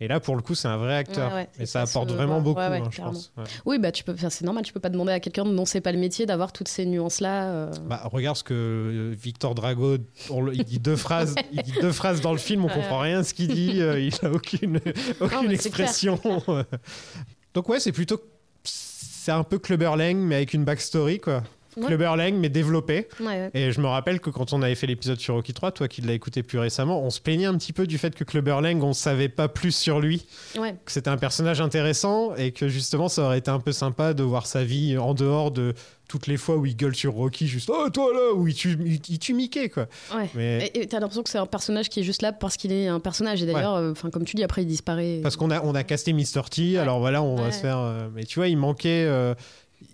Et 0.02 0.08
là, 0.08 0.18
pour 0.18 0.34
le 0.34 0.42
coup, 0.42 0.56
c'est 0.56 0.66
un 0.66 0.78
vrai 0.78 0.96
acteur. 0.96 1.30
Ouais, 1.30 1.36
ouais, 1.42 1.48
et 1.60 1.64
ça 1.66 1.82
apporte 1.82 2.10
vraiment 2.10 2.40
beaucoup, 2.40 2.58
Ouais, 2.58 2.68
ouais, 2.68 2.78
hein, 2.80 2.88
je 2.90 3.00
pense. 3.00 3.32
Ouais. 3.36 3.44
Oui, 3.66 3.78
bah, 3.78 3.92
tu 3.92 4.02
peux, 4.02 4.12
enfin, 4.12 4.30
c'est 4.30 4.44
normal, 4.44 4.64
tu 4.64 4.72
peux 4.72 4.80
pas 4.80 4.88
demander 4.88 5.12
à 5.12 5.20
quelqu'un 5.20 5.44
dont 5.44 5.64
c'est 5.64 5.80
pas 5.80 5.92
le 5.92 5.98
métier 5.98 6.26
d'avoir 6.26 6.52
toutes 6.52 6.66
ces 6.66 6.86
nuances-là. 6.86 7.44
euh. 7.52 7.70
Bah, 7.88 8.00
regarde 8.06 8.36
ce 8.36 8.42
que 8.42 8.52
euh, 8.52 9.14
Victor 9.16 9.54
Drago, 9.54 9.98
on 10.28 10.42
le- 10.42 10.54
il 10.56 10.64
dit 10.64 10.80
deux 10.80 10.96
phrases, 10.96 11.36
il 11.52 11.62
dit 11.62 11.74
deux 11.80 11.92
phrases 11.92 12.20
dans 12.20 12.32
le 12.32 12.38
film, 12.38 12.64
on 12.64 12.68
comprend 12.68 12.98
rien 12.98 13.20
à 13.20 13.22
ce 13.24 13.32
qu'il 13.32 13.46
dit, 13.54 13.80
euh, 13.80 14.00
il 14.00 14.12
a 14.26 14.30
aucune, 14.32 14.80
aucune 15.20 15.50
expression. 15.52 16.18
Donc 17.54 17.68
ouais, 17.68 17.78
c'est 17.78 17.92
plutôt, 17.92 18.20
c'est 18.64 19.30
un 19.32 19.44
peu 19.44 19.58
Clubber 19.60 19.92
Lang 19.96 20.16
mais 20.16 20.34
avec 20.34 20.52
une 20.54 20.64
backstory 20.64 21.20
quoi. 21.20 21.44
Ouais. 21.76 21.86
Clubber 21.86 22.14
Lang 22.16 22.34
mais 22.34 22.48
développé. 22.48 23.08
Ouais. 23.20 23.50
Et 23.54 23.72
je 23.72 23.80
me 23.80 23.86
rappelle 23.86 24.20
que 24.20 24.30
quand 24.30 24.52
on 24.52 24.60
avait 24.62 24.74
fait 24.74 24.86
l'épisode 24.86 25.18
sur 25.20 25.34
Rocky 25.34 25.54
3, 25.54 25.72
toi 25.72 25.88
qui 25.88 26.00
l'as 26.02 26.12
écouté 26.12 26.42
plus 26.42 26.58
récemment, 26.58 27.02
on 27.02 27.10
se 27.10 27.20
plaignait 27.20 27.46
un 27.46 27.56
petit 27.56 27.72
peu 27.72 27.86
du 27.86 27.98
fait 27.98 28.14
que 28.14 28.24
Clubber 28.24 28.60
Lang, 28.60 28.82
on 28.82 28.92
savait 28.92 29.28
pas 29.28 29.48
plus 29.48 29.74
sur 29.74 30.00
lui, 30.00 30.26
que 30.54 30.92
c'était 30.92 31.08
un 31.10 31.16
personnage 31.16 31.60
intéressant 31.60 32.34
et 32.36 32.52
que 32.52 32.68
justement 32.68 33.08
ça 33.08 33.22
aurait 33.24 33.38
été 33.38 33.50
un 33.50 33.60
peu 33.60 33.72
sympa 33.72 34.12
de 34.14 34.22
voir 34.22 34.46
sa 34.46 34.64
vie 34.64 34.98
en 34.98 35.14
dehors 35.14 35.50
de 35.50 35.74
toutes 36.08 36.26
les 36.26 36.36
fois 36.36 36.56
où 36.56 36.66
il 36.66 36.76
gueule 36.76 36.94
sur 36.94 37.14
Rocky, 37.14 37.46
juste 37.46 37.70
oh 37.72 37.88
toi 37.88 38.12
là, 38.12 38.34
où 38.34 38.46
il 38.46 38.54
tue, 38.54 38.76
il, 38.84 39.00
il 39.08 39.18
tue 39.18 39.32
Mickey 39.32 39.70
quoi. 39.70 39.86
Ouais. 40.14 40.28
Mais 40.34 40.70
Et 40.74 40.86
t'as 40.86 41.00
l'impression 41.00 41.22
que 41.22 41.30
c'est 41.30 41.38
un 41.38 41.46
personnage 41.46 41.88
qui 41.88 42.00
est 42.00 42.02
juste 42.02 42.20
là 42.20 42.32
parce 42.34 42.58
qu'il 42.58 42.70
est 42.70 42.86
un 42.88 43.00
personnage. 43.00 43.42
Et 43.42 43.46
d'ailleurs, 43.46 43.76
enfin 43.92 44.10
comme 44.10 44.24
tu 44.26 44.36
dis, 44.36 44.44
après 44.44 44.62
il 44.62 44.66
disparaît. 44.66 45.20
parce 45.22 45.36
qu'on 45.36 45.50
a 45.50 45.62
on 45.62 45.74
a 45.74 45.84
casté 45.84 46.12
Mr 46.12 46.42
T, 46.50 46.76
alors 46.76 46.98
voilà 47.00 47.22
on 47.22 47.36
va 47.36 47.50
se 47.50 47.60
faire. 47.60 47.78
euh, 47.78 48.08
mais 48.14 48.24
tu 48.24 48.38
vois, 48.40 48.48
il 48.48 48.58
manquait, 48.58 49.06
euh, 49.08 49.34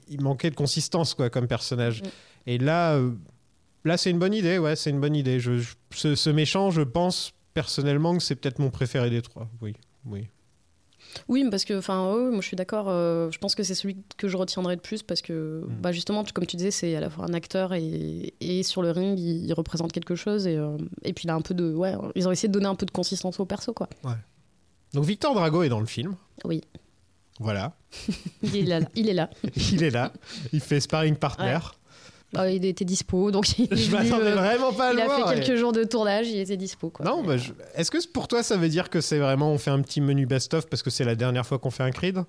il 0.09 0.21
manquait 0.23 0.51
de 0.51 0.57
consistance 0.57 1.15
quoi 1.15 1.31
comme 1.31 1.47
personnage. 1.49 2.03
Mm. 2.03 2.07
Et 2.47 2.59
là, 2.59 2.95
euh, 2.97 3.13
là 3.85 3.97
c'est 3.97 4.11
une 4.11 4.19
bonne 4.19 4.35
idée, 4.35 4.59
ouais, 4.59 4.77
c'est 4.77 4.91
une 4.91 5.01
bonne 5.01 5.17
idée. 5.17 5.41
Je, 5.41 5.59
je- 5.59 5.75
ce, 5.95 6.15
ce 6.15 6.31
méchant, 6.31 6.71
je 6.71 6.83
pense 6.83 7.33
personnellement 7.55 8.17
que 8.17 8.23
c'est 8.23 8.37
peut-être 8.37 8.59
mon 8.59 8.71
préféré 8.71 9.11
des 9.11 9.23
trois. 9.23 9.49
Oui, 9.61 9.75
oui. 10.07 10.29
Oui, 11.29 11.45
parce 11.51 11.65
que, 11.65 11.79
enfin, 11.79 12.13
ouais, 12.13 12.31
moi 12.31 12.41
je 12.43 12.47
suis 12.47 12.57
d'accord. 12.57 12.87
euh, 12.89 13.31
je 13.31 13.39
pense 13.39 13.55
que 13.55 13.63
c'est 13.63 13.75
celui 13.75 13.97
que 14.19 14.29
je 14.29 14.37
retiendrai 14.37 14.75
le 14.75 14.81
plus 14.81 15.03
parce 15.03 15.23
que, 15.23 15.65
Mm. 15.67 15.75
bah, 15.81 15.91
justement, 15.93 16.23
tu- 16.23 16.33
comme 16.33 16.45
tu 16.45 16.57
disais, 16.57 16.71
c'est 16.71 16.95
à 16.97 17.01
la 17.01 17.09
fois 17.09 17.25
un 17.25 17.33
acteur 17.35 17.73
et, 17.73 18.35
et 18.41 18.63
sur 18.63 18.83
le 18.83 18.91
ring, 18.91 19.19
il, 19.19 19.47
il 19.47 19.53
représente 19.55 19.91
quelque 19.93 20.15
chose 20.17 20.47
et, 20.47 20.57
euh, 20.57 20.77
et 21.05 21.13
puis 21.15 21.25
il 21.25 21.31
a 21.31 21.35
un 21.35 21.41
peu 21.41 21.55
de, 21.55 21.73
ouais, 21.73 21.95
ils 22.15 22.29
ont 22.29 22.33
essayé 22.33 22.49
de 22.49 22.53
donner 22.53 22.67
un 22.67 22.75
peu 22.75 22.85
de 22.87 22.91
consistance 22.91 23.41
au 23.41 23.47
perso, 23.47 23.73
quoi. 23.73 23.89
Donc 24.93 25.05
Victor 25.05 25.35
Drago 25.35 25.63
est 25.63 25.69
dans 25.69 25.81
le 25.81 25.87
film. 25.87 26.15
Oui, 26.45 26.63
Voilà. 27.39 27.73
il 28.43 28.57
est 28.57 28.63
là, 28.63 28.81
il 28.95 29.09
est 29.09 29.15
là. 29.15 29.31
Il 29.73 29.83
est 29.83 29.91
là. 29.91 30.13
Il 30.53 30.61
fait 30.61 30.81
sparring 30.81 31.17
partner. 31.17 31.59
Bah, 32.33 32.51
il 32.51 32.63
était 32.67 32.85
dispo, 32.85 33.31
donc 33.31 33.59
il, 33.59 33.69
Je 33.75 33.91
m'attendais 33.91 34.33
euh, 34.33 34.35
vraiment 34.35 34.73
pas 34.73 34.89
à 34.89 34.93
il 34.93 34.97
le 34.97 35.03
a 35.03 35.05
voir. 35.07 35.29
fait 35.31 35.41
quelques 35.41 35.59
jours 35.59 35.73
de 35.73 35.83
tournage, 35.85 36.29
il 36.29 36.39
était 36.39 36.59
dispo, 36.59 36.91
quoi. 36.91 37.07
Non, 37.07 37.23
bah, 37.23 37.39
je- 37.39 37.53
est-ce 37.75 37.91
que 37.91 37.97
pour 38.09 38.29
toi 38.29 38.43
ça 38.43 38.59
veut 38.59 38.69
dire 38.69 38.91
que 38.91 39.01
c'est 39.01 39.19
vraiment 39.19 39.51
on 39.51 39.57
fait 39.57 39.71
un 39.71 39.81
petit 39.81 40.03
menu 40.03 40.27
best-of 40.27 40.67
parce 40.69 40.83
que 40.83 40.91
c'est 40.91 41.05
la 41.05 41.15
dernière 41.15 41.47
fois 41.47 41.59
qu'on 41.59 41.71
fait 41.71 41.85
un 41.85 41.91
Creed? 41.91 42.23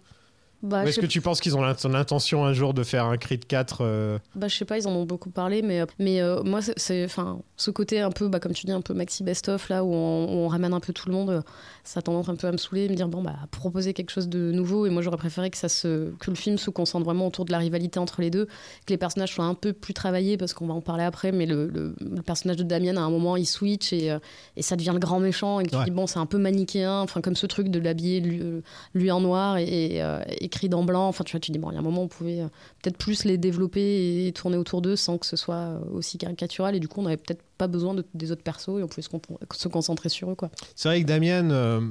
Bah, 0.62 0.86
est-ce 0.86 1.00
que 1.00 1.06
tu 1.06 1.22
penses 1.22 1.40
qu'ils 1.40 1.56
ont 1.56 1.62
l'int- 1.62 1.76
l'intention 1.90 2.44
un 2.46 2.54
jour 2.54 2.74
de 2.74 2.84
faire 2.84 3.06
un 3.06 3.18
Creed 3.18 3.46
4 3.46 3.78
euh, 3.82 4.18
Bah, 4.36 4.48
je 4.48 4.56
sais 4.56 4.66
pas, 4.66 4.78
ils 4.78 4.88
en 4.88 4.92
ont 4.92 5.06
beaucoup 5.06 5.30
parlé, 5.30 5.62
mais, 5.62 5.82
mais 6.00 6.22
euh, 6.22 6.42
moi, 6.44 6.60
c'est- 6.62 7.06
enfin 7.06 7.40
ce 7.56 7.72
côté 7.72 8.02
un 8.02 8.12
peu, 8.12 8.28
bah, 8.28 8.40
comme 8.40 8.54
tu 8.54 8.66
dis, 8.66 8.72
un 8.72 8.82
peu 8.82 8.94
maxi 8.94 9.24
best-of, 9.24 9.70
là, 9.70 9.84
où 9.84 9.94
on, 9.94 10.26
où 10.26 10.38
on 10.46 10.48
ramène 10.48 10.74
un 10.74 10.80
peu 10.80 10.94
tout 10.94 11.08
le 11.10 11.16
monde, 11.16 11.30
euh, 11.30 11.42
ça 11.84 12.00
a 12.00 12.02
tendance 12.02 12.30
un 12.30 12.36
peu 12.36 12.48
à 12.48 12.52
me 12.52 12.58
saouler, 12.58 12.90
me 12.90 12.96
dire, 12.96 13.08
bon, 13.08 13.22
bah, 13.24 13.36
proposer 13.52 13.94
quelque 13.94 14.12
chose 14.12 14.28
de 14.30 14.52
nouveau. 14.52 14.86
Et 14.86 14.90
moi, 14.90 15.02
j'aurais 15.02 15.18
préféré 15.18 15.50
que, 15.50 15.58
ça 15.58 15.70
se, 15.70 16.12
que 16.20 16.30
le 16.30 16.36
film 16.36 16.58
se 16.58 16.70
concentre 16.70 17.06
vraiment 17.06 17.28
autour 17.28 17.46
de 17.46 17.52
la 17.52 17.58
rivalité 17.58 18.00
entre 18.00 18.22
les 18.22 18.30
deux, 18.30 18.46
que 18.46 18.90
les 18.92 18.98
personnages 18.98 19.34
soient 19.34 19.46
un 19.46 19.54
peu 19.56 19.74
plus 19.74 19.94
travaillés, 19.94 20.38
parce 20.38 20.54
qu'on 20.54 20.68
va 20.68 20.74
en 20.74 20.82
parler 20.82 21.04
après, 21.04 21.32
mais 21.32 21.46
le, 21.46 21.68
le- 21.68 21.96
le 22.00 22.22
personnage 22.22 22.58
de 22.58 22.64
Damien, 22.64 22.98
à 22.98 23.02
un 23.02 23.10
moment, 23.10 23.36
il 23.38 23.46
switch 23.46 23.94
et, 23.94 24.12
euh, 24.12 24.20
et 24.58 24.62
ça 24.62 24.76
devient 24.76 24.92
le 24.94 25.00
grand 25.00 25.20
méchant, 25.20 25.60
et 25.62 25.64
Ouais. 25.74 25.86
dis, 25.86 25.92
bon, 25.92 26.06
c'est 26.08 26.20
un 26.20 26.26
peu 26.26 26.38
manichéen, 26.38 27.00
enfin, 27.02 27.22
comme 27.22 27.36
ce 27.36 27.46
truc 27.46 27.70
de 27.70 27.80
l'habiller 27.80 28.20
lui, 28.20 28.40
euh, 28.42 28.62
lui 28.94 29.10
en 29.12 29.22
noir 29.22 29.58
et, 29.58 29.64
et, 29.96 30.04
euh, 30.04 30.20
et 30.40 30.49
Creed 30.50 30.74
en 30.74 30.84
blanc. 30.84 31.08
Enfin, 31.08 31.24
tu 31.24 31.32
vois, 31.32 31.40
tu 31.40 31.52
dis, 31.52 31.60
bon, 31.60 31.72
il 31.72 31.76
y 31.76 31.78
a 31.78 31.80
un 31.80 31.84
moment, 31.84 32.04
on 32.04 32.08
pouvait 32.08 32.42
euh, 32.42 32.48
peut-être 32.82 32.98
plus 32.98 33.24
les 33.24 33.38
développer 33.38 34.28
et 34.28 34.32
tourner 34.34 34.58
autour 34.58 34.82
d'eux 34.82 34.96
sans 34.96 35.18
que 35.18 35.26
ce 35.26 35.36
soit 35.38 35.56
euh, 35.56 35.80
aussi 35.94 36.18
caricatural. 36.18 36.76
Et 36.76 36.80
du 36.80 36.88
coup, 36.88 37.00
on 37.00 37.04
n'avait 37.04 37.18
peut-être 37.18 37.44
pas 37.58 37.68
besoin 37.68 37.94
de- 37.94 38.06
des 38.14 38.32
autres 38.32 38.44
persos 38.44 38.80
et 38.80 38.84
on 38.84 38.88
pouvait 38.88 39.02
se, 39.02 39.10
se 39.58 39.68
concentrer 39.68 40.10
sur 40.10 40.30
eux. 40.32 40.36
Quoi. 40.36 40.50
C'est 40.76 40.90
vrai 40.90 41.02
que 41.02 41.08
Damien, 41.08 41.50
euh, 41.52 41.82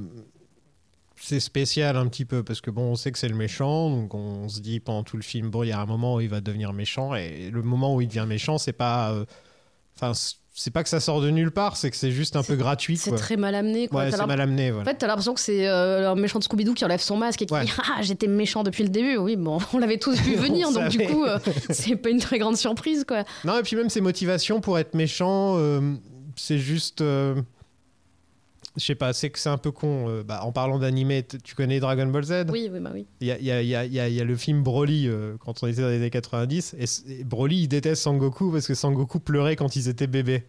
c'est 1.21 1.39
spécial 1.39 1.97
un 1.97 2.07
petit 2.07 2.25
peu 2.25 2.43
parce 2.43 2.61
que 2.61 2.71
bon, 2.71 2.83
on 2.91 2.95
sait 2.95 3.11
que 3.11 3.17
c'est 3.19 3.27
le 3.27 3.35
méchant, 3.35 3.89
donc 3.89 4.13
on 4.15 4.47
se 4.47 4.61
dit 4.61 4.79
pendant 4.79 5.03
tout 5.03 5.17
le 5.17 5.23
film, 5.23 5.49
bon, 5.49 5.63
il 5.63 5.69
y 5.69 5.71
a 5.71 5.79
un 5.81 5.85
moment 5.85 6.15
où 6.15 6.21
il 6.21 6.29
va 6.29 6.39
devenir 6.41 6.71
méchant 6.73 7.13
et 7.13 7.49
le 7.51 7.61
moment 7.61 7.93
où 7.95 8.01
il 8.01 8.07
devient 8.07 8.25
méchant, 8.27 8.57
c'est 8.57 8.71
pas, 8.73 9.11
euh, 9.11 9.25
enfin, 9.95 10.13
c'est 10.61 10.71
pas 10.71 10.83
que 10.83 10.89
ça 10.89 10.99
sort 10.99 11.21
de 11.21 11.29
nulle 11.29 11.51
part, 11.51 11.77
c'est 11.77 11.89
que 11.89 11.95
c'est 11.95 12.11
juste 12.11 12.35
un 12.35 12.43
peu 12.43 12.55
gratuit. 12.57 12.97
C'est 12.97 13.15
très 13.15 13.37
mal 13.37 13.55
amené. 13.55 13.87
Quoi. 13.87 14.03
Ouais, 14.03 14.11
c'est 14.11 14.25
mal 14.25 14.41
amené. 14.41 14.71
En 14.71 14.73
Voilà. 14.75 14.91
fait, 14.91 14.97
t'as 14.97 15.07
l'impression 15.07 15.33
que 15.33 15.39
c'est 15.39 15.65
euh, 15.69 16.11
un 16.11 16.15
méchant 16.15 16.37
de 16.37 16.43
Scooby-Doo 16.43 16.73
qui 16.73 16.83
enlève 16.83 16.99
son 16.99 17.15
masque 17.15 17.41
et 17.41 17.45
qui 17.45 17.53
Ouais. 17.53 17.63
dit 17.63 17.71
Ah, 17.79 18.01
j'étais 18.01 18.27
méchant 18.27 18.63
depuis 18.63 18.83
le 18.83 18.89
début. 18.89 19.15
Oui, 19.15 19.37
bon, 19.37 19.59
on 19.73 19.77
l'avait 19.77 19.97
tous 19.99 20.19
vu 20.19 20.35
venir, 20.35 20.71
donc 20.73 20.89
du 20.89 20.97
coup, 20.99 21.23
euh, 21.23 21.39
c'est 21.69 21.95
pas 21.95 22.09
une 22.09 22.19
très 22.19 22.39
grande 22.39 22.57
surprise. 22.57 23.05
quoi. 23.07 23.23
Non, 23.45 23.57
et 23.57 23.63
puis 23.63 23.77
même 23.77 23.89
ses 23.89 24.01
motivations 24.01 24.59
pour 24.59 24.77
être 24.77 24.95
méchant, 24.95 25.55
euh, 25.57 25.79
c'est 26.35 26.57
juste. 26.59 27.01
Je 28.79 28.85
sais 28.85 28.95
pas, 28.95 29.13
c'est 29.13 29.29
que 29.29 29.37
c'est 29.39 29.49
un 29.49 29.57
peu 29.57 29.71
con. 29.71 30.07
euh, 30.09 30.23
bah, 30.23 30.41
en 30.43 30.51
parlant 30.51 30.79
d'animé, 30.79 31.25
tu 31.43 31.53
connais 31.55 31.79
Dragon 31.79 32.07
Ball 32.07 32.23
Z? 32.23 32.45
Oui, 32.49 32.69
oui, 32.71 32.79
bah 32.79 32.91
oui. 32.93 33.05
Il 33.21 33.27
y 33.27 33.31
a, 33.31 33.61
y 33.61 33.67
y 33.67 34.15
y 34.15 34.19
le 34.19 34.35
film 34.35 34.63
Broly 34.63 35.07
euh, 35.07 35.35
quand 35.39 35.61
on 35.63 35.67
était 35.67 35.81
dans 35.81 35.89
les 35.89 35.97
années 35.97 36.09
90 36.09 36.75
et, 36.79 37.23
Broly 37.23 37.63
il 37.63 37.67
déteste 37.67 38.01
Sangoku 38.03 38.51
parce 38.51 38.67
que 38.67 38.73
Sangoku 38.73 39.19
pleurait 39.19 39.55
quand 39.55 39.75
ils 39.75 39.87
étaient 39.89 40.07
bébés. 40.07 40.43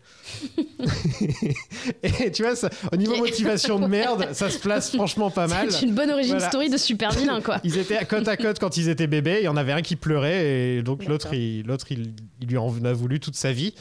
et 2.02 2.30
tu 2.30 2.42
vois, 2.42 2.56
ça, 2.56 2.70
au 2.92 2.96
niveau 2.96 3.12
Ok. 3.14 3.20
motivation 3.20 3.78
de 3.80 3.86
merde, 3.86 4.28
ça 4.32 4.50
se 4.50 4.58
place 4.58 4.90
franchement 4.94 5.30
pas 5.30 5.46
mal. 5.46 5.70
C'est 5.70 5.86
une 5.86 5.94
bonne 5.94 6.10
origine 6.10 6.34
Voilà. 6.34 6.48
story 6.48 6.70
de 6.70 6.76
super 6.76 7.10
vilain, 7.12 7.40
quoi. 7.40 7.58
Ils 7.64 7.78
étaient 7.78 8.04
côte 8.06 8.28
à 8.28 8.36
côte 8.36 8.58
quand 8.58 8.76
ils 8.76 8.88
étaient 8.88 9.06
bébés, 9.06 9.38
il 9.40 9.44
y 9.44 9.48
en 9.48 9.56
avait 9.56 9.72
un 9.72 9.82
qui 9.82 9.96
pleurait 9.96 10.46
et 10.46 10.82
donc 10.82 11.04
l'autre 11.06 11.26
D'accord. 11.26 11.38
il, 11.38 11.62
l'autre, 11.66 11.86
il, 11.92 12.12
il 12.40 12.48
lui 12.48 12.56
en 12.56 12.84
a 12.84 12.92
voulu 12.92 13.20
toute 13.20 13.36
sa 13.36 13.52
vie. 13.52 13.74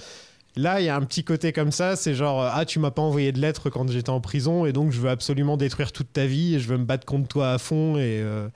Là, 0.61 0.81
il 0.81 0.85
y 0.85 0.89
a 0.89 0.95
un 0.95 1.01
petit 1.01 1.23
côté 1.23 1.53
comme 1.53 1.71
ça, 1.71 1.95
c'est 1.95 2.13
genre 2.13 2.41
ah 2.41 2.65
tu 2.65 2.79
m'as 2.79 2.91
pas 2.91 3.01
envoyé 3.01 3.31
de 3.31 3.39
lettres 3.39 3.69
quand 3.69 3.89
j'étais 3.89 4.09
en 4.09 4.19
prison 4.21 4.65
et 4.65 4.73
donc 4.73 4.91
je 4.91 4.99
veux 4.99 5.09
absolument 5.09 5.55
détruire 5.57 5.91
toute 5.91 6.11
ta 6.11 6.25
vie 6.25 6.55
et 6.55 6.59
je 6.59 6.67
veux 6.67 6.77
me 6.77 6.85
battre 6.85 7.05
contre 7.05 7.27
toi 7.27 7.51
à 7.53 7.57
fond 7.57 7.95
et 7.97 8.19
euh, 8.21 8.47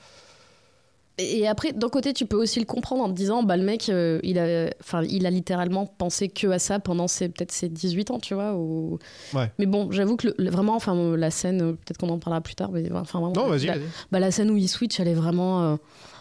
Et 1.19 1.47
après, 1.47 1.73
d'un 1.73 1.89
côté, 1.89 2.11
tu 2.11 2.25
peux 2.25 2.35
aussi 2.37 2.59
le 2.59 2.65
comprendre 2.65 3.03
en 3.03 3.07
te 3.07 3.13
disant, 3.13 3.43
bah, 3.43 3.55
le 3.55 3.63
mec, 3.63 3.87
euh, 3.89 4.19
il, 4.23 4.39
a, 4.39 4.71
enfin, 4.81 5.03
il 5.07 5.27
a 5.27 5.29
littéralement 5.29 5.85
pensé 5.85 6.27
que 6.27 6.47
à 6.47 6.57
ça 6.57 6.79
pendant 6.79 7.07
ses, 7.07 7.29
peut-être 7.29 7.51
ses 7.51 7.69
18 7.69 8.09
ans, 8.09 8.19
tu 8.19 8.33
vois. 8.33 8.55
ou- 8.55 8.97
Ouais. 9.35 9.51
Mais 9.59 9.67
bon, 9.67 9.91
j'avoue 9.91 10.15
que 10.17 10.33
le- 10.35 10.49
vraiment, 10.49 10.75
enfin, 10.75 11.15
la 11.15 11.29
scène, 11.29 11.61
euh, 11.61 11.71
peut-être 11.73 11.99
qu'on 11.99 12.09
en 12.09 12.17
parlera 12.17 12.41
plus 12.41 12.55
tard, 12.55 12.71
mais 12.71 12.91
enfin, 12.93 13.19
vraiment, 13.19 13.33
non 13.35 13.47
vas-y, 13.47 13.67
la, 13.67 13.73
vas-y. 13.73 13.83
bah, 14.11 14.19
la 14.19 14.31
scène 14.31 14.49
où 14.49 14.57
il 14.57 14.67
switch, 14.67 14.99
elle 14.99 15.07
est 15.07 15.13
vraiment. 15.13 15.61
euh, 15.61 15.75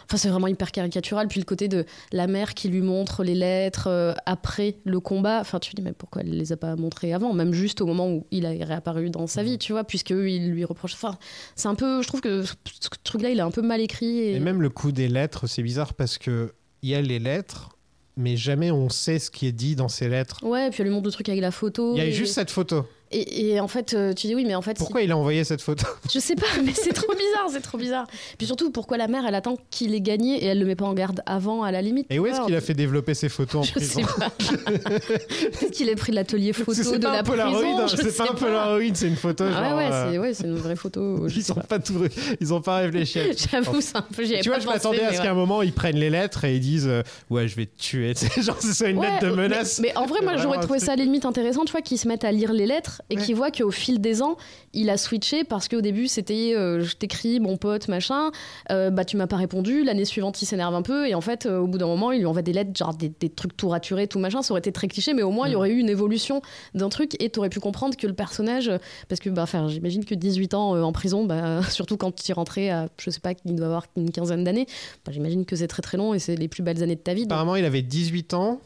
Enfin, 0.05 0.17
c'est 0.17 0.29
vraiment 0.29 0.47
hyper 0.47 0.71
caricatural. 0.71 1.27
Puis 1.27 1.39
le 1.39 1.45
côté 1.45 1.67
de 1.67 1.85
la 2.11 2.27
mère 2.27 2.53
qui 2.53 2.69
lui 2.69 2.81
montre 2.81 3.23
les 3.23 3.35
lettres 3.35 3.87
euh, 3.87 4.13
après 4.25 4.77
le 4.85 4.99
combat. 4.99 5.39
Enfin, 5.39 5.59
tu 5.59 5.71
te 5.71 5.75
dis, 5.75 5.81
mais 5.81 5.93
pourquoi 5.93 6.21
elle 6.21 6.31
les 6.31 6.51
a 6.51 6.57
pas 6.57 6.75
montrées 6.75 7.13
avant? 7.13 7.33
Même 7.33 7.53
juste 7.53 7.81
au 7.81 7.85
moment 7.85 8.09
où 8.09 8.25
il 8.31 8.45
a 8.45 8.49
réapparu 8.49 9.09
dans 9.09 9.27
sa 9.27 9.43
vie, 9.43 9.57
tu 9.57 9.71
vois, 9.71 9.83
puisque 9.83 10.11
ils 10.11 10.51
lui 10.51 10.65
reprochent. 10.65 10.95
Enfin, 10.95 11.17
c'est 11.55 11.67
un 11.67 11.75
peu. 11.75 12.01
Je 12.01 12.07
trouve 12.07 12.21
que 12.21 12.43
ce 12.43 12.53
ce 12.65 12.89
truc-là, 13.03 13.29
il 13.29 13.39
est 13.39 13.41
un 13.41 13.51
peu 13.51 13.61
mal 13.61 13.81
écrit. 13.81 14.19
Et... 14.19 14.35
Et 14.35 14.39
même 14.39 14.61
le 14.61 14.69
coup 14.69 14.91
des 14.91 15.07
lettres, 15.07 15.47
c'est 15.47 15.63
bizarre 15.63 15.93
parce 15.93 16.17
que 16.17 16.53
il 16.81 16.89
y 16.89 16.95
a 16.95 17.01
les 17.01 17.19
lettres, 17.19 17.69
mais 18.17 18.35
jamais 18.35 18.71
on 18.71 18.89
sait 18.89 19.19
ce 19.19 19.31
qui 19.31 19.47
est 19.47 19.51
dit 19.51 19.75
dans 19.75 19.87
ces 19.87 20.09
lettres. 20.09 20.39
Ouais, 20.43 20.69
puis 20.69 20.81
elle 20.81 20.87
lui 20.87 20.93
montre 20.93 21.07
le 21.07 21.11
truc 21.11 21.29
avec 21.29 21.41
la 21.41 21.51
photo. 21.51 21.93
Il 21.95 21.99
y 21.99 22.01
a 22.01 22.05
et... 22.05 22.11
juste 22.11 22.33
cette 22.33 22.51
photo. 22.51 22.85
Et, 23.13 23.51
et 23.51 23.59
en 23.59 23.67
fait, 23.67 23.93
euh, 23.93 24.13
tu 24.13 24.27
dis 24.27 24.35
oui, 24.35 24.43
mais 24.45 24.55
en 24.55 24.61
fait, 24.61 24.77
Pourquoi 24.77 25.01
il 25.01 25.11
a 25.11 25.17
envoyé 25.17 25.43
cette 25.43 25.61
photo 25.61 25.85
je 26.13 26.19
sais 26.19 26.35
pas, 26.35 26.47
mais 26.63 26.73
c'est 26.73 26.93
trop 26.93 27.13
bizarre, 27.13 27.47
c'est 27.51 27.61
trop 27.61 27.77
bizarre. 27.77 28.07
Puis 28.37 28.47
surtout, 28.47 28.71
pourquoi 28.71 28.97
la 28.97 29.07
mère, 29.07 29.25
elle 29.27 29.35
attend 29.35 29.57
qu'il 29.69 29.93
ait 29.93 30.01
gagné 30.01 30.43
et 30.43 30.45
elle 30.47 30.59
le 30.59 30.65
met 30.65 30.75
pas 30.75 30.85
en 30.85 30.93
garde 30.93 31.21
avant, 31.25 31.63
à 31.63 31.71
la 31.71 31.81
limite 31.81 32.07
Et 32.09 32.19
où 32.19 32.25
est-ce 32.25 32.41
qu'il 32.41 32.55
a 32.55 32.61
fait 32.61 32.73
développer 32.73 33.13
ses 33.13 33.29
photos 33.29 33.61
en 33.61 33.63
Je 33.63 33.71
prison 33.71 34.01
sais 34.01 34.19
pas. 34.19 34.29
Peut-être 34.39 35.71
qu'il 35.71 35.89
a 35.89 35.95
pris 35.95 36.11
l'atelier 36.11 36.53
photo 36.53 36.97
de 36.97 37.03
la 37.03 37.19
un 37.19 37.23
Polaroid, 37.23 37.81
hein, 37.81 37.85
c'est 37.87 38.17
pas 38.17 38.31
un 38.31 38.35
Polaroid, 38.35 38.93
c'est 38.93 39.07
une 39.07 39.15
photo. 39.15 39.43
Ah 39.47 39.51
genre, 39.51 39.77
ouais, 39.77 39.83
ouais, 39.83 39.91
euh, 39.93 40.11
c'est 40.11 40.17
ouais, 40.19 40.33
c'est 40.33 40.43
une 40.45 40.55
vraie 40.55 40.75
photo. 40.75 41.27
ils 41.27 41.51
ont 41.51 41.55
pas. 41.55 41.61
pas 41.61 41.79
tout, 41.79 42.05
ils 42.39 42.53
ont 42.53 42.61
pas 42.61 42.77
réfléchi. 42.77 43.19
J'avoue, 43.51 43.81
c'est 43.81 43.97
un 43.97 44.01
peu. 44.01 44.23
Tu 44.23 44.49
vois, 44.49 44.59
je 44.59 44.67
m'attendais 44.67 45.03
à 45.03 45.13
ce 45.13 45.21
qu'à 45.21 45.31
un 45.31 45.35
moment 45.35 45.61
ils 45.61 45.73
prennent 45.73 45.97
les 45.97 46.09
lettres 46.09 46.43
et 46.45 46.55
ils 46.55 46.61
disent 46.61 46.87
euh, 46.87 47.03
ouais 47.29 47.47
je 47.47 47.55
vais 47.55 47.65
te 47.65 47.79
tuer. 47.79 48.13
Genre 48.41 48.57
c'est 48.59 48.91
une 48.91 49.01
lettre 49.01 49.27
de 49.27 49.31
menace. 49.31 49.79
Mais, 49.79 49.95
en 49.97 50.05
vrai, 50.05 50.21
moi, 50.21 50.37
j'aurais 50.37 50.59
trouvé 50.59 50.79
ça 50.79 50.93
à 50.93 50.95
la 50.95 51.03
limite 51.03 51.25
intéressant, 51.25 51.65
tu 51.65 51.71
vois, 51.71 51.81
qu'ils 51.81 51.97
se 51.97 52.07
mettent 52.07 52.23
à 52.23 52.31
lire 52.31 52.53
les 52.53 52.65
lettres 52.65 53.01
et 53.09 53.15
Ouais. 53.17 53.21
qu'ils 53.23 53.35
voient 53.35 53.51
qu'au 53.51 53.71
fil 53.71 53.99
des 54.01 54.21
ans, 54.21 54.37
il 54.73 54.89
a 54.89 54.97
switché 54.97 55.43
parce 55.43 55.67
qu'au 55.67 55.81
début, 55.81 56.07
c'était 56.07 56.53
euh, 56.55 56.81
je 56.81 56.95
t'écris, 56.95 57.39
mon 57.39 57.57
pote, 57.57 57.87
machin, 57.87 58.31
euh, 58.71 58.89
bah 58.89 59.05
tu 59.05 59.17
m'as 59.17 59.27
pas 59.27 59.35
répondu. 59.37 59.83
L'année 59.83 60.05
suivante, 60.05 60.41
il 60.41 60.45
s'énerve 60.45 60.73
un 60.73 60.81
peu 60.81 61.07
et 61.07 61.13
en 61.15 61.21
fait, 61.21 61.45
euh, 61.45 61.59
au 61.59 61.67
bout 61.67 61.77
d'un 61.77 61.85
moment, 61.87 62.11
il 62.11 62.19
lui 62.19 62.25
envoie 62.25 62.41
des 62.41 62.53
lettres, 62.53 62.71
genre 62.75 62.93
des, 62.95 63.09
des 63.19 63.29
trucs 63.29 63.55
tout 63.57 63.69
raturés, 63.69 64.07
tout 64.07 64.19
machin. 64.19 64.41
Ça 64.41 64.51
aurait 64.53 64.59
été 64.59 64.71
très 64.71 64.87
cliché, 64.87 65.13
mais 65.13 65.21
au 65.23 65.31
moins, 65.31 65.47
il 65.47 65.53
y 65.53 65.55
aurait 65.55 65.71
eu 65.71 65.77
une 65.79 65.89
évolution 65.89 66.41
d'un 66.73 66.89
truc 66.89 67.21
et 67.21 67.29
t'aurais 67.29 67.49
pu 67.49 67.59
comprendre 67.59 67.95
que 67.97 68.07
le 68.07 68.13
personnage, 68.13 68.67
euh, 68.69 68.77
parce 69.09 69.19
que 69.19 69.29
bah, 69.29 69.45
j'imagine 69.67 70.05
que 70.05 70.15
18 70.15 70.53
ans 70.53 70.81
en 70.81 70.91
prison, 70.91 71.25
bah, 71.25 71.61
surtout 71.69 71.97
quand 71.97 72.27
il 72.27 72.33
rentrait 72.33 72.69
à, 72.69 72.87
je 72.99 73.09
sais 73.09 73.19
pas, 73.19 73.33
il 73.45 73.55
doit 73.55 73.67
avoir 73.67 73.85
une 73.97 74.11
quinzaine 74.11 74.43
d'années, 74.43 74.65
bah, 75.05 75.11
j'imagine 75.11 75.45
que 75.45 75.55
c'est 75.55 75.67
très 75.67 75.81
très 75.81 75.97
long 75.97 76.13
et 76.13 76.19
c'est 76.19 76.35
les 76.35 76.47
plus 76.47 76.63
belles 76.63 76.81
années 76.81 76.95
de 76.95 77.01
ta 77.01 77.13
vie. 77.13 77.23
donc- 77.23 77.31
Apparemment 77.33 77.55
il 77.55 77.65
avait 77.65 77.81
18 77.81 78.33
ans 78.33 78.59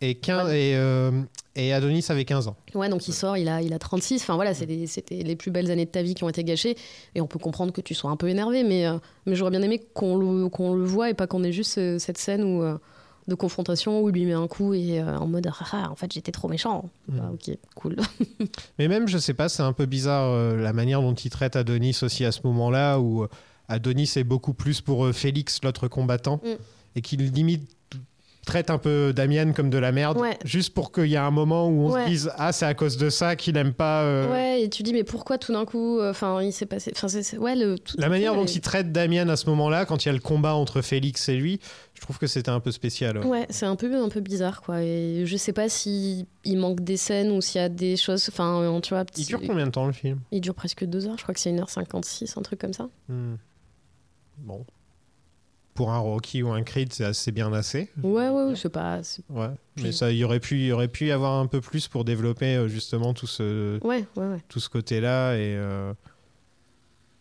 et 0.00 0.16
15 0.16 0.50
et, 0.52 0.74
euh, 0.76 1.10
et 1.56 1.72
Adonis 1.72 2.04
avait 2.08 2.24
15 2.24 2.48
ans. 2.48 2.56
Ouais, 2.74 2.88
donc 2.88 3.08
il 3.08 3.12
sort, 3.14 3.36
il 3.36 3.48
a, 3.48 3.62
il 3.62 3.72
a 3.72 3.78
36. 3.78 4.22
Enfin 4.22 4.34
voilà, 4.34 4.52
c'était 4.54 4.86
les 5.22 5.36
plus 5.36 5.50
belles 5.50 5.70
années 5.70 5.84
de 5.86 5.90
ta 5.90 6.02
vie 6.02 6.14
qui 6.14 6.24
ont 6.24 6.28
été 6.28 6.44
gâchées. 6.44 6.76
Et 7.14 7.20
on 7.20 7.26
peut 7.26 7.38
comprendre 7.38 7.72
que 7.72 7.80
tu 7.80 7.94
sois 7.94 8.10
un 8.10 8.16
peu 8.16 8.28
énervé, 8.28 8.64
mais, 8.64 8.86
euh, 8.86 8.98
mais 9.26 9.34
j'aurais 9.34 9.50
bien 9.52 9.62
aimé 9.62 9.80
qu'on 9.94 10.16
le, 10.16 10.48
qu'on 10.48 10.74
le 10.74 10.84
voit 10.84 11.10
et 11.10 11.14
pas 11.14 11.26
qu'on 11.26 11.44
ait 11.44 11.52
juste 11.52 11.78
euh, 11.78 11.98
cette 11.98 12.18
scène 12.18 12.42
où, 12.44 12.62
de 13.26 13.34
confrontation 13.34 14.02
où 14.02 14.10
il 14.10 14.14
lui 14.14 14.26
met 14.26 14.34
un 14.34 14.46
coup 14.48 14.74
et 14.74 15.02
en 15.02 15.26
mode 15.26 15.46
ah, 15.46 15.64
ah, 15.72 15.90
en 15.90 15.96
fait 15.96 16.12
j'étais 16.12 16.32
trop 16.32 16.48
méchant. 16.48 16.90
Mm. 17.08 17.16
Bah, 17.16 17.30
ok, 17.32 17.56
cool. 17.74 17.96
Mais 18.78 18.88
même, 18.88 19.08
je 19.08 19.16
sais 19.16 19.32
pas, 19.34 19.48
c'est 19.48 19.62
un 19.62 19.72
peu 19.72 19.86
bizarre 19.86 20.56
la 20.56 20.72
manière 20.74 21.00
dont 21.00 21.14
il 21.14 21.30
traite 21.30 21.56
Adonis 21.56 21.98
aussi 22.02 22.24
à 22.24 22.32
ce 22.32 22.40
moment-là, 22.44 22.98
où 22.98 23.26
Adonis 23.68 24.10
est 24.16 24.24
beaucoup 24.24 24.52
plus 24.52 24.82
pour 24.82 25.08
Félix, 25.12 25.60
l'autre 25.62 25.88
combattant, 25.88 26.40
Mm. 26.44 26.48
et 26.96 27.00
qu'il 27.00 27.24
limite 27.32 27.62
traite 28.44 28.70
un 28.70 28.78
peu 28.78 29.12
Damien 29.14 29.52
comme 29.52 29.70
de 29.70 29.78
la 29.78 29.92
merde, 29.92 30.18
Ouais. 30.18 30.38
juste 30.44 30.74
pour 30.74 30.92
qu'il 30.92 31.06
y 31.06 31.14
ait 31.14 31.18
un 31.18 31.30
moment 31.30 31.68
où 31.68 31.88
on 31.88 31.92
Ouais. 31.92 32.04
se 32.04 32.08
dise 32.08 32.30
Ah, 32.36 32.52
c'est 32.52 32.66
à 32.66 32.74
cause 32.74 32.96
de 32.96 33.10
ça 33.10 33.36
qu'il 33.36 33.56
aime 33.56 33.72
pas. 33.72 34.02
euh, 34.02 34.30
Ouais, 34.30 34.62
et 34.62 34.70
tu 34.70 34.82
dis 34.82 34.92
mais 34.92 35.04
pourquoi 35.04 35.38
tout 35.38 35.52
d'un 35.52 35.64
coup, 35.64 35.98
euh, 35.98 36.10
enfin 36.10 36.42
il 36.42 36.52
s'est 36.52 36.66
passé, 36.66 36.92
enfin 36.94 37.08
c'est 37.08 37.38
ouais 37.38 37.54
le. 37.56 37.78
tout- 37.78 37.96
La 37.98 38.08
manière 38.08 38.34
dont 38.34 38.44
il 38.46 38.60
traite 38.60 38.92
Damien 38.92 39.28
à 39.28 39.36
ce 39.36 39.46
moment-là, 39.50 39.84
quand 39.86 40.04
il 40.04 40.08
y 40.08 40.10
a 40.10 40.14
le 40.14 40.20
combat 40.20 40.54
entre 40.54 40.80
Félix 40.82 41.28
et 41.28 41.36
lui, 41.36 41.60
je 41.94 42.00
trouve 42.00 42.18
que 42.18 42.26
c'était 42.26 42.50
un 42.50 42.60
peu 42.60 42.70
spécial. 42.72 43.18
ouais. 43.18 43.24
Ouais, 43.26 43.46
c'est 43.50 43.66
un 43.66 43.76
peu, 43.76 43.94
un 44.02 44.08
peu 44.08 44.20
bizarre 44.20 44.62
quoi. 44.62 44.82
Et 44.82 45.24
je 45.26 45.36
sais 45.36 45.52
pas 45.52 45.68
si 45.68 46.26
il 46.44 46.58
manque 46.58 46.80
des 46.80 46.96
scènes 46.96 47.30
ou 47.30 47.40
s'il 47.40 47.60
y 47.60 47.64
a 47.64 47.68
des 47.68 47.96
choses. 47.96 48.26
Enfin, 48.28 48.60
euh, 48.62 48.80
tu 48.80 48.90
vois, 48.90 49.00
Il 49.02 49.04
petit- 49.06 49.24
dure 49.26 49.40
combien 49.46 49.66
de 49.66 49.70
temps 49.70 49.86
le 49.86 49.92
film? 49.92 50.20
Il 50.32 50.40
dure 50.40 50.54
presque 50.54 50.84
deux 50.84 51.06
heures. 51.06 51.16
Je 51.18 51.22
crois 51.22 51.34
que 51.34 51.40
c'est 51.40 51.50
1h56, 51.52 52.36
un 52.38 52.42
truc 52.42 52.60
comme 52.60 52.72
ça. 52.72 52.88
Hmm. 53.08 53.34
Bon. 54.38 54.64
Pour 55.74 55.90
un 55.90 55.98
Rocky 55.98 56.42
ou 56.44 56.52
un 56.52 56.62
Creed, 56.62 56.92
c'est 56.92 57.04
assez 57.04 57.32
bien 57.32 57.52
assez. 57.52 57.90
Ouais, 58.02 58.28
ouais, 58.28 58.44
ouais, 58.44 58.54
c'est 58.56 58.68
pas. 58.68 59.00
Ouais, 59.28 59.50
mais 59.82 59.90
ça, 59.90 60.12
il 60.12 60.18
y 60.18 60.24
aurait 60.24 60.38
pu, 60.38 60.56
y 60.66 60.70
aurait 60.72 60.86
pu 60.88 61.06
y 61.06 61.10
avoir 61.10 61.32
un 61.40 61.46
peu 61.46 61.60
plus 61.60 61.88
pour 61.88 62.04
développer 62.04 62.54
euh, 62.54 62.68
justement 62.68 63.12
tout 63.12 63.26
ce, 63.26 63.78
Ouais, 63.84 64.04
ouais, 64.16 64.26
ouais. 64.28 64.38
tout 64.48 64.60
ce 64.60 64.68
côté-là 64.68 65.34
et 65.34 65.56
euh, 65.56 65.92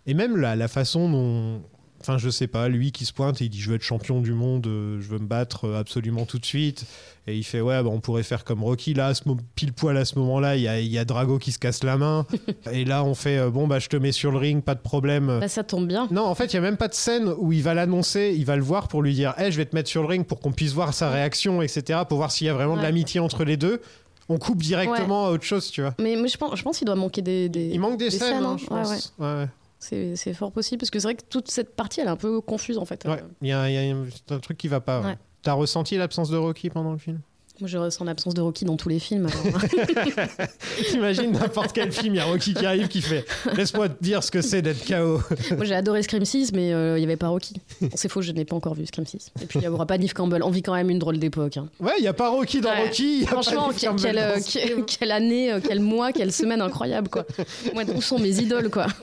Et 0.05 0.13
même 0.13 0.37
la, 0.37 0.55
la 0.55 0.67
façon 0.67 1.09
dont. 1.09 1.63
Enfin, 2.05 2.17
je 2.17 2.29
sais 2.29 2.47
pas, 2.47 2.67
lui 2.67 2.91
qui 2.91 3.05
se 3.05 3.13
pointe 3.13 3.41
et 3.41 3.45
il 3.45 3.49
dit 3.49 3.59
Je 3.61 3.69
veux 3.69 3.75
être 3.77 3.81
champion 3.83 4.19
du 4.21 4.33
monde, 4.33 4.67
euh, 4.67 4.99
je 5.01 5.07
veux 5.07 5.19
me 5.19 5.25
battre 5.25 5.65
euh, 5.69 5.79
absolument 5.79 6.25
tout 6.25 6.37
de 6.37 6.45
suite. 6.45 6.85
Et 7.27 7.37
il 7.37 7.43
fait 7.43 7.61
Ouais, 7.61 7.81
bah, 7.81 7.89
on 7.89 8.01
pourrait 8.01 8.23
faire 8.23 8.43
comme 8.43 8.61
Rocky. 8.63 8.93
Là, 8.93 9.07
à 9.07 9.13
ce 9.13 9.23
pile 9.55 9.71
poil 9.71 9.95
à 9.95 10.03
ce 10.03 10.19
moment-là, 10.19 10.57
il 10.57 10.61
y 10.61 10.87
y 10.89 10.97
a 10.97 11.05
Drago 11.05 11.39
qui 11.39 11.51
se 11.53 11.59
casse 11.59 11.83
la 11.83 11.95
main. 11.97 12.25
et 12.71 12.83
là, 12.83 13.03
on 13.05 13.15
fait 13.15 13.37
euh, 13.37 13.49
Bon, 13.49 13.67
bah, 13.67 13.79
je 13.79 13.87
te 13.87 13.95
mets 13.95 14.11
sur 14.11 14.31
le 14.31 14.37
ring, 14.37 14.61
pas 14.61 14.75
de 14.75 14.81
problème. 14.81 15.39
Bah, 15.39 15.47
ça 15.47 15.63
tombe 15.63 15.87
bien. 15.87 16.07
Non, 16.11 16.25
en 16.25 16.35
fait, 16.35 16.47
il 16.47 16.55
y 16.55 16.59
a 16.59 16.61
même 16.61 16.75
pas 16.77 16.89
de 16.89 16.93
scène 16.93 17.33
où 17.37 17.53
il 17.53 17.63
va 17.63 17.73
l'annoncer, 17.73 18.35
il 18.37 18.45
va 18.45 18.55
le 18.57 18.63
voir 18.63 18.89
pour 18.89 19.01
lui 19.01 19.13
dire 19.13 19.33
hey, 19.37 19.51
je 19.51 19.57
vais 19.57 19.65
te 19.65 19.73
mettre 19.75 19.89
sur 19.89 20.01
le 20.01 20.07
ring 20.09 20.25
pour 20.25 20.39
qu'on 20.41 20.51
puisse 20.51 20.73
voir 20.73 20.93
sa 20.93 21.09
réaction, 21.09 21.61
etc., 21.61 22.01
pour 22.09 22.17
voir 22.17 22.31
s'il 22.31 22.47
y 22.47 22.49
a 22.49 22.53
vraiment 22.53 22.75
de 22.75 22.81
l'amitié 22.81 23.21
entre 23.21 23.43
les 23.45 23.55
deux. 23.57 23.81
On 24.29 24.37
coupe 24.37 24.61
directement 24.61 25.25
à 25.27 25.31
autre 25.31 25.43
chose, 25.43 25.69
tu 25.69 25.81
vois. 25.81 25.93
Mais 25.99 26.15
je 26.27 26.37
pense, 26.37 26.57
je 26.57 26.63
pense 26.63 26.77
qu'il 26.77 26.85
doit 26.85 26.95
manquer 26.95 27.21
des. 27.21 27.49
des- 27.49 27.69
Il 27.73 27.79
manque 27.79 27.97
des, 27.97 28.05
des 28.05 28.11
scènes, 28.17 28.35
scènes, 28.35 28.43
hein, 28.43 28.51
hein. 28.53 28.57
je 28.57 28.73
Ouais, 28.73 28.81
pense. 28.81 29.13
Ouais, 29.19 29.25
ouais. 29.25 29.47
C'est 29.83 30.33
fort 30.33 30.51
possible 30.51 30.79
parce 30.79 30.89
que 30.91 30.99
c'est 30.99 31.07
vrai 31.07 31.15
que 31.15 31.23
toute 31.29 31.49
cette 31.51 31.75
partie, 31.75 31.99
elle 32.01 32.07
est 32.07 32.11
un 32.11 32.15
peu 32.15 32.39
confuse 32.41 32.77
en 32.77 32.85
fait. 32.85 33.03
Ouais, 33.05 33.21
il 33.41 33.49
y 33.49 33.51
a, 33.51 33.69
il 33.69 33.73
y 33.73 33.91
a 33.91 33.95
un 34.35 34.39
truc 34.39 34.57
qui 34.57 34.67
va 34.67 34.79
pas. 34.79 34.99
ouais. 35.01 35.05
Ouais. 35.07 35.17
T'as 35.41 35.53
ressenti 35.53 35.97
l'absence 35.97 36.29
de 36.29 36.37
Rocky 36.37 36.69
pendant 36.69 36.93
le 36.93 36.97
film? 36.97 37.19
Moi, 37.59 37.67
je 37.67 37.77
ressens 37.77 38.03
l'absence 38.05 38.33
de 38.33 38.41
Rocky 38.41 38.65
dans 38.65 38.77
tous 38.77 38.89
les 38.89 38.97
films. 38.97 39.27
T'imagines 40.89 41.31
n'importe 41.31 41.71
quel 41.73 41.91
film, 41.91 42.15
il 42.15 42.17
y 42.17 42.19
a 42.19 42.25
Rocky 42.25 42.53
qui 42.53 42.65
arrive 42.65 42.87
qui 42.87 43.01
fait 43.01 43.25
Laisse-moi 43.55 43.89
te 43.89 44.03
dire 44.03 44.23
ce 44.23 44.31
que 44.31 44.41
c'est 44.41 44.61
d'être 44.61 44.83
KO. 44.87 45.21
Moi, 45.55 45.65
j'ai 45.65 45.75
adoré 45.75 46.01
Scream 46.01 46.25
6, 46.25 46.51
mais 46.53 46.73
euh, 46.73 46.97
il 46.97 47.01
n'y 47.01 47.05
avait 47.05 47.15
pas 47.15 47.27
Rocky. 47.27 47.55
C'est 47.93 48.09
faux, 48.09 48.21
je 48.21 48.31
n'ai 48.31 48.43
pas 48.45 48.55
encore 48.55 48.73
vu 48.73 48.85
Scream 48.87 49.05
6. 49.05 49.31
Et 49.41 49.45
puis, 49.45 49.59
il 49.59 49.61
n'y 49.61 49.67
aura 49.67 49.85
pas 49.85 49.97
Neve 49.99 50.13
Campbell. 50.13 50.41
On 50.43 50.49
vit 50.49 50.63
quand 50.63 50.73
même 50.73 50.89
une 50.89 50.99
drôle 50.99 51.19
d'époque. 51.19 51.57
hein. 51.57 51.67
Ouais, 51.79 51.93
il 51.99 52.03
y 52.03 52.07
a 52.07 52.13
pas 52.13 52.29
Rocky 52.29 52.59
dans 52.59 52.69
Ouais. 52.71 52.85
Rocky. 52.85 53.19
y 53.19 53.23
a 53.25 53.27
Franchement, 53.27 53.67
Neve 53.67 53.79
que- 53.79 53.85
Campbell 53.85 54.01
quelle, 54.03 54.15
dans 54.15 54.21
euh, 54.21 54.39
ce 54.39 54.53
que- 54.53 54.59
film. 54.65 54.85
quelle 54.85 55.11
année, 55.11 55.51
euh, 55.53 55.59
quel 55.65 55.79
mois, 55.79 56.11
quelle 56.11 56.31
semaine 56.31 56.61
incroyable, 56.61 57.09
quoi. 57.09 57.25
Moi, 57.73 57.83
où 57.95 58.01
sont 58.01 58.17
mes 58.17 58.39
idoles, 58.41 58.69
quoi 58.71 58.87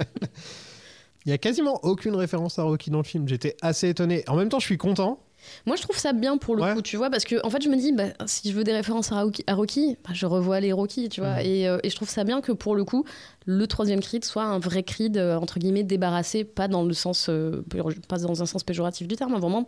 Il 1.27 1.31
y 1.31 1.33
a 1.33 1.39
quasiment 1.39 1.81
aucune 1.83 2.14
référence 2.16 2.59
à 2.59 2.62
Rocky 2.62 2.91
dans 2.91 2.99
le 2.99 3.05
film. 3.05 3.29
J'étais 3.29 3.57
assez 3.61 3.89
étonné. 3.89 4.25
En 4.29 4.37
même 4.37 4.49
temps, 4.49 4.59
je 4.59 4.64
suis 4.66 4.79
content. 4.79 5.21
Moi, 5.66 5.77
je 5.77 5.83
trouve 5.83 5.97
ça 5.97 6.12
bien 6.12 6.37
pour 6.37 6.55
le 6.55 6.62
Ouais. 6.62 6.75
coup, 6.75 6.83
tu 6.83 6.99
vois, 6.99 7.09
parce 7.09 7.25
que 7.25 7.37
en 7.47 7.49
fait, 7.51 7.62
je 7.62 7.71
me 7.71 7.77
dis, 7.77 7.93
bah, 7.93 8.09
si 8.27 8.51
je 8.51 8.55
veux 8.57 8.62
des 8.62 8.75
références 8.75 9.11
à 9.11 9.23
Rocky, 9.23 9.43
à 9.47 9.55
Rocky, 9.55 9.97
bah, 10.05 10.11
je 10.12 10.27
revois 10.27 10.61
les 10.61 10.71
Rocky, 10.73 11.09
tu 11.09 11.23
vois, 11.23 11.43
et, 11.43 11.66
euh, 11.66 11.79
et 11.83 11.89
je 11.89 11.97
trouve 11.97 12.11
ça 12.11 12.25
bien 12.25 12.43
que 12.43 12.53
pour 12.53 12.75
le 12.77 12.85
coup, 12.85 13.07
le 13.47 13.66
troisième 13.66 14.01
Creed 14.01 14.23
soit 14.27 14.43
un 14.45 14.59
vrai 14.59 14.83
Creed 14.83 15.16
euh, 15.16 15.37
entre 15.37 15.59
guillemets 15.59 15.83
débarrassé, 15.83 16.45
pas 16.45 16.68
dans 16.68 16.83
le 16.85 16.93
sens, 16.93 17.29
euh, 17.31 17.64
pas 18.07 18.18
dans 18.18 18.43
un 18.43 18.47
sens 18.47 18.64
péjoratif 18.64 19.09
du 19.09 19.16
terme, 19.16 19.33
hein, 19.35 19.39
vraiment 19.39 19.64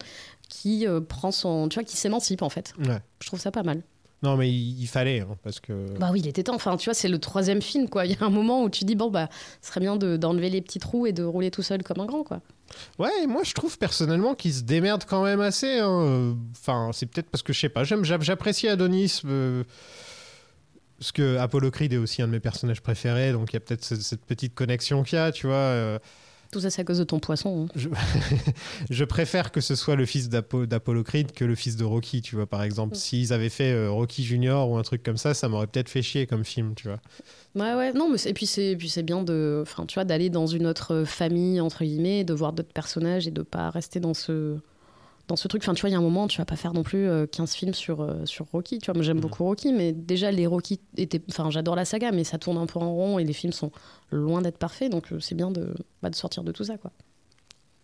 qui 0.51 0.87
prend 1.09 1.31
son, 1.31 1.69
tu 1.69 1.77
vois, 1.77 1.85
qui 1.85 1.97
s'émancipe 1.97 2.43
en 2.43 2.51
fait. 2.51 2.75
Ouais. 2.87 2.99
Je 3.23 3.27
trouve 3.29 3.41
ça 3.41 3.51
pas 3.51 3.63
mal. 3.63 3.83
Non, 4.23 4.37
mais 4.37 4.51
il, 4.53 4.87
fallait, 4.87 5.21
hein, 5.21 5.37
parce 5.43 5.59
que. 5.59 5.73
Bah 5.99 6.11
oui, 6.13 6.21
il 6.21 6.29
était 6.29 6.45
temps. 6.45 6.55
Enfin, 6.55 6.77
tu 6.77 6.85
vois, 6.85 6.95
c'est 6.95 7.09
le 7.09 7.19
troisième 7.19 7.61
film, 7.61 7.89
quoi. 7.89 8.07
Il 8.07 8.13
y 8.13 8.17
a 8.21 8.25
un 8.25 8.31
moment 8.31 8.63
où 8.63 8.71
tu 8.71 8.85
dis, 8.85 8.95
bon, 8.95 9.11
bah, 9.11 9.29
ce 9.61 9.69
serait 9.69 9.81
bien 9.81 9.97
de- 9.97 10.17
d'enlever 10.17 10.49
les 10.49 10.61
petits 10.63 10.79
trous 10.79 11.07
et 11.07 11.13
de 11.13 11.25
rouler 11.25 11.51
tout 11.51 11.63
seul 11.63 11.83
comme 11.83 11.99
un 12.01 12.07
grand, 12.07 12.23
quoi. 12.23 12.41
Ouais, 12.99 13.11
et 13.23 13.27
moi 13.27 13.43
je 13.45 13.53
trouve 13.53 13.77
personnellement 13.77 14.35
qu'il 14.35 14.55
se 14.55 14.63
démerde 14.63 15.05
quand 15.07 15.23
même 15.25 15.41
assez. 15.43 15.79
hein. 15.81 16.35
Enfin, 16.53 16.89
c'est 16.95 17.05
peut-être 17.05 17.29
parce 17.29 17.43
que 17.43 17.53
je 17.53 17.59
sais 17.61 17.69
pas, 17.69 17.83
j'apprécie 17.85 18.67
Adonis. 18.69 19.21
euh, 19.27 19.63
parce 20.99 21.13
que 21.13 21.37
Apollo 21.37 21.71
Creed 21.71 21.93
est 21.93 21.97
aussi 21.99 22.23
un 22.23 22.29
de 22.29 22.33
mes 22.33 22.41
personnages 22.41 22.81
préférés, 22.81 23.33
donc 23.33 23.51
il 23.53 23.55
y 23.55 23.57
a 23.57 23.61
peut-être 23.61 23.85
cette, 23.85 24.01
cette 24.03 24.25
petite 24.25 24.55
connexion 24.55 25.03
qu'il 25.03 25.19
y 25.19 25.21
a, 25.21 25.33
tu 25.33 25.49
vois. 25.49 25.57
euh, 25.57 25.99
Tout 26.53 26.61
ça, 26.61 26.71
c'est 26.71 26.83
à 26.83 26.85
cause 26.85 26.99
de 26.99 27.05
ton 27.05 27.19
poisson. 27.19 27.67
hein. 27.67 27.73
je, 27.75 27.89
je 28.91 29.05
préfère 29.05 29.51
que 29.53 29.61
ce 29.61 29.75
soit 29.75 29.97
le 29.97 30.07
fils 30.07 30.29
d'Apo- 30.29 30.67
d'Apollo 30.67 31.03
Creed 31.03 31.33
que 31.33 31.45
le 31.45 31.55
fils 31.55 31.77
de 31.77 31.85
Rocky, 31.85 32.23
tu 32.23 32.37
vois, 32.37 32.47
par 32.47 32.63
exemple. 32.63 32.93
Mm. 32.95 32.99
S'ils 32.99 33.33
avaient 33.33 33.49
fait 33.49 33.73
euh, 33.73 33.91
Rocky 33.91 34.23
Junior 34.23 34.71
ou 34.71 34.77
un 34.77 34.83
truc 34.83 35.03
comme 35.03 35.17
ça, 35.17 35.33
ça 35.35 35.49
m'aurait 35.49 35.67
peut-être 35.67 35.89
fait 35.89 36.03
chier 36.03 36.27
comme 36.27 36.45
film, 36.45 36.75
tu 36.77 36.89
vois. 36.89 37.01
Ouais, 37.55 37.75
ouais, 37.75 37.93
non, 37.95 38.09
mais 38.11 38.19
et 38.27 38.35
puis 38.35 38.47
c'est, 38.47 38.77
puis 38.77 38.89
c'est 38.89 39.03
bien 39.03 39.23
de, 39.23 39.61
enfin, 39.63 39.87
tu 39.87 39.95
vois, 39.95 40.05
d'aller 40.05 40.31
dans 40.31 40.47
une 40.47 40.67
autre 40.67 41.05
famille 41.05 41.61
entre 41.61 41.85
guillemets, 41.85 42.23
de 42.25 42.35
voir 42.35 42.53
d'autres 42.53 42.73
personnages 42.73 43.27
et 43.27 43.31
de 43.31 43.43
pas 43.43 43.71
rester 43.71 43.99
dans 43.99 44.15
ce, 44.15 44.57
dans 45.29 45.37
ce 45.37 45.49
truc. 45.49 45.63
Enfin, 45.63 45.75
tu 45.75 45.81
vois, 45.83 45.91
il 45.91 45.93
y 45.93 45.97
a 45.97 45.99
un 45.99 46.03
moment, 46.03 46.27
tu 46.29 46.39
vas 46.39 46.45
pas 46.45 46.57
faire 46.57 46.73
non 46.75 46.83
plus 46.83 47.09
euh, 47.09 47.27
15 47.27 47.55
films 47.55 47.75
sur 47.75 48.01
euh, 48.01 48.25
sur 48.27 48.47
Rocky. 48.53 48.79
Tu 48.79 48.87
vois, 48.87 48.95
moi 48.95 49.03
j'aime 49.03 49.17
Mhm. 49.17 49.23
beaucoup 49.23 49.45
Rocky, 49.45 49.73
mais 49.73 49.93
déjà 49.93 50.31
les 50.31 50.47
Rocky 50.47 50.81
étaient, 50.97 51.23
enfin, 51.31 51.51
j'adore 51.51 51.77
la 51.77 51.85
saga, 51.85 52.11
mais 52.13 52.25
ça 52.25 52.39
tourne 52.39 52.59
un 52.59 52.67
peu 52.67 52.79
en 52.79 52.93
rond 52.93 53.19
et 53.19 53.25
les 53.25 53.33
films 53.33 53.53
sont 53.53 53.71
loin 54.11 54.43
d'être 54.43 54.59
parfaits, 54.59 54.91
donc 54.91 55.13
euh, 55.13 55.21
c'est 55.21 55.35
bien 55.35 55.51
de, 55.51 55.75
bah, 56.03 56.11
de 56.11 56.15
sortir 56.17 56.43
de 56.45 56.53
tout 56.53 56.65
ça, 56.65 56.77
quoi. 56.79 56.91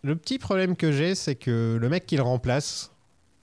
Le 0.03 0.15
petit 0.15 0.39
problème 0.39 0.77
que 0.77 0.93
j'ai, 0.93 1.15
c'est 1.15 1.35
que 1.35 1.77
le 1.81 1.89
mec 1.89 2.07
qui 2.07 2.17
le 2.17 2.23
remplace, 2.23 2.93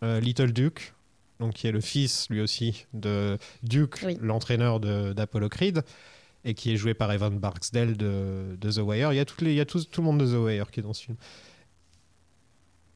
euh, 0.03 0.19
Little 0.21 0.53
Duke, 0.53 0.93
donc 1.41 1.53
qui 1.53 1.67
est 1.67 1.71
le 1.73 1.81
fils 1.81 2.27
lui 2.29 2.39
aussi 2.39 2.85
de 2.93 3.37
Duke, 3.63 3.99
Oui. 4.05 4.17
l'entraîneur 4.21 4.79
d'Apollo 4.79 5.49
Creed, 5.49 5.81
et 6.45 6.53
qui 6.53 6.71
est 6.71 6.77
joué 6.77 6.93
par 6.93 7.11
Evan 7.11 7.37
Barksdale 7.39 7.97
de, 7.97 8.55
de 8.59 8.71
The 8.71 8.77
Wire. 8.77 9.11
Il 9.11 9.15
y 9.17 9.19
a, 9.19 9.25
toutes 9.25 9.41
les, 9.41 9.51
il 9.51 9.57
y 9.57 9.59
a 9.59 9.65
tout, 9.65 9.83
tout 9.83 9.99
le 10.01 10.05
monde 10.05 10.19
de 10.19 10.25
The 10.31 10.37
Wire 10.37 10.71
qui 10.71 10.79
est 10.79 10.83
dans 10.83 10.93
ce 10.93 11.03
film. 11.03 11.17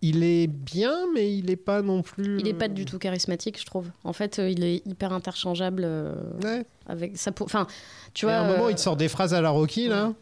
Il 0.02 0.24
est 0.24 0.48
bien, 0.48 0.96
mais 1.14 1.36
il 1.36 1.50
est 1.52 1.58
pas 1.58 1.82
non 1.82 2.02
plus. 2.02 2.40
Il 2.40 2.48
est 2.48 2.54
pas 2.54 2.70
du 2.70 2.86
tout 2.86 2.98
charismatique, 3.00 3.60
je 3.60 3.66
trouve. 3.66 3.88
En 4.06 4.14
fait, 4.14 4.40
euh, 4.40 4.50
il 4.50 4.64
est 4.64 4.86
hyper 4.88 5.12
interchangeable 5.12 5.84
euh, 5.86 6.14
Ouais. 6.44 6.66
avec 6.88 7.18
ça. 7.18 7.32
pour- 7.34 7.46
Enfin, 7.48 7.68
tu 8.14 8.26
vois. 8.26 8.36
a 8.36 8.40
un 8.42 8.48
moment, 8.50 8.68
euh, 8.68 8.72
il 8.72 8.76
te 8.76 8.82
sort 8.82 8.96
des 8.96 9.10
phrases 9.10 9.34
à 9.34 9.42
la 9.42 9.50
Rocky, 9.50 9.90
là. 9.90 10.14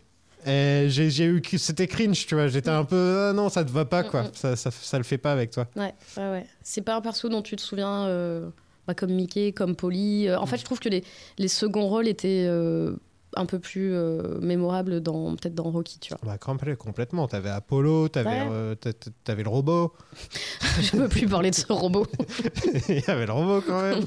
Et 0.48 0.86
j'ai 0.90 1.10
j'ai 1.12 1.26
eu. 1.26 1.42
C'était 1.58 1.86
cringe, 1.88 2.26
tu 2.26 2.34
vois. 2.36 2.48
J'étais 2.48 2.70
un 2.70 2.86
peu. 2.86 3.28
Ah 3.30 3.34
non, 3.34 3.50
ça 3.50 3.64
te 3.66 3.72
va 3.72 3.86
pas, 3.86 4.04
quoi. 4.04 4.24
Mm, 4.24 4.28
mm. 4.28 4.32
Ça, 4.34 4.56
ça, 4.56 4.72
ça 4.72 4.98
le 4.98 5.04
fait 5.04 5.18
pas 5.18 5.32
avec 5.32 5.52
toi. 5.52 5.68
Ouais, 5.76 5.94
ouais, 6.18 6.30
ouais. 6.32 6.46
C'est 6.64 6.82
pas 6.82 6.96
un 6.96 7.02
perso 7.02 7.28
dont 7.30 7.42
tu 7.42 7.56
te 7.56 7.62
souviens 7.62 8.06
euh, 8.06 8.50
bah, 8.88 8.94
comme 8.96 9.12
Mickey, 9.12 9.52
comme 9.52 9.76
Polly. 9.76 10.28
Euh, 10.28 10.40
en 10.40 10.46
fait, 10.46 10.58
je 10.58 10.64
trouve 10.66 10.80
que 10.80 10.90
les, 10.90 11.04
les 11.38 11.48
seconds 11.50 11.88
rôles 11.88 12.08
étaient 12.08 12.46
euh, 12.48 12.94
un 13.38 13.46
peu 13.46 13.60
plus 13.60 13.94
euh, 13.94 14.40
mémorables 14.42 15.02
dans 15.02 15.32
peut-être 15.36 15.56
dans 15.56 15.64
Rocky, 15.70 16.00
tu 16.00 16.10
vois. 16.14 16.20
Bah, 16.24 16.38
complè- 16.38 16.76
complètement. 16.76 17.28
T'avais 17.28 17.50
Apollo, 17.50 18.10
t'avais 18.10 18.28
Ouais. 18.30 18.48
euh, 18.52 18.76
le 19.28 19.50
robot. 19.50 19.94
je 20.82 20.92
peux 20.92 21.08
plus 21.08 21.28
parler 21.28 21.52
de 21.52 21.56
ce 21.56 21.72
robot 21.72 22.06
Il 22.90 23.00
y 23.00 23.10
avait 23.10 23.26
le 23.26 23.32
robot 23.32 23.62
quand 23.66 23.82
même. 23.82 24.04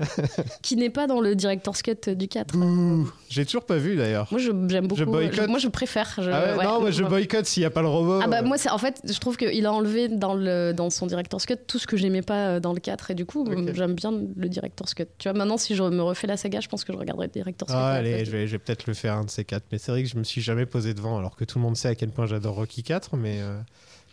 qui 0.62 0.76
n'est 0.76 0.90
pas 0.90 1.06
dans 1.06 1.20
le 1.20 1.34
director's 1.34 1.82
cut 1.82 2.14
du 2.14 2.28
4. 2.28 2.52
Bouh. 2.56 3.10
J'ai 3.28 3.44
toujours 3.44 3.64
pas 3.64 3.76
vu 3.76 3.96
d'ailleurs. 3.96 4.28
Moi, 4.30 4.40
je- 4.40 4.50
j'aime 4.68 4.86
beaucoup. 4.86 5.00
Je 5.00 5.04
boycotte. 5.04 5.48
moi, 5.48 5.58
je 5.58 5.68
préfère. 5.68 6.14
Je- 6.18 6.30
Ah 6.30 6.52
ouais, 6.52 6.58
ouais, 6.58 6.64
non, 6.64 6.80
moi 6.80 6.90
je 6.90 7.02
boycotte 7.04 7.46
s'il 7.46 7.62
y 7.62 7.66
a 7.66 7.70
pas 7.70 7.82
le 7.82 7.88
robot. 7.88 8.20
Ah 8.22 8.26
bah 8.28 8.42
moi 8.42 8.58
c'est 8.58 8.70
en 8.70 8.78
fait 8.78 9.00
je 9.04 9.18
trouve 9.18 9.36
qu'il 9.36 9.66
a 9.66 9.72
enlevé 9.72 10.08
dans 10.08 10.34
le 10.34 10.72
dans 10.72 10.90
son 10.90 11.06
director's 11.06 11.46
cut 11.46 11.56
tout 11.66 11.78
ce 11.78 11.86
que 11.86 11.96
j'aimais 11.96 12.22
pas 12.22 12.48
euh, 12.48 12.60
dans 12.60 12.72
le 12.72 12.80
4 12.80 13.10
et 13.10 13.14
du 13.14 13.24
coup 13.26 13.46
j'aime 13.74 13.94
bien 13.94 14.12
le 14.36 14.48
director's 14.48 14.94
cut. 14.94 15.04
Tu 15.18 15.28
vois 15.28 15.36
maintenant 15.36 15.56
si 15.58 15.74
je 15.74 15.82
me 15.82 16.02
refais 16.02 16.26
la 16.26 16.36
saga 16.36 16.60
je 16.60 16.68
pense 16.68 16.84
que 16.84 16.92
je 16.92 16.98
regarderai 16.98 17.26
le 17.26 17.32
director's 17.32 17.70
cut. 17.70 17.76
Ah, 17.78 17.92
la 17.92 17.98
allez, 17.98 18.24
je 18.24 18.30
vais, 18.30 18.46
je 18.46 18.52
vais 18.52 18.58
peut-être 18.64 18.86
le 18.86 18.94
faire 18.94 19.14
un 19.14 19.24
de 19.24 19.30
ces 19.30 19.44
quatre. 19.44 19.64
Mais 19.72 19.78
c'est 19.78 19.92
vrai 19.92 20.02
que 20.02 20.08
je 20.08 20.16
me 20.16 20.24
suis 20.24 20.40
jamais 20.40 20.66
posé 20.66 20.94
devant, 20.94 21.18
alors 21.18 21.36
que 21.36 21.44
tout 21.44 21.58
le 21.58 21.62
monde 21.64 21.76
sait 21.76 21.88
à 21.88 21.94
quel 21.94 22.10
point 22.10 22.26
j'adore 22.26 22.54
Rocky 22.56 22.82
4, 22.82 23.16
mais, 23.16 23.40
euh, 23.40 23.58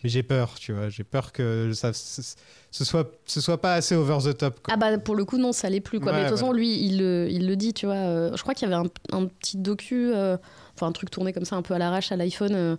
mais 0.04 0.10
j'ai 0.10 0.24
peur, 0.24 0.56
tu 0.60 0.74
vois. 0.74 0.90
J'ai 0.90 1.04
peur 1.04 1.32
que 1.32 1.72
ça, 1.74 1.92
ce, 1.94 2.84
soit, 2.86 3.12
ce 3.26 3.42
soit 3.42 3.60
pas 3.62 3.74
assez 3.74 3.96
over 3.96 4.18
the 4.24 4.38
top. 4.38 4.60
Quoi. 4.62 4.74
Ah 4.74 4.78
bah 4.78 4.98
pour 4.98 5.16
le 5.16 5.26
coup 5.26 5.38
non 5.38 5.52
ça 5.52 5.70
l'est 5.70 5.82
plus 5.82 6.00
quoi. 6.00 6.12
Ouais, 6.12 6.18
mais 6.20 6.24
de 6.26 6.30
toute 6.30 6.38
façon 6.38 6.48
voilà. 6.48 6.60
lui 6.62 6.86
il 6.86 7.00
le, 7.00 7.28
il 7.30 7.48
le 7.48 7.56
dit 7.56 7.74
tu 7.74 7.86
vois. 7.86 7.96
euh, 7.96 8.36
je 8.36 8.42
crois 8.42 8.54
qu'il 8.54 8.70
y 8.70 8.74
avait 8.74 8.88
un, 9.12 9.18
un 9.18 9.26
petit 9.26 9.58
docu, 9.58 10.12
euh, 10.14 10.38
enfin 10.80 10.88
un 10.88 10.92
truc 10.92 11.12
tourné 11.12 11.34
comme 11.34 11.46
ça 11.46 11.56
un 11.56 11.62
peu 11.62 11.74
à 11.74 11.78
l'arrache 11.78 12.12
à 12.12 12.16
l'iPhone 12.16 12.54
euh, 12.54 12.76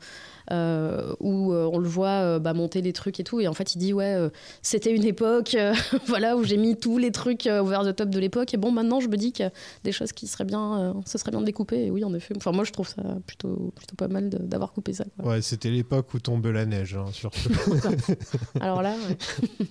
euh, 0.51 1.15
où 1.21 1.53
euh, 1.53 1.69
on 1.73 1.79
le 1.79 1.89
voit 1.89 2.39
bah, 2.39 2.55
monter 2.55 2.83
des 2.83 2.93
trucs 2.93 3.21
et 3.21 3.25
tout 3.25 3.41
et 3.41 3.49
en 3.49 3.55
fait 3.55 3.75
il 3.75 3.79
dit 3.79 3.93
ouais 3.93 4.17
c'était 4.63 4.95
une 4.95 5.05
époque 5.05 5.57
voilà 6.07 6.37
où 6.37 6.45
j'ai 6.45 6.57
mis 6.57 6.77
tous 6.77 6.99
les 6.99 7.13
trucs 7.13 7.47
over 7.47 7.81
the 7.85 7.95
top 7.95 8.11
de 8.11 8.19
l'époque 8.19 8.55
et 8.55 8.57
bon 8.57 8.73
maintenant 8.73 9.01
je 9.01 9.09
me 9.09 9.17
dis 9.17 9.33
a 9.43 9.51
des 9.85 9.93
choses 9.93 10.13
qui 10.13 10.27
seraient 10.27 10.45
bien, 10.45 10.95
ce 11.07 11.19
serait 11.19 11.31
bien 11.31 11.41
de 11.41 11.47
les 11.47 11.53
couper 11.53 11.87
et 11.87 11.91
oui 11.91 12.05
en 12.05 12.13
effet. 12.15 12.35
Enfin 12.37 12.53
moi 12.53 12.65
je 12.65 12.73
trouve 12.73 12.89
ça 12.89 13.03
plutôt 13.27 13.73
plutôt 13.77 13.97
pas 13.97 14.09
mal 14.09 14.29
d'avoir 14.29 14.73
coupé 14.73 14.93
ça. 14.93 15.05
quoi. 15.17 15.33
Ouais, 15.33 15.43
c'était 15.43 15.71
l'époque 15.71 16.13
où 16.13 16.19
tombe 16.19 16.47
la 16.47 16.67
neige, 16.67 16.97
hein, 16.97 17.07
surtout. 17.13 17.49
Alors 18.61 18.83
là 18.83 18.95
ouais. 19.09 19.67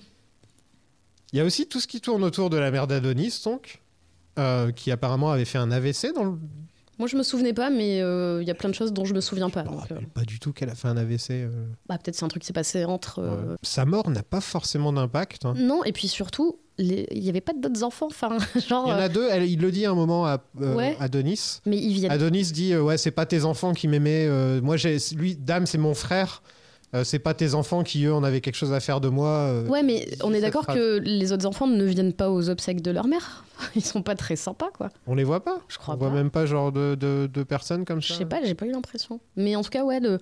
Il 1.32 1.38
y 1.38 1.40
a 1.40 1.44
aussi 1.44 1.66
tout 1.66 1.80
ce 1.80 1.86
qui 1.86 2.00
tourne 2.00 2.24
autour 2.24 2.50
de 2.50 2.56
la 2.56 2.70
mère 2.70 2.86
d'Adonis, 2.86 3.42
donc, 3.44 3.80
euh, 4.38 4.72
qui 4.72 4.90
apparemment 4.90 5.30
avait 5.30 5.44
fait 5.44 5.58
un 5.58 5.70
AVC 5.70 6.12
dans 6.14 6.24
le. 6.24 6.32
Moi 7.00 7.08
je 7.08 7.16
me 7.16 7.24
souvenais 7.24 7.52
pas 7.52 7.68
mais 7.70 8.00
euh, 8.00 8.38
il 8.40 8.46
y 8.46 8.50
a 8.52 8.54
plein 8.54 8.68
de 8.68 8.74
choses 8.74 8.92
dont 8.92 9.04
je 9.04 9.14
me 9.14 9.20
souviens 9.20 9.50
pas. 9.50 9.64
Je 9.64 9.70
me 9.70 9.74
donc, 9.74 9.90
euh, 9.90 9.96
pas 10.14 10.22
du 10.22 10.38
tout 10.38 10.52
qu'elle 10.52 10.68
a 10.70 10.74
fait 10.76 10.86
un 10.86 10.96
AVC. 10.96 11.30
euh. 11.30 11.48
bah, 11.88 11.98
peut-être 11.98 12.14
c'est 12.14 12.24
un 12.24 12.28
truc 12.28 12.42
qui 12.42 12.46
s'est 12.46 12.52
passé 12.52 12.84
entre. 12.84 13.20
Ouais. 13.22 13.56
Sa 13.62 13.84
mort 13.84 14.08
n'a 14.10 14.22
pas 14.22 14.40
forcément 14.40 14.92
d'impact. 14.92 15.44
hein. 15.46 15.54
Non, 15.56 15.82
et 15.84 15.92
puis 15.92 16.06
surtout, 16.06 16.58
les- 16.78 17.08
il 17.10 17.22
n'y 17.22 17.28
avait 17.30 17.40
pas 17.40 17.52
d'autres 17.54 17.82
enfants. 17.82 18.06
Enfin, 18.06 18.36
genre. 18.68 18.84
Il 18.86 18.90
y 18.90 18.92
en 18.92 18.98
a 18.98 19.08
deux, 19.08 19.26
elle- 19.30 19.50
il 19.50 19.58
le 19.60 19.72
dit 19.72 19.86
à 19.86 19.90
un 19.90 19.94
moment 19.94 20.26
à 20.26 20.38
Ouais. 20.60 20.96
Adonis. 21.00 21.60
Mais 21.66 21.78
ils 21.78 21.94
viennent. 21.94 22.12
Adonis 22.12 22.52
dit 22.52 22.76
ouais 22.76 22.98
c'est 22.98 23.10
pas 23.10 23.26
tes 23.26 23.44
enfants 23.44 23.72
qui 23.72 23.88
m'aimaient 23.88 24.28
moi 24.60 24.76
j'ai 24.76 24.98
lui 25.16 25.34
Dame 25.36 25.66
c'est 25.66 25.78
mon 25.78 25.94
frère 25.94 26.42
Euh, 26.92 27.04
c'est 27.04 27.20
pas 27.20 27.34
tes 27.34 27.54
enfants 27.54 27.84
qui 27.84 28.04
eux 28.04 28.12
en 28.12 28.24
avaient 28.24 28.40
quelque 28.40 28.56
chose 28.56 28.72
à 28.72 28.80
faire 28.80 29.00
de 29.00 29.08
moi 29.08 29.28
euh. 29.28 29.66
Ouais, 29.68 29.84
mais 29.84 30.08
on 30.24 30.32
est 30.34 30.40
d'accord 30.40 30.66
que 30.66 30.98
les 30.98 31.30
autres 31.32 31.46
enfants 31.46 31.68
ne 31.68 31.84
viennent 31.84 32.12
pas 32.12 32.30
aux 32.30 32.48
obsèques 32.50 32.82
de 32.82 32.90
leur 32.90 33.06
mère. 33.06 33.44
Ils 33.76 33.84
sont 33.84 34.02
pas 34.02 34.16
très 34.16 34.34
sympas, 34.36 34.70
quoi. 34.76 34.88
on 35.06 35.14
les 35.14 35.22
voit 35.24 35.44
pas 35.44 35.60
Je 35.68 35.78
crois 35.78 35.94
on 35.94 35.98
pas. 35.98 36.06
voit 36.08 36.14
même 36.14 36.30
pas 36.30 36.46
genre 36.46 36.72
de, 36.72 36.96
de, 36.96 37.28
de 37.32 37.42
personnes 37.44 37.84
comme 37.84 38.02
Je 38.02 38.08
ça 38.12 38.18
sais 38.18 38.24
pas, 38.26 38.42
j'ai 38.44 38.54
pas 38.56 38.66
eu 38.66 38.72
l'impression. 38.72 39.20
Mais 39.36 39.54
en 39.54 39.62
tout 39.62 39.70
cas, 39.70 39.84
ouais, 39.84 40.00
le, 40.00 40.18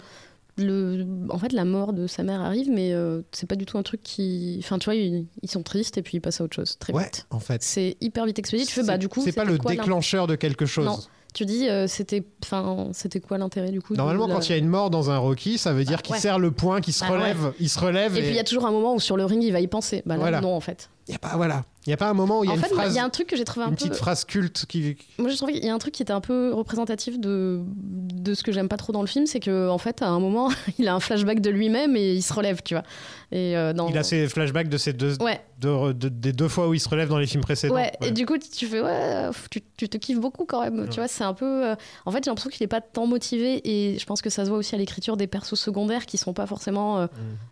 le, 0.58 1.06
en 1.30 1.38
fait, 1.38 1.52
la 1.52 1.64
mort 1.64 1.92
de 1.92 2.06
sa 2.06 2.22
mère 2.22 2.40
arrive, 2.42 2.68
mais 2.70 2.92
euh, 2.92 3.22
c'est 3.32 3.48
pas 3.48 3.56
du 3.56 3.64
tout 3.64 3.78
un 3.78 3.82
truc 3.82 4.02
qui. 4.02 4.56
Enfin, 4.62 4.78
tu 4.78 4.86
vois, 4.86 4.94
ils, 4.96 5.26
ils 5.42 5.50
sont 5.50 5.62
tristes 5.62 5.96
et 5.98 6.02
puis 6.02 6.16
ils 6.18 6.20
passent 6.20 6.40
à 6.40 6.44
autre 6.44 6.56
chose 6.56 6.76
très 6.78 6.92
ouais 6.92 7.04
vite. 7.04 7.26
en 7.30 7.38
fait 7.40 7.62
C'est 7.62 7.96
hyper 8.00 8.26
vite 8.26 8.38
expédié. 8.38 8.66
Tu 8.66 8.72
fais, 8.72 8.82
bah, 8.82 8.98
du 8.98 9.08
coup. 9.08 9.22
c'est 9.24 9.32
pas 9.32 9.44
le 9.44 9.56
quoi 9.56 9.70
déclencheur 9.70 10.26
de 10.26 10.34
quelque 10.34 10.66
chose 10.66 10.84
Non. 10.84 10.98
Tu 11.34 11.44
dis, 11.44 11.68
euh, 11.68 11.86
c'était, 11.86 12.24
enfin, 12.42 12.88
c'était 12.92 13.20
quoi 13.20 13.38
l'intérêt 13.38 13.70
du 13.70 13.80
coup 13.82 13.92
de 13.92 13.98
Normalement, 13.98 14.26
quand 14.28 14.48
il 14.48 14.52
y 14.52 14.54
a 14.54 14.58
une 14.58 14.66
mort 14.68 14.90
dans 14.90 15.10
un 15.10 15.18
Rocky, 15.18 15.58
ça 15.58 15.72
veut 15.72 15.84
dire 15.84 15.98
Bah, 15.98 16.02
qu'il 16.02 16.14
ouais. 16.14 16.20
serre 16.20 16.38
le 16.38 16.50
poing, 16.50 16.80
qu'il 16.80 16.94
se 16.94 17.00
Bah, 17.04 17.10
ouais. 17.12 17.18
relève, 17.18 17.52
il 17.60 17.68
se 17.68 17.78
relève. 17.78 18.16
Et 18.16 18.20
puis 18.22 18.30
il 18.30 18.34
y 18.36 18.40
a 18.40 18.44
toujours 18.44 18.66
un 18.66 18.72
moment 18.72 18.94
où 18.94 19.00
sur 19.00 19.16
le 19.16 19.24
ring 19.24 19.42
il 19.42 19.52
va 19.52 19.60
y 19.60 19.66
penser. 19.68 20.02
Bah 20.06 20.14
là, 20.14 20.20
Voilà. 20.20 20.40
non 20.40 20.54
en 20.54 20.60
fait. 20.60 20.88
Il 21.08 21.12
y 21.12 21.14
a 21.14 21.18
pas, 21.18 21.36
voilà, 21.36 21.64
il 21.86 21.90
y 21.90 21.92
a 21.94 21.96
pas 21.96 22.08
un 22.08 22.14
moment 22.14 22.40
où 22.40 22.44
il 22.44 22.48
y 22.48 22.50
a 22.50 22.52
en 22.52 22.56
une 22.56 22.62
fait, 22.62 22.68
phrase, 22.74 22.94
y 22.94 22.98
a 22.98 23.04
un 23.04 23.08
truc 23.08 23.26
que 23.28 23.36
j'ai 23.36 23.44
trouvé 23.44 23.64
un 23.64 23.70
une 23.70 23.76
peu. 23.76 23.84
petite 23.86 23.94
phrase 23.96 24.24
culte 24.24 24.66
qui. 24.68 24.96
Moi, 25.18 25.30
j'ai 25.30 25.36
trouvé 25.36 25.54
qu'il 25.54 25.64
y 25.64 25.68
a 25.70 25.74
un 25.74 25.78
truc 25.78 25.94
qui 25.94 26.02
était 26.02 26.12
un 26.12 26.20
peu 26.20 26.52
représentatif 26.52 27.18
de, 27.18 27.60
de 27.66 28.34
ce 28.34 28.42
que 28.42 28.52
j'aime 28.52 28.68
pas 28.68 28.76
trop 28.76 28.92
dans 28.92 29.00
le 29.00 29.06
film, 29.06 29.26
c'est 29.26 29.40
que 29.40 29.68
en 29.70 29.78
fait, 29.78 30.02
à 30.02 30.08
un 30.08 30.20
moment, 30.20 30.50
il 30.78 30.86
a 30.86 30.94
un 30.94 31.00
flashback 31.00 31.40
de 31.40 31.50
lui-même 31.50 31.96
et 31.96 32.12
il 32.14 32.22
se 32.22 32.32
relève, 32.34 32.60
tu 32.62 32.74
vois. 32.74 32.82
Et 33.30 33.56
euh, 33.58 33.72
dans... 33.74 33.88
Il 33.88 33.98
a 33.98 34.02
ses 34.02 34.26
flashbacks 34.28 34.68
de 34.70 34.78
ces 34.78 34.94
deux, 34.94 35.16
Ouais, 35.22 35.40
de- 35.60 35.92
de- 35.92 36.08
des 36.08 36.32
deux 36.32 36.48
fois 36.48 36.66
où 36.68 36.72
il 36.74 36.80
se 36.80 36.88
relève 36.88 37.08
dans 37.10 37.18
les 37.18 37.26
films 37.26 37.42
précédents. 37.42 37.74
ouais. 37.74 37.92
Ouais. 38.00 38.08
Et 38.08 38.10
du 38.10 38.24
coup, 38.26 38.36
tu 38.38 38.66
fais 38.66 38.80
ouais, 38.82 39.28
tu, 39.50 39.60
tu 39.76 39.88
te 39.88 39.96
kiffes 39.98 40.20
beaucoup 40.20 40.44
quand 40.46 40.62
même. 40.62 40.80
Ouais. 40.80 40.88
Tu 40.88 40.96
vois, 40.96 41.08
c'est 41.08 41.24
un 41.24 41.34
peu. 41.34 41.66
euh, 41.66 41.74
En 42.06 42.10
fait, 42.10 42.24
j'ai 42.24 42.30
l'impression 42.30 42.50
qu'il 42.50 42.62
est 42.64 42.68
pas 42.68 42.80
tant 42.80 43.06
motivé 43.06 43.60
et 43.64 43.98
je 43.98 44.04
pense 44.06 44.20
que 44.22 44.30
ça 44.30 44.44
se 44.44 44.50
voit 44.50 44.58
aussi 44.58 44.74
à 44.74 44.78
l'écriture 44.78 45.16
des 45.18 45.26
persos 45.26 45.58
secondaires 45.58 46.06
qui 46.06 46.16
sont 46.18 46.32
pas 46.34 46.46
forcément 46.46 46.98
euh, 47.00 47.06
Mm. 47.06 47.08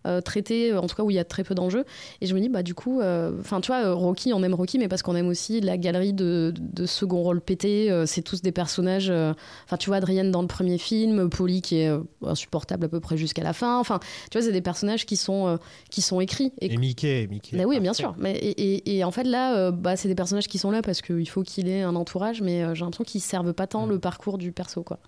euh, 0.07 0.21
traités, 0.21 0.73
en 0.75 0.85
tout 0.87 0.95
cas 0.95 1.03
où 1.03 1.09
il 1.11 1.15
y 1.15 1.19
a 1.19 1.25
très 1.25 1.43
peu 1.43 1.53
d'enjeux. 1.55 1.85
Et 2.21 2.27
je 2.27 2.33
me 2.35 2.39
dis, 2.39 2.49
bah 2.49 2.63
du 2.63 2.73
coup, 2.73 2.99
enfin, 3.47 3.61
tu 3.61 3.67
vois, 3.67 3.83
euh, 3.85 3.93
Rocky, 3.93 4.33
on 4.33 4.43
aime 4.43 4.53
Rocky, 4.53 4.77
mais 4.77 4.87
parce 4.87 5.01
qu'on 5.01 5.15
aime 5.15 5.27
aussi 5.27 5.61
la 5.61 5.77
galerie 5.77 6.13
de, 6.13 6.53
de 6.57 6.85
second 6.85 7.21
rôle 7.21 7.41
pété. 7.41 7.89
euh, 7.91 8.05
c'est 8.05 8.21
tous 8.21 8.41
des 8.41 8.51
personnages. 8.51 9.09
euh, 9.09 9.33
Enfin, 9.65 9.77
tu 9.77 9.89
vois, 9.89 9.97
Adrienne 9.97 10.31
dans 10.31 10.41
le 10.41 10.47
premier 10.47 10.77
film, 10.77 11.29
Polly 11.29 11.61
qui 11.61 11.77
est 11.79 11.89
euh, 11.89 11.99
insupportable 12.25 12.85
à 12.85 12.89
peu 12.89 12.99
près 12.99 13.17
jusqu'à 13.17 13.43
la 13.43 13.53
fin. 13.53 13.79
Enfin, 13.79 13.99
tu 14.31 14.37
vois, 14.37 14.45
c'est 14.45 14.51
des 14.53 14.61
personnages 14.61 15.05
qui 15.05 15.15
sont, 15.17 15.47
euh, 15.47 15.57
qui 15.89 16.01
sont 16.01 16.19
écrits. 16.19 16.51
Et, 16.61 16.73
Et 16.73 16.77
Mickey, 16.77 17.27
Mickey. 17.27 17.57
Bah 17.57 17.63
oui, 17.65 17.79
bien 17.79 17.93
sûr. 17.93 18.13
Mais, 18.17 18.33
et, 18.37 18.49
et- 18.75 18.97
et 18.97 19.03
en 19.03 19.11
fait, 19.11 19.23
là, 19.23 19.57
euh, 19.57 19.71
bah, 19.71 19.95
c'est 19.95 20.07
des 20.07 20.15
personnages 20.15 20.47
qui 20.47 20.57
sont 20.57 20.71
là 20.71 20.81
parce 20.81 21.01
qu'il 21.01 21.27
faut 21.29 21.43
qu'il 21.43 21.67
ait 21.69 21.81
un 21.83 21.95
entourage, 21.95 22.41
mais 22.41 22.63
euh, 22.63 22.75
j'ai 22.75 22.81
l'impression 22.83 23.03
qu'ils 23.03 23.21
servent 23.21 23.53
pas 23.53 23.67
tant 23.67 23.85
Mm. 23.87 23.89
le 23.91 23.99
parcours 23.99 24.37
du 24.37 24.51
perso, 24.51 24.83
quoi. 24.83 24.99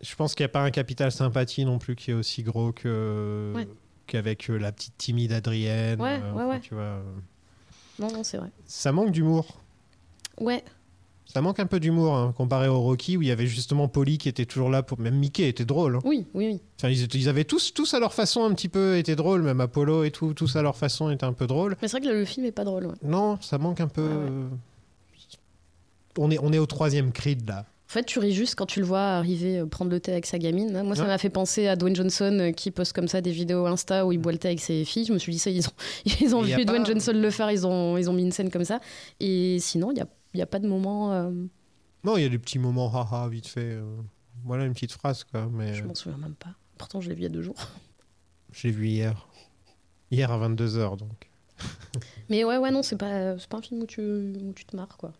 Je 0.00 0.14
pense 0.16 0.34
qu'il 0.34 0.44
n'y 0.44 0.50
a 0.50 0.50
pas 0.50 0.60
un 0.62 0.70
capital 0.70 1.10
sympathie 1.12 1.64
non 1.64 1.78
plus 1.78 1.96
qui 1.96 2.10
est 2.10 2.14
aussi 2.14 2.42
gros 2.42 2.72
que 2.72 3.52
Ouais. 3.56 3.66
Qu'avec 4.06 4.48
euh, 4.50 4.56
la 4.58 4.72
petite 4.72 4.96
timide 4.98 5.32
Adrienne. 5.32 6.00
Ouais, 6.00 6.20
euh, 6.22 6.32
ouais, 6.32 6.42
enfin, 6.42 6.48
ouais. 6.50 6.60
Tu 6.60 6.74
vois, 6.74 6.82
euh, 6.82 7.02
Non, 7.98 8.12
non, 8.12 8.22
c'est 8.24 8.36
vrai. 8.38 8.48
ça 8.66 8.92
manque 8.92 9.10
d'humour. 9.12 9.46
Ouais, 10.40 10.64
Ça 11.26 11.40
manque 11.40 11.60
un 11.60 11.66
peu 11.66 11.78
d'humour 11.80 12.14
hein, 12.16 12.32
comparé 12.36 12.68
au 12.68 12.80
Rocky 12.80 13.16
où 13.16 13.22
il 13.22 13.28
y 13.28 13.30
avait 13.30 13.46
justement 13.46 13.86
Polly 13.88 14.18
qui 14.18 14.28
était 14.28 14.46
toujours 14.46 14.68
là 14.70 14.82
pour. 14.82 14.98
Même 15.00 15.14
Mickey 15.16 15.48
était 15.48 15.64
drôle. 15.64 15.96
hein. 15.96 16.00
oui, 16.04 16.26
oui, 16.34 16.46
oui. 16.52 16.60
Enfin, 16.78 16.88
ils, 16.90 17.02
étaient- 17.02 17.18
ils 17.18 17.28
avaient 17.28 17.44
tous, 17.44 17.72
tous 17.72 17.94
à 17.94 18.00
leur 18.00 18.12
façon 18.14 18.44
un 18.44 18.52
petit 18.54 18.68
peu 18.68 18.96
été 18.98 19.14
drôles, 19.16 19.42
même 19.42 19.60
Apollo 19.60 20.04
et 20.04 20.10
tout, 20.10 20.34
tous 20.34 20.56
à 20.56 20.62
leur 20.62 20.76
façon 20.76 21.10
étaient 21.10 21.24
un 21.24 21.32
peu 21.32 21.46
drôles. 21.46 21.76
Mais 21.82 21.88
c'est 21.88 21.98
vrai 21.98 22.06
que 22.06 22.12
le, 22.12 22.18
le 22.20 22.24
film 22.24 22.44
est 22.46 22.52
pas 22.52 22.64
drôle. 22.64 22.86
ouais. 22.86 22.94
Non, 23.02 23.38
ça 23.40 23.58
manque 23.58 23.80
un 23.80 23.88
peu. 23.88 24.02
Ouais. 24.06 24.58
On, 26.18 26.30
est, 26.30 26.38
on 26.40 26.52
est 26.52 26.58
au 26.58 26.66
troisième 26.66 27.10
Creed 27.12 27.48
là. 27.48 27.64
En 27.94 27.98
fait, 28.00 28.06
tu 28.06 28.18
ris 28.18 28.32
juste 28.32 28.56
quand 28.56 28.66
tu 28.66 28.80
le 28.80 28.86
vois 28.86 28.98
arriver 29.02 29.60
euh, 29.60 29.66
prendre 29.66 29.88
le 29.92 30.00
thé 30.00 30.10
avec 30.10 30.26
sa 30.26 30.36
gamine. 30.40 30.82
Moi, 30.82 30.96
ça 30.96 31.04
m'a 31.06 31.16
fait 31.16 31.30
penser 31.30 31.68
à 31.68 31.76
Dwayne 31.76 31.94
Johnson 31.94 32.36
euh, 32.40 32.50
qui 32.50 32.72
poste 32.72 32.92
comme 32.92 33.06
ça 33.06 33.20
des 33.20 33.30
vidéos 33.30 33.66
Insta 33.66 34.04
où 34.04 34.10
il 34.10 34.18
boit 34.18 34.32
le 34.32 34.38
thé 34.38 34.48
avec 34.48 34.58
ses 34.58 34.84
filles. 34.84 35.04
Je 35.04 35.12
me 35.12 35.18
suis 35.18 35.30
dit, 35.30 35.38
ça, 35.38 35.48
ils 35.50 35.64
ont, 35.68 35.72
ils 36.20 36.34
ont 36.34 36.42
vu 36.42 36.52
pas- 36.56 36.64
Dwayne 36.64 36.84
Johnson 36.84 37.12
le 37.14 37.30
faire, 37.30 37.52
ils 37.52 37.64
ont, 37.64 37.96
ils 37.96 38.10
ont 38.10 38.12
mis 38.12 38.22
une 38.24 38.32
scène 38.32 38.50
comme 38.50 38.64
ça. 38.64 38.80
Et 39.20 39.58
sinon, 39.60 39.92
il 39.92 39.94
n'y 39.94 40.00
a, 40.00 40.08
y 40.34 40.42
a 40.42 40.46
pas 40.46 40.58
de 40.58 40.66
moment. 40.66 41.12
euh, 41.12 41.30
Non, 42.02 42.16
il 42.16 42.24
y 42.24 42.26
a 42.26 42.28
des 42.28 42.38
petits 42.40 42.58
moments 42.58 42.92
haha 42.92 43.28
vite 43.28 43.46
fait. 43.46 43.78
Voilà 44.44 44.64
une 44.64 44.72
petite 44.72 44.90
phrase 44.92 45.22
quoi. 45.22 45.48
Mais 45.52 45.72
Je 45.74 45.84
m'en 45.84 45.94
souviens 45.94 46.18
même 46.18 46.34
pas. 46.34 46.50
Pourtant, 46.78 47.00
je 47.00 47.08
l'ai 47.08 47.14
vu 47.14 47.20
il 47.20 47.24
y 47.24 47.26
a 47.26 47.30
deux 47.30 47.42
jours. 47.42 47.54
je 48.52 48.66
l'ai 48.66 48.72
vu 48.72 48.88
hier. 48.88 49.28
Hier 50.10 50.32
à 50.32 50.48
22h 50.48 50.96
donc. 50.96 51.30
Mais 52.28 52.42
ouais, 52.42 52.58
ouais, 52.58 52.72
non, 52.72 52.82
c'est 52.82 52.96
pas, 52.98 53.34
pas 53.48 53.58
un 53.58 53.62
film 53.62 53.82
où 53.82 53.86
tu, 53.86 54.00
où 54.00 54.52
tu 54.52 54.64
te 54.64 54.74
marres, 54.74 54.96
quoi. 54.96 55.12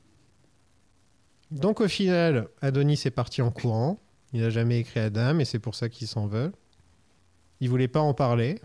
Donc 1.55 1.81
au 1.81 1.87
final, 1.87 2.49
Adonis 2.63 3.01
est 3.05 3.13
parti 3.13 3.41
en 3.41 3.53
courant. 3.53 4.01
Il 4.33 4.41
n'a 4.41 4.51
jamais 4.51 4.81
écrit 4.81 4.99
à 4.99 5.09
Dame 5.09 5.41
et 5.41 5.45
c'est 5.45 5.61
pour 5.61 5.77
ça 5.77 5.89
qu'il 5.89 6.09
s'en 6.09 6.27
veut. 6.27 6.51
Il 7.61 7.71
voulait 7.71 7.87
pas 7.87 8.01
en 8.01 8.13
parler. 8.13 8.61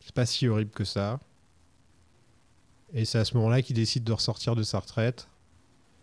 C'est 0.00 0.14
pas 0.14 0.26
si 0.26 0.46
horrible 0.46 0.70
que 0.70 0.84
ça. 0.84 1.18
Et 2.92 3.06
c'est 3.06 3.18
à 3.18 3.24
ce 3.24 3.34
moment-là 3.38 3.62
qu'il 3.62 3.74
décide 3.74 4.04
de 4.04 4.12
ressortir 4.12 4.54
de 4.54 4.62
sa 4.62 4.80
retraite. 4.80 5.28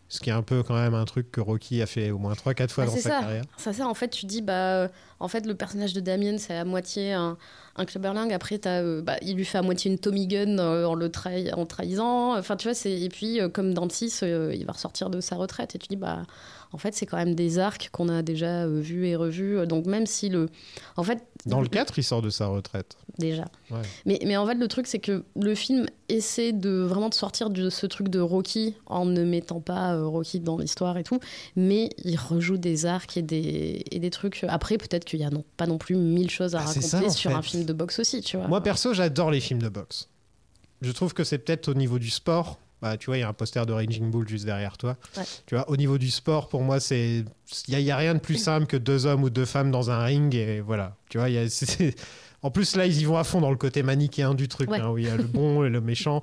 Ce 0.10 0.20
qui 0.22 0.30
est 0.30 0.34
un 0.34 0.42
peu 0.42 0.64
quand 0.64 0.76
même 0.76 0.94
un 0.94 1.04
truc 1.04 1.32
que 1.32 1.42
Rocky 1.42 1.82
a 1.82 1.86
fait 1.86 2.12
au 2.12 2.18
moins 2.18 2.34
3-4 2.34 2.70
fois 2.70 2.84
Ah, 2.86 2.88
dans 2.88 2.94
c'est 2.94 3.02
sa 3.02 3.10
ça. 3.10 3.20
carrière. 3.22 3.44
Ça, 3.58 3.74
ça, 3.74 3.88
en 3.88 3.94
fait, 3.94 4.08
tu 4.08 4.26
dis, 4.26 4.42
bah, 4.42 4.54
euh, 4.54 4.88
en 5.20 5.28
fait, 5.28 5.46
le 5.46 5.54
personnage 5.54 5.92
de 5.94 6.00
Damien, 6.00 6.38
c'est 6.38 6.56
à 6.56 6.64
moitié 6.64 7.12
un, 7.12 7.38
un 7.76 7.86
clubberling. 7.86 8.32
Après, 8.32 8.58
t'as, 8.58 8.82
euh, 8.82 9.02
bah, 9.02 9.18
il 9.22 9.36
lui 9.36 9.44
fait 9.44 9.58
à 9.58 9.62
moitié 9.64 9.92
une 9.92 10.00
Tommy 10.00 10.26
Gun 10.28 10.60
euh, 10.60 10.86
en 10.86 10.96
le 10.96 11.10
trahi- 11.10 11.54
en 11.54 11.66
trahisant. 11.66 12.38
Enfin, 12.38 12.56
tu 12.56 12.70
vois, 12.70 12.74
c'est, 12.74 12.98
et 12.98 13.10
puis, 13.10 13.42
euh, 13.42 13.50
comme 13.50 13.74
dans 13.74 13.84
le 13.84 13.90
6, 13.90 14.24
il 14.24 14.66
va 14.66 14.72
ressortir 14.72 15.10
de 15.10 15.20
sa 15.20 15.36
retraite. 15.36 15.76
Et 15.76 15.78
tu 15.78 15.88
dis, 15.90 15.98
bah, 15.98 16.22
en 16.74 16.78
fait, 16.78 16.94
c'est 16.94 17.06
quand 17.06 17.18
même 17.18 17.36
des 17.36 17.60
arcs 17.60 17.90
qu'on 17.92 18.10
a 18.10 18.22
déjà 18.22 18.66
euh, 18.66 18.80
vus 18.80 19.08
et 19.08 19.16
revus. 19.16 19.66
Donc, 19.68 19.86
même 19.86 20.06
si 20.06 20.30
le. 20.30 20.48
En 20.96 21.04
fait. 21.04 21.24
Dans 21.46 21.62
le 21.62 21.68
4, 21.68 21.98
il 21.98 22.04
sort 22.04 22.22
de 22.22 22.30
sa 22.30 22.48
retraite. 22.48 22.98
Déjà. 23.18 23.46
Ouais. 23.72 23.82
Mais, 24.06 24.20
mais 24.26 24.36
en 24.36 24.46
fait, 24.46 24.56
le 24.56 24.68
truc, 24.68 24.86
c'est 24.86 25.00
que 25.00 25.24
le 25.40 25.56
film 25.56 25.86
essaie 26.10 26.52
de 26.52 26.70
vraiment 26.82 27.10
de 27.10 27.14
sortir 27.14 27.50
de 27.50 27.70
ce 27.70 27.86
truc 27.86 28.10
de 28.10 28.20
Rocky 28.20 28.76
en 28.86 29.06
ne 29.06 29.24
mettant 29.24 29.62
pas 29.62 29.94
euh, 29.96 30.06
Rocky 30.06 30.40
dans 30.40 30.58
l'histoire 30.58 30.98
et 30.98 31.04
tout, 31.04 31.20
mais 31.56 31.90
il 32.04 32.18
rejoue 32.18 32.58
des 32.58 32.86
arcs 32.86 33.16
et 33.18 33.22
des, 33.22 33.84
et 33.92 34.00
des 34.00 34.10
trucs. 34.10 34.46
Après, 34.50 34.78
peut-être 34.78 35.06
qu'il 35.06 35.20
y 35.20 35.24
a 35.24 35.30
non, 35.30 35.44
pas 35.56 35.68
non 35.68 35.78
plus 35.78 35.96
mille 35.96 36.30
choses 36.30 36.54
à 36.56 36.60
Ah, 36.60 36.68
c'est 36.68 36.80
raconter 36.96 37.10
ça, 37.12 37.16
sur 37.18 37.32
fait. 37.32 37.38
un 37.38 37.42
film 37.42 37.64
de 37.66 37.74
boxe 37.74 38.00
aussi, 38.00 38.22
tu 38.22 38.38
vois. 38.38 38.48
Moi 38.48 38.62
perso, 38.62 38.94
j'adore 38.94 39.32
les 39.32 39.40
films 39.40 39.62
de 39.62 39.70
boxe. 39.70 40.10
Je 40.82 40.92
trouve 40.92 41.14
que 41.14 41.24
c'est 41.24 41.38
peut-être 41.40 41.70
au 41.70 41.74
niveau 41.74 41.98
du 41.98 42.10
sport. 42.10 42.60
Bah, 42.82 42.96
tu 42.98 43.08
vois, 43.08 43.18
il 43.18 43.22
y 43.22 43.24
a 43.24 43.28
un 43.28 43.34
poster 43.34 43.66
de 43.66 43.74
Raging 43.74 44.12
Bull 44.12 44.28
juste 44.28 44.46
derrière 44.46 44.78
toi. 44.78 44.98
Ouais. 45.18 45.24
Tu 45.48 45.56
vois, 45.56 45.68
au 45.70 45.78
niveau 45.78 45.98
du 45.98 46.12
sport, 46.12 46.48
pour 46.48 46.62
moi, 46.62 46.80
c'est 46.80 47.26
il 47.68 47.80
y, 47.80 47.92
a- 47.92 47.98
rien 47.98 48.14
de 48.14 48.20
plus 48.20 48.36
simple 48.38 48.68
que 48.68 48.78
deux 48.78 49.06
hommes 49.08 49.24
ou 49.24 49.30
deux 49.32 49.46
femmes 49.46 49.72
dans 49.72 49.90
un 49.90 50.04
ring 50.04 50.36
et 50.36 50.62
voilà. 50.62 50.96
Tu 51.10 51.18
vois, 51.18 51.30
y 51.30 51.38
a- 51.40 51.48
en 52.44 52.52
plus 52.52 52.76
là, 52.76 52.86
ils 52.86 53.00
y 53.02 53.06
vont 53.06 53.18
à 53.18 53.24
fond 53.24 53.42
dans 53.42 53.50
le 53.50 53.58
côté 53.58 53.82
manichéen 53.82 54.36
du 54.36 54.48
truc, 54.48 54.70
Ouais. 54.70 54.80
hein, 54.80 54.92
où 54.92 54.98
il 55.00 55.06
y 55.06 55.10
a 55.10 55.16
le 55.18 55.24
bon 55.24 55.64
et 55.66 55.70
le 55.70 55.82
méchant. 55.82 56.22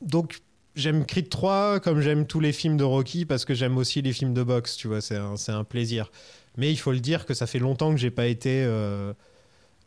Donc 0.00 0.40
j'aime 0.74 1.04
Creed 1.04 1.28
3 1.28 1.80
comme 1.80 2.00
j'aime 2.00 2.26
tous 2.26 2.40
les 2.40 2.52
films 2.52 2.76
de 2.78 2.84
Rocky 2.84 3.24
parce 3.26 3.44
que 3.44 3.54
j'aime 3.54 3.76
aussi 3.76 4.00
les 4.02 4.12
films 4.14 4.32
de 4.34 4.42
boxe. 4.42 4.76
Tu 4.76 4.88
vois, 4.88 5.00
c'est 5.02 5.16
un, 5.16 5.34
un 5.48 5.64
plaisir. 5.64 6.10
Mais 6.56 6.70
il 6.72 6.76
faut 6.78 6.92
le 6.92 7.00
dire 7.00 7.26
que 7.26 7.34
ça 7.34 7.46
fait 7.46 7.58
longtemps 7.58 7.90
que 7.90 7.98
j'ai 7.98 8.10
pas 8.10 8.26
été. 8.26 8.62
euh, 8.64 9.12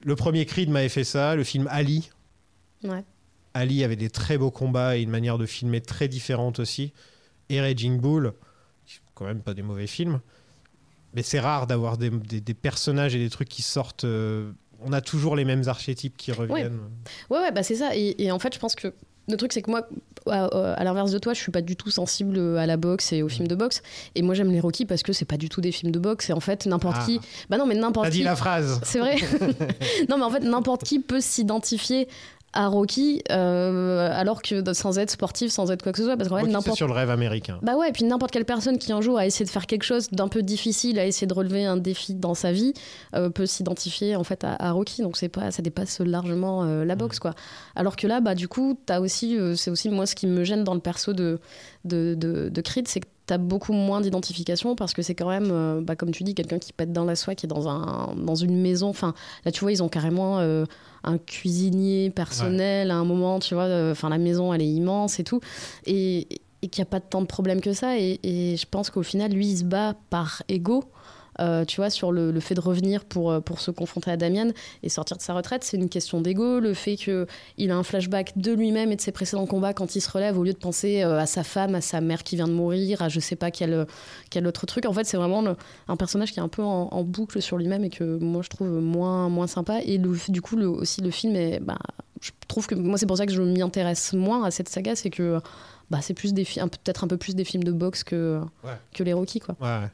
Le 0.04 0.16
premier 0.16 0.46
Creed 0.46 0.70
m'avait 0.70 0.88
fait 0.90 1.04
ça, 1.04 1.36
le 1.36 1.44
film 1.44 1.68
Ali. 1.72 2.12
Ouais. 2.84 3.04
Ali 3.54 3.84
avait 3.84 3.96
des 3.96 4.10
très 4.10 4.38
beaux 4.38 4.52
combats 4.52 4.98
et 4.98 5.02
une 5.02 5.10
manière 5.10 5.38
de 5.38 5.46
filmer 5.46 5.82
très 5.82 6.08
différente 6.08 6.60
aussi. 6.60 6.94
Et 7.50 7.60
Raging 7.62 8.00
Bull, 8.00 8.34
quand 9.16 9.26
même 9.26 9.42
pas 9.42 9.54
des 9.54 9.64
mauvais 9.64 9.88
films. 9.88 10.20
Mais 11.16 11.24
c'est 11.24 11.40
rare 11.40 11.66
d'avoir 11.66 11.98
des, 11.98 12.10
des- 12.12 12.42
des 12.42 12.54
personnages 12.54 13.16
et 13.16 13.20
des 13.20 13.30
trucs 13.30 13.50
qui 13.50 13.64
sortent. 13.64 14.04
euh, 14.04 14.52
on 14.82 14.94
a 14.94 15.02
toujours 15.02 15.36
les 15.36 15.44
mêmes 15.46 15.64
archétypes 15.68 16.16
qui 16.16 16.32
reviennent. 16.32 16.80
Ouais, 17.30 17.40
ouais, 17.40 17.52
bah 17.52 17.64
c'est 17.64 17.76
ça. 17.76 17.96
Et, 17.96 18.16
et 18.24 18.32
en 18.32 18.40
fait, 18.40 18.54
je 18.54 18.60
pense 18.60 18.76
que 18.76 18.94
le 19.28 19.36
truc, 19.38 19.52
c'est 19.52 19.62
que 19.62 19.70
moi, 19.70 19.88
à, 20.28 20.46
à 20.46 20.84
l'inverse 20.84 21.12
de 21.12 21.18
toi, 21.20 21.34
je 21.34 21.40
suis 21.40 21.52
pas 21.52 21.62
du 21.62 21.76
tout 21.76 21.90
sensible 21.92 22.58
à 22.58 22.66
la 22.66 22.78
boxe 22.78 23.12
et 23.12 23.22
aux 23.24 23.28
films 23.30 23.48
de 23.48 23.56
boxe. 23.56 23.82
Et 24.16 24.22
moi, 24.22 24.36
j'aime 24.36 24.52
les 24.52 24.60
Rocky 24.60 24.86
parce 24.86 25.04
que 25.04 25.12
c'est 25.12 25.26
pas 25.26 25.38
du 25.38 25.50
tout 25.50 25.60
des 25.62 25.72
films 25.72 25.92
de 25.92 26.00
boxe. 26.00 26.30
Et 26.30 26.34
en 26.34 26.40
fait, 26.40 26.66
n'importe 26.68 26.98
Ah. 27.00 27.06
qui. 27.06 27.20
Bah 27.50 27.58
non, 27.58 27.66
mais 27.66 27.76
n'importe 27.76 28.06
T'as 28.06 28.12
qui. 28.12 28.18
dit 28.20 28.24
la 28.24 28.36
phrase. 28.36 28.80
C'est 28.84 29.00
vrai. 29.00 29.16
non, 30.10 30.18
mais 30.18 30.24
en 30.24 30.30
fait, 30.32 30.42
n'importe 30.42 30.84
qui 30.84 31.00
peut 31.00 31.22
s'identifier 31.22 32.08
à 32.54 32.68
Rocky, 32.68 33.22
euh, 33.32 34.10
alors 34.12 34.42
que 34.42 34.74
sans 34.74 34.98
être 34.98 35.12
sportif, 35.12 35.52
sans 35.52 35.72
être 35.72 35.84
quoi 35.84 35.92
que 35.92 36.00
ce 36.00 36.04
soit, 36.04 36.18
parce 36.18 36.30
qu'en 36.30 36.38
fait, 36.40 36.48
n'importe. 36.48 36.78
sur 36.78 36.88
le 36.88 36.94
rêve 36.94 37.10
américain. 37.10 37.60
Bah 37.62 37.76
ouais, 37.76 37.90
et 37.90 37.92
puis 37.92 38.04
n'importe 38.04 38.32
quelle 38.32 38.46
personne 38.46 38.78
qui 38.78 38.92
un 38.92 39.02
jour 39.02 39.18
a 39.18 39.26
essayé 39.26 39.46
de 39.46 39.50
faire 39.50 39.68
quelque 39.68 39.84
chose 39.84 40.10
d'un 40.12 40.28
peu 40.28 40.42
difficile, 40.42 41.00
a 41.00 41.06
essayé 41.06 41.28
de 41.28 41.34
relever 41.34 41.66
un 41.66 41.78
défi 41.78 42.16
dans 42.16 42.34
sa 42.34 42.52
vie, 42.52 42.74
euh, 43.16 43.30
peut 43.30 43.46
s'identifier 43.46 44.16
en 44.16 44.24
fait 44.24 44.44
à, 44.44 44.56
à 44.60 44.72
Rocky. 44.72 45.02
Donc 45.02 45.18
c'est 45.18 45.30
pas, 45.30 45.52
ça 45.52 45.62
dépasse 45.62 46.00
largement 46.00 46.64
euh, 46.64 46.86
la 46.86 46.96
boxe 46.96 47.20
quoi. 47.20 47.36
Alors 47.76 47.96
que 47.96 48.08
là, 48.08 48.20
bah 48.20 48.36
du 48.36 48.48
coup, 48.48 48.80
t'as 48.86 49.00
aussi, 49.00 49.38
c'est 49.56 49.70
aussi 49.70 49.90
moi 49.90 50.06
ce 50.06 50.16
qui 50.16 50.28
me 50.28 50.44
gêne 50.44 50.64
dans 50.64 50.74
le 50.74 50.82
perso 50.82 51.14
de 51.14 51.40
de, 51.86 52.16
de, 52.18 52.50
de 52.50 52.62
Creed, 52.62 52.88
c'est 52.88 53.00
que 53.00 53.08
t'as 53.30 53.38
beaucoup 53.38 53.74
moins 53.74 54.02
d'identification 54.02 54.76
parce 54.76 54.94
que 54.94 55.02
c'est 55.04 55.14
quand 55.16 55.30
même, 55.30 55.50
euh, 55.52 55.82
bah, 55.82 55.96
comme 55.96 56.10
tu 56.12 56.24
dis, 56.24 56.34
quelqu'un 56.34 56.58
qui 56.60 56.74
pète 56.74 56.92
dans 56.92 57.06
la 57.06 57.16
soie, 57.16 57.36
qui 57.36 57.46
est 57.46 57.50
dans 57.58 57.68
un 57.70 58.16
dans 58.16 58.36
une 58.36 58.60
maison. 58.60 58.90
Enfin, 58.90 59.14
là 59.46 59.52
tu 59.52 59.60
vois, 59.62 59.72
ils 59.72 59.84
ont 59.84 59.90
carrément 59.90 60.40
euh, 60.40 60.66
un 61.04 61.18
cuisinier 61.18 62.10
personnel 62.10 62.90
à 62.92 62.96
un 62.96 63.06
moment, 63.06 63.40
tu 63.40 63.54
vois. 63.54 63.64
euh, 63.66 63.92
Enfin, 63.92 64.10
la 64.10 64.18
maison, 64.18 64.52
elle 64.54 64.62
est 64.64 64.68
immense 64.68 65.20
et 65.20 65.24
tout. 65.24 65.40
Et, 65.86 66.28
et 66.62 66.68
qu'il 66.68 66.82
n'y 66.82 66.88
a 66.88 66.92
pas 66.92 67.00
tant 67.00 67.22
de 67.22 67.28
problèmes 67.28 67.62
que 67.62 67.72
ça. 67.74 67.98
Et, 68.00 68.20
et 68.24 68.58
je 68.58 68.66
pense 68.70 68.90
qu'au 68.90 69.04
final, 69.04 69.32
lui, 69.32 69.48
il 69.48 69.58
se 69.60 69.64
bat 69.64 69.96
par 70.10 70.42
ego. 70.50 70.84
Euh, 71.40 71.66
tu 71.66 71.78
vois, 71.78 71.90
sur 71.90 72.12
le, 72.12 72.32
le 72.32 72.40
fait 72.40 72.56
de 72.56 72.60
revenir 72.62 73.06
pour, 73.06 73.32
euh, 73.32 73.40
pour 73.40 73.60
se 73.60 73.72
confronter 73.72 74.12
à 74.12 74.18
Damien 74.18 74.50
et 74.84 74.90
sortir 74.90 75.18
de 75.18 75.22
sa 75.22 75.34
retraite, 75.34 75.64
c'est 75.64 75.78
une 75.78 75.90
question 75.90 76.22
d'ego. 76.22 76.60
Le 76.60 76.74
fait 76.74 76.96
qu'il 76.96 77.72
a 77.72 77.76
un 77.76 77.84
flashback 77.84 78.38
de 78.38 78.52
lui-même 78.52 78.92
et 78.92 78.96
de 78.96 79.02
ses 79.02 79.12
précédents 79.12 79.46
combats 79.46 79.74
quand 79.74 79.96
il 79.96 80.02
se 80.02 80.10
relève, 80.12 80.38
au 80.38 80.44
lieu 80.44 80.54
de 80.54 80.58
penser 80.58 81.04
euh, 81.04 81.20
à 81.20 81.26
sa 81.26 81.44
femme, 81.44 81.76
à 81.76 81.82
sa 81.82 82.02
mère 82.02 82.24
qui 82.24 82.36
vient 82.36 82.48
de 82.48 82.54
mourir, 82.54 83.02
à 83.02 83.10
je 83.10 83.20
sais 83.20 83.36
pas 83.36 83.52
quel, 83.52 83.86
quel 84.30 84.46
autre 84.48 84.66
truc. 84.66 84.86
En 84.86 84.94
fait, 84.94 85.06
c'est 85.06 85.18
vraiment 85.18 85.42
le- 85.42 85.56
un 85.88 85.96
personnage 85.96 86.32
qui 86.34 86.40
est 86.40 86.44
un 86.44 86.48
peu 86.50 86.64
en, 86.64 86.90
en 86.92 87.04
boucle 87.04 87.42
sur 87.42 87.58
lui-même 87.58 87.84
et 87.84 87.90
que 87.90 88.18
moi, 88.20 88.42
je 88.44 88.50
trouve 88.50 88.70
moins, 88.70 89.30
moins 89.30 89.48
sympa. 89.48 89.80
Et 89.84 89.98
le- 89.98 90.18
du 90.30 90.42
coup, 90.42 90.56
le- 90.56 90.68
aussi, 90.70 91.02
le 91.02 91.12
film 91.12 91.36
est. 91.36 91.60
Bah, 91.60 91.78
je 92.22 92.32
trouve 92.50 92.68
que 92.68 92.76
moi, 92.76 92.98
c'est 92.98 93.06
pour 93.06 93.16
ça 93.18 93.26
que 93.26 93.32
je 93.32 93.42
m'y 93.42 93.62
intéresse 93.62 94.12
moins 94.14 94.44
à 94.44 94.52
cette 94.52 94.68
saga, 94.68 94.96
c'est 94.96 95.10
que 95.10 95.40
bah, 95.90 96.00
c'est 96.02 96.14
plus 96.14 96.34
des 96.34 96.44
peut-être 96.44 97.04
un 97.04 97.08
peu 97.08 97.18
plus 97.18 97.34
des 97.34 97.44
films 97.46 97.64
de 97.64 97.72
boxe 97.72 98.04
que, 98.04 98.42
Ouais. 98.64 98.72
que 98.94 99.04
les 99.04 99.14
Rocky, 99.14 99.40
quoi. 99.40 99.56
Ouais. 99.62 99.88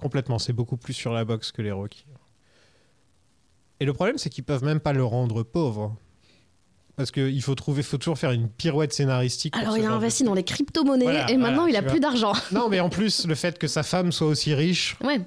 Complètement, 0.00 0.38
c'est 0.38 0.52
beaucoup 0.52 0.76
plus 0.76 0.94
sur 0.94 1.12
la 1.12 1.24
boxe 1.24 1.52
que 1.52 1.62
les 1.62 1.72
Rocky. 1.72 2.04
Et 3.80 3.84
le 3.84 3.92
problème, 3.92 4.18
c'est 4.18 4.30
qu'ils 4.30 4.44
peuvent 4.44 4.64
même 4.64 4.80
pas 4.80 4.92
le 4.92 5.04
rendre 5.04 5.42
pauvre. 5.42 5.96
Parce 6.96 7.12
qu'il 7.12 7.40
faut 7.42 7.54
trouver, 7.54 7.84
faut 7.84 7.96
toujours 7.96 8.18
faire 8.18 8.32
une 8.32 8.48
pirouette 8.48 8.92
scénaristique. 8.92 9.56
Alors 9.56 9.78
il 9.78 9.84
a 9.84 9.88
de 9.88 9.92
investi 9.92 10.24
dans 10.24 10.34
les 10.34 10.42
crypto-monnaies 10.42 11.04
Voilà, 11.04 11.30
et 11.30 11.36
maintenant 11.36 11.62
voilà, 11.62 11.70
il 11.70 11.76
a 11.76 11.82
plus 11.88 12.00
d'argent. 12.00 12.32
Non, 12.50 12.68
mais 12.68 12.80
en 12.80 12.88
plus, 12.88 13.24
le 13.26 13.36
fait 13.36 13.56
que 13.56 13.68
sa 13.68 13.84
femme 13.84 14.10
soit 14.10 14.26
aussi 14.26 14.52
riche, 14.52 14.96
Ouais. 15.04 15.20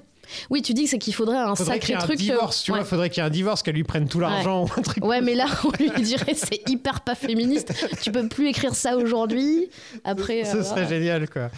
Oui, 0.50 0.62
tu 0.62 0.74
dis 0.74 0.84
que 0.84 0.90
c'est 0.90 0.98
qu'il 0.98 1.14
faudrait 1.14 1.36
un 1.38 1.54
faudrait 1.54 1.78
qu'il 1.78 1.90
y 1.90 1.92
sacré 1.92 1.92
ait 1.92 1.96
un 1.96 2.06
truc. 2.06 2.16
euh, 2.20 2.22
divorce, 2.22 2.62
tu 2.62 2.72
ouais. 2.72 2.78
vois, 2.78 2.86
faudrait 2.86 3.10
qu'il 3.10 3.22
y 3.22 3.24
ait 3.24 3.28
un 3.28 3.30
divorce, 3.30 3.62
qu'elle 3.62 3.74
lui 3.74 3.84
prenne 3.84 4.08
tout 4.08 4.20
l'argent 4.20 4.64
ou 4.64 4.68
un 4.78 4.82
truc. 4.82 5.04
Ouais, 5.04 5.20
mais 5.20 5.34
là, 5.34 5.46
on 5.64 5.70
lui 5.82 5.90
dirait 6.02 6.34
c'est 6.34 6.68
hyper 6.68 7.00
pas 7.02 7.14
féministe. 7.14 7.72
Tu 8.02 8.10
peux 8.12 8.26
plus 8.28 8.48
écrire 8.48 8.74
ça 8.74 8.96
aujourd'hui. 8.96 9.68
Après, 10.04 10.44
Ce 10.44 10.56
euh, 10.56 10.62
serait 10.62 10.82
voilà. 10.82 10.88
génial, 10.88 11.28
quoi. 11.28 11.50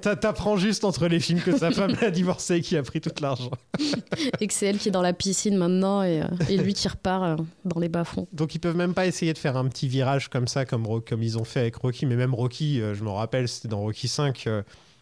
T'a- 0.00 0.16
T'apprends 0.16 0.56
juste 0.56 0.84
entre 0.84 1.06
les 1.08 1.20
films 1.20 1.40
que 1.40 1.56
sa 1.56 1.70
femme 1.70 1.96
l'a 2.00 2.10
divorcé 2.10 2.56
et 2.56 2.60
qui 2.60 2.76
a 2.76 2.82
pris 2.82 3.00
tout 3.00 3.10
l'argent. 3.20 3.50
et 4.40 4.46
que 4.46 4.52
c'est 4.54 4.66
elle 4.66 4.78
qui 4.78 4.88
est 4.88 4.92
dans 4.92 5.02
la 5.02 5.12
piscine 5.12 5.56
maintenant 5.56 6.02
et, 6.02 6.22
euh, 6.22 6.26
et 6.48 6.56
lui 6.56 6.74
qui 6.74 6.88
repart 6.88 7.40
dans 7.64 7.80
les 7.80 7.88
bas-fonds. 7.88 8.26
Donc 8.32 8.54
ils 8.54 8.58
peuvent 8.58 8.76
même 8.76 8.94
pas 8.94 9.06
essayer 9.06 9.32
de 9.32 9.38
faire 9.38 9.56
un 9.56 9.66
petit 9.68 9.88
virage 9.88 10.28
comme 10.28 10.48
ça, 10.48 10.64
comme, 10.64 10.86
comme 11.02 11.22
ils 11.22 11.38
ont 11.38 11.44
fait 11.44 11.60
avec 11.60 11.76
Rocky. 11.76 12.06
Mais 12.06 12.16
même 12.16 12.34
Rocky, 12.34 12.80
je 12.80 13.02
me 13.02 13.10
rappelle, 13.10 13.48
c'était 13.48 13.68
dans 13.68 13.80
Rocky 13.80 14.08
5. 14.08 14.48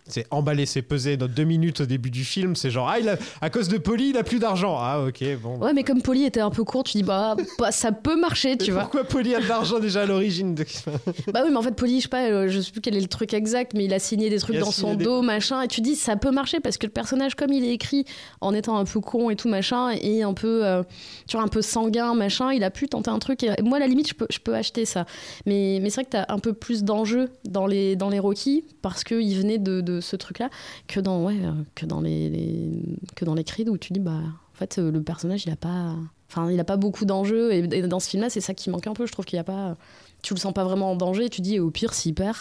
C'est 0.07 0.27
emballer, 0.31 0.67
c'est 0.67 0.83
peser 0.83 1.17
dans 1.17 1.29
deux 1.29 1.45
minutes 1.45 1.81
au 1.81 1.87
début 1.87 2.11
du 2.11 2.25
film. 2.25 2.57
C'est 2.57 2.71
genre, 2.71 2.89
ah, 2.89 2.99
il 3.01 3.09
a- 3.09 3.17
à 3.41 3.49
cause 3.49 3.69
de 3.69 3.79
Polly, 3.79 4.11
il 4.11 4.17
a 4.19 4.23
plus 4.23 4.39
d'argent. 4.39 4.77
Ah, 4.79 5.03
ok, 5.07 5.25
bon. 5.43 5.57
Ouais, 5.59 5.73
mais 5.73 5.83
comme 5.83 6.03
Polly 6.03 6.25
était 6.25 6.41
un 6.41 6.51
peu 6.51 6.63
court, 6.65 6.85
tu 6.85 6.99
dis 6.99 7.03
bah, 7.03 7.37
bah, 7.59 7.73
ça 7.73 7.91
peut 7.93 8.19
marcher, 8.21 8.57
tu 8.59 8.67
Mais 8.67 8.73
vois. 8.73 8.83
Pourquoi 8.83 9.05
Polly 9.05 9.35
a 9.35 9.41
de 9.41 9.47
l'argent 9.49 9.79
déjà 9.79 10.03
à 10.03 10.07
l'origine 10.07 10.55
de- 10.55 10.65
Bah 11.33 11.41
oui, 11.45 11.51
mais 11.51 11.57
en 11.57 11.63
fait, 11.63 11.75
Polly, 11.75 11.99
je 11.99 12.03
sais 12.03 12.09
pas, 12.09 12.25
euh, 12.29 12.49
je 12.49 12.61
sais 12.61 12.71
plus 12.71 12.81
quel 12.83 12.97
est 12.97 13.01
le 13.01 13.07
truc 13.09 13.33
exact, 13.33 13.73
mais 13.75 13.85
il 13.87 13.95
a 13.95 13.99
signé 13.99 14.29
des 14.29 14.39
trucs 14.39 14.59
dans 14.59 14.71
son 14.71 14.95
des- 14.95 15.05
dos, 15.05 15.23
machin, 15.23 15.63
et 15.63 15.69
tu 15.69 15.81
dis 15.81 15.97
ça 15.97 16.17
peut 16.17 16.31
marcher 16.31 16.61
parce 16.61 16.77
que 16.77 16.87
le 16.87 16.93
personnage, 16.93 17.35
comme 17.35 17.53
il 17.53 17.65
est 17.65 17.73
écrit 17.73 18.05
en 18.43 18.53
étant 18.53 18.77
un 18.77 18.85
peu 18.85 19.01
con 19.01 19.31
et 19.31 19.37
tout, 19.37 19.49
machin, 19.49 19.91
et 20.01 20.23
un 20.23 20.35
peu, 20.35 20.67
euh, 20.67 20.83
tu 21.27 21.37
vois, 21.37 21.45
un 21.45 21.49
peu 21.49 21.63
sanguin, 21.63 22.15
machin, 22.15 22.53
il 22.53 22.63
a 22.63 22.71
pu 22.71 22.89
tenter 22.89 23.11
un 23.11 23.19
truc. 23.19 23.43
Et 23.43 23.51
moi, 23.63 23.79
à 23.79 23.81
la 23.81 23.87
limite, 23.87 24.09
je 24.09 24.15
peux, 24.15 24.27
je 24.31 24.39
peux 24.39 24.55
acheter 24.55 24.85
ça. 24.85 25.07
Mais, 25.47 25.79
mais 25.81 25.89
c'est 25.89 25.97
vrai 26.03 26.05
que 26.05 26.11
t'as 26.11 26.27
un 26.29 26.39
peu 26.39 26.53
plus 26.53 26.85
d'enjeux 26.85 27.31
dans 27.47 27.67
les, 27.67 27.97
dans 27.97 28.11
les 28.11 28.19
Rocky 28.19 28.65
parce 28.83 29.03
qu'il 29.05 29.35
venait 29.39 29.59
de, 29.59 29.81
de 29.81 29.94
ce 30.01 30.17
truc-là 30.17 30.51
que 30.89 31.01
dans, 31.01 31.23
ouais, 31.25 31.39
euh, 31.45 31.53
que 31.75 31.87
dans 31.87 32.01
les, 32.01 32.29
les- 32.31 32.97
que 33.17 33.25
dans 33.25 33.35
les 33.35 33.45
Creed 33.45 33.69
où 33.69 33.79
tu 33.79 33.93
dis, 33.93 34.01
bah, 34.01 34.13
en 34.13 34.57
fait, 34.57 34.79
euh, 34.79 34.91
le 34.91 35.03
personnage, 35.03 35.45
il 35.47 35.53
a 35.53 35.57
pas. 35.57 35.95
Enfin, 36.31 36.51
il 36.51 36.59
a 36.59 36.65
pas 36.65 36.77
beaucoup 36.77 37.05
d'enjeux, 37.05 37.53
et, 37.53 37.59
et 37.59 37.83
dans 37.83 38.01
ce 38.01 38.09
film-là, 38.11 38.29
c'est 38.31 38.41
ça 38.41 38.55
qui 38.55 38.71
manque 38.71 38.87
un 38.87 38.93
peu. 38.95 39.07
Je 39.07 39.13
trouve 39.13 39.25
qu'il 39.25 39.37
y 39.37 39.41
a 39.41 39.45
pas 39.45 39.77
tu 40.23 40.33
le 40.35 40.41
sens 40.41 40.55
pas 40.55 40.65
vraiment 40.65 40.91
en 40.93 40.97
danger. 40.97 41.29
Tu 41.29 41.43
dis, 41.43 41.61
au 41.61 41.71
pire, 41.71 41.93
s'il 41.93 42.15
perd, 42.15 42.37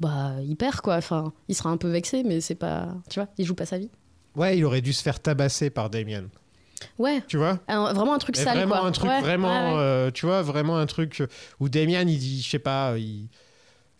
bah, 0.00 0.32
il 0.44 0.56
perd, 0.56 0.80
quoi. 0.80 0.96
Enfin, 0.96 1.32
il 1.48 1.54
sera 1.54 1.70
un 1.70 1.76
peu 1.76 1.88
vexé, 1.88 2.24
mais 2.24 2.40
c'est 2.40 2.56
pas. 2.56 2.88
Tu 3.08 3.20
vois, 3.20 3.28
il 3.38 3.46
joue 3.46 3.54
pas 3.54 3.64
sa 3.66 3.78
vie. 3.78 3.90
Ouais, 4.34 4.58
il 4.58 4.64
aurait 4.64 4.80
dû 4.80 4.92
se 4.92 5.02
faire 5.02 5.20
tabasser 5.20 5.70
par 5.70 5.88
Damien. 5.88 6.24
Ouais, 6.98 7.22
Tu 7.28 7.36
vois 7.36 7.60
un- 7.68 7.92
vraiment 7.92 8.12
un 8.14 8.18
truc 8.18 8.36
sale, 8.36 8.56
vraiment 8.56 8.76
quoi. 8.78 8.86
un 8.86 8.90
truc 8.90 9.08
Ouais, 9.08 9.20
vraiment 9.20 9.68
ouais, 9.70 9.74
ouais. 9.76 9.80
euh, 9.80 10.10
tu 10.10 10.26
vois 10.26 10.42
vraiment 10.42 10.76
un 10.78 10.86
truc 10.86 11.22
où 11.60 11.68
Damien 11.68 12.00
il 12.00 12.18
dit 12.18 12.42
je 12.42 12.50
sais 12.50 12.58
pas 12.58 12.94
il 12.98 13.28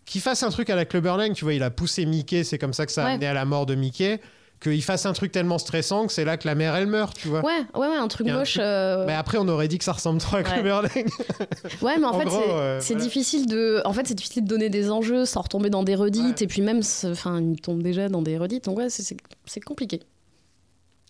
qu'il 0.04 0.20
fasse 0.20 0.42
un 0.42 0.50
truc 0.50 0.68
à 0.70 0.74
la 0.76 0.84
Clubberlang 0.84 1.32
tu 1.32 1.44
vois 1.44 1.54
il 1.54 1.62
a 1.62 1.70
poussé 1.70 2.04
Mickey 2.06 2.44
c'est 2.44 2.58
comme 2.58 2.72
ça 2.72 2.86
que 2.86 2.92
ça 2.92 3.02
a 3.02 3.06
Ouais. 3.06 3.12
amené 3.12 3.26
à 3.26 3.34
la 3.34 3.44
mort 3.44 3.66
de 3.66 3.74
Mickey 3.74 4.20
qu'il 4.60 4.82
fasse 4.82 5.06
un 5.06 5.12
truc 5.12 5.32
tellement 5.32 5.58
stressant 5.58 6.06
que 6.06 6.12
c'est 6.12 6.24
là 6.24 6.36
que 6.36 6.46
la 6.46 6.54
mère 6.54 6.74
elle 6.76 6.86
meurt 6.86 7.16
tu 7.16 7.26
vois 7.28 7.44
Ouais, 7.44 7.60
ouais, 7.74 7.88
ouais, 7.88 7.96
un 7.96 8.06
truc 8.08 8.28
un 8.28 8.38
moche. 8.38 8.52
truc- 8.52 8.62
euh, 8.62 9.04
mais 9.06 9.12
après 9.14 9.38
on 9.38 9.48
aurait 9.48 9.66
dit 9.68 9.76
que 9.78 9.84
ça 9.84 9.92
ressemble 9.92 10.20
trop 10.20 10.36
à. 10.36 10.42
Clubberlang 10.44 10.88
Ouais, 11.82 11.98
mais 11.98 12.04
en, 12.04 12.10
En 12.10 12.20
fait, 12.20 12.28
c'est 12.30 12.50
euh, 12.50 12.78
voilà. 12.80 13.00
difficile 13.04 13.46
de. 13.48 13.82
En 13.84 13.92
fait, 13.92 14.06
c'est 14.06 14.14
difficile 14.14 14.44
de 14.44 14.48
donner 14.48 14.70
des 14.70 14.88
enjeux 14.90 15.24
sans 15.24 15.40
retomber 15.42 15.68
dans 15.68 15.82
des 15.82 15.96
redites. 15.96 16.42
Et 16.42 16.46
puis 16.46 16.62
même, 16.62 16.80
enfin, 17.06 17.40
il 17.40 17.60
tombe 17.60 17.82
déjà 17.82 18.08
dans 18.08 18.22
des 18.22 18.38
redites. 18.38 18.66
Donc 18.66 18.78
ouais, 18.78 18.88
c'est- 18.88 19.16
compliqué. 19.64 20.00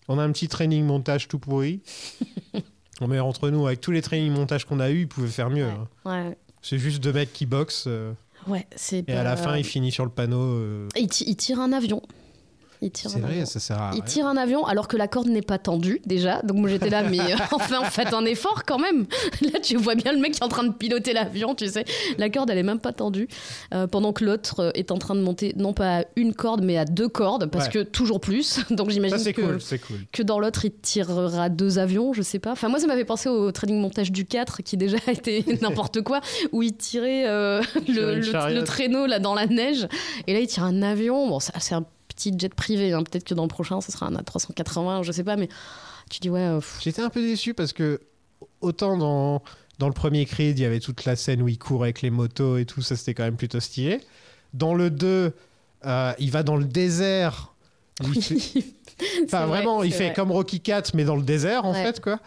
on 0.08 0.18
a 0.18 0.22
un 0.22 0.32
petit 0.32 0.48
training 0.48 0.84
montage 0.86 1.28
tout 1.28 1.38
pourri 1.38 1.80
on 3.02 3.08
met 3.08 3.18
entre 3.20 3.50
nous 3.50 3.66
avec 3.66 3.80
tous 3.82 3.90
les 3.90 4.00
training 4.02 4.32
montages 4.32 4.64
qu'on 4.64 4.80
a 4.80 4.90
eu 4.90 5.00
ils 5.00 5.08
pouvaient 5.08 5.28
faire 5.28 5.50
mieux 5.50 5.66
Ouais. 5.66 5.72
hein. 6.06 6.28
Ouais, 6.28 6.38
c'est 6.62 6.78
juste 6.78 7.02
deux 7.02 7.12
mecs 7.12 7.32
qui 7.34 7.44
boxent 7.46 7.84
euh, 7.86 8.12
ouais, 8.46 8.66
c'est. 8.74 9.08
et 9.08 9.12
à 9.12 9.22
la 9.22 9.36
fin 9.36 9.56
il 9.56 9.64
finit 9.64 9.92
sur 9.92 10.04
le 10.04 10.10
panneau 10.10 10.40
euh, 10.40 10.88
il 10.96 11.08
tire 11.08 11.60
un 11.60 11.72
avion. 11.72 12.02
Il 12.84 12.90
tire 12.90 13.10
c'est 13.10 13.18
un 13.18 13.20
vrai 13.20 13.30
avion. 13.34 13.46
ça 13.46 13.60
sert 13.60 13.80
à 13.80 13.90
Il 13.92 13.94
rien. 13.94 14.02
tire 14.04 14.26
un 14.26 14.36
avion 14.36 14.66
alors 14.66 14.88
que 14.88 14.96
la 14.96 15.06
corde 15.08 15.28
n'est 15.28 15.40
pas 15.40 15.56
tendue 15.58 16.00
déjà. 16.04 16.42
Donc 16.42 16.56
moi 16.58 16.68
j'étais 16.68 16.90
là, 16.90 17.02
mais 17.08 17.20
euh, 17.20 17.36
enfin 17.52 17.84
faites 17.84 18.12
un 18.12 18.24
effort 18.24 18.64
quand 18.66 18.78
même. 18.78 19.06
Là 19.40 19.60
tu 19.60 19.76
vois 19.76 19.94
bien 19.94 20.12
le 20.12 20.18
mec 20.18 20.32
qui 20.32 20.40
est 20.40 20.44
en 20.44 20.48
train 20.48 20.64
de 20.64 20.72
piloter 20.72 21.12
l'avion, 21.12 21.54
tu 21.54 21.68
sais. 21.68 21.84
La 22.18 22.28
corde 22.28 22.50
elle 22.50 22.58
est 22.58 22.62
même 22.64 22.80
pas 22.80 22.92
tendue. 22.92 23.28
Euh, 23.72 23.86
pendant 23.86 24.12
que 24.12 24.24
l'autre 24.24 24.60
euh, 24.60 24.70
est 24.74 24.90
en 24.90 24.98
train 24.98 25.14
de 25.14 25.20
monter 25.20 25.52
non 25.56 25.72
pas 25.72 26.00
à 26.00 26.04
une 26.16 26.34
corde 26.34 26.62
mais 26.64 26.76
à 26.76 26.84
deux 26.84 27.08
cordes 27.08 27.46
parce 27.46 27.66
Ouais. 27.66 27.72
que 27.72 27.78
toujours 27.84 28.20
plus. 28.20 28.58
Donc 28.70 28.90
j'imagine 28.90 29.32
que, 29.32 29.40
cool 29.40 29.60
c'est 29.60 29.78
cool 29.78 29.98
que 30.10 30.22
dans 30.24 30.40
l'autre 30.40 30.64
il 30.64 30.72
tirera 30.72 31.48
deux 31.48 31.78
avions, 31.78 32.12
je 32.12 32.22
sais 32.22 32.40
pas. 32.40 32.50
Enfin 32.52 32.68
moi 32.68 32.80
ça 32.80 32.88
m'avait 32.88 33.04
pensé 33.04 33.28
au 33.28 33.52
training 33.52 33.80
montage 33.80 34.10
du 34.10 34.24
4 34.26 34.62
qui 34.62 34.76
déjà 34.76 34.96
était 35.06 35.44
n'importe 35.62 36.02
quoi 36.02 36.20
où 36.50 36.62
il 36.64 36.74
tirait 36.76 37.28
euh, 37.28 37.60
le 37.88 38.62
traîneau 38.64 39.06
là 39.06 39.18
dans 39.20 39.34
la 39.34 39.46
neige 39.46 39.86
et 40.26 40.32
là 40.32 40.40
il 40.40 40.46
tire 40.48 40.64
un 40.64 40.82
avion. 40.82 41.28
Bon 41.28 41.38
ça 41.38 41.52
c'est 41.60 41.74
un 41.76 41.84
petit 42.14 42.32
jet 42.38 42.54
privé, 42.54 42.92
hein. 42.92 43.02
peut-être 43.02 43.24
que 43.24 43.34
dans 43.34 43.42
le 43.42 43.48
prochain 43.48 43.80
ce 43.80 43.90
sera 43.92 44.06
un 44.06 44.14
A380, 44.14 45.02
je 45.04 45.12
sais 45.12 45.24
pas, 45.24 45.36
mais 45.36 45.48
tu 46.10 46.20
dis 46.20 46.30
ouais. 46.30 46.54
pff, 46.56 46.78
J'étais 46.82 47.02
un 47.02 47.10
peu 47.10 47.20
déçu 47.20 47.54
parce 47.54 47.72
que 47.72 48.00
autant 48.60 48.96
dans, 48.96 49.42
dans 49.78 49.88
le 49.88 49.94
premier 49.94 50.24
Creed, 50.26 50.58
il 50.58 50.62
y 50.62 50.64
avait 50.64 50.80
toute 50.80 51.04
la 51.04 51.16
scène 51.16 51.42
où 51.42 51.48
il 51.48 51.58
court 51.58 51.82
avec 51.84 52.02
les 52.02 52.10
motos 52.10 52.58
et 52.58 52.64
tout, 52.66 52.82
ça 52.82 52.96
c'était 52.96 53.14
quand 53.14 53.24
même 53.24 53.36
plutôt 53.36 53.60
stylé. 53.60 54.00
Dans 54.54 54.74
le 54.74 54.90
2, 54.90 55.32
euh, 55.86 56.12
il 56.18 56.30
va 56.30 56.42
dans 56.42 56.56
le 56.56 56.64
désert. 56.64 57.54
Il 58.14 58.22
fait- 58.22 58.38
C'est 58.38 59.24
Enfin, 59.24 59.46
vrai, 59.46 59.58
vraiment, 59.58 59.82
il 59.82 59.92
fait 59.92 60.06
vrai. 60.06 60.12
comme 60.14 60.30
Rocky 60.30 60.60
4, 60.60 60.94
mais 60.94 61.04
dans 61.04 61.16
le 61.16 61.22
désert, 61.22 61.64
en 61.64 61.72
Ouais. 61.72 61.82
fait, 61.84 62.00
quoi. 62.00 62.20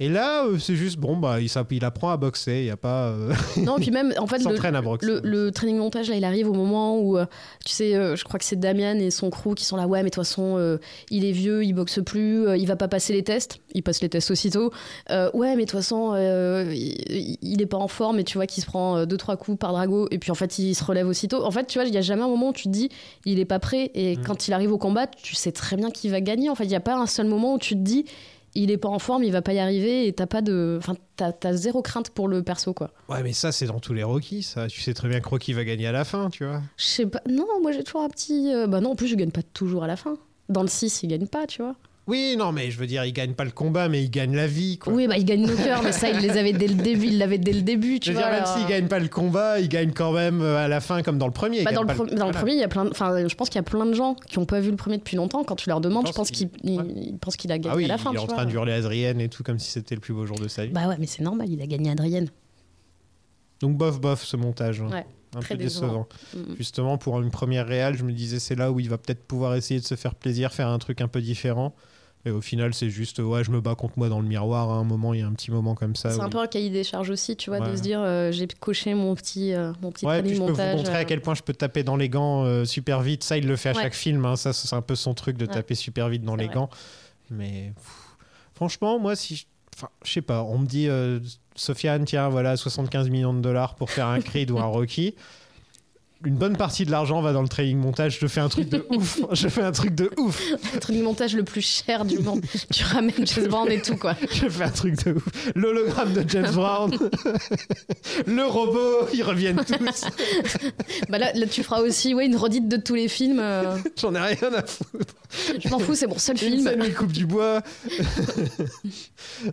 Et 0.00 0.08
là, 0.08 0.46
euh, 0.46 0.58
c'est 0.58 0.76
juste, 0.76 0.96
bon, 0.98 1.16
bah, 1.18 1.38
il, 1.40 1.84
apprend 1.84 2.10
à 2.10 2.16
boxer, 2.16 2.60
il 2.60 2.64
y 2.64 2.70
a 2.70 2.76
pas. 2.78 3.08
euh, 3.08 3.34
Non, 3.58 3.76
puis 3.76 3.90
même, 3.90 4.14
en 4.18 4.26
fait, 4.26 4.38
le, 4.38 4.74
à 4.74 4.80
boxer. 4.82 5.06
le, 5.06 5.20
le 5.22 5.50
training 5.50 5.76
montage, 5.76 6.08
là, 6.08 6.16
il 6.16 6.24
arrive 6.24 6.48
au 6.48 6.54
moment 6.54 6.98
où, 6.98 7.18
euh, 7.18 7.26
tu 7.66 7.72
sais, 7.72 7.92
je 8.16 8.24
crois 8.24 8.38
que 8.38 8.44
c'est 8.46 8.58
Damian 8.58 8.96
et 8.98 9.10
son 9.10 9.28
crew 9.28 9.54
qui 9.54 9.64
sont 9.66 9.76
là, 9.76 9.86
ouais, 9.86 9.98
mais 10.02 10.08
de 10.08 10.14
toute 10.14 10.24
façon, 10.24 10.78
il 11.10 11.24
est 11.26 11.32
vieux, 11.32 11.62
il 11.64 11.74
boxe 11.74 12.00
plus, 12.04 12.46
il 12.58 12.66
va 12.66 12.76
pas 12.76 12.88
passer 12.88 13.12
les 13.12 13.22
tests. 13.22 13.58
Il 13.74 13.82
passe 13.82 14.00
les 14.00 14.08
tests 14.08 14.30
aussitôt. 14.30 14.72
Ouais, 15.10 15.54
mais 15.54 15.64
de 15.66 15.70
toute 15.70 15.72
façon, 15.72 16.14
il, 16.16 17.36
il 17.42 17.60
est 17.60 17.66
pas 17.66 17.76
en 17.76 17.88
forme 17.88 18.18
et 18.18 18.24
tu 18.24 18.38
vois 18.38 18.46
qu'il 18.46 18.62
se 18.62 18.66
prend 18.66 19.04
deux, 19.04 19.16
trois 19.18 19.36
coups 19.36 19.58
par 19.58 19.72
Drago 19.72 20.08
et 20.10 20.18
puis 20.18 20.30
en 20.30 20.34
fait, 20.34 20.58
il 20.58 20.74
se 20.74 20.82
relève 20.82 21.06
aussitôt. 21.08 21.44
En 21.44 21.50
fait, 21.50 21.66
tu 21.66 21.78
vois, 21.78 21.86
il 21.86 21.94
y 21.94 21.98
a 21.98 22.02
jamais 22.02 22.22
un 22.22 22.28
moment 22.28 22.48
où 22.48 22.52
tu 22.54 22.64
te 22.64 22.68
dis, 22.70 22.88
il 23.26 23.38
est 23.38 23.44
pas 23.44 23.58
prêt 23.58 23.90
et 23.94 24.16
Mm. 24.16 24.22
quand 24.26 24.48
il 24.48 24.52
arrive 24.54 24.72
au 24.72 24.78
combat, 24.78 25.06
tu 25.06 25.34
sais 25.34 25.52
très 25.52 25.76
bien 25.76 25.90
qu'il 25.90 26.10
va 26.10 26.20
gagner. 26.20 26.48
En 26.50 26.54
fait, 26.54 26.64
il 26.64 26.70
y 26.70 26.74
a 26.74 26.80
pas 26.80 26.96
un 26.96 27.06
seul 27.06 27.26
moment 27.26 27.54
où 27.54 27.58
tu 27.58 27.74
te 27.74 27.80
dis, 27.80 28.06
il 28.54 28.70
est 28.70 28.76
pas 28.78 28.88
en 28.88 28.98
forme, 28.98 29.22
il 29.24 29.32
va 29.32 29.42
pas 29.42 29.52
y 29.52 29.58
arriver 29.58 30.06
et 30.06 30.12
t'as 30.12 30.26
pas 30.26 30.42
de. 30.42 30.76
Enfin, 30.78 30.94
t'as 31.16 31.32
t'as 31.32 31.52
zéro 31.52 31.82
crainte 31.82 32.10
pour 32.10 32.28
le 32.28 32.42
perso, 32.42 32.72
quoi. 32.74 32.90
Ouais, 33.08 33.22
mais 33.22 33.32
ça, 33.32 33.52
c'est 33.52 33.66
dans 33.66 33.80
tous 33.80 33.92
les 33.94 34.02
Rocky, 34.02 34.42
ça. 34.42 34.66
Tu 34.68 34.80
sais 34.80 34.94
très 34.94 35.08
bien 35.08 35.20
que 35.20 35.28
Rocky 35.28 35.52
va 35.52 35.64
gagner 35.64 35.86
à 35.86 35.92
la 35.92 36.04
fin, 36.04 36.30
tu 36.30 36.44
vois. 36.44 36.60
Je 36.76 36.84
sais 36.84 37.06
pas. 37.06 37.20
Non, 37.28 37.46
moi 37.62 37.72
j'ai 37.72 37.84
toujours 37.84 38.02
un 38.02 38.08
petit. 38.08 38.52
euh, 38.52 38.66
Bah 38.66 38.80
non, 38.80 38.90
en 38.92 38.96
plus 38.96 39.06
je 39.08 39.14
gagne 39.16 39.30
pas 39.30 39.42
toujours 39.42 39.84
à 39.84 39.86
la 39.86 39.96
fin. 39.96 40.14
Dans 40.48 40.62
le 40.62 40.68
6, 40.68 41.02
il 41.04 41.08
gagne 41.08 41.26
pas, 41.28 41.46
tu 41.46 41.62
vois. 41.62 41.76
Oui, 42.06 42.34
non, 42.36 42.50
mais 42.50 42.72
je 42.72 42.78
veux 42.78 42.88
dire, 42.88 43.04
il 43.04 43.12
gagne 43.12 43.34
pas 43.34 43.44
le 43.44 43.52
combat, 43.52 43.88
mais 43.88 44.02
il 44.02 44.10
gagne 44.10 44.34
la 44.34 44.48
vie, 44.48 44.78
quoi. 44.78 44.92
Oui, 44.92 45.06
bah 45.06 45.16
il 45.16 45.24
gagne 45.24 45.42
nos 45.46 45.54
cœurs, 45.54 45.80
mais 45.84 45.92
ça, 45.92 46.08
il 46.10 46.18
les 46.18 46.30
avait 46.36 46.52
dès 46.52 46.66
le 46.66 46.74
début. 46.74 47.06
Il 47.06 47.18
l'avait 47.18 47.38
dès 47.38 47.52
le 47.52 47.62
début, 47.62 48.00
tu 48.00 48.08
je 48.10 48.12
veux 48.16 48.18
vois. 48.18 48.28
dire, 48.30 48.32
même 48.36 48.42
alors, 48.44 48.58
s'il 48.58 48.66
gagne 48.66 48.88
pas 48.88 48.98
le 48.98 49.06
combat, 49.06 49.60
il 49.60 49.68
gagne 49.68 49.92
quand 49.92 50.10
même 50.12 50.40
euh, 50.40 50.56
à 50.64 50.66
la 50.66 50.80
fin, 50.80 51.02
comme 51.02 51.18
dans 51.18 51.26
le 51.26 51.32
premier. 51.32 51.62
Bah, 51.62 51.70
dans 51.70 51.82
le, 51.82 51.86
pas 51.86 51.94
pre- 51.94 52.06
dans 52.08 52.26
le 52.26 52.32
voilà. 52.32 52.38
premier, 52.38 52.52
il 52.54 52.58
y 52.58 52.64
a 52.64 52.68
plein. 52.68 52.84
de- 52.86 52.90
Enfin, 52.90 53.28
je 53.28 53.34
pense 53.36 53.48
qu'il 53.48 53.58
y 53.58 53.60
a 53.60 53.62
plein 53.62 53.86
de 53.86 53.92
gens 53.94 54.14
qui 54.14 54.38
ont 54.38 54.44
pas 54.46 54.58
vu 54.58 54.70
le 54.70 54.76
premier 54.76 54.98
depuis 54.98 55.16
longtemps. 55.16 55.44
Quand 55.44 55.54
tu 55.56 55.68
leur 55.68 55.80
demandes, 55.80 56.08
Je 56.08 56.12
pense 56.12 56.32
qu'ils 56.32 56.48
ils- 56.64 56.78
ouais. 56.80 56.84
ils 56.96 57.18
pensent 57.18 57.36
qu'il 57.36 57.52
a 57.52 57.58
gagné 57.58 57.74
Ah 57.74 57.76
oui, 57.76 57.84
à 57.84 57.88
la 57.88 57.98
fin. 57.98 58.10
il 58.10 58.16
est 58.16 58.18
en 58.18 58.24
vois. 58.26 58.34
train 58.34 58.44
d'hurler 58.46 58.72
Adrienne 58.72 59.20
et 59.20 59.28
tout, 59.28 59.44
comme 59.44 59.60
si 59.60 59.70
c'était 59.70 59.94
le 59.94 60.00
plus 60.00 60.14
beau 60.14 60.26
jour 60.26 60.38
de 60.38 60.48
sa 60.48 60.64
vie. 60.66 60.72
Bah 60.72 60.88
ouais, 60.88 60.96
mais 60.98 61.06
c'est 61.06 61.22
normal, 61.22 61.48
il 61.48 61.62
a 61.62 61.66
gagné 61.66 61.90
Adrienne. 61.90 62.28
Donc 63.60 63.76
bof, 63.76 64.00
bof, 64.00 64.24
ce 64.24 64.36
montage. 64.36 64.80
hein. 64.80 64.88
Ouais, 64.90 65.06
un 65.36 65.40
très 65.40 65.56
peu 65.56 65.62
décevant. 65.64 66.08
décevant. 66.32 66.48
Mm. 66.52 66.54
Justement, 66.56 66.98
pour 66.98 67.20
une 67.20 67.30
première 67.30 67.66
réal, 67.66 67.96
je 67.96 68.04
me 68.04 68.12
disais, 68.12 68.38
c'est 68.38 68.56
là 68.56 68.70
où 68.72 68.80
il 68.80 68.88
va 68.88 68.98
peut-être 68.98 69.22
pouvoir 69.24 69.54
essayer 69.54 69.80
de 69.80 69.84
se 69.84 69.94
faire 69.94 70.14
plaisir, 70.14 70.52
faire 70.52 70.68
un 70.68 70.78
truc 70.78 71.00
un 71.00 71.08
peu 71.08 71.20
différent. 71.20 71.74
Et 72.26 72.30
au 72.30 72.42
final, 72.42 72.74
c'est 72.74 72.90
juste, 72.90 73.18
ouais, 73.18 73.42
je 73.44 73.50
me 73.50 73.62
bats 73.62 73.74
contre 73.74 73.94
moi 73.98 74.10
dans 74.10 74.20
le 74.20 74.26
miroir. 74.28 74.68
À 74.70 74.74
un 74.74 74.84
moment, 74.84 75.14
il 75.14 75.20
y 75.20 75.22
a 75.22 75.26
un 75.26 75.32
petit 75.32 75.50
moment 75.50 75.74
comme 75.74 75.96
ça. 75.96 76.10
C'est 76.10 76.18
où- 76.18 76.22
un 76.22 76.28
peu 76.28 76.38
un 76.38 76.46
cahier 76.48 76.68
des 76.68 76.84
charges 76.84 77.08
aussi, 77.08 77.34
tu 77.34 77.48
vois, 77.48 77.60
Ouais. 77.60 77.70
de 77.70 77.76
se 77.76 77.80
dire 77.80 77.98
euh, 78.02 78.30
j'ai 78.30 78.46
coché 78.46 78.92
mon 78.92 79.14
petit, 79.14 79.54
euh, 79.54 79.72
mon 79.80 79.90
petit 79.90 80.04
Ouais, 80.04 80.20
puis 80.20 80.34
je 80.34 80.34
peux 80.34 80.40
vous 80.42 80.48
montrer 80.76 80.96
à 80.96 81.00
euh, 81.00 81.04
quel 81.08 81.22
point 81.22 81.34
je 81.34 81.42
peux 81.42 81.54
taper 81.54 81.82
dans 81.82 81.96
les 81.96 82.10
gants 82.10 82.44
euh, 82.44 82.66
super 82.66 83.00
vite. 83.00 83.24
Ça, 83.24 83.38
il 83.38 83.46
le 83.46 83.56
fait 83.56 83.70
à 83.70 83.72
Ouais. 83.72 83.82
chaque 83.84 83.94
film. 83.94 84.26
hein. 84.26 84.36
Ça, 84.36 84.52
c'est 84.52 84.76
un 84.76 84.82
peu 84.82 84.96
son 84.96 85.14
truc 85.14 85.38
de 85.38 85.46
taper 85.46 85.74
super 85.74 86.10
vite 86.10 86.22
dans 86.22 86.36
les 86.36 86.44
vrai. 86.44 86.54
gants. 86.56 86.68
Mais 87.30 87.72
pff, 87.74 87.86
franchement, 88.54 88.98
moi, 88.98 89.16
si. 89.16 89.36
je- 89.36 89.46
Enfin, 89.80 89.88
je 90.04 90.12
sais 90.12 90.20
pas. 90.20 90.42
On 90.42 90.58
me 90.58 90.66
dit, 90.66 90.88
euh, 90.88 91.20
Sofiane, 91.54 92.04
tiens, 92.04 92.28
voilà, 92.28 92.58
75 92.58 93.08
millions 93.08 93.32
de 93.32 93.40
dollars 93.40 93.76
pour 93.76 93.90
faire 93.90 94.08
un 94.08 94.20
Creed 94.20 94.50
ou 94.50 94.58
un 94.58 94.64
Rocky. 94.66 95.14
Une 96.22 96.36
bonne 96.36 96.54
partie 96.56 96.84
de 96.84 96.90
l'argent 96.90 97.22
va 97.22 97.32
dans 97.32 97.40
le 97.40 97.48
training 97.48 97.78
montage. 97.78 98.18
Je 98.20 98.26
fais 98.26 98.40
un 98.40 98.48
truc 98.50 98.68
de 98.68 98.84
ouf. 98.94 99.20
Je 99.32 99.48
fais 99.48 99.62
un 99.62 99.72
truc 99.72 99.94
de 99.94 100.10
ouf. 100.18 100.42
le 100.74 100.78
training 100.80 101.02
montage 101.02 101.34
le 101.34 101.44
plus 101.44 101.62
cher 101.62 102.04
du 102.04 102.18
monde. 102.18 102.42
tu 102.70 102.84
ramènes 102.84 103.26
James 103.26 103.46
Brown 103.48 103.70
et 103.70 103.80
tout, 103.80 103.96
quoi. 103.96 104.14
Je 104.30 104.48
fais 104.48 104.64
un 104.64 104.70
truc 104.70 105.02
de 105.04 105.12
ouf. 105.12 105.24
L'hologramme 105.54 106.12
de 106.12 106.22
James 106.28 106.52
Brown. 106.52 106.90
le 108.26 108.44
robot. 108.44 109.08
Ils 109.14 109.22
reviennent 109.22 109.64
tous. 109.64 110.04
Bah 111.08 111.16
là, 111.18 111.32
là, 111.34 111.46
tu 111.46 111.62
feras 111.62 111.80
aussi 111.80 112.12
ouais, 112.14 112.26
une 112.26 112.36
redite 112.36 112.68
de 112.68 112.76
tous 112.76 112.94
les 112.96 113.08
films. 113.08 113.38
euh, 113.40 113.76
J'en 113.98 114.14
ai 114.14 114.18
rien 114.20 114.52
à 114.54 114.62
foutre. 114.66 115.14
Je 115.62 115.68
m'en 115.70 115.78
fous, 115.78 115.94
c'est 115.94 116.06
mon 116.06 116.18
seul 116.18 116.36
Une 116.42 116.50
film. 116.52 116.62
scène 116.64 116.82
où 116.82 116.84
il 116.84 116.94
coupe 116.94 117.12
du 117.12 117.24
bois. 117.24 117.62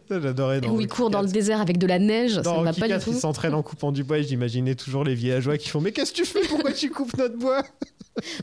Ça, 0.09 0.19
J'adorais. 0.21 0.65
Où 0.67 0.81
il 0.81 0.87
court 0.87 1.09
dans 1.09 1.21
le 1.21 1.27
désert 1.29 1.61
avec 1.61 1.77
de 1.77 1.87
la 1.87 1.99
neige, 1.99 2.35
ça 2.35 2.41
Dans 2.41 2.59
ne 2.59 2.65
va 2.65 2.73
pas 2.73 2.87
du 2.87 2.93
tout. 3.03 3.11
il 3.11 3.17
s'entraîne 3.19 3.53
en 3.53 3.61
coupant 3.63 3.91
du 3.91 4.03
bois 4.03 4.17
et 4.19 4.23
j'imaginais 4.23 4.75
toujours 4.75 5.03
les 5.03 5.15
villageois 5.15 5.57
qui 5.57 5.69
font 5.69 5.79
Mais 5.81 5.91
qu'est-ce 5.91 6.11
que 6.11 6.17
tu 6.17 6.25
fais 6.25 6.41
Pourquoi 6.57 6.73
tu 6.73 6.89
coupes 6.89 7.15
notre 7.17 7.37
bois? 7.37 7.63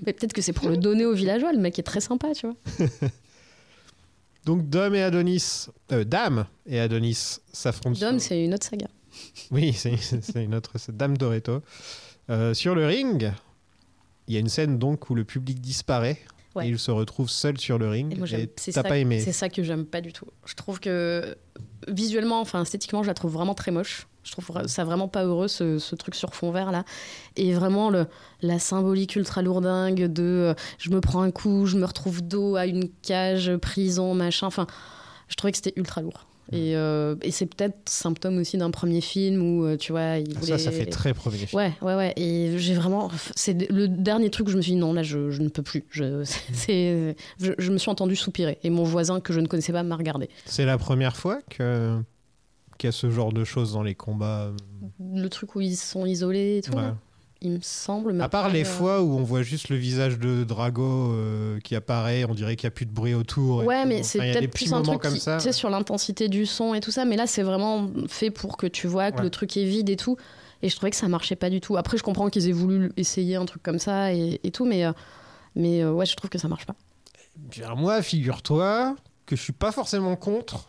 Mais 0.07 0.13
peut-être 0.13 0.33
que 0.33 0.41
c'est 0.43 0.53
pour 0.53 0.69
le 0.69 0.77
donner 0.77 1.05
aux 1.05 1.15
villageois, 1.15 1.53
le 1.53 1.59
mec 1.59 1.79
est 1.79 1.83
très 1.83 2.01
sympa, 2.01 2.33
tu 2.35 2.47
vois. 2.47 2.57
Donc 4.45 4.69
Dom 4.69 4.95
et 4.95 5.03
Adonis, 5.03 5.67
euh, 5.93 6.05
Dame 6.05 6.47
et 6.67 6.79
Adonis 6.79 7.39
s'affrontent. 7.53 7.99
Dom, 7.99 8.19
sur- 8.21 8.29
c'est 8.29 8.45
une 8.45 8.55
autre 8.55 8.67
saga. 8.67 8.87
Oui, 9.51 9.73
c'est 9.73 9.97
c'est 9.97 10.45
une 10.45 10.55
autre, 10.55 10.73
c'est 10.79 10.97
Dame 10.97 11.17
Doreto. 11.17 11.63
Euh, 12.31 12.53
sur 12.55 12.75
le 12.75 12.87
ring, 12.87 13.33
il 14.29 14.35
y 14.35 14.37
a 14.37 14.41
une 14.41 14.49
scène 14.49 14.79
donc 14.79 15.09
où 15.11 15.15
le 15.15 15.25
public 15.25 15.61
disparaît 15.61 16.19
Ouais. 16.55 16.67
et 16.67 16.71
il 16.71 16.79
se 16.79 16.91
retrouve 16.91 17.29
seul 17.31 17.59
sur 17.59 17.79
le 17.79 17.89
ring. 17.89 18.13
Et 18.13 18.17
moi, 18.17 18.27
j'aime- 18.27 18.41
Et 18.43 18.51
c'est 18.57 18.73
t'as 18.73 18.83
pas 18.83 18.99
aimé 18.99 19.21
c'est 19.21 19.33
ça 19.33 19.49
que 19.49 19.63
j'aime 19.63 19.85
pas 19.87 20.01
du 20.01 20.13
tout. 20.13 20.27
Je 20.47 20.55
trouve 20.55 20.79
que 20.81 21.37
visuellement, 21.89 22.41
enfin 22.41 22.63
esthétiquement, 22.63 23.03
je 23.03 23.09
la 23.09 23.15
trouve 23.15 23.33
vraiment 23.33 23.55
très 23.55 23.71
moche. 23.71 24.07
Je 24.23 24.33
trouve 24.33 24.67
ça 24.67 24.85
vraiment 24.85 25.07
pas 25.07 25.25
heureux 25.25 25.49
ce, 25.49 25.79
ce 25.79 25.95
truc 25.97 26.15
sur 26.15 26.35
fond 26.35 26.51
vert 26.51 26.73
là. 26.73 26.85
Et 27.37 27.53
vraiment 27.53 27.91
le, 27.91 28.07
la 28.41 28.59
symbolique 28.59 29.17
ultra 29.17 29.43
lourdingue 29.43 30.05
de 30.11 30.23
euh, 30.23 30.55
je 30.79 30.89
me 30.91 31.01
prends 31.01 31.21
un 31.21 31.31
coup, 31.31 31.67
je 31.67 31.77
me 31.77 31.85
retrouve 31.85 32.23
dos 32.23 32.57
à 32.57 32.65
une 32.67 32.89
cage, 33.03 33.55
prison, 33.57 34.15
machin. 34.15 34.47
Enfin, 34.47 34.67
je 35.29 35.35
trouvais 35.35 35.51
que 35.53 35.59
c'était 35.59 35.75
ultra 35.77 36.01
lourd. 36.01 36.27
Et, 36.53 36.77
euh, 36.77 37.17
et 37.23 37.31
c'est 37.31 37.47
peut-être 37.47 37.89
symptôme 37.89 38.39
aussi 38.39 38.59
d'un 38.59 38.71
premier 38.71 39.01
film 39.01 39.41
où 39.43 39.65
euh, 39.65 39.77
tu 39.77 39.93
vois, 39.93 40.19
il 40.19 40.35
voulait. 40.39 40.59
Ça, 40.59 40.59
ça 40.59 40.71
fait 40.71 40.87
très 40.87 41.15
premier 41.15 41.39
film. 41.39 41.59
Ouais, 41.61 41.73
ouais, 41.81 41.95
ouais. 41.95 42.13
Et 42.17 42.59
j'ai 42.59 42.75
vraiment. 42.75 43.11
C'est 43.35 43.71
le 43.71 43.89
dernier 43.89 44.31
truc 44.31 44.49
où 44.49 44.51
je 44.51 44.57
me 44.57 44.63
suis 44.63 44.73
dit 44.73 44.79
non, 44.79 44.93
là, 44.93 45.03
je, 45.03 45.31
je 45.31 45.41
ne 45.43 45.49
peux 45.49 45.63
plus. 45.63 45.85
Je, 45.91 46.23
c'est, 46.53 47.17
je, 47.41 47.53
je 47.59 47.71
me 47.73 47.79
suis 47.79 47.91
entendu 47.91 48.15
soupirer. 48.15 48.59
Et 48.63 48.71
mon 48.71 48.85
voisin 48.85 49.21
que 49.21 49.33
je 49.33 49.41
ne 49.41 49.47
connaissais 49.47 49.73
pas 49.73 49.83
m'a 49.83 49.97
regardé. 49.97 50.29
C'est 50.45 50.67
la 50.67 50.77
première 50.79 51.17
fois 51.17 51.41
que 51.49 51.99
qu'il 52.77 52.89
y 52.89 52.91
a 52.91 52.93
ce 52.93 53.09
genre 53.11 53.33
de 53.33 53.45
choses 53.45 53.73
dans 53.73 53.83
les 53.83 53.95
combats. 53.95 54.51
Le 55.01 55.29
truc 55.29 55.55
où 55.55 55.61
ils 55.61 55.77
sont 55.77 56.05
isolés 56.07 56.59
et 56.59 56.63
tout, 56.63 56.73
Ouais. 56.77 56.93
Il 57.45 57.53
me 57.53 57.59
semble. 57.63 58.13
mais 58.15 58.25
À 58.25 58.29
part 58.29 58.47
après, 58.47 58.59
les 58.59 58.65
euh, 58.65 58.69
fois 58.69 59.03
où 59.03 59.13
on 59.17 59.23
voit 59.23 59.43
juste 59.43 59.69
le 59.69 59.77
visage 59.77 60.19
de 60.19 60.43
Drago 60.43 60.83
euh, 61.13 61.61
qui 61.61 61.77
apparaît, 61.77 62.25
on 62.25 62.35
dirait 62.35 62.57
qu'il 62.57 62.67
n'y 62.67 62.73
a 62.73 62.75
plus 62.75 62.87
de 62.87 62.91
bruit 62.93 63.15
autour. 63.15 63.65
Ouais, 63.65 63.85
mais 63.87 63.97
Enfin, 64.01 64.03
c'est 64.05 64.19
des 64.21 64.33
peut-être 64.33 64.51
plus 64.55 64.73
un 64.73 64.83
truc 64.83 65.01
comme 65.03 65.15
qui, 65.15 65.21
ça. 65.21 65.37
tu 65.37 65.45
sais, 65.45 65.53
sur 65.53 65.71
l'intensité 65.71 66.29
du 66.29 66.47
son 66.47 66.75
et 66.75 66.81
tout 66.81 66.91
ça. 66.91 67.05
Mais 67.05 67.17
là, 67.17 67.27
c'est 67.29 67.43
vraiment 67.45 67.89
fait 68.09 68.31
pour 68.31 68.57
que 68.57 68.67
tu 68.67 68.87
vois 68.89 69.13
que 69.13 69.19
Ouais. 69.19 69.23
le 69.25 69.31
truc 69.31 69.57
est 69.57 69.65
vide 69.65 69.89
et 69.91 69.97
tout. 69.97 70.17
Et 70.63 70.69
je 70.71 70.75
trouvais 70.77 70.91
que 70.91 70.97
ça 70.97 71.07
marchait 71.09 71.37
pas 71.37 71.51
du 71.51 71.61
tout. 71.61 71.77
Après, 71.77 71.97
je 71.99 72.03
comprends 72.03 72.31
qu'ils 72.31 72.49
aient 72.49 72.53
voulu 72.53 72.91
essayer 72.97 73.37
un 73.37 73.45
truc 73.45 73.63
comme 73.63 73.79
ça 73.79 74.13
et, 74.15 74.41
et 74.43 74.51
tout, 74.51 74.65
mais, 74.65 74.85
euh, 74.87 74.93
mais 75.55 75.85
ouais, 75.85 76.07
je 76.07 76.17
trouve 76.17 76.31
que 76.31 76.39
ça 76.39 76.49
marche 76.49 76.65
pas. 76.67 76.75
Bien, 77.37 77.75
moi, 77.75 78.01
figure-toi 78.01 78.97
que 79.27 79.37
je 79.37 79.43
suis 79.43 79.53
pas 79.53 79.73
forcément 79.73 80.17
contre. 80.17 80.69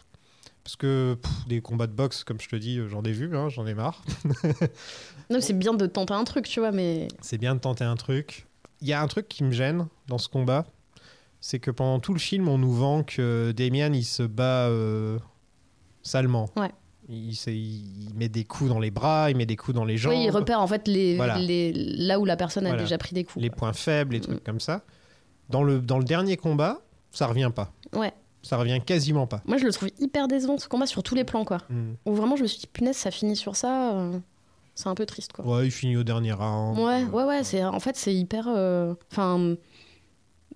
Parce 0.65 0.75
que 0.77 1.15
pff, 1.21 1.31
des 1.47 1.61
combats 1.61 1.85
de 1.85 1.91
boxe, 1.93 2.23
comme 2.23 2.41
je 2.41 2.49
te 2.49 2.55
dis, 2.55 2.79
j'en 2.89 3.03
ai 3.03 3.11
vu, 3.11 3.37
hein, 3.37 3.49
j'en 3.49 3.67
ai 3.67 3.75
marre. 3.75 4.01
Non, 5.29 5.39
c'est 5.41 5.53
bien 5.53 5.73
de 5.73 5.85
tenter 5.85 6.13
un 6.13 6.23
truc, 6.23 6.47
tu 6.47 6.59
vois, 6.59 6.71
mais 6.71 7.07
C'est 7.21 7.37
bien 7.37 7.55
de 7.55 7.59
tenter 7.59 7.83
un 7.83 7.95
truc. 7.95 8.47
Il 8.81 8.87
y 8.87 8.93
a 8.93 9.01
un 9.01 9.07
truc 9.07 9.27
qui 9.27 9.43
me 9.43 9.51
gêne 9.51 9.87
dans 10.07 10.17
ce 10.17 10.27
combat, 10.29 10.65
c'est 11.41 11.59
que 11.59 11.71
pendant 11.71 11.99
tout 11.99 12.13
le 12.13 12.19
film, 12.19 12.47
on 12.47 12.57
nous 12.57 12.73
vend 12.73 13.03
que 13.03 13.51
Damien, 13.55 13.93
il 13.93 14.03
se 14.05 14.23
bat 14.23 14.67
euh, 14.67 15.17
salement. 16.03 16.49
Ouais. 16.55 16.71
Il, 17.07 17.35
met 18.15 18.29
des 18.29 18.45
coups 18.45 18.69
dans 18.69 18.79
les 18.79 18.89
bras, 18.89 19.29
il 19.29 19.37
met 19.37 19.45
des 19.45 19.55
coups 19.55 19.75
dans 19.75 19.85
les 19.85 19.95
jambes, 19.97 20.13
Oui, 20.13 20.23
il 20.25 20.31
repère 20.31 20.59
en 20.59 20.65
fait 20.67 20.87
les, 20.87 21.15
Voilà. 21.15 21.37
les, 21.37 21.71
là 21.73 22.19
où 22.19 22.25
la 22.25 22.35
personne 22.35 22.65
a 22.65 22.69
Voilà. 22.69 22.81
déjà 22.83 22.97
pris 22.97 23.13
des 23.13 23.23
coups. 23.23 23.41
les 23.43 23.49
quoi. 23.49 23.57
points 23.57 23.73
faibles, 23.73 24.13
les 24.15 24.21
trucs 24.21 24.43
comme 24.43 24.59
ça. 24.59 24.81
Dans 25.49 25.61
le, 25.63 25.79
dans 25.81 25.99
le 25.99 26.03
dernier 26.03 26.35
combat, 26.35 26.81
ça 27.11 27.27
revient 27.27 27.51
pas. 27.53 27.71
Ouais. 27.93 28.11
Ça 28.41 28.57
revient 28.57 28.79
quasiment 28.83 29.27
pas. 29.27 29.41
Moi, 29.45 29.57
je 29.57 29.65
le 29.65 29.71
trouve 29.71 29.89
hyper 29.99 30.27
décevant 30.27 30.57
ce 30.57 30.67
combat 30.67 30.87
sur 30.87 31.03
tous 31.03 31.13
les 31.15 31.23
plans, 31.23 31.45
quoi. 31.45 31.59
Hmm. 31.69 31.93
Où 32.07 32.13
vraiment, 32.15 32.35
je 32.35 32.41
me 32.43 32.47
suis 32.47 32.59
dit, 32.59 32.67
punaise, 32.67 32.97
ça 32.97 33.11
finit 33.11 33.35
sur 33.35 33.55
ça. 33.55 33.93
euh, 33.93 34.17
c'est 34.75 34.87
un 34.87 34.95
peu 34.95 35.05
triste, 35.05 35.31
quoi. 35.33 35.45
Ouais, 35.45 35.65
il 35.67 35.71
finit 35.71 35.97
au 35.97 36.03
dernier 36.03 36.33
round. 36.33 36.77
Ouais, 36.77 37.03
ouais, 37.05 37.23
ouais. 37.23 37.43
C'est, 37.43 37.63
en 37.63 37.79
fait, 37.79 37.95
c'est 37.95 38.13
hyper. 38.13 38.45
euh, 38.47 38.93
Enfin. 39.11 39.55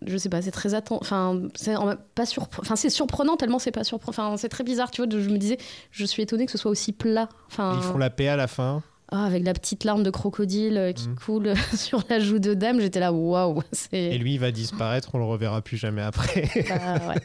je 0.06 0.16
sais 0.18 0.30
pas, 0.30 0.42
c'est 0.42 0.52
très 0.52 0.74
attendu. 0.74 1.00
Enfin, 1.02 1.42
c'est 1.56 1.76
pas 2.16 2.24
surpre- 2.26 2.60
Enfin, 2.62 2.76
c'est 2.76 2.90
surprenant 2.90 3.36
tellement 3.38 3.60
c'est 3.60 3.72
pas 3.72 3.84
surprenant. 3.84 4.28
Enfin, 4.30 4.38
c'est 4.38 4.50
très 4.50 4.64
bizarre, 4.64 4.92
tu 4.92 5.04
vois. 5.04 5.10
je 5.20 5.30
me 5.30 5.38
disais, 5.38 5.58
je 5.92 6.06
suis 6.06 6.22
étonnée 6.24 6.46
que 6.46 6.52
ce 6.52 6.58
soit 6.58 6.72
aussi 6.72 6.92
plat. 6.94 7.28
Enfin, 7.48 7.76
Ils 7.78 7.84
font 7.84 7.98
la 7.98 8.10
paix 8.10 8.28
à 8.30 8.36
la 8.36 8.48
fin. 8.48 8.82
Ah, 9.12 9.26
avec 9.26 9.44
la 9.44 9.54
petite 9.54 9.84
larme 9.86 10.04
de 10.04 10.10
crocodile 10.10 10.78
euh, 10.78 10.92
qui 10.94 11.08
Mhm. 11.10 11.16
coule 11.16 11.54
sur 11.76 12.04
la 12.10 12.20
joue 12.20 12.40
de 12.40 12.54
dame, 12.54 12.80
j'étais 12.80 13.00
là, 13.00 13.12
waouh. 13.12 13.62
Et 13.92 14.18
lui, 14.18 14.34
il 14.36 14.40
va 14.40 14.52
disparaître, 14.52 15.10
on 15.14 15.18
le 15.18 15.24
reverra 15.26 15.62
plus 15.62 15.78
jamais 15.78 16.02
après. 16.02 16.48
bah, 16.70 16.96
ouais. 17.10 17.16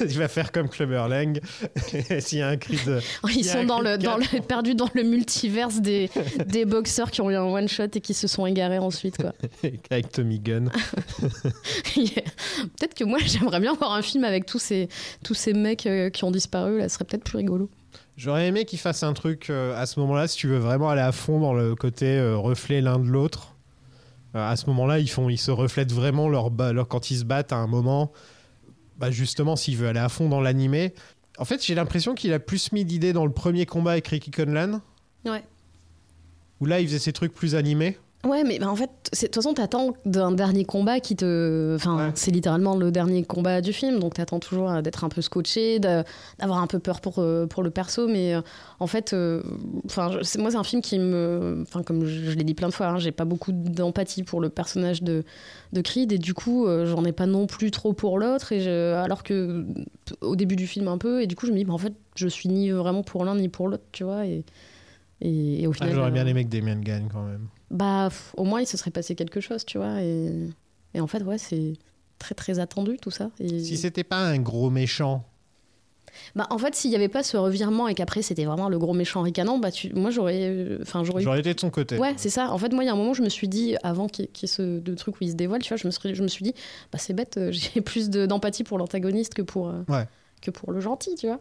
il 0.10 0.18
va 0.18 0.28
faire 0.28 0.52
comme 0.52 0.68
Clubber 0.68 1.06
Lang. 1.08 1.40
S'il 2.20 2.38
y 2.38 2.42
a 2.42 2.48
un 2.48 2.56
cri 2.56 2.76
de. 2.86 3.00
Ils 3.34 3.44
sont 3.44 3.64
dans 3.64 3.80
le, 3.80 3.96
dans 3.98 4.16
le, 4.16 4.40
perdus 4.42 4.74
dans 4.74 4.88
le 4.94 5.02
multiverse 5.02 5.80
des, 5.80 6.10
des 6.46 6.64
boxeurs 6.64 7.10
qui 7.10 7.20
ont 7.20 7.30
eu 7.30 7.36
un 7.36 7.44
one 7.44 7.68
shot 7.68 7.84
et 7.94 8.00
qui 8.00 8.12
se 8.14 8.26
sont 8.28 8.44
égarés 8.46 8.78
ensuite. 8.78 9.16
Quoi. 9.16 9.32
avec 9.90 10.10
Tommy 10.12 10.38
Gunn. 10.40 10.70
peut-être 11.94 12.94
que 12.94 13.04
moi 13.04 13.18
j'aimerais 13.24 13.60
bien 13.60 13.74
voir 13.74 13.92
un 13.92 14.02
film 14.02 14.24
avec 14.24 14.46
tous 14.46 14.58
ces, 14.58 14.88
tous 15.24 15.34
ces 15.34 15.52
mecs 15.52 15.86
euh, 15.86 16.10
qui 16.10 16.24
ont 16.24 16.30
disparu. 16.30 16.78
Là, 16.78 16.88
ce 16.88 16.94
serait 16.94 17.04
peut-être 17.04 17.24
plus 17.24 17.38
rigolo. 17.38 17.70
J'aurais 18.20 18.48
aimé 18.48 18.66
qu'il 18.66 18.78
fasse 18.78 19.02
un 19.02 19.14
truc 19.14 19.48
euh, 19.48 19.74
à 19.80 19.86
ce 19.86 19.98
moment-là, 20.00 20.28
si 20.28 20.36
tu 20.36 20.46
veux 20.46 20.58
vraiment 20.58 20.90
aller 20.90 21.00
à 21.00 21.10
fond 21.10 21.40
dans 21.40 21.54
le 21.54 21.74
côté 21.74 22.18
euh, 22.18 22.36
reflet 22.36 22.82
l'un 22.82 22.98
de 22.98 23.06
l'autre. 23.06 23.56
Euh, 24.34 24.46
à 24.46 24.56
ce 24.56 24.66
moment-là, 24.66 24.98
ils, 24.98 25.08
font, 25.08 25.30
ils 25.30 25.38
se 25.38 25.50
reflètent 25.50 25.92
vraiment 25.92 26.28
leur, 26.28 26.50
leur, 26.50 26.86
quand 26.86 27.10
ils 27.10 27.16
se 27.20 27.24
battent 27.24 27.54
à 27.54 27.56
un 27.56 27.66
moment. 27.66 28.12
Bah 28.98 29.10
justement, 29.10 29.56
s'il 29.56 29.78
veut 29.78 29.88
aller 29.88 30.00
à 30.00 30.10
fond 30.10 30.28
dans 30.28 30.42
l'animé. 30.42 30.92
En 31.38 31.46
fait, 31.46 31.64
j'ai 31.64 31.74
l'impression 31.74 32.14
qu'il 32.14 32.34
a 32.34 32.38
plus 32.38 32.72
mis 32.72 32.84
d'idées 32.84 33.14
dans 33.14 33.24
le 33.24 33.32
premier 33.32 33.64
combat 33.64 33.92
avec 33.92 34.06
Ricky 34.08 34.30
Conlan, 34.30 34.82
Ouais. 35.24 35.42
où 36.60 36.66
là, 36.66 36.80
il 36.80 36.88
faisait 36.88 36.98
ses 36.98 37.14
trucs 37.14 37.32
plus 37.32 37.54
animés. 37.54 37.96
Ouais, 38.22 38.44
mais 38.44 38.58
bah, 38.58 38.68
en 38.68 38.76
fait, 38.76 38.90
de 39.12 39.18
toute 39.26 39.34
façon, 39.34 39.54
t'attends 39.54 39.94
d'un 40.04 40.30
dernier 40.30 40.66
combat 40.66 41.00
qui 41.00 41.16
te. 41.16 41.74
Enfin, 41.76 41.96
Ouais. 42.08 42.12
c'est 42.14 42.30
littéralement 42.30 42.76
le 42.76 42.90
dernier 42.90 43.24
combat 43.24 43.62
du 43.62 43.72
film, 43.72 43.98
donc 43.98 44.12
t'attends 44.14 44.40
toujours 44.40 44.70
euh, 44.70 44.82
d'être 44.82 45.04
un 45.04 45.08
peu 45.08 45.22
scotché, 45.22 45.78
d'avoir 45.78 46.58
un 46.60 46.66
peu 46.66 46.78
peur 46.80 47.00
pour, 47.00 47.18
euh, 47.18 47.46
pour 47.46 47.62
le 47.62 47.70
perso, 47.70 48.08
mais 48.08 48.34
euh, 48.34 48.42
en 48.78 48.86
fait, 48.86 49.16
enfin, 49.86 50.10
moi, 50.38 50.50
c'est 50.50 50.56
un 50.58 50.64
film 50.64 50.82
qui 50.82 50.98
me. 50.98 51.60
Enfin, 51.62 51.82
comme 51.82 52.04
je, 52.04 52.30
je 52.30 52.36
l'ai 52.36 52.44
dit 52.44 52.52
plein 52.52 52.68
de 52.68 52.74
fois, 52.74 52.88
hein, 52.88 52.98
j'ai 52.98 53.10
pas 53.10 53.24
beaucoup 53.24 53.52
d'empathie 53.52 54.22
pour 54.22 54.42
le 54.42 54.50
personnage 54.50 55.02
de, 55.02 55.24
de 55.72 55.80
Creed, 55.80 56.12
et 56.12 56.18
du 56.18 56.34
coup, 56.34 56.66
euh, 56.66 56.84
j'en 56.84 57.06
ai 57.06 57.12
pas 57.12 57.24
non 57.26 57.46
plus 57.46 57.70
trop 57.70 57.94
pour 57.94 58.18
l'autre, 58.18 58.52
et 58.52 58.60
je- 58.60 58.94
alors 58.96 59.22
que 59.22 59.64
au 60.20 60.36
début 60.36 60.56
du 60.56 60.66
film, 60.66 60.88
un 60.88 60.98
peu, 60.98 61.22
et 61.22 61.26
du 61.26 61.36
coup, 61.36 61.46
je 61.46 61.52
me 61.52 61.56
dis, 61.56 61.64
bah, 61.64 61.72
en 61.72 61.78
fait, 61.78 61.94
je 62.16 62.28
suis 62.28 62.50
ni 62.50 62.68
vraiment 62.70 63.02
pour 63.02 63.24
l'un 63.24 63.34
ni 63.36 63.48
pour 63.48 63.66
l'autre, 63.68 63.84
tu 63.92 64.04
vois, 64.04 64.26
et, 64.26 64.44
et, 65.22 65.62
et 65.62 65.66
au 65.66 65.70
Ah, 65.70 65.74
final. 65.74 65.94
J'aurais 65.94 66.10
bien 66.10 66.26
aimé 66.26 66.44
que 66.44 66.50
Damien 66.50 66.76
gagne 66.76 67.08
quand 67.10 67.22
même. 67.22 67.46
Bah, 67.70 68.06
pff, 68.10 68.32
au 68.36 68.44
moins, 68.44 68.60
il 68.60 68.66
se 68.66 68.76
serait 68.76 68.90
passé 68.90 69.14
quelque 69.14 69.40
chose, 69.40 69.64
tu 69.64 69.78
vois. 69.78 70.02
Et, 70.02 70.48
et 70.94 71.00
en 71.00 71.06
fait, 71.06 71.22
ouais, 71.22 71.38
c'est 71.38 71.74
très, 72.18 72.34
très 72.34 72.58
attendu, 72.58 72.96
tout 73.00 73.10
ça. 73.10 73.30
Et... 73.38 73.60
Si 73.62 73.76
c'était 73.76 74.04
pas 74.04 74.18
un 74.18 74.38
gros 74.38 74.70
méchant, 74.70 75.24
bah, 76.34 76.46
en 76.50 76.58
fait, 76.58 76.74
s'il 76.74 76.90
n'y 76.90 76.96
avait 76.96 77.08
pas 77.08 77.22
ce 77.22 77.36
revirement 77.36 77.86
et 77.86 77.94
qu'après, 77.94 78.20
c'était 78.22 78.44
vraiment 78.44 78.68
le 78.68 78.78
gros 78.78 78.92
méchant 78.94 79.22
ricanant, 79.22 79.58
bah, 79.58 79.70
tu... 79.70 79.92
moi, 79.94 80.10
j'aurais... 80.10 80.40
euh, 80.42 80.78
Enfin, 80.82 81.04
j'aurais... 81.04 81.22
j'aurais 81.22 81.38
été 81.40 81.54
de 81.54 81.60
son 81.60 81.70
côté. 81.70 81.96
Ouais, 81.98 82.14
c'est 82.16 82.30
ça. 82.30 82.50
En 82.50 82.58
fait, 82.58 82.72
moi, 82.72 82.82
il 82.82 82.88
y 82.88 82.90
a 82.90 82.92
un 82.92 82.96
moment 82.96 83.12
où 83.12 83.14
je 83.14 83.22
me 83.22 83.28
suis 83.28 83.46
dit, 83.48 83.76
avant 83.84 84.08
qu'il 84.08 84.24
y 84.24 84.28
ait 84.44 84.46
ce 84.48 84.80
de 84.80 84.94
truc 84.96 85.14
où 85.20 85.24
il 85.24 85.30
se 85.30 85.36
dévoile, 85.36 85.62
tu 85.62 85.68
vois, 85.68 85.76
je 85.76 85.86
me 85.86 85.92
suis, 85.92 86.14
je 86.14 86.22
me 86.22 86.28
suis 86.28 86.42
dit, 86.42 86.52
bah, 86.92 86.98
c'est 86.98 87.14
bête, 87.14 87.36
euh, 87.36 87.52
j'ai 87.74 87.80
plus 87.80 88.10
de- 88.10 88.26
d'empathie 88.26 88.64
pour 88.64 88.76
l'antagoniste 88.78 89.34
que 89.34 89.42
pour... 89.42 89.68
euh, 89.68 89.82
Ouais. 89.88 90.06
que 90.42 90.50
pour 90.50 90.72
le 90.72 90.80
gentil, 90.80 91.14
tu 91.14 91.28
vois. 91.28 91.38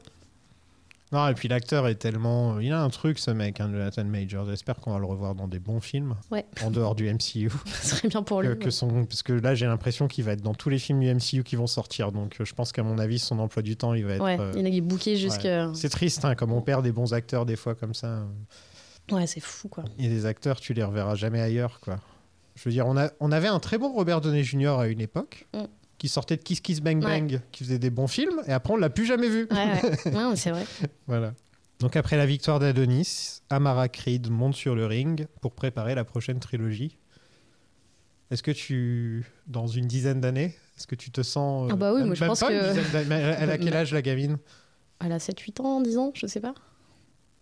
Non, 1.12 1.28
et 1.28 1.34
puis 1.34 1.48
l'acteur 1.48 1.88
est 1.88 1.96
tellement. 1.96 2.60
Il 2.60 2.72
a 2.72 2.82
un 2.84 2.90
truc, 2.90 3.18
ce 3.18 3.32
mec, 3.32 3.60
hein, 3.60 3.70
Jonathan 3.72 4.04
Majors. 4.06 4.46
J'espère 4.48 4.76
qu'on 4.76 4.94
va 4.94 5.00
le 5.00 5.06
revoir 5.06 5.34
dans 5.34 5.48
des 5.48 5.58
bons 5.58 5.80
films, 5.80 6.16
Ouais. 6.30 6.46
en 6.64 6.70
dehors 6.70 6.94
du 6.94 7.12
MCU. 7.12 7.50
Ce 7.82 7.96
serait 7.96 8.08
bien 8.10 8.22
pour 8.22 8.42
lui. 8.44 8.50
que, 8.50 8.54
que 8.66 8.70
son... 8.70 9.06
Parce 9.06 9.24
que 9.24 9.34
là, 9.34 9.56
j'ai 9.56 9.66
l'impression 9.66 10.08
qu'il 10.08 10.24
va 10.24 10.34
être 10.34 10.42
dans 10.44 10.54
tous 10.54 10.70
les 10.70 10.78
films 10.78 11.00
du 11.00 11.12
MCU 11.12 11.44
qui 11.44 11.56
vont 11.56 11.66
sortir. 11.66 12.12
Donc, 12.12 12.36
euh, 12.40 12.46
je 12.46 12.54
pense 12.54 12.72
qu'à 12.72 12.84
mon 12.84 13.00
avis, 13.00 13.18
son 13.18 13.40
emploi 13.40 13.64
du 13.64 13.76
temps, 13.76 13.96
il 13.96 14.06
va 14.06 14.14
être. 14.14 14.24
Ouais, 14.24 14.38
euh, 14.40 14.54
il 14.56 14.68
est 14.68 14.82
booké 14.82 15.16
jusqu'à... 15.16 15.72
C'est 15.74 15.90
triste, 15.90 16.26
hein, 16.26 16.36
comme 16.36 16.52
on 16.52 16.62
perd 16.62 16.84
des 16.84 16.92
bons 16.92 17.12
acteurs 17.14 17.46
des 17.48 17.56
fois 17.56 17.74
comme 17.74 17.96
ça. 17.96 18.24
Ouais, 19.12 19.26
c'est 19.26 19.40
fou, 19.40 19.68
quoi. 19.68 19.86
A 19.86 20.02
des 20.04 20.26
acteurs, 20.28 20.60
tu 20.60 20.74
les 20.76 20.84
reverras 20.84 21.16
jamais 21.16 21.42
ailleurs, 21.42 21.80
quoi. 21.80 21.98
Je 22.56 22.64
veux 22.66 22.72
dire, 22.72 22.86
on, 22.86 22.96
a... 22.98 23.10
on 23.20 23.32
avait 23.32 23.48
un 23.48 23.60
très 23.60 23.80
bon 23.80 23.92
Robert 23.94 24.22
Downey 24.22 24.44
Jr. 24.44 24.78
à 24.80 24.88
une 24.88 25.02
époque, 25.02 25.48
Mm. 25.56 25.64
Qui 26.00 26.08
sortait 26.10 26.38
de 26.38 26.42
Kiss 26.42 26.62
Kiss 26.62 26.82
Bang 26.82 27.00
Bang, 27.04 27.40
qui 27.52 27.64
faisait 27.64 27.78
des 27.78 27.92
bons 27.92 28.08
films, 28.08 28.42
et 28.48 28.52
après, 28.52 28.74
on 28.74 28.78
l'a 28.78 28.90
plus 28.90 29.06
jamais 29.06 29.30
vu. 29.30 29.48
Ouais, 29.52 30.12
ouais. 30.12 30.22
C'est 30.36 30.50
vrai. 30.50 30.66
Voilà. 31.06 31.34
Donc 31.80 31.96
après 31.96 32.18
la 32.18 32.26
victoire 32.26 32.60
d'Adonis, 32.60 33.42
Amara 33.50 33.88
Creed 33.88 34.30
monte 34.30 34.56
sur 34.56 34.76
le 34.76 34.86
ring 34.86 35.28
pour 35.42 35.54
préparer 35.54 35.94
la 35.96 36.04
prochaine 36.04 36.40
trilogie. 36.40 36.98
Est-ce 38.32 38.44
que 38.44 38.52
tu, 38.52 39.26
dans 39.48 39.68
une 39.68 39.88
dizaine 39.88 40.20
d'années, 40.22 40.56
est-ce 40.78 40.88
que 40.88 40.96
tu 40.96 41.10
te 41.12 41.22
sens... 41.22 41.66
euh, 41.70 41.74
Ah 41.74 41.76
bah 41.78 41.94
oui, 41.94 42.04
moi, 42.04 42.16
je 42.16 42.26
pense 42.26 42.42
que- 42.42 43.42
Elle, 43.42 43.50
a 43.50 43.58
quel 43.58 43.74
âge 43.76 43.94
la 43.94 44.02
gamine? 44.02 44.38
Elle 45.04 45.12
a 45.14 45.18
7-8 45.20 45.62
ans, 45.62 45.82
10 45.82 45.98
ans, 45.98 46.12
je 46.14 46.28
sais 46.28 46.40
pas. 46.42 46.54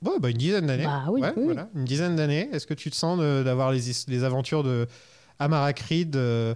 Ouais, 0.05 0.19
bah 0.19 0.29
une 0.29 0.37
dizaine 0.37 0.67
d'années. 0.67 0.83
Bah 0.85 1.05
oui, 1.09 1.21
Ouais, 1.21 1.33
oui. 1.35 1.43
voilà, 1.45 1.69
une 1.75 1.83
dizaine 1.85 2.15
d'années. 2.15 2.49
Est-ce 2.53 2.67
que 2.67 2.75
tu 2.75 2.89
te 2.91 2.95
sens 2.95 3.17
d'avoir 3.19 3.71
les 3.71 4.23
aventures 4.23 4.63
de 4.63 4.87
Amara 5.39 5.73
Creed 5.73 6.15
euh, 6.15 6.53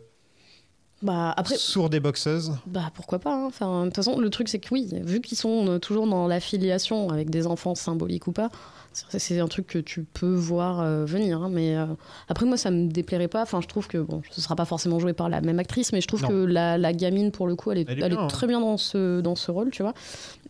Bah 1.03 1.33
après, 1.35 1.55
sourd 1.57 1.89
des 1.89 1.99
boxeuses. 1.99 2.53
bah 2.67 2.91
pourquoi 2.93 3.17
pas. 3.19 3.33
hein. 3.33 3.45
Enfin, 3.47 3.81
de 3.81 3.85
toute 3.87 3.95
façon, 3.95 4.19
le 4.19 4.29
truc 4.29 4.47
c'est 4.49 4.59
que 4.59 4.67
oui, 4.71 4.87
vu 5.03 5.19
qu'ils 5.21 5.37
sont 5.37 5.67
euh, 5.67 5.79
toujours 5.79 6.05
dans 6.07 6.27
l'affiliation 6.27 7.09
avec 7.09 7.29
des 7.31 7.47
enfants 7.47 7.73
symboliques 7.73 8.27
ou 8.27 8.31
pas, 8.31 8.49
c'est 8.93 9.17
c'est 9.19 9.39
un 9.39 9.47
truc 9.47 9.65
que 9.67 9.79
tu 9.79 10.03
peux 10.03 10.33
voir 10.35 10.79
euh, 10.81 11.05
venir. 11.05 11.41
hein. 11.41 11.49
mais 11.51 11.75
euh, 11.75 11.85
après 12.29 12.45
moi, 12.45 12.55
ça 12.57 12.69
me 12.69 12.87
déplairait 12.87 13.27
pas. 13.29 13.41
Enfin, 13.41 13.61
je 13.61 13.67
trouve 13.67 13.87
que 13.87 13.97
bon, 13.97 14.21
ce 14.29 14.41
sera 14.41 14.55
pas 14.55 14.65
forcément 14.65 14.99
joué 14.99 15.13
par 15.13 15.27
la 15.29 15.41
même 15.41 15.57
actrice, 15.59 15.91
mais 15.91 16.01
je 16.01 16.07
trouve 16.07 16.21
Non. 16.21 16.27
que 16.29 16.33
la, 16.45 16.77
la 16.77 16.93
gamine 16.93 17.31
pour 17.31 17.47
le 17.47 17.55
coup, 17.55 17.71
elle 17.71 17.79
est, 17.79 17.89
Elle 17.89 17.97
est 17.99 18.01
elle 18.03 18.11
est 18.13 18.15
bien, 18.15 18.25
hein. 18.25 18.27
très 18.27 18.45
bien 18.45 18.59
dans 18.59 18.77
ce 18.77 19.21
dans 19.21 19.35
ce 19.35 19.49
rôle, 19.49 19.71
tu 19.71 19.81
vois. 19.81 19.93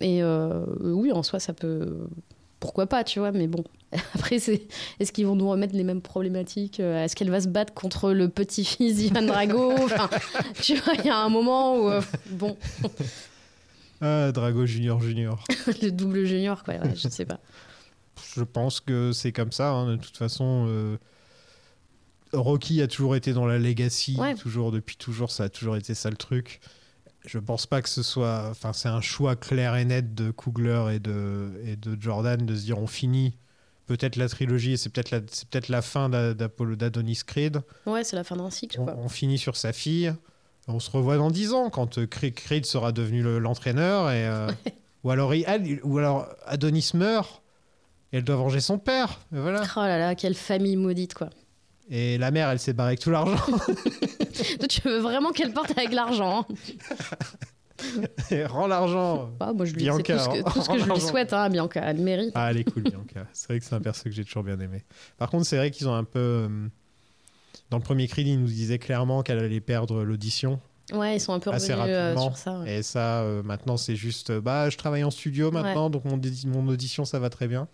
Et 0.01 0.21
euh, 0.21 0.65
oui, 0.81 1.11
en 1.13 1.23
soi, 1.23 1.39
ça 1.39 1.53
peut. 1.53 1.97
Pourquoi 2.61 2.87
pas, 2.87 3.03
tu 3.03 3.19
vois, 3.19 3.31
mais 3.33 3.47
bon. 3.47 3.65
Après, 4.15 4.39
c'est 4.39 4.61
est-ce 5.01 5.11
qu'ils 5.11 5.25
vont 5.25 5.35
nous 5.35 5.49
remettre 5.49 5.75
les 5.75 5.83
mêmes 5.83 6.01
problématiques 6.01 6.79
euh, 6.79 7.03
Est-ce 7.03 7.15
qu'elle 7.17 7.29
va 7.31 7.41
se 7.41 7.49
battre 7.49 7.73
contre 7.73 8.11
le 8.13 8.29
petit-fils 8.29 8.95
d'Ivan 8.95 9.23
Drago 9.23 9.73
Enfin, 9.83 10.09
tu 10.61 10.75
vois, 10.77 10.93
il 10.93 11.05
y 11.05 11.09
a 11.09 11.17
un 11.17 11.27
moment 11.29 11.75
où, 11.77 11.89
euh, 11.89 12.01
bon, 12.29 12.55
Ah, 14.01 14.31
Drago 14.31 14.65
Junior 14.65 15.01
Junior. 15.01 15.43
le 15.81 15.89
double 15.91 16.25
junior, 16.25 16.63
quoi, 16.63 16.75
ouais, 16.75 16.95
je 16.95 17.07
sais 17.09 17.25
pas. 17.25 17.39
Je 18.35 18.43
pense 18.43 18.79
que 18.79 19.11
c'est 19.11 19.31
comme 19.31 19.51
ça. 19.51 19.71
hein. 19.71 19.91
De 19.91 20.01
toute 20.01 20.17
façon, 20.17 20.65
euh, 20.67 20.97
Rocky 22.33 22.81
a 22.81 22.87
toujours 22.87 23.15
été 23.15 23.33
dans 23.33 23.45
la 23.45 23.59
legacy. 23.59 24.15
Ouais. 24.17 24.35
Toujours, 24.35 24.71
depuis 24.71 24.95
toujours, 24.95 25.31
ça 25.31 25.45
a 25.45 25.49
toujours 25.49 25.75
été 25.75 25.93
ça 25.93 26.09
le 26.09 26.15
truc. 26.15 26.61
Je 27.25 27.37
pense 27.39 27.65
pas 27.67 27.81
que 27.81 27.89
ce 27.89 28.01
soit. 28.03 28.47
Enfin, 28.49 28.73
c'est 28.73 28.89
un 28.89 29.01
choix 29.01 29.35
clair 29.35 29.75
et 29.75 29.85
net 29.85 30.15
de 30.15 30.31
Coogler 30.31 30.95
et 30.95 30.99
de, 30.99 31.51
et 31.65 31.75
de 31.75 31.95
Jordan 32.01 32.43
de 32.45 32.55
se 32.55 32.61
dire 32.63 32.79
on 32.79 32.87
finit 32.87 33.37
peut-être 33.85 34.15
la 34.15 34.27
trilogie 34.29 34.73
et 34.73 34.77
c'est 34.77 34.89
peut-être 34.89 35.11
la, 35.11 35.19
c'est 35.29 35.47
peut-être 35.47 35.69
la 35.69 35.81
fin 35.81 36.09
d'A- 36.09 36.33
d'Apollo 36.33 36.75
d'Adonis 36.75 37.21
Creed. 37.25 37.61
Ouais, 37.85 38.03
c'est 38.03 38.15
la 38.15 38.23
fin 38.23 38.35
d'un 38.37 38.49
cycle, 38.49 38.79
On, 38.79 38.85
quoi. 38.85 38.95
on 38.97 39.09
finit 39.09 39.37
sur 39.37 39.55
sa 39.55 39.71
fille. 39.73 40.13
On 40.67 40.79
se 40.79 40.89
revoit 40.89 41.17
dans 41.17 41.29
10 41.31 41.53
ans 41.53 41.69
quand 41.69 41.97
euh, 41.97 42.05
Cre- 42.05 42.33
Creed 42.33 42.65
sera 42.65 42.91
devenu 42.91 43.21
le- 43.21 43.39
l'entraîneur. 43.39 44.09
et 44.11 44.25
euh, 44.27 44.49
ou, 45.03 45.11
alors, 45.11 45.33
ou 45.83 45.97
alors 45.97 46.27
Adonis 46.45 46.91
meurt 46.93 47.41
et 48.13 48.17
elle 48.17 48.23
doit 48.23 48.35
venger 48.35 48.61
son 48.61 48.77
père. 48.77 49.19
Et 49.35 49.39
voilà. 49.39 49.61
Oh 49.75 49.79
là 49.81 49.97
là, 49.97 50.15
quelle 50.15 50.35
famille 50.35 50.75
maudite, 50.77 51.13
quoi. 51.13 51.29
Et 51.93 52.17
la 52.17 52.31
mère, 52.31 52.49
elle 52.49 52.57
s'est 52.59 52.71
barrée 52.73 52.91
avec 52.91 52.99
tout 53.01 53.11
l'argent. 53.11 53.35
Toi, 53.47 54.67
tu 54.69 54.81
veux 54.85 54.99
vraiment 54.99 55.31
qu'elle 55.31 55.51
parte 55.53 55.71
avec 55.77 55.91
l'argent 55.91 56.47
hein 56.49 56.55
Rends 58.47 58.67
l'argent. 58.67 59.31
Ah, 59.39 59.51
Moi, 59.53 59.65
je 59.65 59.73
lui 59.73 59.83
Bianca, 59.83 60.15
tout 60.17 60.19
ce 60.23 60.29
que, 60.29 60.43
rends- 60.43 60.51
tout 60.51 60.61
ce 60.61 60.69
que 60.69 60.77
je 60.79 60.85
lui 60.91 61.01
souhaite, 61.01 61.33
hein, 61.33 61.49
Bianca. 61.49 61.81
Elle 61.83 61.97
mérite. 61.97 62.31
Ah, 62.35 62.51
elle 62.51 62.57
est 62.59 62.63
cool, 62.63 62.83
Bianca. 62.83 63.27
C'est 63.33 63.47
vrai 63.49 63.59
que 63.59 63.65
c'est 63.65 63.73
un 63.75 63.81
perso 63.81 64.03
que 64.05 64.11
j'ai 64.11 64.23
toujours 64.23 64.43
bien 64.43 64.59
aimé. 64.59 64.83
Par 65.17 65.29
contre, 65.29 65.45
c'est 65.45 65.57
vrai 65.57 65.71
qu'ils 65.71 65.87
ont 65.89 65.95
un 65.95 66.03
peu. 66.03 66.19
euh, 66.19 66.67
Dans 67.71 67.77
le 67.77 67.83
premier 67.83 68.07
Creed, 68.07 68.27
ils 68.27 68.39
nous 68.39 68.47
disaient 68.47 68.79
clairement 68.79 69.23
qu'elle 69.23 69.39
allait 69.39 69.59
perdre 69.61 70.03
l'audition. 70.03 70.59
Ouais, 70.93 71.17
ils 71.17 71.19
sont 71.19 71.33
un 71.33 71.39
peu 71.39 71.49
revenus 71.49 71.71
euh, 71.77 72.15
sur 72.17 72.37
ça. 72.37 72.59
ouais. 72.59 72.77
Et 72.79 72.83
ça, 72.83 73.21
euh, 73.21 73.41
maintenant, 73.43 73.77
c'est 73.77 73.95
juste. 73.95 74.31
Bah, 74.31 74.69
je 74.69 74.77
travaille 74.77 75.03
en 75.03 75.11
studio 75.11 75.49
maintenant, 75.51 75.89
donc 75.89 76.05
mon, 76.05 76.19
mon 76.45 76.67
audition, 76.67 77.03
ça 77.05 77.17
va 77.19 77.29
très 77.29 77.47
bien. 77.47 77.67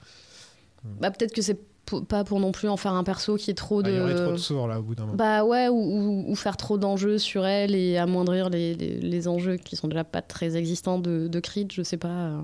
Bah, 1.01 1.11
peut-être 1.11 1.33
que 1.33 1.41
c'est 1.41 1.59
pas 2.07 2.23
pour 2.23 2.39
non 2.39 2.51
plus 2.51 2.69
en 2.69 2.77
faire 2.77 2.93
un 2.93 3.03
perso 3.03 3.35
qui 3.35 3.51
est 3.51 3.53
trop 3.55 3.79
Ah, 3.79 3.83
de. 3.83 3.91
il 3.91 3.97
y 3.97 3.99
aurait 3.99 4.15
trop 4.15 4.31
de 4.33 4.37
là 4.67 4.79
au 4.79 4.83
bout 4.83 4.95
d'un 4.95 5.03
moment. 5.05 5.15
Bah 5.17 5.43
ouais, 5.45 5.67
ou, 5.69 5.75
ou- 5.75 6.25
ou 6.31 6.35
faire 6.35 6.57
trop 6.57 6.77
d'enjeux 6.77 7.17
sur 7.17 7.45
elle 7.45 7.75
et 7.75 7.97
amoindrir 7.97 8.49
les, 8.49 8.73
les- 8.75 8.99
les 8.99 9.27
enjeux 9.27 9.57
qui 9.57 9.75
sont 9.75 9.87
déjà 9.87 10.03
pas 10.03 10.21
très 10.21 10.55
existants 10.57 10.99
de, 10.99 11.27
de 11.27 11.39
Creed, 11.39 11.71
je 11.71 11.81
sais 11.83 11.97
pas. 11.97 12.07
euh. 12.07 12.41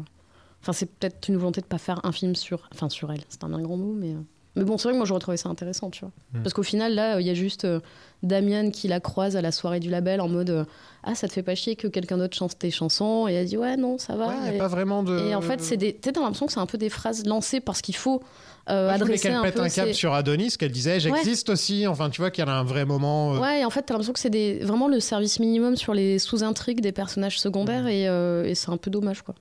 Enfin, 0.61 0.71
c'est 0.73 0.85
peut-être 0.85 1.27
une 1.27 1.35
volonté 1.37 1.59
de 1.61 1.65
pas 1.65 1.77
faire 1.77 1.99
un 2.05 2.11
film 2.13 2.35
sur, 2.35 2.69
enfin, 2.73 2.87
sur 2.89 3.11
elle, 3.11 3.21
c'est 3.29 3.43
un 3.43 3.49
bien 3.49 3.61
grand 3.61 3.77
mot, 3.77 3.93
mais. 3.93 4.15
Mais 4.55 4.63
bon, 4.63 4.77
c'est 4.77 4.83
vrai 4.83 4.93
que 4.93 4.97
moi 4.97 5.05
j'aurais 5.07 5.19
trouvé 5.19 5.37
ça 5.37 5.49
intéressant, 5.49 5.89
tu 5.89 6.01
vois. 6.01 6.11
Mm. 6.33 6.43
Parce 6.43 6.53
qu'au 6.53 6.61
final, 6.63 6.93
là, 6.93 7.19
il 7.19 7.25
y 7.25 7.29
a 7.31 7.33
juste 7.33 7.65
euh, 7.65 7.79
Damian 8.21 8.69
qui 8.69 8.87
la 8.87 8.99
croise 8.99 9.35
à 9.35 9.41
la 9.41 9.51
soirée 9.51 9.79
du 9.79 9.89
label 9.89 10.21
en 10.21 10.27
mode 10.29 10.51
euh, 10.51 10.65
Ah, 11.03 11.15
ça 11.15 11.27
te 11.27 11.33
fait 11.33 11.41
pas 11.41 11.55
chier 11.55 11.75
que 11.75 11.87
quelqu'un 11.87 12.17
d'autre 12.19 12.37
chante 12.37 12.57
tes 12.59 12.69
chansons 12.69 13.27
Et 13.27 13.33
elle 13.33 13.47
dit 13.47 13.57
Ouais, 13.57 13.77
non, 13.77 13.97
ça 13.97 14.15
va. 14.15 14.27
Ouais, 14.27 14.33
il 14.37 14.43
n'y 14.43 14.49
a 14.49 14.53
et, 14.53 14.57
pas 14.59 14.67
vraiment 14.67 15.01
de. 15.01 15.17
et 15.17 15.33
en 15.33 15.41
fait, 15.41 15.59
c'est 15.61 15.77
des. 15.77 15.93
T'as 15.95 16.11
l'impression 16.11 16.45
que 16.45 16.51
c'est 16.53 16.59
un 16.59 16.67
peu 16.67 16.77
des 16.77 16.89
phrases 16.89 17.25
lancées 17.25 17.61
parce 17.61 17.81
qu'il 17.81 17.95
faut 17.95 18.21
euh, 18.69 18.85
Moi, 18.85 18.93
adresser 18.93 19.29
qu'elle 19.29 19.41
pète 19.41 19.55
peu. 19.55 19.61
un 19.61 19.69
ces- 19.69 19.93
sur 19.93 20.13
Adonis, 20.13 20.55
qu'elle 20.57 20.71
disait 20.71 20.99
j'existe 20.99 21.49
aussi. 21.49 21.87
Enfin, 21.87 22.09
tu 22.11 22.21
vois 22.21 22.29
qu'il 22.29 22.45
y 22.45 22.47
a 22.47 22.51
un 22.53 22.63
vrai 22.63 22.85
moment. 22.85 23.33
euh, 23.35 23.39
Ouais, 23.39 23.61
et 23.61 23.65
en 23.65 23.69
fait, 23.71 23.81
t'as 23.81 23.95
l'impression 23.95 24.13
que 24.13 24.19
c'est 24.19 24.29
des... 24.29 24.59
vraiment 24.59 24.87
le 24.87 24.99
service 24.99 25.39
minimum 25.39 25.75
sur 25.77 25.93
les 25.95 26.19
sous-intrigues 26.19 26.79
des 26.79 26.91
personnages 26.91 27.39
secondaires 27.39 27.87
et, 27.87 28.07
euh, 28.07 28.45
et 28.45 28.53
c'est 28.55 28.69
un 28.69 28.77
peu 28.77 28.91
dommage, 28.91 29.23
quoi. 29.23 29.33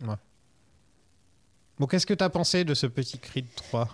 Bon, 1.79 1.87
qu'est-ce 1.87 2.07
que 2.07 2.15
t'as 2.15 2.29
pensé 2.31 2.65
de 2.65 2.75
ce 2.75 2.87
petit 2.87 3.19
Creed 3.19 3.47
3 3.55 3.89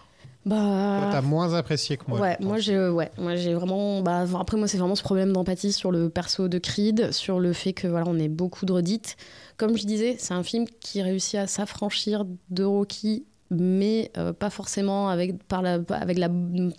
Toi, 0.48 0.56
Bah. 0.58 1.08
T'as 1.12 1.20
moins 1.22 1.54
apprécié 1.54 1.96
que 1.96 2.04
moi. 2.08 2.20
ouais, 2.20 2.36
moi 2.40 2.58
j'ai 2.58 2.78
ouais, 2.88 3.10
moi 3.18 3.36
j'ai 3.36 3.54
vraiment 3.54 4.00
bah 4.02 4.24
après 4.38 4.56
moi 4.56 4.66
c'est 4.68 4.78
vraiment 4.78 4.94
ce 4.94 5.02
problème 5.02 5.32
d'empathie 5.32 5.72
sur 5.72 5.90
le 5.90 6.08
perso 6.08 6.48
de 6.48 6.58
Creed, 6.58 7.12
sur 7.12 7.38
le 7.40 7.52
fait 7.52 7.72
que 7.72 7.86
voilà, 7.86 8.06
on 8.08 8.18
ait 8.18 8.28
beaucoup 8.28 8.66
de 8.66 8.72
redites. 8.72 9.16
Comme 9.56 9.76
je 9.76 9.84
disais, 9.84 10.16
c'est 10.18 10.34
un 10.34 10.42
film 10.42 10.64
qui 10.80 11.02
réussit 11.02 11.34
à 11.36 11.46
s'affranchir 11.46 12.24
de 12.50 12.64
Rocky 12.64 13.24
mais 13.50 14.10
euh, 14.18 14.34
pas 14.34 14.50
forcément 14.50 15.08
avec 15.08 15.42
par 15.44 15.62
la 15.62 15.78
avec 15.90 16.18
la 16.18 16.28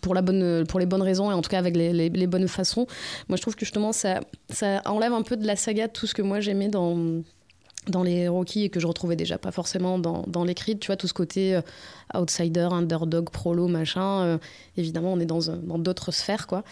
pour 0.03 0.13
la 0.13 0.21
bonne 0.21 0.65
pour 0.67 0.79
les 0.79 0.85
bonnes 0.85 1.01
raisons 1.01 1.31
et 1.31 1.33
en 1.33 1.41
tout 1.41 1.49
cas 1.49 1.57
avec 1.57 1.75
les, 1.75 1.91
les- 1.93 2.09
les 2.09 2.27
bonnes 2.27 2.47
façons. 2.47 2.85
Moi 3.27 3.37
je 3.37 3.41
trouve 3.41 3.55
que 3.55 3.65
justement 3.65 3.91
ça 3.91 4.19
ça 4.49 4.81
enlève 4.85 5.11
un 5.13 5.23
peu 5.23 5.35
de 5.35 5.47
la 5.47 5.55
saga 5.55 5.87
tout 5.87 6.05
ce 6.05 6.13
que 6.13 6.21
moi 6.21 6.41
j'aimais 6.41 6.67
dans 6.67 6.95
dans 7.89 8.03
les 8.03 8.27
Rocky 8.27 8.63
et 8.63 8.69
que 8.69 8.79
je 8.79 8.87
retrouvais 8.87 9.15
déjà 9.15 9.37
pas 9.37 9.51
forcément 9.51 9.99
dans, 9.99 10.23
dans 10.27 10.45
Creed, 10.53 10.79
tu 10.79 10.87
vois, 10.87 10.95
tout 10.95 11.07
ce 11.07 11.13
côté 11.13 11.55
euh, 11.55 11.61
outsider, 12.13 12.67
underdog, 12.71 13.29
prolo, 13.29 13.67
machin. 13.67 14.21
euh, 14.21 14.37
évidemment, 14.77 15.13
on 15.13 15.19
est 15.19 15.25
dans, 15.25 15.51
un- 15.51 15.57
dans 15.57 15.77
d'autres 15.77 16.11
sphères, 16.11 16.47
quoi. 16.47 16.63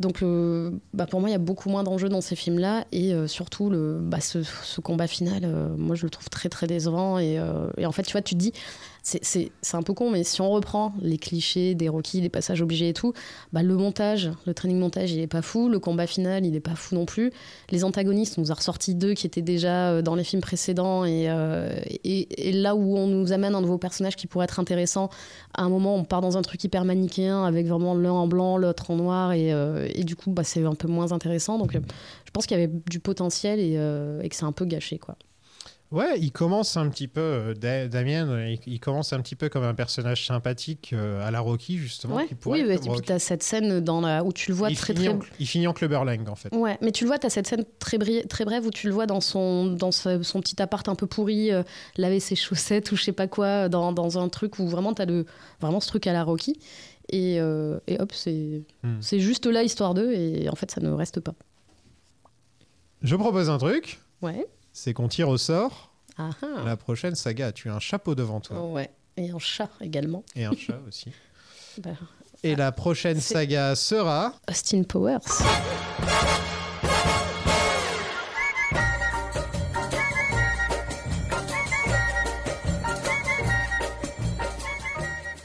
Donc, 0.00 0.22
euh, 0.22 0.70
bah, 0.94 1.06
pour 1.06 1.20
moi, 1.20 1.28
il 1.28 1.32
y 1.32 1.36
a 1.36 1.38
beaucoup 1.38 1.68
moins 1.70 1.82
d'enjeux 1.82 2.08
dans 2.08 2.20
ces 2.20 2.36
films-là 2.36 2.84
et 2.92 3.14
euh, 3.14 3.26
surtout, 3.26 3.70
le, 3.70 3.98
bah, 4.00 4.20
ce, 4.20 4.38
combat 4.80 5.06
final, 5.06 5.42
euh, 5.44 5.68
moi, 5.76 5.96
je 5.96 6.04
le 6.04 6.10
trouve 6.10 6.28
très, 6.28 6.48
très 6.48 6.66
décevant. 6.66 7.18
Et, 7.18 7.38
euh, 7.38 7.70
et 7.78 7.86
en 7.86 7.92
fait, 7.92 8.02
tu 8.02 8.12
vois, 8.12 8.22
tu 8.22 8.34
te 8.34 8.40
dis, 8.40 8.52
c'est, 9.02 9.50
un 9.72 9.82
peu 9.82 9.94
con, 9.94 10.10
mais 10.10 10.22
si 10.22 10.40
on 10.40 10.50
reprend 10.50 10.92
les 11.00 11.18
clichés 11.18 11.74
des 11.74 11.88
Rocky, 11.88 12.20
des 12.20 12.28
passages 12.28 12.62
obligés 12.62 12.90
et 12.90 12.92
tout, 12.92 13.12
bah, 13.52 13.62
le 13.62 13.74
montage, 13.74 14.30
le 14.46 14.54
training 14.54 14.78
montage, 14.78 15.10
il 15.10 15.18
est 15.18 15.26
pas 15.26 15.42
fou, 15.42 15.68
le 15.68 15.80
combat 15.80 16.06
final, 16.06 16.46
il 16.46 16.54
est 16.54 16.60
pas 16.60 16.76
fou 16.76 16.94
non 16.94 17.04
plus. 17.04 17.32
Les 17.70 17.82
antagonistes, 17.82 18.38
on 18.38 18.42
nous 18.42 18.52
a 18.52 18.54
ressorti 18.54 18.94
deux 18.94 19.14
qui 19.14 19.26
étaient 19.26 19.42
déjà 19.42 19.90
euh, 19.90 20.02
dans 20.02 20.14
les 20.14 20.22
films 20.22 20.40
précédents. 20.40 21.04
Et, 21.04 21.28
euh, 21.28 21.74
et, 22.04 22.52
là 22.52 22.76
où 22.76 22.96
on 22.96 23.08
nous 23.08 23.32
amène 23.32 23.56
un 23.56 23.60
nouveau 23.60 23.78
personnage 23.78 24.14
qui 24.14 24.28
pourrait 24.28 24.44
être 24.44 24.60
intéressant, 24.60 25.10
à 25.54 25.62
un 25.62 25.68
moment, 25.68 25.96
on 25.96 26.04
part 26.04 26.20
dans 26.20 26.36
un 26.36 26.42
truc 26.42 26.62
hyper 26.62 26.84
manichéen 26.84 27.44
avec 27.44 27.66
vraiment 27.66 27.94
l'un 27.94 28.12
en 28.12 28.28
blanc, 28.28 28.56
l'autre 28.56 28.92
en 28.92 28.96
noir. 28.96 29.32
Et, 29.32 29.52
euh, 29.52 29.88
du 29.98 30.14
coup, 30.14 30.30
bah, 30.30 30.44
c'est 30.44 30.64
un 30.64 30.74
peu 30.74 30.86
moins 30.86 31.10
intéressant. 31.10 31.58
Donc, 31.58 31.72
je 31.72 32.30
pense 32.32 32.46
qu'il 32.46 32.56
y 32.56 32.62
avait 32.62 32.72
du 32.88 33.00
potentiel 33.00 33.58
et, 33.58 33.74
et 34.22 34.28
que 34.28 34.36
c'est 34.36 34.44
un 34.44 34.52
peu 34.52 34.64
gâché. 34.64 34.98
Quoi. 34.98 35.16
Ouais, 35.92 36.18
il 36.18 36.32
commence 36.32 36.76
un 36.78 36.88
petit 36.88 37.06
peu, 37.06 37.20
euh, 37.20 37.54
Da- 37.54 37.86
Damien, 37.86 38.26
euh, 38.28 38.56
il, 38.66 38.80
commence 38.80 39.12
un 39.12 39.20
petit 39.20 39.36
peu 39.36 39.48
comme 39.50 39.62
un 39.62 39.74
personnage 39.74 40.26
sympathique 40.26 40.92
euh, 40.94 41.24
à 41.26 41.30
la 41.30 41.40
Rocky, 41.40 41.76
justement. 41.76 42.16
Ouais. 42.16 42.26
qui 42.26 42.34
pourrait 42.34 42.62
Oui, 42.64 42.72
et 42.72 42.78
puis 42.78 43.00
tu 43.04 43.12
as 43.12 43.18
cette 43.18 43.42
scène 43.42 43.80
dans 43.80 44.00
la... 44.00 44.24
où 44.24 44.32
tu 44.32 44.50
le 44.50 44.56
vois 44.56 44.70
il, 44.70 44.76
très 44.76 44.94
très. 44.94 45.08
en, 45.08 45.18
il 45.38 45.46
finit 45.46 45.66
en 45.66 45.74
clubberlang, 45.74 46.26
en 46.28 46.34
fait. 46.34 46.54
Ouais, 46.54 46.78
mais 46.80 46.92
tu 46.92 47.04
le 47.04 47.08
vois, 47.08 47.18
tu 47.18 47.26
as 47.26 47.30
cette 47.30 47.46
scène 47.46 47.64
très, 47.78 47.98
bri- 47.98 48.26
très 48.26 48.46
brève 48.46 48.64
où 48.66 48.70
tu 48.70 48.86
le 48.88 48.94
vois 48.94 49.06
dans 49.06 49.20
son, 49.20 49.66
dans 49.66 49.92
ce- 49.92 50.22
son 50.22 50.40
petit 50.40 50.60
appart 50.62 50.88
un 50.88 50.94
peu 50.94 51.06
pourri, 51.06 51.52
euh, 51.52 51.62
laver 51.98 52.20
ses 52.20 52.36
chaussettes 52.36 52.90
ou 52.90 52.96
je 52.96 53.02
sais 53.02 53.12
pas 53.12 53.26
quoi, 53.28 53.68
dans, 53.68 53.92
dans 53.92 54.18
un 54.18 54.30
truc 54.30 54.58
où 54.58 54.66
vraiment 54.68 54.94
tu 54.94 55.02
as 55.02 55.04
le, 55.06 55.26
vraiment 55.60 55.80
ce 55.80 55.88
truc 55.88 56.06
à 56.06 56.14
la 56.14 56.24
Rocky. 56.24 56.58
Et, 57.10 57.38
euh, 57.38 57.78
et 57.86 58.00
hop, 58.00 58.12
c'est 58.14 58.62
Hmm. 58.82 58.96
c'est 59.02 59.20
juste 59.20 59.44
là, 59.44 59.62
histoire 59.62 59.92
d'eux, 59.92 60.12
et 60.14 60.48
en 60.48 60.54
fait, 60.54 60.70
ça 60.70 60.80
ne 60.80 60.90
reste 60.90 61.20
pas. 61.20 61.34
Je 63.02 63.14
propose 63.16 63.50
un 63.50 63.58
truc, 63.58 64.00
Ouais. 64.22 64.46
C'est 64.72 64.92
qu'on 64.94 65.08
tire 65.08 65.28
au 65.28 65.38
sort 65.38 65.90
Ah, 66.18 66.30
ah. 66.42 66.62
la 66.64 66.76
prochaine 66.76 67.14
saga. 67.14 67.52
Tu 67.52 67.68
as 67.68 67.74
un 67.74 67.80
chapeau 67.80 68.14
devant 68.14 68.40
toi 68.40 68.62
Ouais. 68.66 68.90
Et 69.16 69.30
un 69.30 69.38
chat 69.38 69.68
également. 69.80 70.24
et 70.34 70.44
un 70.44 70.56
chat 70.56 70.78
aussi. 70.88 71.12
Bah, 71.78 71.90
Et 72.42 72.54
la 72.54 72.70
prochaine 72.70 73.18
saga 73.18 73.74
sera. 73.74 74.34
Austin 74.46 74.82
Powers. 74.82 75.20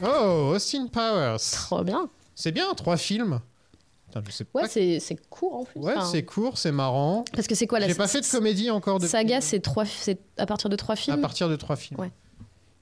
Oh, 0.04 0.52
Austin 0.56 0.88
Powers. 0.88 1.38
Trop 1.52 1.84
bien. 1.84 2.10
C'est 2.36 2.52
bien, 2.52 2.74
trois 2.76 2.98
films. 2.98 3.40
Putain, 4.08 4.24
je 4.26 4.32
sais 4.32 4.44
pas. 4.46 4.62
Ouais, 4.62 4.68
c'est 4.70 5.00
c'est 5.00 5.16
court 5.30 5.56
en 5.56 5.66
plus. 5.66 5.80
Ouais, 5.82 5.94
Enfin, 5.98 6.06
c'est 6.06 6.24
court, 6.24 6.58
c'est 6.58 6.72
marrant. 6.72 7.26
Parce 7.34 7.48
que 7.48 7.56
c'est 7.56 7.68
quoi 7.68 7.80
la 7.80 7.88
J'ai 7.88 7.96
pas 7.96 8.08
fait 8.08 8.22
de 8.22 8.26
comédie 8.26 8.70
encore 8.72 9.00
depuis. 9.00 9.10
Saga, 9.12 9.42
c'est 9.42 9.60
trois, 9.60 9.84
à 10.38 10.46
partir 10.46 10.70
de 10.70 10.76
trois 10.76 10.94
À 10.94 10.96
films. 10.96 11.22
partir 11.22 11.50
de 11.50 11.56
trois 11.56 11.76
films. 11.76 12.00
Ouais. 12.00 12.12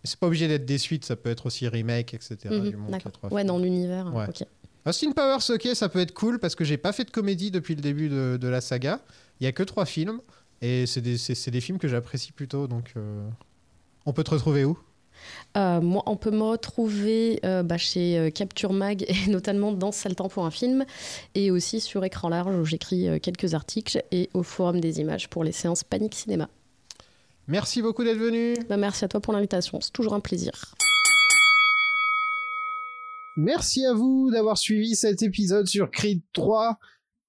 C'est 0.03 0.19
pas 0.19 0.27
obligé 0.27 0.47
d'être 0.47 0.65
des 0.65 0.77
suites, 0.77 1.03
ça 1.03 1.15
peut 1.15 1.31
être 1.31 1.47
aussi 1.47 1.67
remake, 1.67 2.13
etc. 2.13 2.37
Mhm, 2.51 2.61
du 2.69 2.71
trois 3.11 3.31
Ouais, 3.31 3.41
films. 3.41 3.47
dans 3.47 3.57
l'univers. 3.57 4.13
Ouais. 4.13 4.25
Ok. 4.29 4.43
Austin 4.87 5.13
Powers, 5.13 5.39
ok, 5.49 5.67
ça 5.73 5.89
peut 5.89 5.99
être 5.99 6.13
cool 6.13 6.37
parce 6.37 6.53
que 6.53 6.63
j'ai 6.63 6.77
pas 6.77 6.91
fait 6.93 7.05
de 7.05 7.09
comédie 7.11 7.49
depuis 7.49 7.73
le 7.73 7.81
début 7.81 8.07
de, 8.07 8.37
de 8.39 8.47
la 8.47 8.61
saga. 8.61 8.99
Il 9.39 9.45
y 9.45 9.47
a 9.47 9.51
que 9.51 9.63
trois 9.63 9.85
films 9.85 10.21
et 10.61 10.85
c'est 10.85 11.01
des, 11.01 11.17
des 11.51 11.61
films 11.61 11.79
que 11.79 11.87
j'apprécie 11.87 12.31
plutôt. 12.33 12.67
Donc, 12.67 12.93
euh, 12.97 13.27
on 14.05 14.13
peut 14.13 14.23
te 14.23 14.29
retrouver 14.29 14.63
où? 14.63 14.77
Euh, 15.57 15.81
moi, 15.81 16.03
on 16.05 16.17
peut 16.17 16.31
me 16.31 16.43
retrouver 16.43 17.39
euh, 17.45 17.63
bah, 17.63 17.77
chez 17.77 18.17
euh, 18.17 18.29
Capture 18.29 18.73
Mag 18.73 19.03
et 19.07 19.29
notamment 19.29 19.71
dans 19.71 19.91
Sale 19.91 20.15
Temps 20.15 20.29
pour 20.29 20.45
un 20.45 20.51
film 20.51 20.85
et 21.33 21.51
aussi 21.51 21.79
sur 21.79 22.03
Écran 22.03 22.29
Large 22.29 22.55
où 22.55 22.65
j'écris 22.65 23.19
quelques 23.21 23.53
articles 23.53 24.03
et 24.11 24.29
au 24.33 24.43
Forum 24.43 24.79
des 24.79 24.99
images 24.99 25.29
pour 25.29 25.43
les 25.43 25.51
séances 25.51 25.83
Panique 25.83 26.15
Cinéma. 26.15 26.49
Merci 27.47 27.81
beaucoup 27.81 28.03
d'être 28.03 28.17
venu. 28.17 28.55
Bah, 28.69 28.77
merci 28.77 29.05
à 29.05 29.07
toi 29.07 29.19
pour 29.21 29.33
l'invitation, 29.33 29.79
c'est 29.81 29.93
toujours 29.93 30.13
un 30.13 30.19
plaisir. 30.19 30.75
Merci 33.37 33.85
à 33.85 33.93
vous 33.93 34.31
d'avoir 34.31 34.57
suivi 34.57 34.95
cet 34.95 35.21
épisode 35.21 35.67
sur 35.67 35.91
Creed 35.91 36.21
3. 36.33 36.79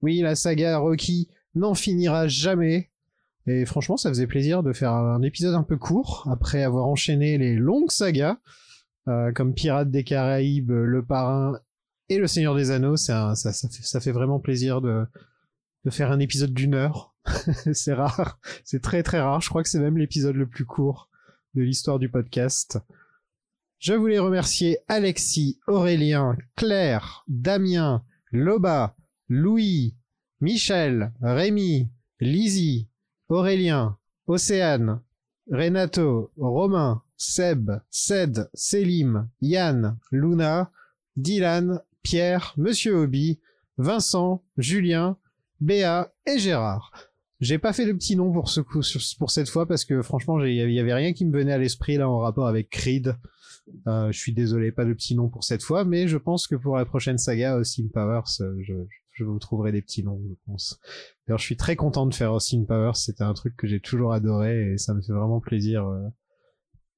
Oui, 0.02 0.20
la 0.20 0.36
saga 0.36 0.78
Rocky 0.78 1.28
n'en 1.54 1.74
finira 1.74 2.28
jamais. 2.28 2.90
Et 3.46 3.64
franchement, 3.64 3.96
ça 3.96 4.08
faisait 4.08 4.26
plaisir 4.26 4.62
de 4.62 4.72
faire 4.72 4.92
un 4.92 5.22
épisode 5.22 5.54
un 5.54 5.62
peu 5.62 5.76
court 5.76 6.28
après 6.30 6.62
avoir 6.62 6.86
enchaîné 6.86 7.38
les 7.38 7.54
longues 7.54 7.92
sagas 7.92 8.38
euh, 9.08 9.32
comme 9.32 9.54
Pirates 9.54 9.90
des 9.90 10.02
Caraïbes, 10.02 10.72
Le 10.72 11.04
Parrain 11.04 11.60
et 12.08 12.18
Le 12.18 12.26
Seigneur 12.26 12.56
des 12.56 12.72
Anneaux. 12.72 12.96
Ça 12.96 13.34
fait 14.00 14.12
vraiment 14.12 14.40
plaisir 14.40 14.80
de, 14.80 15.06
de 15.84 15.90
faire 15.90 16.10
un 16.10 16.18
épisode 16.18 16.52
d'une 16.52 16.74
heure. 16.74 17.14
c'est 17.72 17.94
rare, 17.94 18.38
c'est 18.64 18.82
très 18.82 19.02
très 19.02 19.20
rare. 19.20 19.40
Je 19.40 19.48
crois 19.48 19.62
que 19.62 19.68
c'est 19.68 19.80
même 19.80 19.98
l'épisode 19.98 20.36
le 20.36 20.48
plus 20.48 20.64
court 20.64 21.08
de 21.54 21.62
l'histoire 21.62 21.98
du 21.98 22.08
podcast. 22.08 22.78
Je 23.78 23.94
voulais 23.94 24.18
remercier 24.18 24.78
Alexis, 24.88 25.60
Aurélien, 25.68 26.36
Claire, 26.56 27.24
Damien, 27.28 28.02
Loba, 28.32 28.96
Louis, 29.28 29.94
Michel, 30.40 31.12
Rémi, 31.20 31.88
Lizzie, 32.20 32.88
Aurélien, 33.28 33.96
Océane, 34.26 35.00
Renato, 35.50 36.30
Romain, 36.36 37.02
Seb, 37.16 37.70
Ced, 37.90 38.48
Selim, 38.54 39.28
Yann, 39.40 39.98
Luna, 40.12 40.70
Dylan, 41.16 41.80
Pierre, 42.02 42.54
Monsieur 42.56 42.96
Hobby, 42.96 43.40
Vincent, 43.78 44.44
Julien, 44.58 45.16
Béa 45.60 46.12
et 46.26 46.38
Gérard. 46.38 46.92
J'ai 47.40 47.58
pas 47.58 47.72
fait 47.72 47.84
de 47.84 47.92
petit 47.92 48.16
nom 48.16 48.32
pour 48.32 48.48
ce 48.48 48.60
coup, 48.60 48.80
pour 49.18 49.30
cette 49.30 49.48
fois 49.48 49.66
parce 49.66 49.84
que 49.84 50.02
franchement, 50.02 50.42
il 50.42 50.54
y 50.54 50.80
avait 50.80 50.94
rien 50.94 51.12
qui 51.12 51.26
me 51.26 51.36
venait 51.36 51.52
à 51.52 51.58
l'esprit 51.58 51.96
là 51.96 52.08
en 52.08 52.18
rapport 52.18 52.46
avec 52.46 52.70
Creed. 52.70 53.14
Euh, 53.86 54.10
je 54.12 54.18
suis 54.18 54.32
désolé, 54.32 54.72
pas 54.72 54.84
de 54.84 54.92
petit 54.94 55.14
nom 55.14 55.28
pour 55.28 55.44
cette 55.44 55.62
fois, 55.62 55.84
mais 55.84 56.08
je 56.08 56.16
pense 56.16 56.46
que 56.46 56.54
pour 56.54 56.76
la 56.76 56.84
prochaine 56.84 57.18
saga 57.18 57.56
Austin 57.56 57.88
Powers, 57.92 58.40
euh, 58.40 58.54
je, 58.62 58.74
je 59.16 59.24
vous 59.24 59.38
trouverai 59.38 59.72
des 59.72 59.82
petits 59.82 60.04
noms, 60.04 60.20
je 60.28 60.34
pense. 60.46 60.78
D'ailleurs, 61.26 61.38
je 61.38 61.44
suis 61.44 61.56
très 61.56 61.74
content 61.76 62.06
de 62.06 62.14
faire 62.14 62.32
Austin 62.32 62.64
Powers. 62.64 62.94
C'était 62.96 63.24
un 63.24 63.34
truc 63.34 63.56
que 63.56 63.66
j'ai 63.66 63.80
toujours 63.80 64.12
adoré 64.12 64.72
et 64.72 64.78
ça 64.78 64.94
me 64.94 65.00
fait 65.02 65.12
vraiment 65.12 65.40
plaisir. 65.40 65.86
euh, 65.86 66.06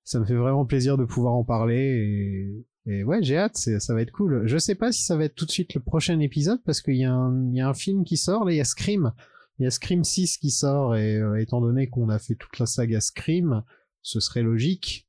ça 0.04 0.18
me 0.20 0.24
fait 0.24 0.34
vraiment 0.34 0.64
plaisir 0.66 0.96
de 0.96 1.04
pouvoir 1.04 1.34
en 1.34 1.44
parler 1.44 2.64
et, 2.86 2.92
et 2.92 3.04
ouais, 3.04 3.22
j'ai 3.22 3.36
hâte. 3.36 3.56
Ça 3.56 3.94
va 3.94 4.02
être 4.02 4.10
cool. 4.12 4.46
Je 4.46 4.58
sais 4.58 4.74
pas 4.74 4.90
si 4.92 5.02
ça 5.04 5.16
va 5.16 5.24
être 5.24 5.34
tout 5.34 5.44
de 5.46 5.50
suite 5.50 5.74
le 5.74 5.80
prochain 5.80 6.18
épisode 6.20 6.60
parce 6.64 6.80
qu'il 6.80 6.96
y, 6.96 7.04
a 7.04 7.12
un- 7.12 7.52
y 7.52 7.60
a 7.60 7.68
un 7.68 7.74
film 7.74 8.04
qui 8.04 8.16
sort. 8.16 8.44
Là, 8.44 8.52
il 8.52 8.56
y 8.56 8.60
a 8.60 8.64
Scream. 8.64 9.12
Il 9.58 9.64
y 9.64 9.66
a 9.66 9.70
Scream 9.70 10.04
6 10.04 10.38
qui 10.38 10.50
sort 10.50 10.96
et 10.96 11.16
euh, 11.16 11.40
étant 11.40 11.60
donné 11.60 11.88
qu'on 11.88 12.08
a 12.08 12.18
fait 12.18 12.34
toute 12.36 12.58
la 12.58 12.66
saga 12.66 13.00
Scream, 13.00 13.62
ce 14.02 14.20
serait 14.20 14.42
logique 14.42 15.06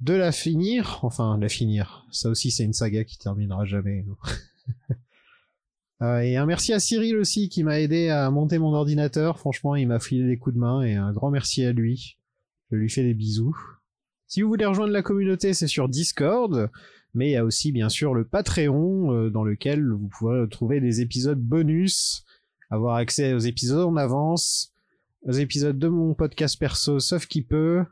de 0.00 0.12
la 0.14 0.30
finir. 0.30 1.00
Enfin, 1.02 1.36
la 1.38 1.48
finir. 1.48 2.06
Ça 2.12 2.28
aussi, 2.30 2.50
c'est 2.50 2.64
une 2.64 2.72
saga 2.74 3.04
qui 3.04 3.18
terminera 3.18 3.64
jamais. 3.64 4.04
Euh, 6.00 6.20
et 6.20 6.36
un 6.36 6.46
merci 6.46 6.72
à 6.72 6.78
Cyril 6.78 7.16
aussi 7.16 7.48
qui 7.48 7.64
m'a 7.64 7.80
aidé 7.80 8.08
à 8.08 8.30
monter 8.30 8.58
mon 8.58 8.72
ordinateur. 8.72 9.38
Franchement, 9.38 9.74
il 9.74 9.88
m'a 9.88 9.98
filé 9.98 10.26
des 10.26 10.38
coups 10.38 10.54
de 10.54 10.60
main 10.60 10.82
et 10.82 10.94
un 10.94 11.12
grand 11.12 11.30
merci 11.30 11.64
à 11.64 11.72
lui. 11.72 12.18
Je 12.70 12.76
lui 12.76 12.88
fais 12.88 13.02
des 13.02 13.14
bisous. 13.14 13.56
Si 14.26 14.42
vous 14.42 14.48
voulez 14.48 14.66
rejoindre 14.66 14.92
la 14.92 15.02
communauté, 15.02 15.54
c'est 15.54 15.66
sur 15.66 15.88
Discord, 15.88 16.70
mais 17.14 17.28
il 17.30 17.32
y 17.32 17.36
a 17.36 17.44
aussi 17.44 17.72
bien 17.72 17.88
sûr 17.88 18.14
le 18.14 18.24
Patreon 18.24 19.12
euh, 19.12 19.30
dans 19.30 19.42
lequel 19.42 19.90
vous 19.90 20.08
pourrez 20.08 20.48
trouver 20.48 20.80
des 20.80 21.00
épisodes 21.00 21.40
bonus, 21.40 22.24
avoir 22.70 22.96
accès 22.96 23.32
aux 23.32 23.38
épisodes 23.38 23.86
en 23.86 23.96
avance, 23.96 24.74
aux 25.22 25.32
épisodes 25.32 25.78
de 25.78 25.88
mon 25.88 26.14
podcast 26.14 26.58
perso 26.58 27.00
sauf 27.00 27.26
qui 27.26 27.42
peut, 27.42 27.84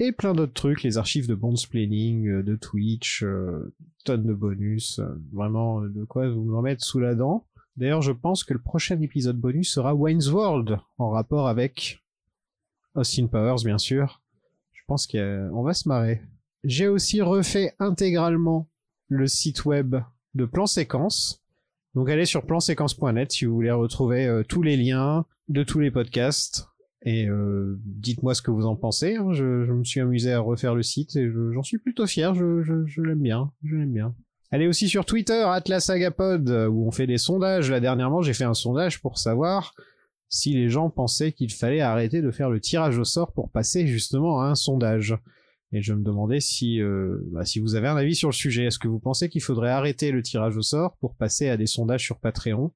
et 0.00 0.12
plein 0.12 0.32
d'autres 0.32 0.54
trucs, 0.54 0.82
les 0.82 0.96
archives 0.96 1.28
de 1.28 1.34
Bondsplaining, 1.34 2.26
euh, 2.26 2.42
de 2.42 2.56
Twitch, 2.56 3.22
euh, 3.22 3.72
tonnes 4.04 4.26
de 4.26 4.32
bonus, 4.32 4.98
euh, 4.98 5.06
vraiment 5.32 5.82
de 5.82 6.04
quoi 6.04 6.28
vous 6.28 6.56
en 6.56 6.62
mettre 6.62 6.82
sous 6.82 6.98
la 6.98 7.14
dent. 7.14 7.46
D'ailleurs, 7.76 8.02
je 8.02 8.12
pense 8.12 8.42
que 8.42 8.54
le 8.54 8.60
prochain 8.60 9.00
épisode 9.00 9.38
bonus 9.38 9.72
sera 9.72 9.94
Wayne's 9.94 10.30
World, 10.30 10.78
en 10.98 11.10
rapport 11.10 11.48
avec 11.48 12.02
Austin 12.94 13.26
Powers, 13.26 13.62
bien 13.62 13.78
sûr. 13.78 14.22
Je 14.72 14.80
pense 14.86 15.06
qu'on 15.06 15.62
va 15.62 15.74
se 15.74 15.88
marrer. 15.88 16.22
J'ai 16.64 16.88
aussi 16.88 17.20
refait 17.20 17.74
intégralement 17.78 18.68
le 19.08 19.26
site 19.26 19.64
web 19.66 19.96
de 20.34 20.44
Plan 20.46 20.66
Séquence. 20.66 21.44
Donc 21.94 22.08
allez 22.08 22.26
sur 22.26 22.44
planséquence.net 22.44 23.32
si 23.32 23.44
vous 23.44 23.54
voulez 23.54 23.70
retrouver 23.70 24.42
tous 24.48 24.62
les 24.62 24.76
liens 24.76 25.26
de 25.48 25.62
tous 25.62 25.78
les 25.78 25.90
podcasts. 25.90 26.68
Et 27.04 27.28
euh, 27.28 27.78
dites-moi 27.84 28.34
ce 28.34 28.42
que 28.42 28.50
vous 28.50 28.66
en 28.66 28.76
pensez. 28.76 29.16
hein. 29.16 29.32
Je, 29.32 29.44
me 29.72 29.84
suis 29.84 30.00
amusé 30.00 30.32
à 30.32 30.40
refaire 30.40 30.74
le 30.74 30.82
site 30.82 31.16
et 31.16 31.30
je- 31.30 31.52
j'en 31.52 31.62
suis 31.62 31.78
plutôt 31.78 32.06
fier. 32.06 32.34
Je 32.34 33.00
l'aime 33.02 33.20
bien. 33.22 33.50
Je 33.64 33.76
l'aime 33.76 33.92
bien. 33.92 34.14
Allez 34.52 34.66
aussi 34.66 34.88
sur 34.88 35.04
Twitter, 35.06 35.42
AtlasAgapod, 35.46 36.50
euh, 36.50 36.66
où 36.68 36.86
on 36.86 36.90
fait 36.90 37.06
des 37.06 37.18
sondages. 37.18 37.70
Là, 37.70 37.80
dernièrement, 37.80 38.20
j'ai 38.20 38.34
fait 38.34 38.44
un 38.44 38.54
sondage 38.54 39.00
pour 39.00 39.16
savoir 39.18 39.74
si 40.28 40.54
les 40.54 40.68
gens 40.68 40.90
pensaient 40.90 41.32
qu'il 41.32 41.52
fallait 41.52 41.80
arrêter 41.80 42.20
de 42.20 42.30
faire 42.30 42.50
le 42.50 42.60
tirage 42.60 42.98
au 42.98 43.04
sort 43.04 43.32
pour 43.32 43.50
passer 43.50 43.86
justement 43.86 44.40
à 44.40 44.46
un 44.46 44.54
sondage. 44.54 45.16
Et 45.72 45.82
je 45.82 45.94
me 45.94 46.02
demandais 46.02 46.40
si, 46.40 46.80
euh, 46.82 47.18
bah, 47.32 47.44
si 47.44 47.60
vous 47.60 47.76
avez 47.76 47.86
un 47.86 47.96
avis 47.96 48.16
sur 48.16 48.28
le 48.28 48.34
sujet. 48.34 48.64
Est-ce 48.64 48.78
que 48.80 48.88
vous 48.88 48.98
pensez 48.98 49.28
qu'il 49.28 49.40
faudrait 49.40 49.70
arrêter 49.70 50.10
le 50.10 50.20
tirage 50.22 50.56
au 50.56 50.62
sort 50.62 50.96
pour 51.00 51.14
passer 51.14 51.48
à 51.48 51.56
des 51.56 51.66
sondages 51.66 52.02
sur 52.04 52.18
Patreon? 52.18 52.72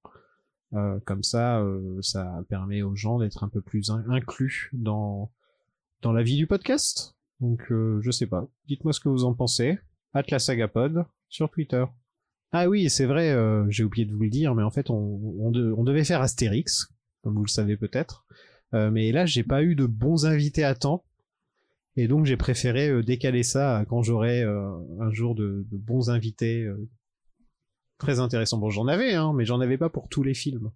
Euh, 0.75 0.99
Comme 1.05 1.22
ça, 1.22 1.61
euh, 1.61 1.99
ça 2.03 2.45
permet 2.49 2.83
aux 2.83 2.95
gens 2.97 3.18
d'être 3.18 3.45
un 3.45 3.49
peu 3.49 3.61
plus 3.61 3.91
in- 3.91 4.05
inclus 4.09 4.70
dans, 4.72 5.31
dans 6.03 6.12
la 6.12 6.22
vie 6.22 6.37
du 6.37 6.47
podcast. 6.47 7.14
Donc, 7.41 7.70
euh, 7.70 8.01
je 8.03 8.11
sais 8.11 8.27
pas. 8.27 8.49
Dites-moi 8.66 8.93
ce 8.93 9.01
que 9.01 9.09
vous 9.09 9.25
en 9.25 9.35
pensez. 9.35 9.79
Atlasagapod 10.14 11.05
sur 11.29 11.51
Twitter. 11.51 11.85
Ah 12.53 12.68
oui, 12.68 12.89
c'est 12.89 13.07
vrai, 13.07 13.37
j'ai 13.68 13.83
oublié 13.83 14.07
de 14.07 14.12
vous 14.14 14.22
le 14.22 14.31
dire, 14.31 14.55
mais 14.55 14.62
en 14.62 14.70
fait, 14.70 14.89
on, 14.89 15.20
on, 15.41 15.51
de- 15.51 15.72
on 15.77 15.83
devait 15.83 16.05
faire 16.05 16.20
Astérix, 16.22 16.87
comme 17.22 17.35
vous 17.35 17.43
le 17.45 17.49
savez 17.49 17.77
peut-être. 17.77 18.25
Mais 18.72 19.11
là, 19.11 19.27
j'ai 19.27 19.43
pas 19.43 19.64
eu 19.64 19.75
de 19.75 19.87
bons 19.87 20.25
invités 20.27 20.62
à 20.62 20.77
temps. 20.77 21.05
Et 21.97 22.07
donc, 22.07 22.27
j'ai 22.27 22.37
préféré 22.37 23.03
décaler 23.03 23.43
ça 23.43 23.85
quand 23.89 24.03
j'aurai 24.03 24.43
un 24.45 25.11
jour 25.12 25.35
de, 25.35 25.66
bons 25.72 26.11
invités 26.11 26.68
très 27.99 28.20
intéressants. 28.20 28.59
Bon, 28.59 28.70
j'en 28.70 28.86
avais, 28.86 29.14
hein, 29.14 29.32
mais 29.34 29.45
j'en 29.45 29.61
avais 29.61 29.78
pas 29.78 29.88
pour 29.88 30.09
tous 30.09 30.22
les 30.22 30.34
films. 30.34 30.70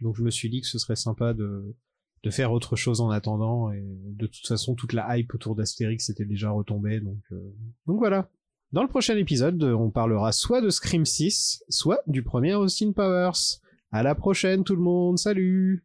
Donc, 0.00 0.16
je 0.16 0.22
me 0.22 0.30
suis 0.30 0.50
dit 0.50 0.60
que 0.60 0.66
ce 0.66 0.78
serait 0.78 0.96
sympa 0.96 1.34
de, 1.34 1.74
de 2.22 2.30
faire 2.30 2.52
autre 2.52 2.76
chose 2.76 3.00
en 3.00 3.10
attendant. 3.10 3.70
Et 3.70 3.82
de 3.82 4.26
toute 4.26 4.46
façon, 4.46 4.74
toute 4.74 4.92
la 4.92 5.16
hype 5.16 5.34
autour 5.34 5.54
d'Astérix 5.54 6.08
était 6.10 6.24
déjà 6.24 6.50
retombée. 6.50 7.00
Donc, 7.00 7.20
euh, 7.32 7.54
donc 7.86 7.98
voilà. 7.98 8.28
Dans 8.72 8.82
le 8.82 8.88
prochain 8.88 9.16
épisode, 9.16 9.62
on 9.62 9.90
parlera 9.90 10.32
soit 10.32 10.60
de 10.60 10.68
Scream 10.68 11.04
6, 11.04 11.64
soit 11.68 12.00
du 12.08 12.22
premier 12.24 12.54
Austin 12.54 12.92
Powers. 12.92 13.60
À 13.92 14.02
la 14.02 14.16
prochaine 14.16 14.64
tout 14.64 14.74
le 14.74 14.82
monde, 14.82 15.18
salut 15.18 15.84